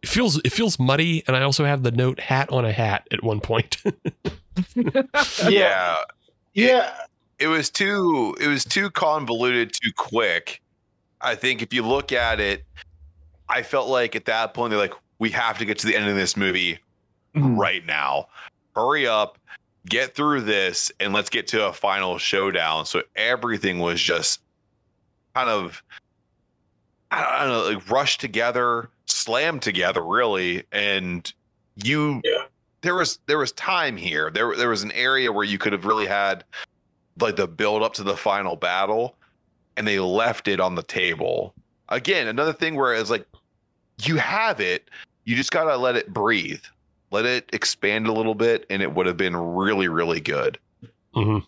it 0.04 0.10
feels 0.10 0.40
it 0.44 0.52
feels 0.52 0.78
muddy 0.80 1.24
and 1.28 1.36
I 1.36 1.42
also 1.42 1.66
have 1.66 1.82
the 1.84 1.92
note 1.92 2.20
hat 2.20 2.50
on 2.52 2.66
a 2.66 2.72
hat 2.72 3.08
at 3.12 3.24
one 3.24 3.40
point. 3.40 3.78
Yeah. 5.50 5.98
Yeah. 6.54 6.94
it 7.40 7.48
was 7.48 7.70
too 7.70 8.36
it 8.40 8.48
was 8.48 8.64
too 8.66 8.90
convoluted 8.90 9.72
too 9.72 9.92
quick 9.96 10.62
i 11.22 11.36
think 11.36 11.62
if 11.62 11.72
you 11.74 11.84
look 11.86 12.12
at 12.12 12.40
it 12.40 12.66
i 13.48 13.62
felt 13.62 13.88
like 13.90 14.16
at 14.16 14.26
that 14.26 14.54
point 14.56 14.72
they're 14.72 14.80
like 14.80 14.94
we 15.20 15.30
have 15.30 15.58
to 15.60 15.66
get 15.66 15.78
to 15.80 15.88
the 15.88 15.96
end 15.96 16.10
of 16.10 16.16
this 16.16 16.36
movie 16.36 16.80
Mhm. 17.38 17.58
right 17.58 17.86
now. 17.86 18.28
Hurry 18.76 19.08
up 19.08 19.38
get 19.90 20.14
through 20.16 20.42
this 20.42 20.92
and 21.00 21.14
let's 21.14 21.30
get 21.30 21.48
to 21.48 21.66
a 21.68 21.72
final 21.72 22.18
showdown. 22.18 22.86
So 22.86 23.04
everything 23.16 23.80
was 23.80 24.02
just 24.02 24.42
kind 25.34 25.50
of 25.50 25.82
i 27.12 27.40
don't 27.46 27.50
know 27.50 27.74
like 27.74 27.90
rushed 27.90 28.20
together 28.20 28.90
slammed 29.06 29.62
together 29.62 30.04
really. 30.04 30.64
And 30.74 31.32
you 31.76 32.22
Yeah. 32.26 32.46
there 32.82 32.96
was 32.96 33.20
there 33.28 33.38
was 33.38 33.54
time 33.54 33.96
here. 33.96 34.30
There 34.30 34.56
there 34.58 34.70
was 34.70 34.84
an 34.84 34.92
area 34.92 35.32
where 35.32 35.46
you 35.46 35.58
could 35.58 35.72
have 35.74 35.86
really 35.86 36.06
had 36.08 36.44
like 37.20 37.38
the 37.38 37.48
build 37.48 37.82
up 37.82 37.94
to 37.96 38.04
the 38.04 38.18
final 38.18 38.56
battle 38.58 39.16
and 39.78 39.88
they 39.88 40.00
left 40.00 40.48
it 40.50 40.60
on 40.60 40.76
the 40.76 40.84
table. 40.84 41.54
Again 41.90 42.28
another 42.28 42.52
thing 42.54 42.76
where 42.76 42.94
it's 42.94 43.10
like 43.10 43.26
you 44.02 44.18
have 44.18 44.60
it 44.60 44.90
you 45.24 45.36
just 45.38 45.52
gotta 45.52 45.78
let 45.78 45.96
it 45.96 46.14
breathe 46.14 46.64
let 47.12 47.26
it 47.26 47.50
expand 47.54 48.08
a 48.08 48.12
little 48.14 48.36
bit 48.36 48.66
and 48.70 48.82
it 48.82 48.94
would 48.94 49.06
have 49.06 49.18
been 49.18 49.36
really 49.36 49.88
really 49.88 50.20
good 50.20 50.58
Mhm. 51.16 51.46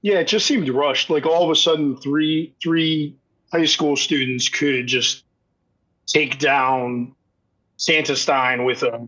Yeah, 0.00 0.20
it 0.20 0.28
just 0.28 0.46
seemed 0.46 0.68
rushed. 0.68 1.10
Like 1.10 1.26
all 1.26 1.42
of 1.44 1.50
a 1.50 1.56
sudden, 1.56 1.96
three 1.96 2.54
three 2.62 3.16
high 3.52 3.64
school 3.66 3.96
students 3.96 4.48
could 4.48 4.86
just 4.86 5.24
take 6.06 6.38
down 6.38 7.14
Santastein 7.76 8.64
with 8.64 8.82
a 8.82 9.06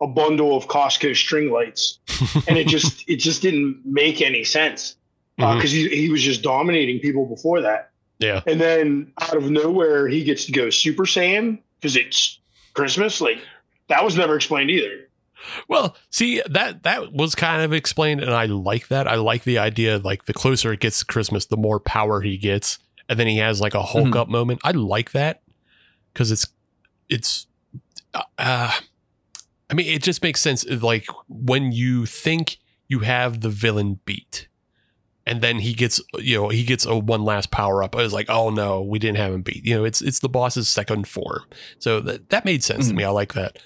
a 0.00 0.06
bundle 0.06 0.56
of 0.56 0.66
Costco 0.66 1.14
string 1.14 1.50
lights, 1.52 1.98
and 2.48 2.56
it 2.58 2.66
just 2.66 3.08
it 3.08 3.16
just 3.16 3.42
didn't 3.42 3.82
make 3.84 4.20
any 4.22 4.42
sense 4.42 4.96
because 5.36 5.70
he 5.70 5.88
he 5.88 6.08
was 6.08 6.22
just 6.22 6.42
dominating 6.42 6.98
people 7.00 7.26
before 7.26 7.60
that, 7.60 7.90
Yeah. 8.18 8.40
and 8.46 8.60
then 8.60 9.12
out 9.20 9.36
of 9.36 9.50
nowhere 9.50 10.08
he 10.08 10.24
gets 10.24 10.46
to 10.46 10.52
go 10.52 10.70
Super 10.70 11.04
Saiyan 11.04 11.58
because 11.78 11.94
it's 11.96 12.38
Christmas. 12.74 13.20
Like 13.20 13.38
that 13.92 14.04
was 14.04 14.16
never 14.16 14.34
explained 14.36 14.70
either. 14.70 15.08
Well, 15.68 15.96
see 16.10 16.40
that 16.48 16.84
that 16.84 17.12
was 17.12 17.34
kind 17.34 17.62
of 17.62 17.72
explained, 17.72 18.20
and 18.22 18.32
I 18.32 18.46
like 18.46 18.88
that. 18.88 19.06
I 19.08 19.16
like 19.16 19.44
the 19.44 19.58
idea 19.58 19.98
like 19.98 20.24
the 20.26 20.32
closer 20.32 20.72
it 20.72 20.80
gets 20.80 21.00
to 21.00 21.04
Christmas, 21.04 21.46
the 21.46 21.56
more 21.56 21.80
power 21.80 22.20
he 22.20 22.38
gets, 22.38 22.78
and 23.08 23.18
then 23.18 23.26
he 23.26 23.38
has 23.38 23.60
like 23.60 23.74
a 23.74 23.82
Hulk 23.82 24.08
Mhm. 24.08 24.16
up 24.16 24.28
moment. 24.28 24.60
I 24.64 24.70
like 24.70 25.10
that 25.12 25.42
because 26.12 26.30
it's 26.30 26.46
it's. 27.08 27.46
Uh, 28.14 28.22
I 28.38 29.74
mean, 29.74 29.86
it 29.86 30.02
just 30.02 30.22
makes 30.22 30.40
sense. 30.40 30.64
Like 30.64 31.06
when 31.28 31.72
you 31.72 32.06
think 32.06 32.58
you 32.88 33.00
have 33.00 33.40
the 33.40 33.48
villain 33.50 34.00
beat, 34.04 34.46
and 35.26 35.40
then 35.40 35.58
he 35.60 35.72
gets 35.74 36.00
you 36.18 36.36
know 36.40 36.48
he 36.48 36.64
gets 36.64 36.84
a 36.86 36.96
one 36.96 37.24
last 37.24 37.50
power 37.50 37.82
up. 37.82 37.94
I 37.96 38.02
was 38.02 38.12
like, 38.12 38.28
oh 38.28 38.50
no, 38.50 38.82
we 38.82 38.98
didn't 38.98 39.18
have 39.18 39.32
him 39.32 39.42
beat. 39.42 39.64
You 39.64 39.76
know, 39.76 39.84
it's 39.84 40.00
it's 40.00 40.18
the 40.20 40.28
boss's 40.28 40.68
second 40.68 41.06
form. 41.08 41.42
So 41.78 42.00
that 42.00 42.30
that 42.30 42.44
made 42.44 42.62
sense 42.64 42.88
to 42.88 42.94
Mhm. 42.94 42.96
me. 42.98 43.04
I 43.04 43.10
like 43.10 43.34
that. 43.34 43.58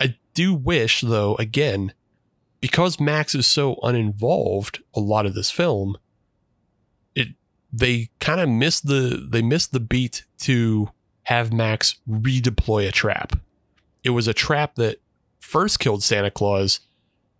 I 0.00 0.16
do 0.34 0.54
wish 0.54 1.00
though, 1.00 1.34
again, 1.36 1.92
because 2.60 3.00
Max 3.00 3.34
is 3.34 3.46
so 3.46 3.78
uninvolved 3.82 4.82
a 4.94 5.00
lot 5.00 5.26
of 5.26 5.34
this 5.34 5.50
film, 5.50 5.96
it 7.14 7.28
they 7.72 8.10
kind 8.20 8.40
of 8.40 8.48
missed 8.48 8.86
the 8.86 9.26
they 9.30 9.42
missed 9.42 9.72
the 9.72 9.80
beat 9.80 10.24
to 10.40 10.90
have 11.24 11.52
Max 11.52 11.96
redeploy 12.08 12.86
a 12.88 12.92
trap. 12.92 13.32
It 14.04 14.10
was 14.10 14.28
a 14.28 14.34
trap 14.34 14.76
that 14.76 15.00
first 15.40 15.80
killed 15.80 16.02
Santa 16.04 16.30
Claus. 16.30 16.80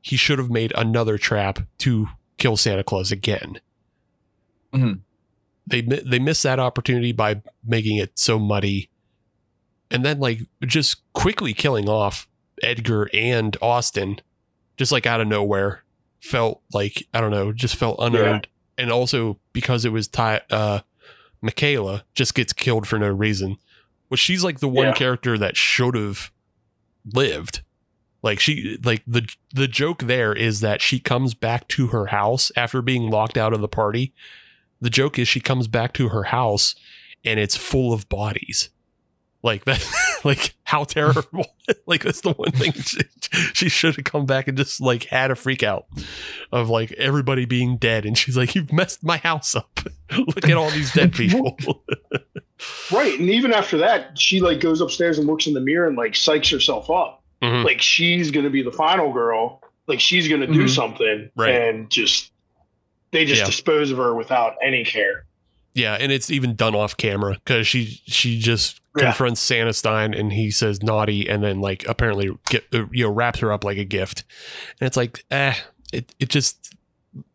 He 0.03 0.17
should 0.17 0.39
have 0.39 0.51
made 0.51 0.73
another 0.77 1.19
trap 1.19 1.61
to 1.79 2.09
kill 2.39 2.57
Santa 2.57 2.85
Claus 2.85 3.11
again. 3.13 3.61
Mhm. 4.73 5.01
They 5.67 5.81
they 5.81 6.19
missed 6.19 6.43
that 6.45 6.59
opportunity 6.61 7.13
by 7.13 7.43
making 7.65 7.97
it 7.97 8.19
so 8.19 8.39
muddy, 8.39 8.89
and 9.91 10.05
then 10.05 10.21
like 10.21 10.41
just 10.65 11.03
quickly 11.13 11.53
killing 11.55 11.89
off 11.89 12.29
Edgar 12.63 13.09
and 13.13 13.57
Austin, 13.61 14.21
just 14.77 14.93
like 14.93 15.07
out 15.07 15.21
of 15.21 15.27
nowhere, 15.29 15.83
felt 16.21 16.63
like 16.73 17.07
I 17.13 17.21
don't 17.21 17.31
know, 17.33 17.53
just 17.53 17.75
felt 17.77 17.97
unearned, 17.99 18.47
and 18.79 18.93
also 18.93 19.41
because 19.53 19.85
it 19.85 19.93
was 19.93 20.07
Ty, 20.09 20.43
uh, 20.51 20.81
Michaela 21.43 22.05
just 22.15 22.35
gets 22.35 22.53
killed 22.53 22.87
for 22.87 22.99
no 22.99 23.09
reason, 23.09 23.57
which 24.09 24.21
she's 24.21 24.45
like 24.45 24.61
the 24.61 24.69
one 24.69 24.89
Yeah. 24.89 24.95
character 24.95 25.37
that 25.39 25.57
should 25.57 25.95
have 25.97 26.31
lived. 27.13 27.63
Like 28.27 28.41
she, 28.41 28.77
like 28.83 29.05
the 29.07 29.25
the 29.55 29.69
joke 29.69 30.03
there 30.03 30.33
is 30.33 30.59
that 30.59 30.83
she 30.83 30.99
comes 30.99 31.33
back 31.33 31.69
to 31.69 31.87
her 31.87 32.07
house 32.07 32.51
after 32.57 32.83
being 32.83 33.09
locked 33.09 33.39
out 33.39 33.53
of 33.53 33.61
the 33.61 33.69
party. 33.69 34.13
The 34.81 34.91
joke 34.91 35.17
is 35.17 35.29
she 35.29 35.39
comes 35.39 35.69
back 35.69 35.93
to 35.93 36.09
her 36.09 36.25
house 36.25 36.75
and 37.25 37.39
it's 37.39 37.57
full 37.57 37.93
of 37.93 38.09
bodies. 38.09 38.71
Like 39.45 39.65
that, 39.67 39.89
like 40.25 40.57
how 40.65 40.83
terrible. 40.83 41.47
like 41.87 42.03
that's 42.03 42.23
the 42.23 42.33
one 42.33 42.51
thing 42.51 42.73
she, 42.73 42.99
she 43.55 43.69
should 43.69 43.95
have 43.95 44.05
come 44.05 44.27
back 44.27 44.49
and 44.49 44.59
just 44.59 44.81
like 44.81 45.05
had 45.05 45.31
a 45.31 45.37
freak 45.37 45.63
out 45.63 45.87
of 46.51 46.69
like 46.69 46.91
everybody 46.95 47.45
being 47.45 47.77
dead. 47.77 48.05
And 48.05 48.19
she's 48.19 48.37
like, 48.37 48.57
You've 48.57 48.73
messed 48.73 49.05
my 49.05 49.19
house 49.19 49.55
up. 49.55 49.79
Look 50.19 50.49
at 50.49 50.57
all 50.57 50.71
these 50.71 50.93
dead 50.93 51.13
people. 51.13 51.57
Right, 52.91 53.21
and 53.21 53.31
even 53.31 53.53
after 53.53 53.79
that, 53.79 54.19
she 54.19 54.41
like 54.41 54.59
goes 54.59 54.81
upstairs 54.81 55.17
and 55.17 55.29
looks 55.29 55.47
in 55.47 55.55
the 55.55 55.61
mirror 55.61 55.87
and 55.87 55.97
like 55.97 56.15
psychs 56.15 56.51
herself 56.51 56.91
up. 56.91 57.23
Mhm. 57.43 57.65
Like 57.65 57.81
she's 57.83 58.31
gonna 58.31 58.51
be 58.51 58.63
the 58.63 58.73
final 58.73 59.13
girl. 59.13 59.63
Like 59.87 60.01
she's 60.01 60.29
gonna 60.29 60.47
do 60.47 60.65
Mhm. 60.65 60.71
something, 60.71 61.31
Right. 61.37 61.55
and 61.55 61.91
just 61.91 62.31
they 63.13 63.25
just 63.25 63.41
Yeah. 63.41 63.47
dispose 63.47 63.91
of 63.91 63.99
her 63.99 64.15
without 64.15 64.57
any 64.63 64.85
care. 64.85 65.25
Yeah, 65.75 65.95
and 66.01 66.11
it's 66.11 66.31
even 66.31 66.55
done 66.57 66.75
off 66.75 66.97
camera 66.97 67.35
because 67.45 67.67
she 67.67 68.01
she 68.07 68.39
just 68.39 68.81
Yeah. 68.97 69.05
confronts 69.05 69.41
Santastein 69.43 70.15
and 70.15 70.33
he 70.33 70.51
says 70.51 70.83
naughty, 70.83 71.29
and 71.29 71.43
then 71.45 71.61
like 71.61 71.87
apparently 71.87 72.31
get 72.49 72.65
uh, 72.75 72.87
you 72.91 73.05
know 73.05 73.11
wraps 73.11 73.41
her 73.41 73.53
up 73.53 73.63
like 73.65 73.77
a 73.79 73.85
gift, 73.85 74.25
and 74.81 74.87
it's 74.87 74.97
like 74.97 75.25
eh, 75.31 75.55
it 75.93 76.15
it 76.19 76.29
just 76.31 76.73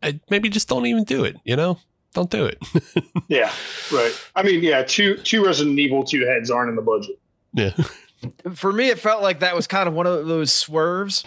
I, 0.02 0.20
maybe 0.30 0.48
just 0.48 0.68
don't 0.68 0.86
even 0.86 1.04
do 1.04 1.24
it, 1.24 1.36
you 1.44 1.56
know, 1.56 1.78
don't 2.14 2.30
do 2.30 2.44
it. 2.46 2.58
Yeah, 3.28 3.50
right. 3.92 4.12
I 4.36 4.42
mean, 4.42 4.62
yeah, 4.62 4.82
two 4.82 5.16
two 5.18 5.44
Resident 5.44 5.78
Evil 5.78 6.04
two 6.04 6.26
heads 6.26 6.50
aren't 6.50 6.68
in 6.70 6.76
the 6.76 6.82
budget. 6.82 7.18
yeah, 7.54 7.70
for 8.54 8.72
me, 8.72 8.88
it 8.88 8.98
felt 8.98 9.22
like 9.22 9.40
that 9.40 9.54
was 9.56 9.66
kind 9.66 9.88
of 9.88 9.94
one 9.94 10.06
of 10.06 10.26
those 10.26 10.52
swerves 10.52 11.24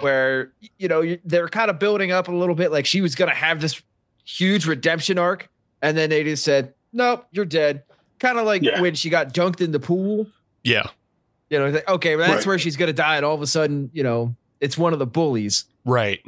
where 0.00 0.52
you 0.78 0.88
know 0.88 1.16
they're 1.24 1.48
kind 1.48 1.70
of 1.70 1.78
building 1.78 2.10
up 2.12 2.28
a 2.28 2.32
little 2.32 2.54
bit, 2.54 2.72
like 2.72 2.86
she 2.86 3.00
was 3.00 3.14
gonna 3.14 3.34
have 3.34 3.60
this 3.60 3.80
huge 4.24 4.66
redemption 4.66 5.18
arc, 5.18 5.48
and 5.82 5.96
then 5.96 6.10
they 6.10 6.24
just 6.24 6.44
said, 6.44 6.74
"Nope, 6.92 7.26
you're 7.32 7.44
dead." 7.44 7.82
Kind 8.18 8.38
of 8.38 8.46
like 8.46 8.62
Yeah. 8.62 8.80
when 8.80 8.94
she 8.94 9.10
got 9.10 9.32
dunked 9.34 9.60
in 9.60 9.72
the 9.72 9.80
pool. 9.80 10.26
Yeah. 10.64 10.86
You 11.50 11.58
know, 11.58 11.70
like, 11.70 11.88
okay, 11.88 12.16
well, 12.16 12.26
that's 12.28 12.38
Right. 12.46 12.52
where 12.52 12.58
she's 12.58 12.76
gonna 12.76 12.92
die, 12.92 13.16
and 13.16 13.24
all 13.26 13.34
of 13.34 13.42
a 13.42 13.46
sudden, 13.46 13.90
you 13.92 14.02
know, 14.02 14.34
it's 14.60 14.78
one 14.78 14.92
of 14.92 14.98
the 14.98 15.06
bullies. 15.06 15.64
Right. 15.84 16.20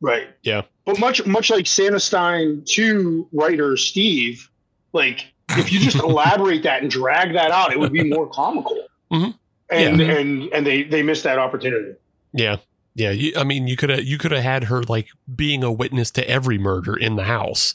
Right. 0.00 0.28
Yeah. 0.42 0.62
But 0.84 0.98
much 0.98 1.24
much 1.26 1.50
like 1.50 1.66
Santa 1.66 2.00
Stein 2.00 2.62
to 2.70 3.28
writer 3.32 3.76
Steve, 3.76 4.48
like 4.92 5.32
if 5.50 5.72
you 5.72 5.78
just 5.80 5.96
elaborate 6.02 6.62
that 6.64 6.82
and 6.82 6.90
drag 6.90 7.34
that 7.34 7.50
out, 7.50 7.72
it 7.72 7.78
would 7.78 7.92
be 7.92 8.04
more 8.04 8.26
comical. 8.28 8.86
Mhm. 9.12 9.34
And 9.72 9.98
Yeah. 10.00 10.12
and 10.18 10.52
and 10.52 10.66
they 10.66 10.82
they 10.84 11.02
missed 11.02 11.22
that 11.24 11.38
opportunity. 11.38 11.94
Yeah. 12.32 12.56
Yeah. 12.94 13.10
You, 13.10 13.32
I 13.36 13.44
mean, 13.44 13.66
you 13.66 13.76
could 13.76 13.90
have 13.90 14.04
you 14.04 14.18
could 14.18 14.32
have 14.32 14.42
had 14.42 14.64
her 14.64 14.82
like 14.82 15.08
being 15.34 15.64
a 15.64 15.72
witness 15.72 16.10
to 16.12 16.28
every 16.28 16.58
murder 16.58 16.94
in 16.96 17.16
the 17.16 17.24
house, 17.24 17.74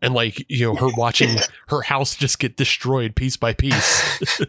and 0.00 0.14
like 0.14 0.44
you 0.50 0.64
know 0.66 0.74
her 0.76 0.88
watching 0.96 1.36
her 1.68 1.82
house 1.82 2.16
just 2.16 2.38
get 2.38 2.56
destroyed 2.56 3.14
piece 3.14 3.36
by 3.36 3.52
piece. 3.52 4.18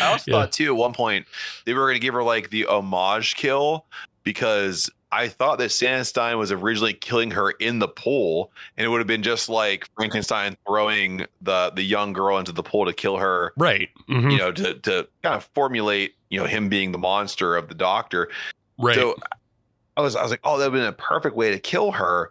I 0.00 0.06
also 0.12 0.30
Yeah. 0.30 0.36
thought 0.40 0.52
too 0.52 0.66
at 0.66 0.76
one 0.76 0.92
point 0.92 1.26
they 1.64 1.72
were 1.74 1.86
going 1.86 1.94
to 1.94 2.00
give 2.00 2.14
her 2.14 2.22
like 2.22 2.50
the 2.50 2.66
homage 2.66 3.34
kill 3.34 3.86
because 4.24 4.90
I 5.12 5.28
thought 5.28 5.58
that 5.58 5.70
Santastein 5.70 6.38
was 6.38 6.52
originally 6.52 6.94
killing 6.94 7.30
her 7.32 7.50
in 7.52 7.78
the 7.80 7.88
pool, 7.88 8.52
and 8.76 8.84
it 8.84 8.88
would 8.88 8.98
have 8.98 9.06
been 9.06 9.22
just 9.22 9.48
like 9.48 9.88
Frankenstein 9.96 10.56
throwing 10.66 11.26
the 11.42 11.72
the 11.74 11.82
young 11.82 12.12
girl 12.12 12.38
into 12.38 12.52
the 12.52 12.62
pool 12.62 12.86
to 12.86 12.92
kill 12.92 13.16
her. 13.16 13.52
right. 13.56 13.88
Mhm. 14.08 14.32
You 14.32 14.38
know, 14.38 14.52
to 14.52 14.74
to 14.74 15.08
kind 15.22 15.34
of 15.34 15.48
formulate 15.54 16.14
you 16.28 16.38
know 16.38 16.46
him 16.46 16.68
being 16.68 16.92
the 16.92 16.98
monster 16.98 17.56
of 17.56 17.68
the 17.68 17.74
doctor. 17.74 18.28
Right. 18.78 18.94
So 18.94 19.16
I 19.96 20.00
was 20.02 20.14
I 20.16 20.22
was 20.22 20.30
like, 20.30 20.40
oh, 20.44 20.58
that 20.58 20.70
would 20.70 20.78
have 20.80 20.84
been 20.86 20.88
a 20.88 21.08
perfect 21.08 21.34
way 21.34 21.50
to 21.50 21.58
kill 21.58 21.90
her. 21.92 22.30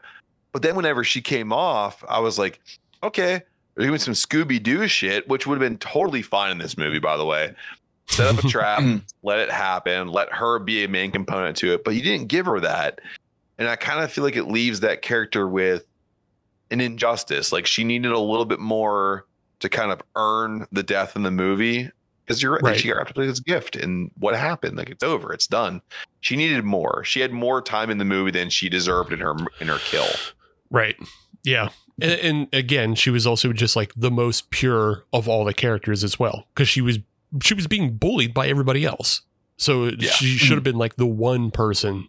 But 0.52 0.62
then 0.62 0.76
whenever 0.76 1.04
she 1.04 1.22
came 1.22 1.52
off, 1.54 2.04
I 2.10 2.20
was 2.20 2.40
like, 2.40 2.60
okay, 3.04 3.42
they're 3.76 3.88
doing 3.88 4.00
some 4.00 4.14
Scooby 4.16 4.62
Doo 4.62 4.88
shit, 4.88 5.28
which 5.28 5.46
would 5.46 5.62
have 5.62 5.70
been 5.70 5.78
totally 5.78 6.22
fine 6.22 6.52
in 6.52 6.58
this 6.58 6.78
movie, 6.78 7.00
by 7.00 7.18
the 7.18 7.26
way. 7.26 7.54
Set 8.10 8.28
up 8.28 8.44
a 8.44 8.48
trap, 8.50 8.80
mm. 8.80 9.02
let 9.24 9.40
it 9.40 9.52
happen, 9.52 10.08
let 10.10 10.32
her 10.34 10.60
be 10.60 10.84
a 10.84 10.88
main 10.88 11.12
component 11.12 11.56
to 11.58 11.74
it. 11.74 11.84
But 11.84 11.96
you 11.96 12.02
didn't 12.02 12.28
give 12.28 12.46
her 12.46 12.60
that. 12.60 13.00
And 13.58 13.68
I 13.68 13.76
kind 13.76 14.04
of 14.04 14.12
feel 14.12 14.24
like 14.24 14.36
it 14.36 14.46
leaves 14.46 14.80
that 14.82 15.02
character 15.02 15.48
with 15.48 15.86
an 16.72 16.82
injustice. 16.82 17.52
Like 17.52 17.66
she 17.66 17.84
needed 17.84 18.12
a 18.12 18.20
little 18.20 18.46
bit 18.46 18.60
more 18.60 19.26
to 19.60 19.70
kind 19.70 19.92
of 19.92 20.02
earn 20.16 20.66
the 20.72 20.84
death 20.84 21.16
in 21.16 21.24
the 21.24 21.32
movie. 21.32 21.90
Because 22.26 22.44
you're 22.44 22.60
Right. 22.62 22.80
she 22.80 22.88
got 22.90 22.98
wrapped 22.98 23.10
up 23.10 23.18
in 23.18 23.28
this 23.28 23.40
gift, 23.40 23.76
and 23.76 24.12
what 24.20 24.36
happened? 24.36 24.78
Like 24.78 24.92
it's 24.92 25.04
over, 25.04 25.34
it's 25.34 25.48
done. 25.48 25.82
She 26.22 26.36
needed 26.36 26.64
more. 26.64 27.04
She 27.04 27.22
had 27.22 27.32
more 27.34 27.60
time 27.60 27.90
in 27.90 27.98
the 27.98 28.06
movie 28.06 28.30
than 28.30 28.52
she 28.52 28.70
deserved 28.70 29.12
in 29.12 29.20
her 29.20 29.36
in 29.60 29.68
her 29.68 29.80
kill. 29.80 30.06
Right. 30.70 30.96
Yeah. 31.44 31.70
And, 32.00 32.12
and 32.22 32.48
again, 32.54 32.94
she 32.94 33.10
was 33.10 33.26
also 33.26 33.52
just 33.52 33.76
like 33.76 33.94
the 33.96 34.12
most 34.12 34.52
pure 34.52 35.06
of 35.12 35.28
all 35.28 35.44
the 35.44 35.56
characters 35.56 36.04
as 36.04 36.20
well, 36.20 36.46
because 36.54 36.70
she 36.70 36.82
was 36.82 37.00
she 37.42 37.54
was 37.54 37.68
being 37.68 37.98
bullied 37.98 38.34
by 38.34 38.48
everybody 38.48 38.86
else. 38.86 39.22
So 39.58 39.86
Yeah. 39.98 40.10
she 40.12 40.38
should 40.38 40.56
have 40.58 40.64
been 40.64 40.78
like 40.78 40.96
the 40.96 41.06
one 41.06 41.52
person, 41.52 42.08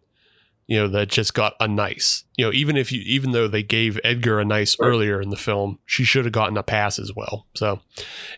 you 0.66 0.78
know, 0.78 0.88
that 0.88 1.08
just 1.08 1.34
got 1.34 1.54
a 1.60 1.66
nice. 1.68 2.24
You 2.36 2.46
know, 2.46 2.52
even 2.52 2.76
if 2.76 2.92
you 2.92 3.00
even 3.04 3.32
though 3.32 3.48
they 3.48 3.62
gave 3.62 3.98
Edgar 4.04 4.38
a 4.40 4.44
nice 4.44 4.76
Right. 4.78 4.86
earlier 4.88 5.20
in 5.20 5.30
the 5.30 5.36
film, 5.36 5.78
she 5.84 6.04
should 6.04 6.24
have 6.24 6.32
gotten 6.32 6.56
a 6.56 6.62
pass 6.62 6.98
as 6.98 7.12
well. 7.14 7.46
So, 7.54 7.80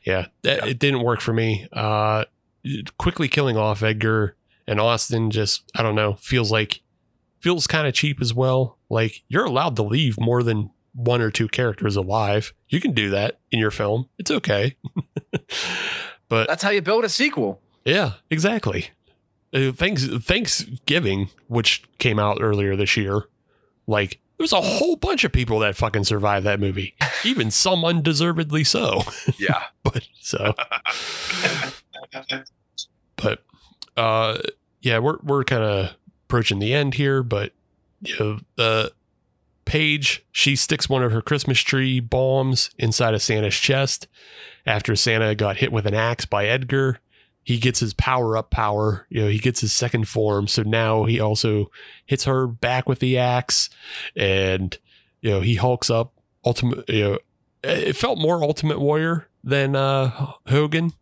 yeah, 0.04 0.26
that, 0.42 0.64
Yeah. 0.64 0.70
it 0.70 0.78
didn't 0.78 1.02
work 1.02 1.20
for 1.20 1.32
me. 1.32 1.66
Uh, 1.72 2.24
quickly 2.96 3.28
killing 3.28 3.56
off 3.56 3.82
Edgar 3.82 4.36
and 4.66 4.80
Austin 4.80 5.30
just 5.30 5.64
I 5.74 5.82
don't 5.82 5.94
know 5.96 6.14
feels 6.14 6.50
like 6.52 6.80
feels 7.40 7.66
kind 7.66 7.86
of 7.86 7.92
cheap 7.94 8.20
as 8.22 8.32
well. 8.32 8.78
Like 8.88 9.22
you're 9.28 9.44
allowed 9.44 9.76
to 9.76 9.82
leave 9.82 10.18
more 10.18 10.42
than 10.42 10.70
one 10.94 11.20
or 11.20 11.30
two 11.30 11.48
characters 11.48 11.96
alive. 11.96 12.52
You 12.68 12.80
can 12.80 12.92
do 12.92 13.10
that 13.10 13.40
in 13.50 13.59
your 13.59 13.70
film. 13.72 14.09
It's 14.18 14.30
okay. 14.30 14.76
but 16.32 16.48
That's 16.48 16.62
how 16.62 16.70
you 16.70 16.80
build 16.80 17.04
a 17.04 17.10
sequel. 17.10 17.60
yeah, 17.84 18.12
exactly. 18.30 18.88
Uh, 19.52 19.70
thanks 19.72 20.06
Thanksgiving, 20.06 21.28
which 21.48 21.82
came 21.98 22.18
out 22.18 22.38
earlier 22.40 22.74
this 22.74 22.96
year, 22.96 23.24
like 23.86 24.18
there's 24.38 24.54
a 24.54 24.62
whole 24.62 24.96
bunch 24.96 25.24
of 25.24 25.32
people 25.32 25.59
that 25.59 25.76
fucking 25.76 26.04
survived 26.04 26.46
that 26.46 26.59
movie. 26.59 26.94
Even 27.24 27.50
some 27.50 27.84
undeservedly 27.84 28.64
so. 28.64 29.02
Yeah. 29.38 29.62
But 29.84 30.09
so 30.20 30.54
but 33.16 33.42
uh 33.96 34.38
yeah 34.80 34.98
we're 35.00 35.18
we're 35.22 35.44
kind 35.44 35.62
of 35.62 35.90
approaching 36.24 36.59
the 36.60 36.72
end 36.72 36.94
here 36.94 37.22
but 37.22 37.52
you 38.00 38.14
know 38.18 38.38
uh 38.59 38.88
paige 39.64 40.24
she 40.32 40.56
sticks 40.56 40.89
one 40.89 41.02
of 41.02 41.12
her 41.12 41.22
christmas 41.22 41.60
tree 41.60 42.01
bombs 42.01 42.70
inside 42.78 43.14
of 43.14 43.22
santa's 43.22 43.55
chest 43.55 44.09
after 44.66 44.94
santa 44.97 45.34
got 45.34 45.56
hit 45.59 45.72
with 45.72 45.86
an 45.86 45.94
axe 45.94 46.24
by 46.24 46.47
edgar 46.47 46.98
he 47.44 47.59
gets 47.59 47.80
his 47.80 47.94
power 47.94 48.36
up 48.36 48.51
power 48.51 49.06
you 49.09 49.22
know 49.22 49.28
he 49.28 49.39
gets 49.39 49.60
his 49.60 49.72
second 49.72 50.09
form 50.09 50.47
so 50.47 50.62
now 50.62 51.05
he 51.05 51.18
also 51.20 51.70
hits 52.06 52.24
her 52.24 52.47
back 52.47 52.89
with 52.89 52.98
the 52.98 53.16
axe 53.18 53.70
and 54.16 54.78
you 55.20 55.30
know 55.30 55.40
he 55.40 55.55
hulks 55.55 55.90
up 55.90 56.12
ultimate 56.44 56.89
you 56.89 57.05
know 57.05 57.18
it 57.62 57.94
felt 57.94 58.18
more 58.18 58.43
ultimate 58.43 58.80
warrior 58.80 59.28
than 59.44 59.76
uh 59.76 60.09
hogan 60.48 60.93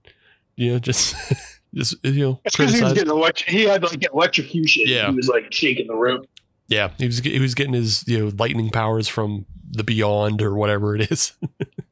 you 0.56 0.72
know 0.72 0.78
just 0.78 1.14
just 1.74 1.94
you 2.04 2.24
know 2.24 2.40
It's 2.44 2.56
because 2.56 2.74
he 2.74 2.82
was 2.82 2.92
getting 2.92 3.10
elect- 3.10 3.48
he 3.48 3.64
had 3.64 3.82
like 3.82 4.04
electrocution. 4.12 4.84
Yeah. 4.86 5.08
He 5.08 5.14
was 5.14 5.28
like 5.28 5.52
shaking 5.52 5.86
the 5.86 5.94
room. 5.94 6.24
Yeah 6.70 6.90
he 6.96 7.04
was 7.06 7.18
he 7.18 7.38
was 7.38 7.54
getting 7.54 7.74
his 7.74 8.02
you 8.08 8.18
know 8.18 8.32
lightning 8.38 8.70
powers 8.70 9.06
from 9.08 9.44
the 9.70 9.84
beyond 9.84 10.40
or 10.40 10.54
whatever 10.54 10.96
it 10.96 11.10
is 11.12 11.32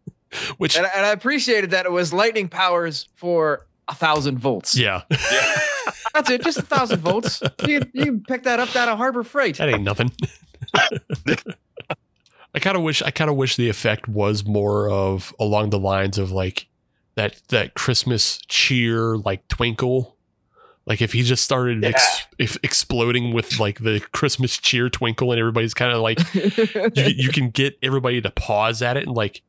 which 0.57 0.77
And, 0.77 0.87
and 0.97 1.05
I 1.05 1.11
appreciated 1.11 1.71
that 1.73 1.85
it 1.85 1.93
was 1.93 2.13
lightning 2.13 2.49
powers 2.49 3.09
for 3.15 3.67
a 3.89 3.95
thousand 3.95 4.39
volts. 4.39 4.77
yeah 4.77 5.03
Yeah. 5.11 5.61
That's 6.15 6.31
it, 6.31 6.43
just 6.43 6.59
a 6.59 6.63
thousand 6.63 7.01
volts. 7.01 7.41
You, 7.67 7.81
can- 7.81 7.91
you 7.95 8.05
can 8.05 8.21
pick 8.23 8.43
that 8.45 8.59
up 8.61 8.75
out 8.75 8.89
of 8.89 8.97
Harbor 8.99 9.23
Freight. 9.23 9.59
that 9.59 9.69
ain't 9.69 9.83
nothing 9.83 10.11
i 12.55 12.59
kind 12.61 12.77
of 12.77 12.83
wish 12.83 13.03
i 13.03 13.11
kind 13.11 13.31
of 13.31 13.37
wish 13.37 13.57
the 13.57 13.69
effect 13.69 14.09
was 14.09 14.45
more 14.45 14.89
of 14.91 15.35
along 15.39 15.71
the 15.71 15.79
lines 15.79 16.19
of 16.19 16.31
like 16.31 16.67
that 17.15 17.41
that 17.49 17.75
christmas 17.75 18.39
cheer 18.49 19.17
like 19.19 19.47
twinkle 19.49 20.17
like 20.89 21.01
if 21.02 21.12
he 21.12 21.23
just 21.23 21.44
started 21.44 21.85
ex- 21.85 22.27
if 22.39 22.56
exploding 22.65 23.32
with 23.32 23.60
like 23.60 23.78
the 23.81 24.01
christmas 24.12 24.56
cheer 24.56 24.89
twinkle 24.89 25.31
and 25.31 25.39
everybody's 25.39 25.74
kind 25.74 25.93
of 25.93 26.01
like 26.01 26.19
you, 26.35 27.05
you 27.16 27.28
can 27.28 27.51
get 27.51 27.78
everybody 27.82 28.20
to 28.20 28.31
pause 28.31 28.81
at 28.82 28.97
it 28.97 29.06
and 29.06 29.15
like, 29.15 29.43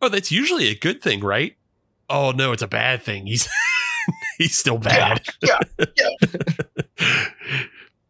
oh, 0.00 0.08
that's 0.08 0.30
usually 0.32 0.68
a 0.68 0.74
good 0.74 1.02
thing, 1.02 1.20
right? 1.20 1.56
Oh 2.08 2.30
no, 2.30 2.52
it's 2.52 2.62
a 2.62 2.68
bad 2.68 3.02
thing. 3.02 3.26
He's 3.26 3.48
he's 4.38 4.56
still 4.56 4.78
bad. 4.78 5.20
Yeah, 5.42 5.58
Yeah. 5.78 7.24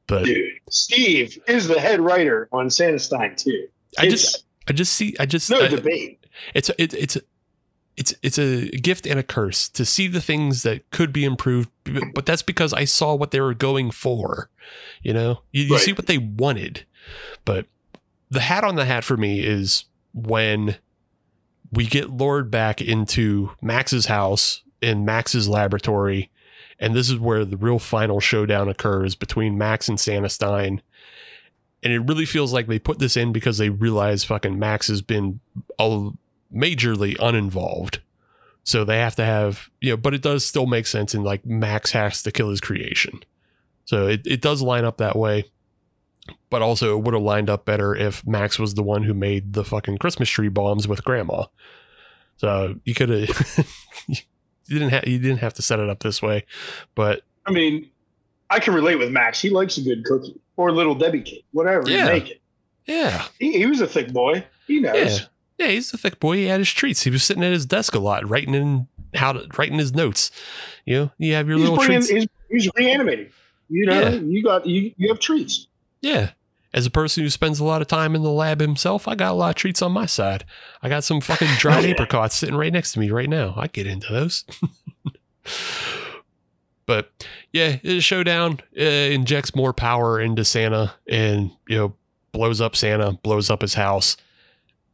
but 0.06 0.24
Dude, 0.24 0.44
Steve 0.70 1.38
is 1.48 1.66
the 1.68 1.80
head 1.80 2.00
writer 2.00 2.48
on 2.52 2.68
Santastein 2.70 3.36
too. 3.36 3.68
I 3.98 4.06
It's 4.06 4.22
just 4.22 4.44
I 4.68 4.72
just 4.72 4.92
see 4.94 5.14
I 5.18 5.26
just 5.26 5.50
no 5.50 5.60
I- 5.60 5.68
debate. 5.68 6.26
it's 6.54 6.70
it's 6.78 7.16
a, 7.16 7.20
it's 7.96 8.14
it's 8.22 8.38
a 8.38 8.68
gift 8.70 9.06
and 9.06 9.18
a 9.18 9.22
curse 9.22 9.68
to 9.70 9.84
see 9.84 10.08
the 10.08 10.20
things 10.20 10.62
that 10.64 10.88
could 10.90 11.12
be 11.12 11.24
improved, 11.24 11.70
but 12.14 12.26
that's 12.26 12.42
because 12.42 12.72
I 12.72 12.84
saw 12.84 13.14
what 13.14 13.30
they 13.30 13.40
were 13.40 13.54
going 13.54 13.90
for. 13.90 14.50
You 15.02 15.12
know, 15.12 15.40
you, 15.52 15.64
you 15.64 15.74
Right. 15.74 15.80
see 15.82 15.92
what 15.92 16.06
they 16.06 16.18
wanted, 16.18 16.84
but 17.44 17.66
the 18.30 18.40
hat 18.40 18.64
on 18.64 18.74
the 18.76 18.84
hat 18.86 19.04
for 19.04 19.16
me 19.16 19.40
is 19.40 19.84
when 20.12 20.76
we 21.70 21.86
get 21.86 22.10
lured 22.10 22.50
back 22.50 22.80
into 22.80 23.50
Max's 23.60 24.06
house 24.06 24.62
in 24.80 25.04
Max's 25.04 25.48
laboratory, 25.48 26.30
and 26.78 26.94
this 26.94 27.08
is 27.10 27.18
where 27.18 27.44
the 27.44 27.56
real 27.56 27.78
final 27.78 28.20
showdown 28.20 28.68
occurs 28.68 29.14
between 29.14 29.56
Max 29.58 29.88
and 29.88 29.98
Santastein. 30.00 30.82
And 31.82 31.92
it 31.92 32.00
really 32.00 32.24
feels 32.24 32.52
like 32.52 32.66
they 32.66 32.78
put 32.78 32.98
this 32.98 33.16
in 33.16 33.32
because 33.32 33.58
they 33.58 33.68
realize 33.68 34.24
fucking 34.24 34.58
Max 34.58 34.88
has 34.88 35.02
been 35.02 35.40
a 35.78 36.08
majorly 36.54 37.16
uninvolved. 37.20 38.00
So 38.62 38.84
they 38.84 38.98
have 38.98 39.16
to 39.16 39.24
have, 39.24 39.68
you 39.80 39.90
know, 39.90 39.96
but 39.96 40.14
it 40.14 40.22
does 40.22 40.44
still 40.44 40.66
make 40.66 40.86
sense 40.86 41.14
in 41.14 41.22
like 41.22 41.44
Max 41.44 41.92
has 41.92 42.22
to 42.22 42.32
kill 42.32 42.48
his 42.48 42.60
creation. 42.60 43.22
So 43.84 44.06
it, 44.06 44.22
it 44.26 44.40
does 44.40 44.62
line 44.62 44.84
up 44.84 44.98
that 44.98 45.16
way. 45.16 45.50
But 46.48 46.62
also 46.62 46.96
it 46.96 47.02
would 47.02 47.12
have 47.12 47.22
lined 47.22 47.50
up 47.50 47.66
better 47.66 47.94
if 47.94 48.26
Max 48.26 48.58
was 48.58 48.74
the 48.74 48.82
one 48.82 49.02
who 49.02 49.12
made 49.12 49.52
the 49.52 49.64
fucking 49.64 49.98
Christmas 49.98 50.30
tree 50.30 50.48
bombs 50.48 50.88
with 50.88 51.04
grandma. 51.04 51.44
So 52.38 52.76
you 52.84 52.94
could 52.94 53.10
have 53.10 53.66
you 54.08 54.16
didn't 54.68 54.88
have 54.90 55.06
you 55.06 55.18
didn't 55.18 55.40
have 55.40 55.54
to 55.54 55.62
set 55.62 55.80
it 55.80 55.90
up 55.90 56.00
this 56.00 56.22
way. 56.22 56.46
But 56.94 57.22
I 57.44 57.50
mean, 57.50 57.90
I 58.48 58.58
can 58.58 58.72
relate 58.72 58.96
with 58.96 59.10
Max. 59.10 59.40
He 59.40 59.50
likes 59.50 59.76
a 59.76 59.82
good 59.82 60.04
cookie 60.04 60.40
or 60.56 60.72
little 60.72 60.94
Debbie 60.94 61.22
cake, 61.22 61.44
whatever. 61.52 61.88
Yeah. 61.90 61.98
You 61.98 62.04
make 62.06 62.30
it. 62.30 62.40
yeah. 62.86 63.26
He, 63.38 63.52
he 63.58 63.66
was 63.66 63.82
a 63.82 63.86
thick 63.86 64.12
boy. 64.12 64.46
He 64.66 64.80
knows. 64.80 65.20
Yeah. 65.20 65.26
Yeah, 65.58 65.68
he's 65.68 65.92
a 65.94 65.98
thick 65.98 66.18
boy. 66.20 66.36
He 66.36 66.46
had 66.46 66.58
his 66.60 66.70
treats. 66.70 67.02
He 67.04 67.10
was 67.10 67.22
sitting 67.22 67.44
at 67.44 67.52
his 67.52 67.64
desk 67.66 67.94
a 67.94 67.98
lot, 67.98 68.28
writing 68.28 68.54
in 68.54 68.88
how 69.14 69.32
to 69.32 69.46
writing 69.56 69.78
his 69.78 69.94
notes. 69.94 70.30
You 70.84 70.94
know, 70.96 71.10
you 71.18 71.34
have 71.34 71.46
your 71.48 71.58
He's, 71.58 71.68
little 71.68 71.84
treats. 71.84 72.08
he's, 72.08 72.26
he's 72.50 72.68
reanimating. 72.76 73.30
You 73.68 73.86
know, 73.86 74.00
Yeah. 74.00 74.08
you 74.10 74.42
got 74.42 74.66
you, 74.66 74.92
you 74.96 75.08
have 75.08 75.20
treats. 75.20 75.68
Yeah. 76.02 76.30
As 76.72 76.86
a 76.86 76.90
person 76.90 77.22
who 77.22 77.30
spends 77.30 77.60
a 77.60 77.64
lot 77.64 77.82
of 77.82 77.86
time 77.86 78.16
in 78.16 78.22
the 78.24 78.30
lab 78.32 78.60
himself, 78.60 79.06
I 79.06 79.14
got 79.14 79.30
a 79.30 79.34
lot 79.34 79.50
of 79.50 79.54
treats 79.54 79.80
on 79.80 79.92
my 79.92 80.06
side. 80.06 80.44
I 80.82 80.88
got 80.88 81.04
some 81.04 81.20
fucking 81.20 81.46
dried 81.58 81.84
apricots 81.88 82.34
sitting 82.36 82.56
right 82.56 82.72
next 82.72 82.92
to 82.94 82.98
me 82.98 83.10
right 83.10 83.28
now. 83.30 83.54
I 83.56 83.68
get 83.68 83.86
into 83.86 84.12
those. 84.12 84.44
but 86.86 87.10
yeah, 87.52 87.76
the 87.82 88.00
showdown 88.00 88.58
uh, 88.78 88.82
injects 88.82 89.54
more 89.54 89.72
power 89.72 90.20
into 90.20 90.44
Santa 90.44 90.94
and, 91.08 91.50
you 91.68 91.78
know, 91.78 91.94
blows 92.32 92.60
up 92.60 92.74
Santa, 92.76 93.12
blows 93.12 93.50
up 93.50 93.62
his 93.62 93.74
house. 93.74 94.16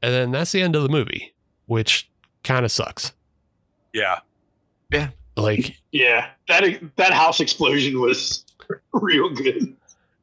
And 0.02 0.12
then 0.14 0.30
that's 0.30 0.52
the 0.52 0.62
end 0.62 0.76
of 0.76 0.82
the 0.82 0.88
movie, 0.88 1.34
which 1.66 2.10
kind 2.44 2.64
of 2.64 2.72
sucks. 2.72 3.12
Yeah. 3.92 4.20
Yeah. 4.92 5.08
Like, 5.36 5.76
Yeah, 5.92 6.28
that 6.48 6.64
that 6.96 7.12
house 7.12 7.40
explosion 7.40 8.00
was 8.00 8.44
real 8.92 9.30
good. 9.30 9.76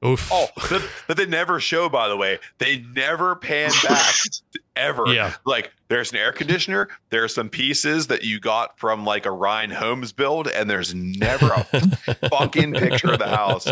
oof. 0.05 0.29
Oh, 0.31 0.47
that, 0.69 0.87
that 1.07 1.17
they 1.17 1.25
never 1.25 1.59
show, 1.59 1.89
by 1.89 2.07
the 2.07 2.17
way. 2.17 2.39
They 2.59 2.79
never 2.93 3.35
pan 3.35 3.71
back 3.83 4.13
ever. 4.77 5.07
yeah. 5.07 5.33
Like 5.45 5.71
there's 5.89 6.11
an 6.11 6.17
air 6.17 6.33
conditioner, 6.33 6.89
there's 7.11 7.33
some 7.33 7.47
pieces 7.49 8.07
that 8.07 8.23
you 8.23 8.39
got 8.41 8.77
from 8.77 9.05
like 9.05 9.25
a 9.25 9.31
Ryan 9.31 9.69
Homes 9.71 10.11
build, 10.11 10.47
and 10.49 10.69
there's 10.69 10.93
never 10.93 11.47
a 11.47 11.63
fucking 12.29 12.73
picture 12.73 13.13
of 13.13 13.19
the 13.19 13.27
house. 13.29 13.65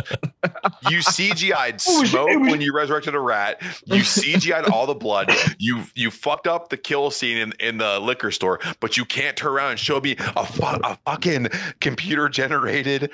You 0.89 0.99
CGI'd 0.99 1.81
smoke 1.81 2.27
was- 2.29 2.49
when 2.49 2.61
you 2.61 2.73
resurrected 2.73 3.15
a 3.15 3.19
rat. 3.19 3.61
You 3.85 4.01
CGI'd 4.01 4.69
all 4.69 4.85
the 4.87 4.95
blood. 4.95 5.31
You 5.59 5.83
you 5.93 6.09
fucked 6.11 6.47
up 6.47 6.69
the 6.69 6.77
kill 6.77 7.11
scene 7.11 7.37
in, 7.37 7.53
in 7.59 7.77
the 7.79 7.99
liquor 7.99 8.31
store, 8.31 8.59
but 8.79 8.95
you 8.97 9.03
can't 9.05 9.35
turn 9.35 9.51
around 9.51 9.71
and 9.71 9.79
show 9.79 9.99
me 9.99 10.15
a, 10.37 10.45
fu- 10.45 10.63
a 10.65 10.97
fucking 11.05 11.49
computer 11.81 12.29
generated 12.29 13.11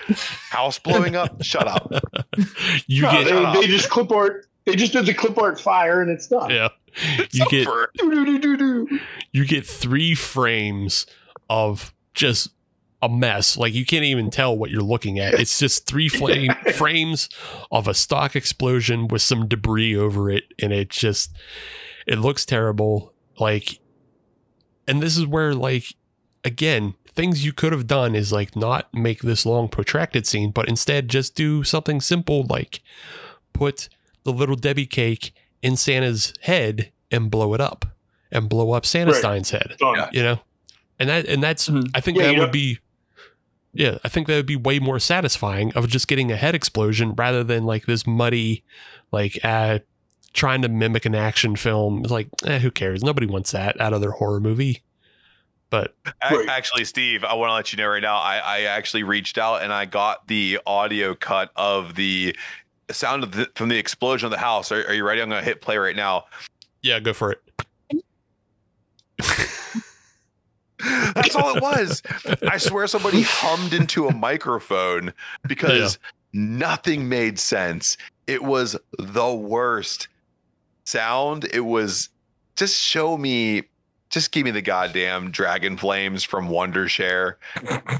house 0.52 0.78
blowing 0.78 1.16
up. 1.16 1.42
Shut 1.44 1.68
up. 1.68 1.92
You 2.88 3.02
No, 3.04 3.12
get, 3.12 3.26
they, 3.26 3.62
they 3.62 3.68
just 3.68 3.90
clip 3.90 4.12
art. 4.12 4.46
They 4.66 4.76
just 4.76 4.94
did 4.94 5.08
the 5.08 5.14
clip 5.16 5.40
art 5.40 5.60
fire, 5.60 6.02
and 6.04 6.12
it's 6.12 6.28
done. 6.28 6.52
yeah. 6.52 6.70
It's 7.18 7.36
You 7.38 7.46
get, 7.50 7.68
over. 7.68 7.92
You 9.32 9.46
get 9.46 9.66
three 9.66 10.14
frames 10.16 11.06
of 11.50 11.94
just 12.14 12.50
a 13.02 13.10
mess. 13.10 13.58
Like 13.58 13.74
you 13.74 13.86
can't 13.86 14.04
even 14.04 14.30
tell 14.30 14.58
what 14.58 14.70
you're 14.70 14.82
looking 14.82 15.20
at. 15.20 15.34
It's 15.34 15.58
just 15.58 15.88
three 15.88 16.10
flame 16.10 16.52
frames 16.76 17.30
of 17.72 17.88
a 17.88 17.94
stock 17.94 18.36
explosion 18.36 19.08
with 19.08 19.22
some 19.22 19.48
debris 19.48 19.96
over 19.96 20.30
it, 20.30 20.46
and 20.60 20.72
it 20.72 20.90
just 20.90 21.36
it 22.06 22.20
looks 22.20 22.46
terrible. 22.46 23.14
Like, 23.40 23.80
and 24.88 25.02
this 25.02 25.18
is 25.18 25.26
where 25.26 25.54
like 25.56 25.96
again 26.44 26.96
things 27.14 27.46
you 27.46 27.54
could 27.54 27.74
have 27.74 27.88
done 27.88 28.16
is 28.16 28.32
like 28.32 28.56
not 28.56 28.94
make 28.94 29.22
this 29.22 29.46
long 29.46 29.68
protracted 29.68 30.26
scene, 30.26 30.52
but 30.52 30.70
instead 30.70 31.10
just 31.10 31.36
do 31.36 31.64
something 31.64 32.00
simple 32.00 32.44
like 32.44 32.82
put 33.54 33.90
the 34.24 34.32
little 34.32 34.56
Debbie 34.56 34.86
cake 34.86 35.34
in 35.62 35.78
Santa's 35.78 36.34
head 36.42 36.92
and 37.12 37.30
blow 37.32 37.54
it 37.54 37.62
up 37.62 37.86
and 38.32 38.48
blow 38.50 38.72
up 38.72 38.86
Santa 38.86 39.12
Right. 39.12 39.20
Stein's 39.20 39.50
head 39.52 39.76
Yeah. 39.82 40.10
you 40.12 40.24
know 40.24 40.40
and 41.00 41.10
that 41.10 41.26
and 41.26 41.42
that's 41.44 41.68
Mhm. 41.68 41.90
i 41.94 42.00
think 42.00 42.18
Yeah, 42.18 42.28
that 42.28 42.38
would 42.40 42.46
know- 42.48 42.52
be 42.52 42.80
yeah 43.74 43.98
i 44.04 44.08
think 44.10 44.28
that 44.28 44.36
would 44.36 44.46
be 44.46 44.56
way 44.56 44.80
more 44.80 45.00
satisfying 45.00 45.74
of 45.74 45.88
just 45.88 46.08
getting 46.08 46.32
a 46.32 46.36
head 46.38 46.56
explosion 46.56 47.14
rather 47.16 47.44
than 47.44 47.66
like 47.66 47.86
this 47.86 48.06
muddy 48.08 48.64
like 49.12 49.38
uh 49.44 49.80
trying 50.34 50.62
to 50.62 50.70
mimic 50.70 51.06
an 51.06 51.14
action 51.16 51.56
film 51.58 52.00
it's 52.02 52.12
like 52.12 52.28
eh, 52.46 52.60
who 52.60 52.72
cares 52.72 53.04
nobody 53.04 53.26
wants 53.28 53.52
that 53.52 53.80
out 53.82 53.92
of 53.94 54.00
their 54.02 54.12
horror 54.12 54.40
movie 54.40 54.82
but 55.70 55.96
Right. 56.30 56.50
Actually, 56.50 56.84
Steve, 56.84 57.24
I 57.24 57.34
want 57.34 57.50
to 57.50 57.54
let 57.54 57.72
you 57.72 57.78
know 57.78 57.88
right 57.88 58.02
now. 58.02 58.18
I, 58.18 58.40
I 58.40 58.62
actually 58.64 59.04
reached 59.04 59.38
out 59.38 59.62
and 59.64 59.72
I 59.72 59.86
got 59.86 60.28
the 60.28 60.60
audio 60.68 61.16
cut 61.16 61.50
of 61.56 61.96
the 61.96 62.36
sound 62.94 63.24
of 63.24 63.32
the, 63.34 63.50
from 63.56 63.70
the 63.70 63.78
explosion 63.78 64.26
of 64.26 64.32
the 64.32 64.38
house. 64.38 64.72
Are, 64.72 64.86
are 64.88 64.94
you 64.94 65.04
ready? 65.06 65.22
I'm 65.22 65.30
going 65.30 65.42
to 65.42 65.46
hit 65.46 65.62
play 65.62 65.78
right 65.78 65.96
now. 65.96 66.26
yeah 66.82 67.00
go 67.00 67.14
for 67.14 67.32
it 67.32 67.42
That's 71.14 71.36
all 71.36 71.56
it 71.56 71.62
was. 71.62 72.02
I 72.50 72.58
swear 72.58 72.88
somebody 72.88 73.22
hummed 73.22 73.74
into 73.74 74.08
a 74.08 74.14
microphone 74.14 75.14
because 75.48 76.00
nothing 76.34 77.08
made 77.08 77.38
sense. 77.38 77.98
It 78.26 78.42
was 78.44 78.76
the 78.98 79.32
worst 79.34 80.08
sound. 80.86 81.46
It 81.54 81.62
was 81.62 82.10
just 82.56 82.82
show 82.82 83.16
me, 83.16 83.64
just 84.10 84.32
give 84.32 84.44
me 84.44 84.50
the 84.52 84.62
goddamn 84.64 85.30
dragon 85.30 85.78
flames 85.78 86.24
from 86.24 86.48
Wondershare. 86.50 87.36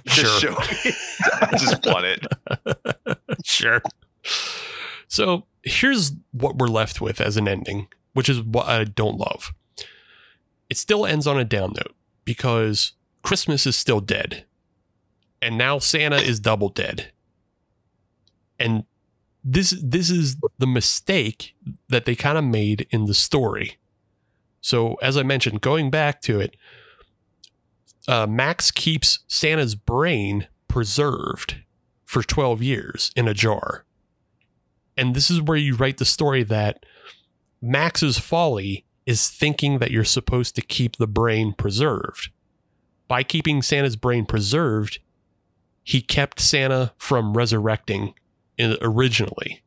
Just 0.06 0.42
Sure. 0.42 0.54
show 0.56 0.60
me. 0.60 0.92
I 1.42 1.56
just 1.60 1.86
want 1.86 2.06
it. 2.06 2.26
sure 3.46 3.82
so 5.12 5.46
here's 5.62 6.14
what 6.32 6.56
we're 6.56 6.68
left 6.68 7.02
with 7.02 7.20
as 7.20 7.36
an 7.36 7.46
ending 7.46 7.90
which 8.14 8.30
is 8.30 8.42
what 8.42 8.68
i 8.68 8.84
don't 8.84 9.18
love. 9.18 9.54
It 10.70 10.78
still 10.78 11.06
ends 11.06 11.28
on 11.28 11.38
a 11.38 11.44
down 11.44 11.74
note 11.76 11.96
because 12.24 12.94
christmas 13.24 13.66
is 13.68 13.76
still 13.76 14.00
dead. 14.00 14.46
And 15.42 15.58
now 15.58 15.80
santa 15.80 16.16
is 16.16 16.40
double 16.40 16.70
dead. 16.70 17.12
And 18.58 18.86
this 19.44 19.76
this 19.84 20.10
is 20.10 20.38
the 20.60 20.68
mistake 20.68 21.56
that 21.90 22.06
they 22.06 22.16
kind 22.16 22.38
of 22.38 22.46
made 22.46 22.88
in 22.90 23.06
the 23.06 23.14
story. 23.14 23.78
So 24.62 24.96
as 25.02 25.18
i 25.18 25.24
mentioned 25.24 25.60
going 25.60 25.90
back 25.90 26.22
to 26.22 26.40
it 26.40 26.56
uh, 28.08 28.28
max 28.28 28.72
keeps 28.72 29.20
santa's 29.28 29.76
brain 29.76 30.48
preserved 30.70 31.58
for 32.06 32.24
12 32.24 32.62
years 32.62 33.12
in 33.16 33.28
a 33.28 33.34
jar. 33.34 33.86
And 35.02 35.16
this 35.16 35.32
is 35.32 35.42
where 35.42 35.58
you 35.58 35.76
write 35.76 35.98
the 35.98 36.06
story 36.06 36.44
that 36.44 36.86
Max's 37.60 38.20
folly 38.20 38.86
is 39.08 39.30
thinking 39.30 39.80
that 39.80 39.90
you're 39.90 40.04
supposed 40.04 40.54
to 40.56 40.62
keep 40.62 40.98
the 40.98 41.08
brain 41.08 41.54
preserved. 41.54 42.30
By 43.08 43.24
keeping 43.24 43.64
Santa's 43.64 43.96
brain 43.96 44.28
preserved, 44.28 45.00
he 45.84 46.02
kept 46.04 46.40
Santa 46.40 46.94
from 47.00 47.34
resurrecting 47.36 48.14
originally. 48.60 49.64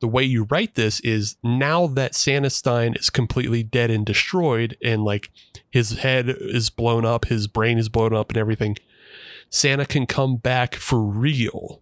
The 0.00 0.08
way 0.08 0.24
you 0.24 0.46
write 0.50 0.74
this 0.74 1.00
is 1.00 1.36
now 1.42 1.86
that 1.86 2.14
Santastein 2.14 2.94
is 2.96 3.08
completely 3.08 3.62
dead 3.62 3.90
and 3.90 4.04
destroyed, 4.04 4.76
and 4.84 5.02
like 5.02 5.30
his 5.70 6.00
head 6.00 6.28
is 6.28 6.68
blown 6.68 7.06
up, 7.06 7.24
his 7.24 7.46
brain 7.46 7.78
is 7.78 7.88
blown 7.88 8.14
up, 8.14 8.28
and 8.28 8.36
everything, 8.36 8.76
Santa 9.48 9.86
can 9.86 10.04
come 10.04 10.36
back 10.36 10.74
for 10.74 11.00
real. 11.00 11.79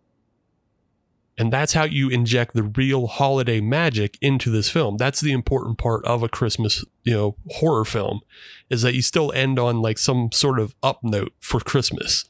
And 1.38 1.52
that's 1.52 1.72
how 1.72 1.84
you 1.84 2.08
inject 2.08 2.54
the 2.54 2.64
real 2.64 3.06
holiday 3.06 3.60
magic 3.60 4.18
into 4.20 4.50
this 4.50 4.68
film. 4.68 4.96
That's 4.96 5.20
the 5.20 5.30
important 5.30 5.78
part 5.78 6.04
of 6.04 6.24
a 6.24 6.28
Christmas, 6.28 6.84
you 7.04 7.14
know, 7.14 7.36
horror 7.52 7.84
film 7.84 8.20
is 8.68 8.82
that 8.82 8.94
you 8.94 9.02
still 9.02 9.30
end 9.32 9.56
on 9.56 9.80
like 9.80 9.98
some 9.98 10.32
sort 10.32 10.58
of 10.58 10.74
up 10.82 10.98
note 11.04 11.32
for 11.38 11.60
Christmas. 11.60 12.24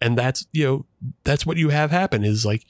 And 0.00 0.16
that's, 0.16 0.46
you 0.52 0.64
know, 0.64 0.86
that's 1.24 1.44
what 1.44 1.56
you 1.56 1.70
have 1.70 1.90
happen 1.90 2.22
is 2.22 2.46
like 2.46 2.64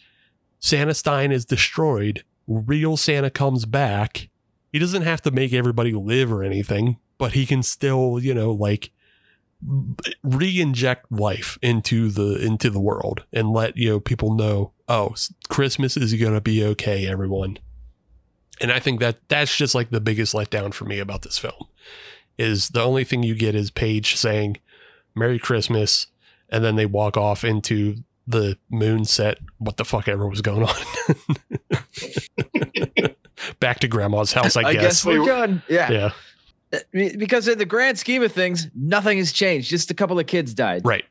Santastein 0.59 1.33
is 1.33 1.45
destroyed, 1.45 2.25
real 2.47 2.97
Santa 2.97 3.29
comes 3.29 3.67
back. 3.67 4.31
He 4.73 4.79
doesn't 4.79 5.03
have 5.03 5.21
to 5.23 5.31
make 5.31 5.53
everybody 5.53 5.93
live 5.93 6.33
or 6.33 6.43
anything, 6.43 6.97
but 7.19 7.33
he 7.33 7.45
can 7.45 7.63
still, 7.63 8.19
you 8.19 8.33
know, 8.33 8.53
like 8.53 8.91
re-inject 10.23 11.11
life 11.11 11.59
into 11.63 12.11
the 12.11 12.37
into 12.45 12.69
the 12.71 12.81
world 12.81 13.25
and 13.33 13.51
let 13.51 13.77
you 13.77 13.89
know 13.89 14.01
people 14.01 14.35
know 14.35 14.73
oh 14.89 15.15
christmas 15.49 15.97
is 15.97 16.13
going 16.15 16.35
to 16.35 16.41
be 16.43 16.63
okay 16.63 17.07
everyone 17.07 17.59
and 18.61 18.71
i 18.71 18.79
think 18.79 19.01
that 19.01 19.17
that's 19.29 19.57
just 19.57 19.75
like 19.75 19.91
the 19.91 20.01
biggest 20.01 20.35
letdown 20.35 20.75
for 20.75 20.85
me 20.85 20.99
about 20.99 21.23
this 21.23 21.39
film 21.39 21.69
is 22.37 22.69
the 22.71 22.83
only 22.83 23.03
thing 23.03 23.23
you 23.23 23.35
get 23.35 23.55
is 23.55 23.71
paige 23.71 24.15
saying 24.15 24.59
merry 25.15 25.39
christmas 25.39 26.09
and 26.51 26.63
then 26.63 26.77
they 26.77 26.87
walk 26.87 27.17
off 27.17 27.43
into 27.43 27.97
the 28.27 28.59
moon 28.69 29.05
set 29.07 29.39
what 29.57 29.79
the 29.79 29.85
fuck 29.85 30.07
ever 30.07 30.29
was 30.29 30.43
going 30.43 30.65
on 30.65 30.75
back 33.59 33.81
to 33.81 33.89
grandma's 33.89 34.35
house 34.35 34.55
i, 34.57 34.63
I, 34.63 34.75
guess. 34.75 35.05
we're 35.05 35.25
done. 35.25 35.63
Yeah. 35.69 35.91
yeah 35.91 36.11
Because 36.93 37.49
in 37.49 37.59
the 37.59 37.65
grand 37.67 37.99
scheme 37.99 38.23
of 38.23 38.33
things, 38.33 38.69
nothing 38.75 39.19
has 39.19 39.33
changed. 39.33 39.69
Just 39.71 39.91
a 39.91 39.95
couple 39.95 40.19
of 40.19 40.27
kids 40.27 40.55
died. 40.55 40.85
right 40.85 41.05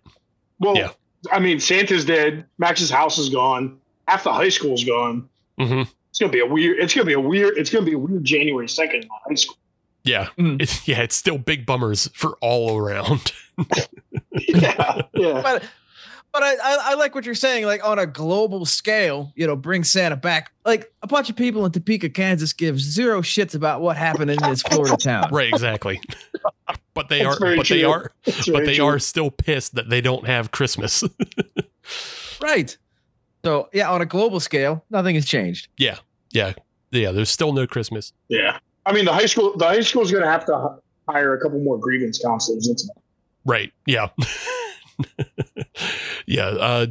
Well, 0.59 0.75
Yeah. 0.75 0.91
I 1.31 1.39
mean, 1.39 1.59
Santa's 1.59 2.05
dead. 2.05 2.45
Max's 2.59 2.89
house 2.91 3.17
is 3.17 3.29
gone. 3.29 3.79
Half 4.07 4.23
the 4.25 4.31
high 4.33 4.49
school's 4.49 4.83
gone. 4.83 5.27
hmm 5.57 5.81
It's 6.09 6.19
gonna 6.19 6.31
be 6.31 6.39
a 6.39 6.45
weird. 6.45 6.77
It's 6.79 6.93
gonna 6.93 7.05
be 7.05 7.13
a 7.13 7.19
weird. 7.19 7.57
It's 7.57 7.69
gonna 7.71 7.85
be 7.85 7.93
a 7.93 7.97
weird 7.99 8.23
January 8.23 8.69
second 8.69 9.03
in 9.03 9.09
high 9.27 9.35
school. 9.35 9.57
yeah 10.03 10.27
Mm. 10.37 10.61
it's, 10.61 10.87
yeah 10.87 11.01
it's 11.01 11.15
still 11.15 11.37
big 11.39 11.65
bummers 11.65 12.09
for 12.13 12.37
all 12.41 12.77
around 12.77 13.31
yeah, 14.31 15.01
yeah. 15.15 15.41
But 15.41 15.63
but 16.35 16.43
I, 16.43 16.53
I 16.55 16.77
I 16.87 16.93
like 16.95 17.15
what 17.15 17.25
you're 17.25 17.33
saying. 17.33 17.65
Like 17.65 17.85
on 17.85 17.97
a 17.97 18.05
global 18.05 18.65
scale, 18.65 19.31
you 19.35 19.47
know, 19.47 19.55
bring 19.55 19.85
Santa 19.85 20.17
back. 20.17 20.51
Like 20.65 20.91
a 21.01 21.07
bunch 21.07 21.29
of 21.29 21.37
people 21.37 21.65
in 21.65 21.71
Topeka, 21.71 22.09
Kansas, 22.09 22.51
give 22.51 22.77
zero 22.79 23.21
shits 23.21 23.55
about 23.55 23.79
what 23.79 23.95
happened 23.95 24.31
in 24.31 24.37
this 24.43 24.61
Florida 24.61 24.97
town. 24.97 25.29
Right, 25.31 25.47
exactly. 25.47 26.01
but 26.93 27.07
they 27.07 27.23
That's 27.23 27.37
are 27.37 27.39
very 27.39 27.55
but 27.57 27.67
they 27.69 27.83
are 27.85 28.11
That's 28.25 28.49
but 28.49 28.65
they 28.65 28.75
true. 28.75 28.85
are 28.85 28.99
still 28.99 29.31
pissed 29.31 29.75
that 29.75 29.89
they 29.89 30.01
don't 30.01 30.27
have 30.27 30.51
Christmas. 30.51 31.03
Right. 32.41 32.75
So 33.43 33.69
yeah, 33.73 33.89
on 33.89 34.01
a 34.01 34.05
global 34.05 34.39
scale, 34.39 34.83
nothing 34.89 35.15
has 35.15 35.25
changed. 35.25 35.69
yeah. 35.77 35.97
Yeah. 36.31 36.53
Yeah, 36.91 37.11
there's 37.11 37.29
still 37.29 37.53
no 37.53 37.65
Christmas. 37.67 38.11
Yeah. 38.27 38.59
I 38.85 38.91
mean, 38.93 39.05
the 39.05 39.13
high 39.13 39.25
school, 39.25 39.55
the 39.57 39.65
high 39.65 39.81
school's 39.81 40.11
going 40.11 40.23
to 40.23 40.29
have 40.29 40.45
to 40.45 40.77
hire 41.07 41.33
a 41.33 41.41
couple 41.41 41.59
more 41.59 41.77
grievance 41.77 42.19
counselors. 42.19 42.89
Right. 43.45 43.71
Yeah. 43.85 44.09
yeah. 46.25 46.47
Uh, 46.47 46.87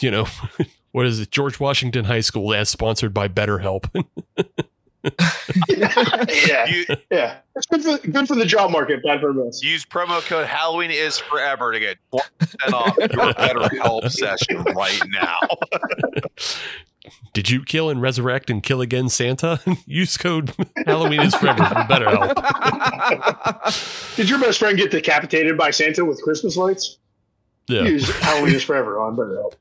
you 0.00 0.10
know, 0.10 0.26
what 0.92 1.06
is 1.06 1.20
it? 1.20 1.30
George 1.30 1.60
Washington 1.60 2.04
High 2.04 2.20
School 2.20 2.54
as 2.54 2.68
sponsored 2.68 3.14
by 3.14 3.28
BetterHelp. 3.28 3.88
yeah. 5.68 6.66
You, 6.66 6.84
Yeah. 7.10 7.38
It's 7.54 7.66
good 7.66 7.82
for, 7.82 7.98
good 8.08 8.28
for 8.28 8.34
the 8.34 8.46
job 8.46 8.70
market, 8.70 9.02
bad 9.02 9.20
for 9.20 9.46
us. 9.46 9.62
use 9.62 9.84
promo 9.84 10.20
code 10.26 10.46
Halloween 10.46 10.90
is 10.90 11.18
forever 11.18 11.72
to 11.72 11.80
get 11.80 11.98
20% 12.12 12.72
off 12.72 12.96
your 12.98 13.32
better 13.34 13.68
help 13.76 14.08
session 14.10 14.62
right 14.74 15.00
now. 15.08 15.38
Did 17.32 17.50
you 17.50 17.62
kill 17.62 17.90
and 17.90 18.00
resurrect 18.02 18.50
and 18.50 18.62
kill 18.62 18.80
again 18.80 19.08
Santa? 19.08 19.60
Use 19.86 20.16
code 20.16 20.52
Halloween 20.86 21.20
is 21.20 21.34
forever 21.34 21.64
for 21.64 21.74
BetterHelp. 21.74 22.34
Did 24.16 24.28
your 24.28 24.40
best 24.40 24.58
friend 24.58 24.76
get 24.76 24.90
decapitated 24.90 25.56
by 25.56 25.70
Santa 25.70 26.04
with 26.04 26.20
Christmas 26.22 26.56
lights? 26.56 26.98
Yeah. 27.68 27.82
Use 27.82 28.08
Halloween 28.20 28.54
is 28.54 28.62
forever 28.62 29.00
on 29.00 29.16
BetterHelp. 29.16 29.54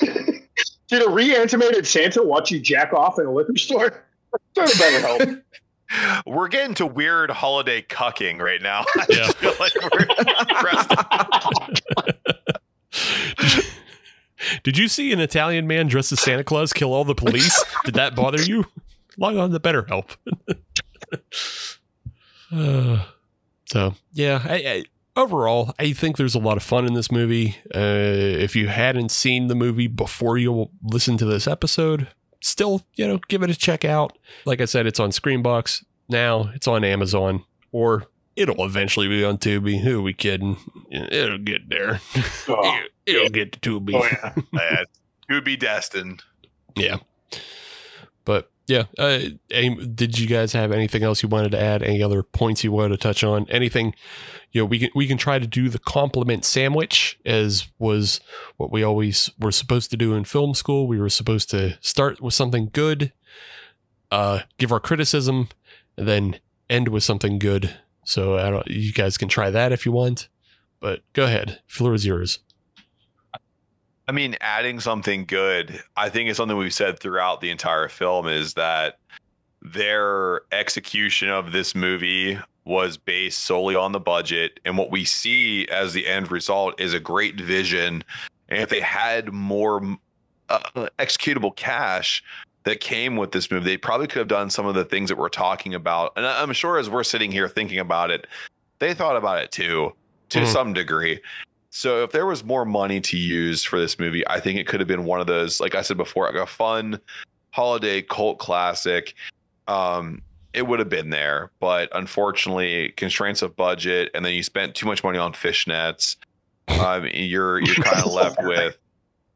Did 0.88 1.06
a 1.06 1.10
reanimated 1.10 1.86
Santa 1.86 2.22
watch 2.22 2.50
you 2.50 2.58
jack 2.60 2.92
off 2.92 3.18
in 3.18 3.26
a 3.26 3.32
liquor 3.32 3.56
store? 3.56 3.90
Go 4.56 4.66
to 4.66 4.72
BetterHelp. 4.76 5.42
We're 6.26 6.48
getting 6.48 6.74
to 6.76 6.86
weird 6.86 7.30
holiday 7.30 7.82
cucking 7.82 8.38
right 8.40 8.62
now. 8.62 8.84
I 8.96 9.06
Yeah. 9.10 9.26
feel 9.32 9.52
like 9.60 9.72
we're 9.74 10.06
pressed 10.54 10.90
Did 14.62 14.78
you 14.78 14.88
see 14.88 15.12
an 15.12 15.20
Italian 15.20 15.66
man 15.66 15.88
dressed 15.88 16.10
as 16.12 16.20
Santa 16.20 16.44
Claus 16.44 16.72
kill 16.72 16.94
all 16.94 17.04
the 17.04 17.14
police? 17.14 17.62
Did 17.84 17.92
that 17.94 18.14
bother 18.14 18.40
you? 18.40 18.64
Log 19.18 19.36
on 19.36 19.50
to 19.50 19.60
BetterHelp. 19.60 20.16
Uh, 22.54 23.04
so 23.66 23.94
yeah, 24.12 24.40
I, 24.44 24.54
I, 24.54 24.84
overall, 25.16 25.74
I 25.78 25.92
think 25.92 26.16
there's 26.16 26.34
a 26.34 26.38
lot 26.40 26.56
of 26.56 26.62
fun 26.62 26.86
in 26.86 26.94
this 26.94 27.10
movie. 27.10 27.56
Uh, 27.74 27.78
if 27.78 28.56
you 28.56 28.68
hadn't 28.68 29.10
seen 29.10 29.46
the 29.48 29.54
movie 29.54 29.86
before 29.86 30.38
you 30.38 30.70
listen 30.82 31.16
to 31.18 31.24
this 31.24 31.46
episode, 31.46 32.08
still, 32.40 32.82
you 32.96 33.06
know, 33.06 33.18
give 33.28 33.42
it 33.42 33.50
a 33.50 33.54
check 33.54 33.84
out. 33.84 34.16
Like 34.44 34.60
I 34.60 34.64
said, 34.66 34.86
it's 34.86 35.00
on 35.00 35.10
Screambox 35.10 35.84
now. 36.08 36.50
It's 36.54 36.68
on 36.68 36.84
Amazon, 36.84 37.44
or 37.72 38.04
it'll 38.36 38.64
eventually 38.64 39.08
be 39.08 39.24
on 39.24 39.38
Tubi. 39.38 39.80
Who 39.80 40.00
are 40.00 40.02
we 40.02 40.12
kidding? 40.12 40.56
It'll 40.90 41.38
get 41.38 41.68
there. 41.68 42.00
Oh, 42.48 42.80
It'll 43.06 43.28
get 43.30 43.52
to 43.60 43.80
Tubi. 43.80 43.94
oh, 43.94 44.04
yeah. 44.04 44.34
Yeah, 44.52 44.84
to 45.36 45.42
be 45.42 45.56
destined. 45.56 46.22
Yeah. 46.76 46.98
But 48.24 48.50
yeah, 48.72 48.84
uh, 48.96 49.18
did 49.50 50.18
you 50.18 50.26
guys 50.26 50.54
have 50.54 50.72
anything 50.72 51.02
else 51.02 51.22
you 51.22 51.28
wanted 51.28 51.52
to 51.52 51.60
add? 51.60 51.82
Any 51.82 52.02
other 52.02 52.22
points 52.22 52.64
you 52.64 52.72
wanted 52.72 52.88
to 52.90 52.96
touch 52.96 53.22
on? 53.22 53.46
Anything? 53.50 53.94
You 54.50 54.62
know, 54.62 54.64
we 54.64 54.78
can 54.78 54.88
we 54.94 55.06
can 55.06 55.18
try 55.18 55.38
to 55.38 55.46
do 55.46 55.68
the 55.68 55.78
compliment 55.78 56.46
sandwich 56.46 57.18
as 57.26 57.68
was 57.78 58.20
what 58.56 58.72
we 58.72 58.82
always 58.82 59.28
were 59.38 59.52
supposed 59.52 59.90
to 59.90 59.98
do 59.98 60.14
in 60.14 60.24
film 60.24 60.54
school. 60.54 60.86
We 60.86 60.98
were 60.98 61.10
supposed 61.10 61.50
to 61.50 61.76
start 61.82 62.22
with 62.22 62.32
something 62.32 62.70
good, 62.72 63.12
uh, 64.10 64.40
give 64.56 64.72
our 64.72 64.80
criticism, 64.80 65.50
and 65.98 66.08
then 66.08 66.40
end 66.70 66.88
with 66.88 67.04
something 67.04 67.38
good. 67.38 67.76
So 68.04 68.38
I 68.38 68.48
don't. 68.48 68.66
You 68.68 68.94
guys 68.94 69.18
can 69.18 69.28
try 69.28 69.50
that 69.50 69.72
if 69.72 69.84
you 69.84 69.92
want. 69.92 70.28
But 70.80 71.02
go 71.12 71.24
ahead. 71.24 71.60
Floor 71.66 71.92
is 71.92 72.06
yours. 72.06 72.38
I 74.12 74.14
mean, 74.14 74.36
adding 74.42 74.78
something 74.78 75.24
good, 75.24 75.82
I 75.96 76.10
think 76.10 76.28
is 76.28 76.36
something 76.36 76.58
we've 76.58 76.74
said 76.74 76.98
throughout 76.98 77.40
the 77.40 77.48
entire 77.48 77.88
film 77.88 78.28
is 78.28 78.52
that 78.54 78.98
their 79.62 80.42
execution 80.52 81.30
of 81.30 81.52
this 81.52 81.74
movie 81.74 82.38
was 82.66 82.98
based 82.98 83.38
solely 83.38 83.74
on 83.74 83.92
the 83.92 83.98
budget. 83.98 84.60
And 84.66 84.76
what 84.76 84.90
we 84.90 85.06
see 85.06 85.66
as 85.68 85.94
the 85.94 86.06
end 86.06 86.30
result 86.30 86.78
is 86.78 86.92
a 86.92 87.00
great 87.00 87.40
vision. 87.40 88.04
And 88.50 88.60
if 88.60 88.68
they 88.68 88.80
had 88.80 89.32
more 89.32 89.96
uh, 90.50 90.88
executable 90.98 91.56
cash 91.56 92.22
that 92.64 92.80
came 92.80 93.16
with 93.16 93.32
this 93.32 93.50
movie, 93.50 93.64
they 93.64 93.78
probably 93.78 94.08
could 94.08 94.18
have 94.18 94.28
done 94.28 94.50
some 94.50 94.66
of 94.66 94.74
the 94.74 94.84
things 94.84 95.08
that 95.08 95.16
we're 95.16 95.30
talking 95.30 95.72
about. 95.72 96.12
And 96.16 96.26
I'm 96.26 96.52
sure 96.52 96.76
as 96.76 96.90
we're 96.90 97.02
sitting 97.02 97.32
here 97.32 97.48
thinking 97.48 97.78
about 97.78 98.10
it, 98.10 98.26
they 98.78 98.92
thought 98.92 99.16
about 99.16 99.42
it 99.42 99.50
too, 99.52 99.94
to 100.28 100.40
Mhm. 100.40 100.52
some 100.52 100.74
degree. 100.74 101.18
So 101.74 102.02
if 102.02 102.12
there 102.12 102.26
was 102.26 102.44
more 102.44 102.66
money 102.66 103.00
to 103.00 103.16
use 103.16 103.64
for 103.64 103.80
this 103.80 103.98
movie, 103.98 104.22
I 104.28 104.40
think 104.40 104.58
it 104.58 104.66
could 104.66 104.78
have 104.80 104.86
been 104.86 105.06
one 105.06 105.22
of 105.22 105.26
those, 105.26 105.58
like 105.58 105.74
I 105.74 105.80
said 105.80 105.96
before, 105.96 106.26
like 106.26 106.34
a 106.34 106.46
fun 106.46 107.00
holiday 107.50 108.02
cult 108.02 108.38
classic. 108.38 109.14
Um, 109.68 110.20
it 110.52 110.66
would 110.66 110.80
have 110.80 110.90
been 110.90 111.08
there, 111.08 111.50
but 111.60 111.88
unfortunately, 111.94 112.90
constraints 112.98 113.40
of 113.40 113.56
budget, 113.56 114.10
and 114.12 114.22
then 114.22 114.34
you 114.34 114.42
spent 114.42 114.74
too 114.74 114.84
much 114.84 115.02
money 115.02 115.16
on 115.16 115.32
fishnets. 115.32 116.16
Um, 116.68 117.08
you're 117.10 117.60
you're 117.60 117.74
kind 117.82 118.04
of 118.04 118.12
left 118.12 118.42
with, 118.42 118.76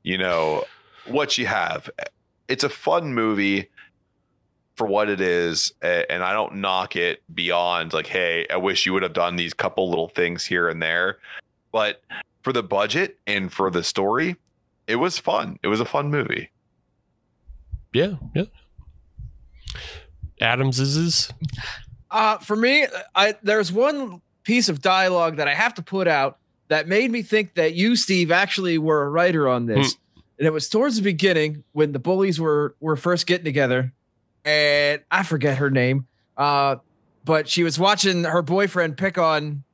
you 0.03 0.19
know, 0.19 0.65
what 1.07 1.39
you 1.39 1.47
have. 1.47 1.89
It's 2.49 2.65
a 2.65 2.69
fun 2.69 3.15
movie 3.15 3.71
for 4.75 4.87
what 4.87 5.09
it 5.09 5.23
is, 5.23 5.73
and 5.81 6.23
I 6.23 6.35
don't 6.35 6.57
knock 6.57 6.97
it 6.97 7.23
beyond 7.35 7.95
like, 7.95 8.07
hey, 8.07 8.47
I 8.51 8.59
wish 8.59 8.85
you 8.85 8.93
would 8.93 9.03
have 9.05 9.15
done 9.15 9.37
these 9.37 9.55
couple 9.55 9.89
little 9.89 10.09
things 10.09 10.45
here 10.45 10.69
and 10.69 10.83
there, 10.83 11.17
but 11.73 12.03
for 12.47 12.53
the 12.53 12.63
budget 12.63 13.19
and 13.27 13.53
for 13.53 13.73
the 13.73 13.83
story, 13.83 14.37
it 14.87 14.95
was 14.95 15.19
fun. 15.19 15.59
It 15.65 15.67
was 15.67 15.81
a 15.81 15.85
fun 15.85 16.13
movie. 16.13 16.53
Yeah, 17.93 18.13
yeah. 18.37 18.45
Adams 20.41 20.79
is 20.79 21.29
Uh, 22.09 22.39
for 22.39 22.55
me, 22.55 22.87
I 23.17 23.35
there's 23.43 23.73
one 23.73 24.23
piece 24.45 24.69
of 24.69 24.81
dialogue 24.81 25.39
that 25.39 25.49
I 25.49 25.55
have 25.55 25.75
to 25.75 25.83
put 25.83 26.07
out 26.07 26.39
that 26.69 26.87
made 26.87 27.11
me 27.11 27.23
think 27.23 27.55
that 27.55 27.75
you, 27.75 27.97
Steve, 27.97 28.31
actually 28.31 28.79
were 28.79 29.03
a 29.03 29.11
writer 29.11 29.49
on 29.49 29.67
this. 29.67 29.97
And 30.39 30.47
it 30.47 30.53
was 30.53 30.69
towards 30.69 30.95
the 30.95 31.03
beginning 31.03 31.65
when 31.73 31.91
the 31.91 31.99
bullies 31.99 32.39
were 32.39 32.77
were 32.79 32.95
first 32.95 33.27
getting 33.27 33.45
together, 33.45 33.93
and 34.45 35.03
I 35.11 35.25
forget 35.25 35.59
her 35.59 35.69
name. 35.69 36.07
Uh, 36.37 36.77
but 37.25 37.49
she 37.49 37.65
was 37.65 37.77
watching 37.77 38.23
her 38.23 38.43
boyfriend 38.43 38.97
pick 38.97 39.19
on 39.19 39.65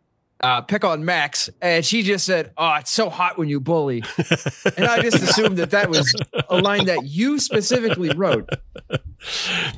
uh, 0.42 0.60
pick 0.62 0.84
on 0.84 1.04
Max, 1.04 1.48
and 1.60 1.84
she 1.84 2.02
just 2.02 2.26
said, 2.26 2.52
"Oh, 2.56 2.74
it's 2.74 2.90
so 2.90 3.08
hot 3.10 3.38
when 3.38 3.48
you 3.48 3.60
bully," 3.60 4.02
and 4.76 4.86
I 4.86 5.00
just 5.00 5.22
assumed 5.22 5.58
that 5.58 5.70
that 5.70 5.88
was 5.88 6.14
a 6.48 6.58
line 6.60 6.86
that 6.86 7.04
you 7.04 7.38
specifically 7.38 8.10
wrote. 8.10 8.48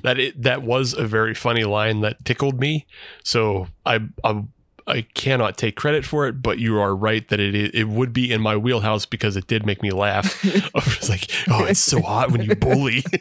that 0.02 0.18
it 0.18 0.42
that 0.42 0.62
was 0.62 0.94
a 0.94 1.04
very 1.06 1.34
funny 1.34 1.64
line 1.64 2.00
that 2.00 2.24
tickled 2.24 2.58
me. 2.60 2.86
So 3.22 3.68
I 3.84 4.00
I 4.24 4.44
I 4.86 5.02
cannot 5.14 5.56
take 5.56 5.76
credit 5.76 6.04
for 6.04 6.26
it, 6.26 6.42
but 6.42 6.58
you 6.58 6.78
are 6.78 6.94
right 6.96 7.26
that 7.28 7.40
it 7.40 7.54
it 7.74 7.88
would 7.88 8.12
be 8.12 8.32
in 8.32 8.40
my 8.40 8.56
wheelhouse 8.56 9.04
because 9.06 9.36
it 9.36 9.46
did 9.46 9.66
make 9.66 9.82
me 9.82 9.90
laugh. 9.90 10.42
I 10.74 10.78
was 10.98 11.08
like, 11.10 11.30
oh, 11.50 11.64
it's 11.64 11.80
so 11.80 12.00
hot 12.00 12.30
when 12.32 12.42
you 12.42 12.54
bully. 12.54 13.04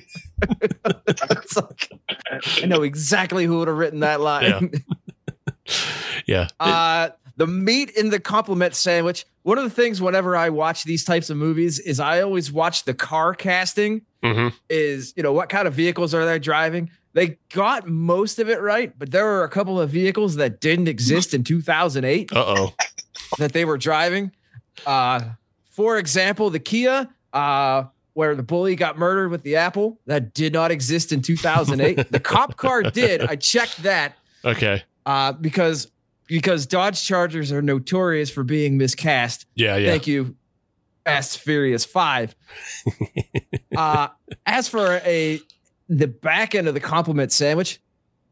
Like, 1.55 1.89
I 2.61 2.65
know 2.65 2.81
exactly 2.81 3.45
who 3.45 3.59
would 3.59 3.67
have 3.67 3.77
written 3.77 4.01
that 4.01 4.19
line. 4.19 4.71
yeah, 6.25 6.47
Uh, 6.59 7.09
the 7.37 7.47
meat 7.47 7.89
in 7.91 8.09
the 8.09 8.19
compliment 8.19 8.75
sandwich. 8.75 9.25
One 9.43 9.57
of 9.57 9.63
the 9.63 9.69
things 9.69 10.01
whenever 10.01 10.35
I 10.37 10.49
watch 10.49 10.83
these 10.83 11.03
types 11.03 11.29
of 11.29 11.37
movies 11.37 11.79
is 11.79 11.99
I 11.99 12.21
always 12.21 12.51
watch 12.51 12.85
the 12.85 12.93
car 12.93 13.33
casting. 13.33 14.01
hmm 14.23 14.49
Is 14.69 15.13
you 15.17 15.23
know 15.23 15.33
what 15.33 15.49
kind 15.49 15.67
of 15.67 15.73
vehicles 15.73 16.13
are 16.13 16.25
they 16.25 16.39
driving? 16.39 16.89
They 17.13 17.37
got 17.53 17.87
most 17.87 18.39
of 18.39 18.49
it 18.49 18.59
right, 18.61 18.97
but 18.97 19.11
there 19.11 19.25
were 19.25 19.43
a 19.43 19.49
couple 19.49 19.79
of 19.79 19.89
vehicles 19.89 20.35
that 20.37 20.59
didn't 20.61 20.87
exist 20.87 21.33
in 21.33 21.43
2008 21.43 22.31
Uh 22.35 22.39
oh. 22.47 22.73
that 23.37 23.53
they 23.53 23.65
were 23.65 23.77
driving. 23.77 24.31
Uh, 24.85 25.21
for 25.69 25.97
example, 25.97 26.49
the 26.49 26.59
Kia, 26.59 27.07
uh, 27.33 27.83
where 28.13 28.35
the 28.35 28.43
bully 28.43 28.75
got 28.75 28.97
murdered 28.97 29.29
with 29.29 29.41
the 29.43 29.55
apple, 29.55 29.99
that 30.05 30.33
did 30.33 30.53
not 30.53 30.69
exist 30.71 31.11
in 31.11 31.21
2008. 31.21 32.11
the 32.11 32.19
cop 32.19 32.57
car 32.57 32.83
did. 32.83 33.21
I 33.21 33.35
checked 33.35 33.81
that 33.83 34.15
Okay. 34.45 34.83
uh, 35.05 35.31
because 35.33 35.87
because 36.27 36.65
Dodge 36.65 37.03
Chargers 37.03 37.51
are 37.51 37.61
notorious 37.61 38.29
for 38.29 38.43
being 38.43 38.77
miscast. 38.77 39.45
Yeah. 39.55 39.75
Yeah. 39.77 39.89
Thank 39.91 40.07
you, 40.07 40.35
Fast 41.05 41.39
Furious 41.39 41.85
Five. 41.85 42.35
uh, 43.77 44.07
as 44.45 44.67
for 44.67 45.01
a 45.05 45.39
the 45.89 46.07
back 46.07 46.55
end 46.55 46.67
of 46.67 46.73
the 46.73 46.79
compliment 46.79 47.31
sandwich, 47.31 47.79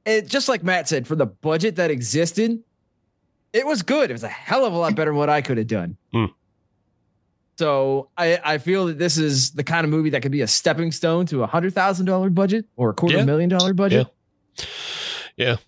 it 0.06 0.28
just 0.28 0.48
like 0.50 0.64
Matt 0.64 0.88
said, 0.88 1.06
for 1.08 1.16
the 1.16 1.26
budget 1.26 1.76
that 1.76 1.92
existed, 1.92 2.64
it 3.54 3.66
was 3.68 3.82
good. 3.82 4.10
It 4.10 4.14
was 4.14 4.24
a 4.24 4.30
hell 4.30 4.66
of 4.66 4.74
a 4.74 4.78
lot 4.78 4.96
better 4.96 5.12
than 5.12 5.18
what 5.18 5.30
I 5.30 5.42
could 5.42 5.58
have 5.58 5.68
done. 5.68 5.98
Hmm. 6.14 6.26
So 7.58 8.10
I, 8.18 8.40
I 8.44 8.58
feel 8.58 8.88
that 8.88 8.98
this 8.98 9.18
is 9.18 9.52
the 9.52 9.64
kind 9.64 9.84
of 9.84 9.92
movie 9.92 10.10
that 10.12 10.22
could 10.24 10.32
be 10.32 10.42
a 10.42 10.48
stepping 10.48 10.92
stone 10.92 11.26
to 11.28 11.44
a 11.44 11.48
hundred 11.48 11.74
thousand 11.76 12.08
dollar 12.08 12.30
budget 12.30 12.66
or 12.76 12.90
a 12.90 12.94
quarter 12.94 13.18
Yeah. 13.18 13.26
million 13.26 13.50
dollar 13.50 13.74
budget. 13.74 14.08
Yeah, 14.58 14.66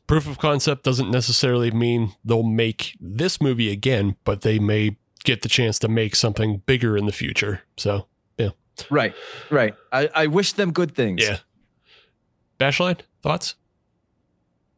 proof 0.07 0.27
of 0.27 0.37
concept 0.37 0.83
doesn't 0.83 1.09
necessarily 1.11 1.71
mean 1.71 2.13
they'll 2.23 2.43
make 2.43 2.97
this 2.99 3.41
movie 3.41 3.71
again, 3.71 4.15
but 4.23 4.41
they 4.41 4.59
may 4.59 4.97
get 5.23 5.41
the 5.41 5.49
chance 5.49 5.79
to 5.79 5.87
make 5.87 6.15
something 6.15 6.57
bigger 6.65 6.97
in 6.97 7.05
the 7.05 7.11
future. 7.11 7.61
So, 7.77 8.07
yeah. 8.37 8.49
Right, 8.89 9.13
right. 9.49 9.73
I, 9.91 10.09
I 10.13 10.27
wish 10.27 10.53
them 10.53 10.71
good 10.71 10.95
things. 10.95 11.23
yeah. 11.23 11.37
Bashline, 12.59 12.99
thoughts? 13.21 13.55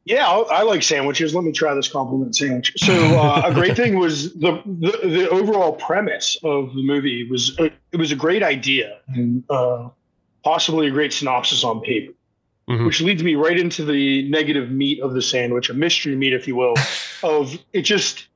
Yeah, 0.06 0.28
I, 0.28 0.60
I 0.60 0.62
like 0.62 0.84
sandwiches. 0.84 1.34
Let 1.34 1.44
me 1.44 1.52
try 1.52 1.74
this 1.74 1.88
compliment 1.88 2.36
sandwich. 2.36 2.74
So 2.78 2.94
uh, 2.94 3.41
a 3.44 3.53
great 3.53 3.76
thing 3.76 3.98
was 3.98 4.34
the, 4.36 4.62
the 4.66 5.07
the 5.07 5.30
overall 5.30 5.74
premise 5.74 6.38
of 6.44 6.76
the 6.76 6.84
movie 6.86 7.28
was 7.28 7.60
uh, 7.60 7.70
it 7.91 7.98
was 7.98 8.12
a 8.12 8.16
great 8.16 8.44
idea 8.44 8.99
and 9.07 9.44
uh, 9.49 9.90
possibly 10.44 10.88
a 10.88 10.91
great 10.91 11.12
synopsis 11.12 11.64
on 11.64 11.82
paper, 11.82 12.14
Mhm. 12.70 12.86
which 12.88 13.00
leads 13.02 13.22
me 13.24 13.36
right 13.36 13.60
into 13.60 13.86
the 13.86 14.28
negative 14.30 14.72
meat 14.72 15.00
of 15.00 15.14
the 15.14 15.22
sandwich, 15.22 15.70
a 15.70 15.74
mystery 15.74 16.16
meat, 16.16 16.34
if 16.34 16.48
you 16.48 16.56
will, 16.56 16.74
of 17.24 17.58
it 17.74 17.84
just 17.84 18.28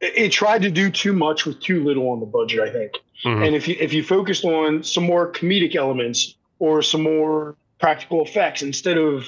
it, 0.00 0.30
tried 0.30 0.62
to 0.62 0.70
do 0.70 0.90
too 0.90 1.12
much 1.12 1.44
with 1.46 1.60
too 1.60 1.82
little 1.84 2.08
on 2.10 2.20
the 2.20 2.26
budget. 2.26 2.60
I 2.60 2.70
think. 2.70 2.92
Mhm. 3.24 3.46
And 3.46 3.56
if 3.56 3.66
you 3.68 3.76
if 3.80 3.92
you 3.92 4.02
focused 4.02 4.44
on 4.44 4.82
some 4.82 5.04
more 5.04 5.30
comedic 5.32 5.74
elements 5.74 6.34
or 6.58 6.82
some 6.82 7.02
more 7.02 7.56
practical 7.80 8.24
effects 8.24 8.62
instead 8.62 8.96
of 8.96 9.26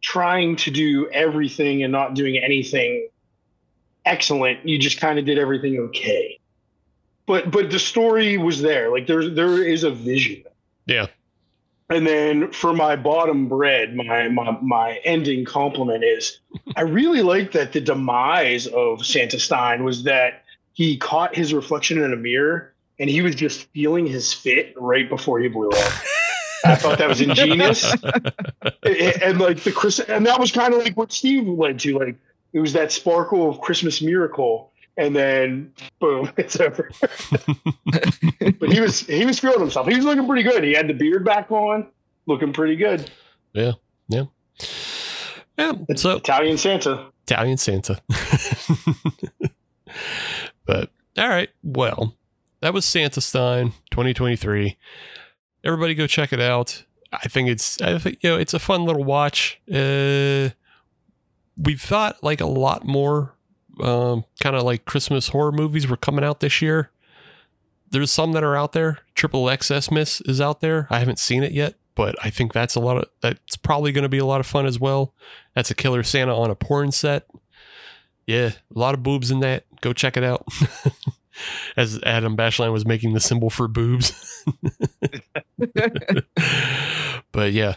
trying 0.00 0.56
to 0.56 0.70
do 0.70 1.08
everything 1.10 1.82
and 1.82 1.92
not 1.92 2.14
doing 2.14 2.36
anything 2.36 3.08
excellent, 4.04 4.66
you 4.66 4.78
just 4.78 5.00
kind 5.00 5.18
of 5.18 5.24
did 5.24 5.38
everything 5.38 5.78
okay. 5.78 6.38
But 7.26 7.50
but 7.50 7.70
the 7.70 7.78
story 7.78 8.36
was 8.36 8.60
there. 8.62 8.90
Like 8.90 9.06
there 9.06 9.28
there 9.28 9.62
is 9.66 9.84
a 9.84 9.90
vision. 9.90 10.44
Yeah. 10.86 11.06
And 11.90 12.06
then 12.06 12.50
for 12.50 12.72
my 12.72 12.96
bottom 12.96 13.48
bread, 13.48 13.94
my 13.94 14.28
my 14.28 14.58
my 14.62 15.00
ending 15.04 15.44
compliment 15.44 16.02
is 16.02 16.38
I 16.76 16.82
really 16.82 17.22
like 17.22 17.52
that 17.52 17.72
the 17.72 17.80
demise 17.80 18.66
of 18.68 19.04
Santastein 19.04 19.84
was 19.84 20.04
that 20.04 20.44
he 20.72 20.96
caught 20.96 21.36
his 21.36 21.52
reflection 21.52 22.02
in 22.02 22.12
a 22.12 22.16
mirror 22.16 22.72
and 22.98 23.10
he 23.10 23.22
was 23.22 23.34
just 23.34 23.64
feeling 23.72 24.06
his 24.06 24.32
fit 24.32 24.74
right 24.76 25.08
before 25.08 25.40
he 25.40 25.48
blew 25.48 25.68
up. 25.68 25.92
I 26.64 26.74
thought 26.76 26.98
that 26.98 27.08
was 27.08 27.20
ingenious. 27.20 27.92
and, 28.82 29.22
and, 29.22 29.40
like 29.40 29.62
the 29.62 29.72
Chris, 29.72 29.98
and 30.00 30.24
that 30.26 30.40
was 30.40 30.50
kind 30.50 30.72
of 30.72 30.82
like 30.82 30.96
what 30.96 31.12
Steve 31.12 31.46
led 31.46 31.78
to. 31.80 31.98
Like 31.98 32.16
it 32.52 32.60
was 32.60 32.72
that 32.72 32.92
sparkle 32.92 33.50
of 33.50 33.60
Christmas 33.60 34.00
miracle, 34.00 34.72
and 34.96 35.14
then 35.14 35.72
boom, 36.00 36.30
it's 36.36 36.58
over. 36.60 36.90
but 38.60 38.70
he 38.70 38.80
was 38.80 39.00
he 39.00 39.24
was 39.24 39.38
feeling 39.38 39.60
himself. 39.60 39.86
He 39.88 39.96
was 39.96 40.04
looking 40.04 40.26
pretty 40.26 40.42
good. 40.42 40.64
He 40.64 40.72
had 40.72 40.88
the 40.88 40.94
beard 40.94 41.24
back 41.24 41.50
on, 41.50 41.86
looking 42.26 42.52
pretty 42.52 42.76
good. 42.76 43.10
Yeah. 43.52 43.72
Yeah, 44.08 44.24
yeah. 45.56 45.72
It's 45.88 46.02
So 46.02 46.16
Italian 46.16 46.58
Santa. 46.58 47.06
Italian 47.26 47.56
Santa. 47.56 48.02
but 50.66 50.90
all 51.16 51.28
right, 51.28 51.48
well, 51.62 52.16
that 52.60 52.74
was 52.74 52.84
Santastein 52.84 53.70
2023. 53.90 54.76
Everybody 55.64 55.94
go 55.94 56.06
check 56.06 56.32
it 56.32 56.40
out. 56.40 56.84
I 57.12 57.28
think 57.28 57.48
it's 57.48 57.80
I 57.80 57.98
think 57.98 58.18
you 58.22 58.30
know 58.30 58.38
it's 58.38 58.52
a 58.54 58.58
fun 58.58 58.84
little 58.84 59.04
watch. 59.04 59.60
Uh 59.72 60.50
we've 61.56 61.80
thought 61.80 62.22
like 62.22 62.40
a 62.40 62.46
lot 62.46 62.84
more 62.84 63.34
um 63.80 64.24
kind 64.40 64.56
of 64.56 64.62
like 64.62 64.84
Christmas 64.84 65.28
horror 65.28 65.52
movies 65.52 65.88
were 65.88 65.96
coming 65.96 66.24
out 66.24 66.40
this 66.40 66.62
year. 66.62 66.90
There's 67.90 68.10
some 68.10 68.32
that 68.32 68.44
are 68.44 68.56
out 68.56 68.72
there. 68.72 68.98
Triple 69.14 69.44
XS 69.44 69.90
Miss 69.90 70.20
is 70.22 70.40
out 70.40 70.60
there. 70.60 70.88
I 70.90 70.98
haven't 70.98 71.18
seen 71.18 71.42
it 71.42 71.52
yet, 71.52 71.74
but 71.94 72.16
I 72.24 72.30
think 72.30 72.52
that's 72.52 72.74
a 72.74 72.80
lot 72.80 72.96
of 72.98 73.08
that's 73.20 73.56
probably 73.56 73.92
going 73.92 74.02
to 74.02 74.08
be 74.08 74.18
a 74.18 74.26
lot 74.26 74.40
of 74.40 74.46
fun 74.46 74.66
as 74.66 74.80
well. 74.80 75.14
That's 75.54 75.70
a 75.70 75.74
killer 75.74 76.02
Santa 76.02 76.36
on 76.36 76.50
a 76.50 76.54
porn 76.54 76.92
set. 76.92 77.26
Yeah, 78.26 78.52
a 78.74 78.78
lot 78.78 78.94
of 78.94 79.02
boobs 79.02 79.30
in 79.30 79.40
that. 79.40 79.64
Go 79.80 79.92
check 79.92 80.16
it 80.16 80.24
out. 80.24 80.46
As 81.76 82.00
Adam 82.04 82.36
Bashline 82.36 82.72
was 82.72 82.86
making 82.86 83.12
the 83.12 83.20
symbol 83.20 83.50
for 83.50 83.66
boobs. 83.66 84.44
but 87.32 87.52
yeah, 87.52 87.74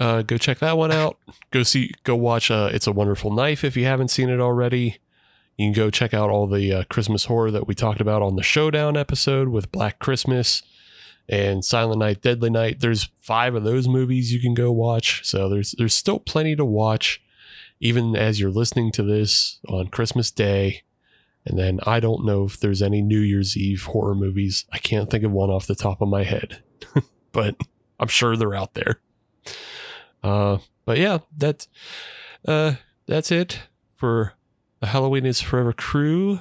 uh, 0.00 0.22
go 0.22 0.36
check 0.36 0.58
that 0.58 0.76
one 0.76 0.90
out. 0.90 1.16
Go 1.50 1.62
see, 1.62 1.92
go 2.04 2.16
watch 2.16 2.50
uh, 2.50 2.70
It's 2.72 2.86
a 2.86 2.92
Wonderful 2.92 3.30
Knife 3.32 3.62
if 3.64 3.76
you 3.76 3.84
haven't 3.84 4.08
seen 4.08 4.28
it 4.28 4.40
already. 4.40 4.98
You 5.60 5.66
can 5.66 5.74
go 5.74 5.90
check 5.90 6.14
out 6.14 6.30
all 6.30 6.46
the 6.46 6.72
uh, 6.72 6.84
Christmas 6.84 7.26
horror 7.26 7.50
that 7.50 7.68
we 7.68 7.74
talked 7.74 8.00
about 8.00 8.22
on 8.22 8.36
the 8.36 8.42
Showdown 8.42 8.96
episode 8.96 9.48
with 9.48 9.70
Black 9.70 9.98
Christmas 9.98 10.62
and 11.28 11.62
Silent 11.62 11.98
Night, 11.98 12.22
Deadly 12.22 12.48
Night. 12.48 12.80
There's 12.80 13.10
five 13.18 13.54
of 13.54 13.62
those 13.62 13.86
movies 13.86 14.32
you 14.32 14.40
can 14.40 14.54
go 14.54 14.72
watch. 14.72 15.20
So 15.22 15.50
there's 15.50 15.74
there's 15.76 15.92
still 15.92 16.18
plenty 16.18 16.56
to 16.56 16.64
watch, 16.64 17.22
even 17.78 18.16
as 18.16 18.40
you're 18.40 18.50
listening 18.50 18.90
to 18.92 19.02
this 19.02 19.60
on 19.68 19.88
Christmas 19.88 20.30
Day. 20.30 20.82
And 21.44 21.58
then 21.58 21.78
I 21.86 22.00
don't 22.00 22.24
know 22.24 22.44
if 22.44 22.58
there's 22.58 22.80
any 22.80 23.02
New 23.02 23.20
Year's 23.20 23.54
Eve 23.54 23.82
horror 23.82 24.14
movies. 24.14 24.64
I 24.72 24.78
can't 24.78 25.10
think 25.10 25.24
of 25.24 25.30
one 25.30 25.50
off 25.50 25.66
the 25.66 25.74
top 25.74 26.00
of 26.00 26.08
my 26.08 26.22
head, 26.22 26.62
but 27.32 27.54
I'm 27.98 28.08
sure 28.08 28.34
they're 28.34 28.54
out 28.54 28.72
there. 28.72 29.02
Uh, 30.22 30.56
but 30.86 30.96
yeah, 30.96 31.18
that's 31.36 31.68
uh, 32.48 32.76
that's 33.04 33.30
it 33.30 33.60
for 33.94 34.32
the 34.80 34.88
Halloween 34.88 35.26
is 35.26 35.40
Forever 35.40 35.72
crew. 35.72 36.40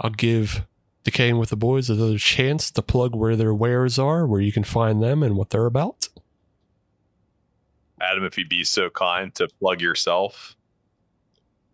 I'll 0.00 0.10
give 0.10 0.64
Decayin' 1.04 1.38
with 1.38 1.50
the 1.50 1.56
Boys 1.56 1.90
another 1.90 2.18
chance 2.18 2.70
to 2.70 2.82
plug 2.82 3.14
where 3.14 3.36
their 3.36 3.54
wares 3.54 3.98
are, 3.98 4.26
where 4.26 4.40
you 4.40 4.52
can 4.52 4.64
find 4.64 5.02
them, 5.02 5.22
and 5.22 5.36
what 5.36 5.50
they're 5.50 5.66
about. 5.66 6.08
Adam, 8.00 8.24
if 8.24 8.38
you'd 8.38 8.48
be 8.48 8.64
so 8.64 8.90
kind 8.90 9.34
to 9.34 9.48
plug 9.60 9.80
yourself. 9.80 10.56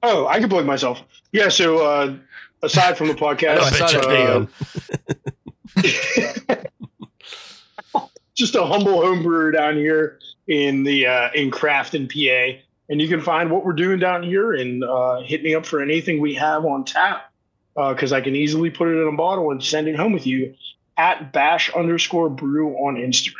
Oh, 0.02 0.26
I 0.26 0.40
can 0.40 0.48
plug 0.48 0.64
myself. 0.66 1.02
Yeah. 1.32 1.48
So 1.48 1.84
uh, 1.84 2.16
aside 2.62 2.96
from 2.96 3.08
the 3.08 3.14
podcast, 3.16 3.58
I 3.58 3.70
saw 3.70 4.48
that 5.76 6.56
uh, 7.94 8.00
just 8.34 8.54
a 8.54 8.64
humble 8.64 9.02
home 9.02 9.22
brewer 9.22 9.50
down 9.50 9.76
here 9.76 10.18
in 10.46 10.82
the 10.82 11.06
uh, 11.06 11.30
in 11.34 11.50
Crafton, 11.50 12.08
PA, 12.08 12.58
and 12.90 13.00
you 13.00 13.08
can 13.08 13.20
find 13.20 13.50
what 13.50 13.64
we're 13.64 13.72
doing 13.72 14.00
down 14.00 14.24
here 14.24 14.52
and 14.52 14.82
uh, 14.84 15.20
hit 15.20 15.42
me 15.42 15.54
up 15.54 15.64
for 15.64 15.80
anything 15.80 16.20
we 16.20 16.34
have 16.34 16.64
on 16.66 16.84
tap 16.84 17.32
because 17.74 18.12
I 18.12 18.20
can 18.20 18.36
easily 18.36 18.68
put 18.68 18.88
it 18.88 19.00
in 19.00 19.08
a 19.08 19.16
bottle 19.16 19.50
and 19.52 19.62
send 19.62 19.88
it 19.88 19.96
home 19.96 20.12
with 20.12 20.26
you 20.26 20.54
at 20.98 21.32
bash 21.32 21.70
underscore 21.70 22.28
brew 22.28 22.74
on 22.74 22.96
Instagram. 22.96 23.36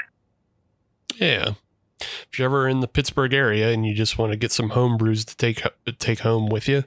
Yeah. 1.16 1.54
If 2.00 2.38
you're 2.38 2.46
ever 2.46 2.66
in 2.66 2.80
the 2.80 2.88
Pittsburgh 2.88 3.34
area 3.34 3.70
and 3.70 3.84
you 3.84 3.92
just 3.92 4.16
want 4.16 4.32
to 4.32 4.38
get 4.38 4.52
some 4.52 4.70
home 4.70 4.96
brews 4.96 5.24
to 5.26 5.36
take 5.36 5.62
take 5.98 6.20
home 6.20 6.48
with 6.48 6.66
you, 6.66 6.84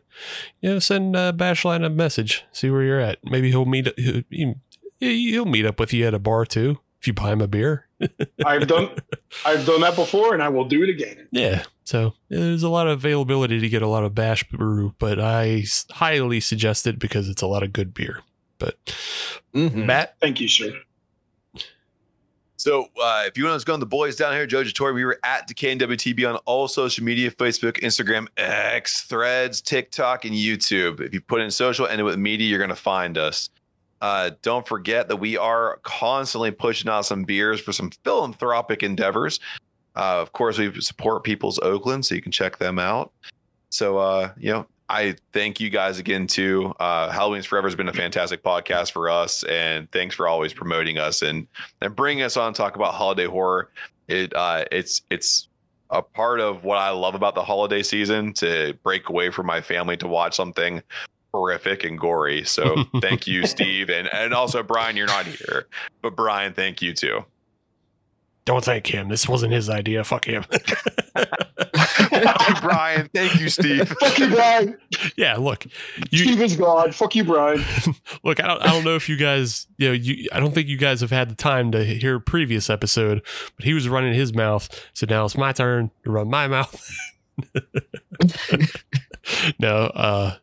you 0.61 0.71
know, 0.71 0.79
send 0.79 1.15
uh, 1.15 1.33
Bashline 1.33 1.85
a 1.85 1.89
message. 1.89 2.43
See 2.51 2.71
where 2.71 2.81
you're 2.81 2.99
at. 2.99 3.19
Maybe 3.23 3.51
he'll 3.51 3.65
meet 3.65 3.89
he'll, 3.99 4.55
he'll 4.99 5.45
meet 5.45 5.65
up 5.65 5.79
with 5.79 5.93
you 5.93 6.07
at 6.07 6.15
a 6.15 6.19
bar 6.19 6.45
too 6.45 6.79
if 7.03 7.07
you 7.07 7.11
buy 7.13 7.33
him 7.33 7.41
a 7.41 7.47
beer. 7.49 7.85
I've 8.45 8.65
done 8.65 8.89
I've 9.45 9.65
done 9.65 9.81
that 9.81 9.97
before, 9.97 10.33
and 10.33 10.41
I 10.41 10.47
will 10.47 10.63
do 10.63 10.83
it 10.83 10.89
again. 10.89 11.27
Yeah. 11.31 11.63
So 11.83 12.13
yeah, 12.29 12.39
there's 12.39 12.63
a 12.63 12.69
lot 12.69 12.87
of 12.87 12.93
availability 12.93 13.59
to 13.59 13.67
get 13.67 13.81
a 13.81 13.87
lot 13.87 14.05
of 14.05 14.15
Bash 14.15 14.45
brew, 14.45 14.95
but 14.99 15.19
I 15.19 15.65
highly 15.91 16.39
suggest 16.39 16.87
it 16.87 16.99
because 16.99 17.27
it's 17.27 17.41
a 17.41 17.47
lot 17.47 17.61
of 17.61 17.73
good 17.73 17.93
beer. 17.93 18.21
But 18.57 18.77
Mhm. 19.53 19.85
Matt, 19.85 20.15
Thank 20.21 20.39
you, 20.39 20.47
sir. 20.47 20.71
So 22.55 22.85
uh, 23.01 23.23
if 23.27 23.37
you 23.37 23.43
want 23.43 23.59
to 23.59 23.65
go 23.65 23.73
on 23.73 23.81
the 23.81 23.85
boys 23.85 24.15
down 24.15 24.31
here, 24.31 24.45
Joe 24.47 24.63
Jatori, 24.63 24.93
we 24.93 25.03
were 25.03 25.19
at 25.25 25.49
DecayinWTB 25.49 26.25
on 26.29 26.37
all 26.45 26.69
social 26.69 27.03
media, 27.03 27.29
Facebook, 27.31 27.81
Instagram, 27.81 28.27
X, 28.37 29.01
Threads, 29.01 29.59
TikTok, 29.59 30.23
and 30.23 30.33
YouTube. 30.33 31.01
If 31.01 31.13
you 31.13 31.19
put 31.19 31.41
in 31.41 31.51
social, 31.51 31.85
and 31.85 32.01
with 32.05 32.17
media, 32.17 32.47
you're 32.47 32.59
going 32.59 32.69
to 32.69 32.75
find 32.77 33.17
us. 33.17 33.49
Uh, 34.03 34.31
don't 34.41 34.67
forget 34.67 35.07
that 35.07 35.15
we 35.15 35.37
are 35.37 35.79
constantly 35.83 36.51
pushing 36.51 36.91
out 36.91 37.05
some 37.05 37.23
beers 37.23 37.61
for 37.61 37.71
some 37.71 37.89
philanthropic 38.03 38.83
endeavors. 38.83 39.39
Uh, 39.95 40.19
of 40.19 40.33
course, 40.33 40.57
we 40.57 40.81
support 40.81 41.23
People's 41.23 41.57
Oakland, 41.59 42.05
so 42.05 42.13
you 42.13 42.21
can 42.21 42.33
check 42.33 42.57
them 42.57 42.79
out. 42.79 43.13
So, 43.69 43.99
uh, 43.99 44.33
you 44.37 44.51
know, 44.51 44.67
I 44.89 45.15
thank 45.31 45.61
you 45.61 45.69
guys 45.69 45.99
again 45.99 46.27
too. 46.27 46.73
Uh, 46.81 47.11
Halloween's 47.11 47.45
Forever 47.45 47.65
has 47.69 47.77
been 47.77 47.87
a 47.87 47.93
fantastic 47.93 48.43
podcast 48.43 48.91
for 48.91 49.09
us, 49.09 49.43
and 49.43 49.89
thanks 49.93 50.15
for 50.15 50.27
always 50.27 50.53
promoting 50.53 50.97
us 50.97 51.21
and 51.21 51.47
and 51.79 51.95
bringing 51.95 52.25
us 52.25 52.35
on 52.35 52.51
to 52.51 52.57
talk 52.57 52.75
about 52.75 52.95
holiday 52.95 53.25
horror. 53.25 53.71
It 54.09 54.35
uh, 54.35 54.65
it's 54.69 55.01
it's 55.11 55.47
a 55.91 56.01
part 56.01 56.41
of 56.41 56.65
what 56.65 56.77
I 56.77 56.89
love 56.89 57.15
about 57.15 57.35
the 57.35 57.43
holiday 57.43 57.83
season 57.83 58.33
to 58.33 58.73
break 58.83 59.07
away 59.07 59.29
from 59.29 59.45
my 59.45 59.61
family 59.61 59.95
to 59.97 60.09
watch 60.09 60.35
something 60.35 60.83
horrific 61.33 61.83
and 61.83 61.99
gory. 61.99 62.43
So 62.43 62.83
thank 63.01 63.27
you, 63.27 63.45
Steve, 63.47 63.89
and 63.89 64.07
and 64.13 64.33
also 64.33 64.63
Brian. 64.63 64.95
You're 64.95 65.07
not 65.07 65.25
here, 65.25 65.67
but 66.01 66.15
Brian, 66.15 66.53
thank 66.53 66.81
you 66.81 66.93
too. 66.93 67.25
don't 68.45 68.63
thank 68.63 68.87
him. 68.87 69.09
This 69.09 69.27
wasn't 69.27 69.53
his 69.53 69.69
idea. 69.69 70.03
Fuck 70.03 70.25
him. 70.25 70.43
Thank 70.49 70.65
you, 72.49 72.55
Brian. 72.61 73.09
Thank 73.13 73.39
you, 73.39 73.49
Steve. 73.49 73.87
Fuck 73.99 74.19
you, 74.19 74.29
Brian. 74.29 74.77
yeah. 75.17 75.35
Look, 75.37 75.65
you 76.11 76.19
Steve 76.25 76.41
is 76.41 76.55
God. 76.55 76.93
Fuck 76.93 77.15
you, 77.15 77.23
Brian. 77.23 77.63
look. 78.23 78.43
I 78.43 78.47
don't. 78.47 78.61
I 78.61 78.67
don't 78.67 78.83
know 78.83 78.95
if 78.95 79.09
you 79.09 79.17
guys. 79.17 79.67
You 79.77 79.87
know. 79.89 79.93
You. 79.93 80.27
I 80.31 80.39
don't 80.39 80.53
think 80.53 80.67
you 80.67 80.77
guys 80.77 81.01
have 81.01 81.09
had 81.11 81.29
the 81.29 81.35
time 81.35 81.71
to 81.71 81.83
hear 81.83 82.15
a 82.15 82.21
previous 82.21 82.69
episode, 82.69 83.21
but 83.55 83.65
he 83.65 83.73
was 83.73 83.87
running 83.89 84.13
his 84.13 84.33
mouth. 84.33 84.69
So 84.93 85.05
now 85.09 85.25
it's 85.25 85.37
my 85.37 85.51
turn 85.51 85.91
to 86.03 86.11
run 86.11 86.29
my 86.29 86.47
mouth. 86.47 86.79
no, 89.59 89.75
uh, 89.95 90.35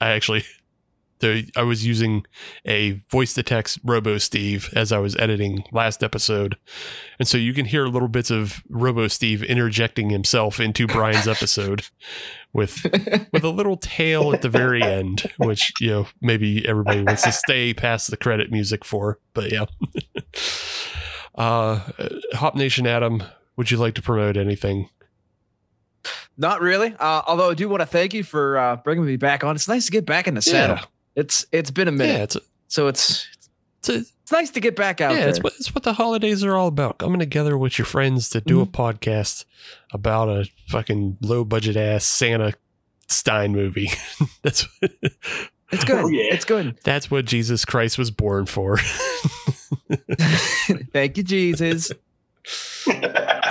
I 0.00 0.10
actually, 0.10 0.44
there, 1.20 1.42
I 1.56 1.62
was 1.62 1.86
using 1.86 2.26
a 2.66 2.92
voice 3.10 3.34
to 3.34 3.42
text 3.42 3.78
Robo 3.84 4.18
Steve 4.18 4.70
as 4.74 4.92
I 4.92 4.98
was 4.98 5.16
editing 5.16 5.64
last 5.72 6.02
episode, 6.02 6.56
and 7.18 7.26
so 7.26 7.38
you 7.38 7.54
can 7.54 7.66
hear 7.66 7.86
little 7.86 8.08
bits 8.08 8.30
of 8.30 8.62
Robo 8.68 9.08
Steve 9.08 9.42
interjecting 9.42 10.10
himself 10.10 10.60
into 10.60 10.86
Brian's 10.86 11.28
episode 11.28 11.86
with 12.52 12.84
with 13.32 13.44
a 13.44 13.50
little 13.50 13.76
tail 13.76 14.32
at 14.32 14.42
the 14.42 14.48
very 14.48 14.82
end, 14.84 15.30
which 15.38 15.72
you 15.80 15.90
know 15.90 16.06
maybe 16.20 16.66
everybody 16.68 17.02
wants 17.02 17.22
to 17.22 17.32
stay 17.32 17.72
past 17.74 18.10
the 18.10 18.16
credit 18.16 18.50
music 18.50 18.84
for, 18.84 19.18
but 19.34 19.52
yeah. 19.52 19.66
uh, 21.34 21.80
Hop 22.34 22.54
Nation 22.54 22.86
Adam, 22.86 23.22
would 23.56 23.70
you 23.70 23.78
like 23.78 23.94
to 23.94 24.02
promote 24.02 24.36
anything? 24.36 24.88
Not 26.36 26.60
really. 26.60 26.94
Uh, 26.98 27.22
although 27.26 27.50
I 27.50 27.54
do 27.54 27.68
want 27.68 27.80
to 27.80 27.86
thank 27.86 28.14
you 28.14 28.22
for 28.22 28.58
uh, 28.58 28.76
bringing 28.76 29.04
me 29.04 29.16
back 29.16 29.44
on. 29.44 29.54
It's 29.56 29.68
nice 29.68 29.86
to 29.86 29.92
get 29.92 30.06
back 30.06 30.26
in 30.28 30.34
the 30.34 30.42
saddle. 30.42 30.76
Yeah. 30.76 30.84
It's 31.16 31.46
it's 31.52 31.70
been 31.70 31.88
a 31.88 31.92
minute, 31.92 32.12
Yeah, 32.12 32.22
it's 32.24 32.36
a, 32.36 32.40
so 32.68 32.88
it's 32.88 33.26
it's 33.78 33.88
a, 33.88 33.94
it's 33.96 34.32
nice 34.32 34.50
to 34.50 34.60
get 34.60 34.76
back 34.76 35.00
out 35.00 35.12
yeah, 35.12 35.20
there. 35.20 35.28
it's 35.30 35.42
what 35.42 35.54
it's 35.58 35.74
what 35.74 35.84
the 35.84 35.94
holidays 35.94 36.44
are 36.44 36.54
all 36.56 36.66
about. 36.68 36.98
Coming 36.98 37.20
together 37.20 37.56
with 37.56 37.78
your 37.78 37.86
friends 37.86 38.28
to 38.30 38.40
do 38.40 38.60
a 38.60 38.66
podcast 38.66 39.44
about 39.92 40.28
a 40.28 40.50
fucking 40.68 41.16
low 41.22 41.44
budget 41.44 41.76
ass 41.76 42.04
Santa 42.04 42.52
Stein 43.08 43.52
movie. 43.52 43.90
that's 44.42 44.66
it's 44.82 45.84
good. 45.84 46.04
Oh, 46.04 46.08
yeah. 46.08 46.34
It's 46.34 46.44
good. 46.44 46.76
that's 46.84 47.10
what 47.10 47.24
Jesus 47.24 47.64
Christ 47.64 47.96
was 47.98 48.10
born 48.10 48.46
for. 48.46 48.78
Thank 50.92 51.16
you, 51.16 51.22
Jesus. 51.22 51.92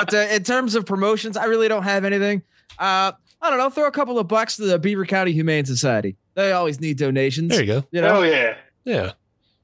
But 0.06 0.14
uh, 0.14 0.34
in 0.34 0.44
terms 0.44 0.76
of 0.76 0.86
promotions, 0.86 1.38
I 1.38 1.46
really 1.46 1.68
don't 1.68 1.84
have 1.84 2.06
anything. 2.06 2.44
Uh, 2.78 3.12
I 3.42 3.50
don't 3.50 3.58
know. 3.58 3.70
Throw 3.70 3.88
a 3.88 3.92
couple 3.92 4.18
of 4.20 4.28
bucks 4.28 4.56
to 4.58 4.64
the 4.66 4.78
Beaver 4.80 5.06
County 5.06 5.32
Humane 5.32 5.66
Society. 5.66 6.16
They 6.36 6.52
always 6.52 6.80
need 6.82 6.98
donations. 6.98 7.50
there 7.50 7.62
you 7.62 7.66
go. 7.68 7.84
You 7.92 8.02
know, 8.02 8.18
Oh 8.20 8.24
yeah. 8.24 8.56
Yeah, 8.84 9.12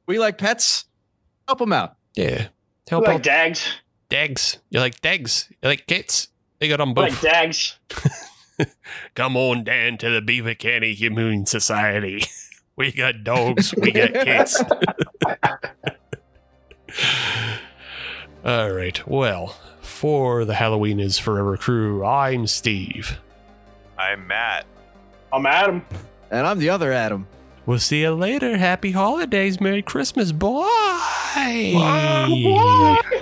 we 0.07 0.17
like 0.19 0.37
pets. 0.37 0.85
Help 1.47 1.59
them 1.59 1.73
out. 1.73 1.95
yeah. 2.15 2.47
I 2.47 2.89
Help 2.89 3.05
like 3.05 3.15
out 3.17 3.23
dags. 3.23 3.71
dags. 4.09 4.57
You 4.69 4.79
like 4.79 4.99
dags? 5.01 5.47
You 5.61 5.69
like 5.69 5.85
kits? 5.87 6.27
They 6.59 6.67
got 6.67 6.77
them 6.77 6.93
both. 6.93 7.09
like 7.11 7.21
dags. 7.21 7.77
Come 9.15 9.37
on 9.37 9.63
down 9.63 9.97
to 9.99 10.09
the 10.09 10.21
Beaver 10.21 10.55
County 10.55 10.93
Humane 10.93 11.45
Society. 11.45 12.23
We 12.77 12.91
got 12.91 13.23
dogs. 13.23 13.75
We 13.77 13.91
got 13.91 14.13
kids. 14.13 14.63
All 18.43 18.71
right. 18.71 19.07
Well, 19.07 19.55
for 20.01 20.45
the 20.45 20.55
Halloween 20.55 20.99
is 20.99 21.19
Forever 21.19 21.55
crew, 21.57 22.03
I'm 22.03 22.47
Steve. 22.47 23.19
I'm 23.99 24.25
Matt. 24.25 24.65
I'm 25.31 25.45
Adam. 25.45 25.85
And 26.31 26.47
I'm 26.47 26.57
the 26.57 26.71
other 26.71 26.91
Adam. 26.91 27.27
We'll 27.67 27.77
see 27.77 28.01
you 28.01 28.11
later. 28.15 28.57
Happy 28.57 28.89
holidays. 28.89 29.61
Merry 29.61 29.83
Christmas. 29.83 30.31
Bye. 30.31 31.73
Bye. 31.75 33.21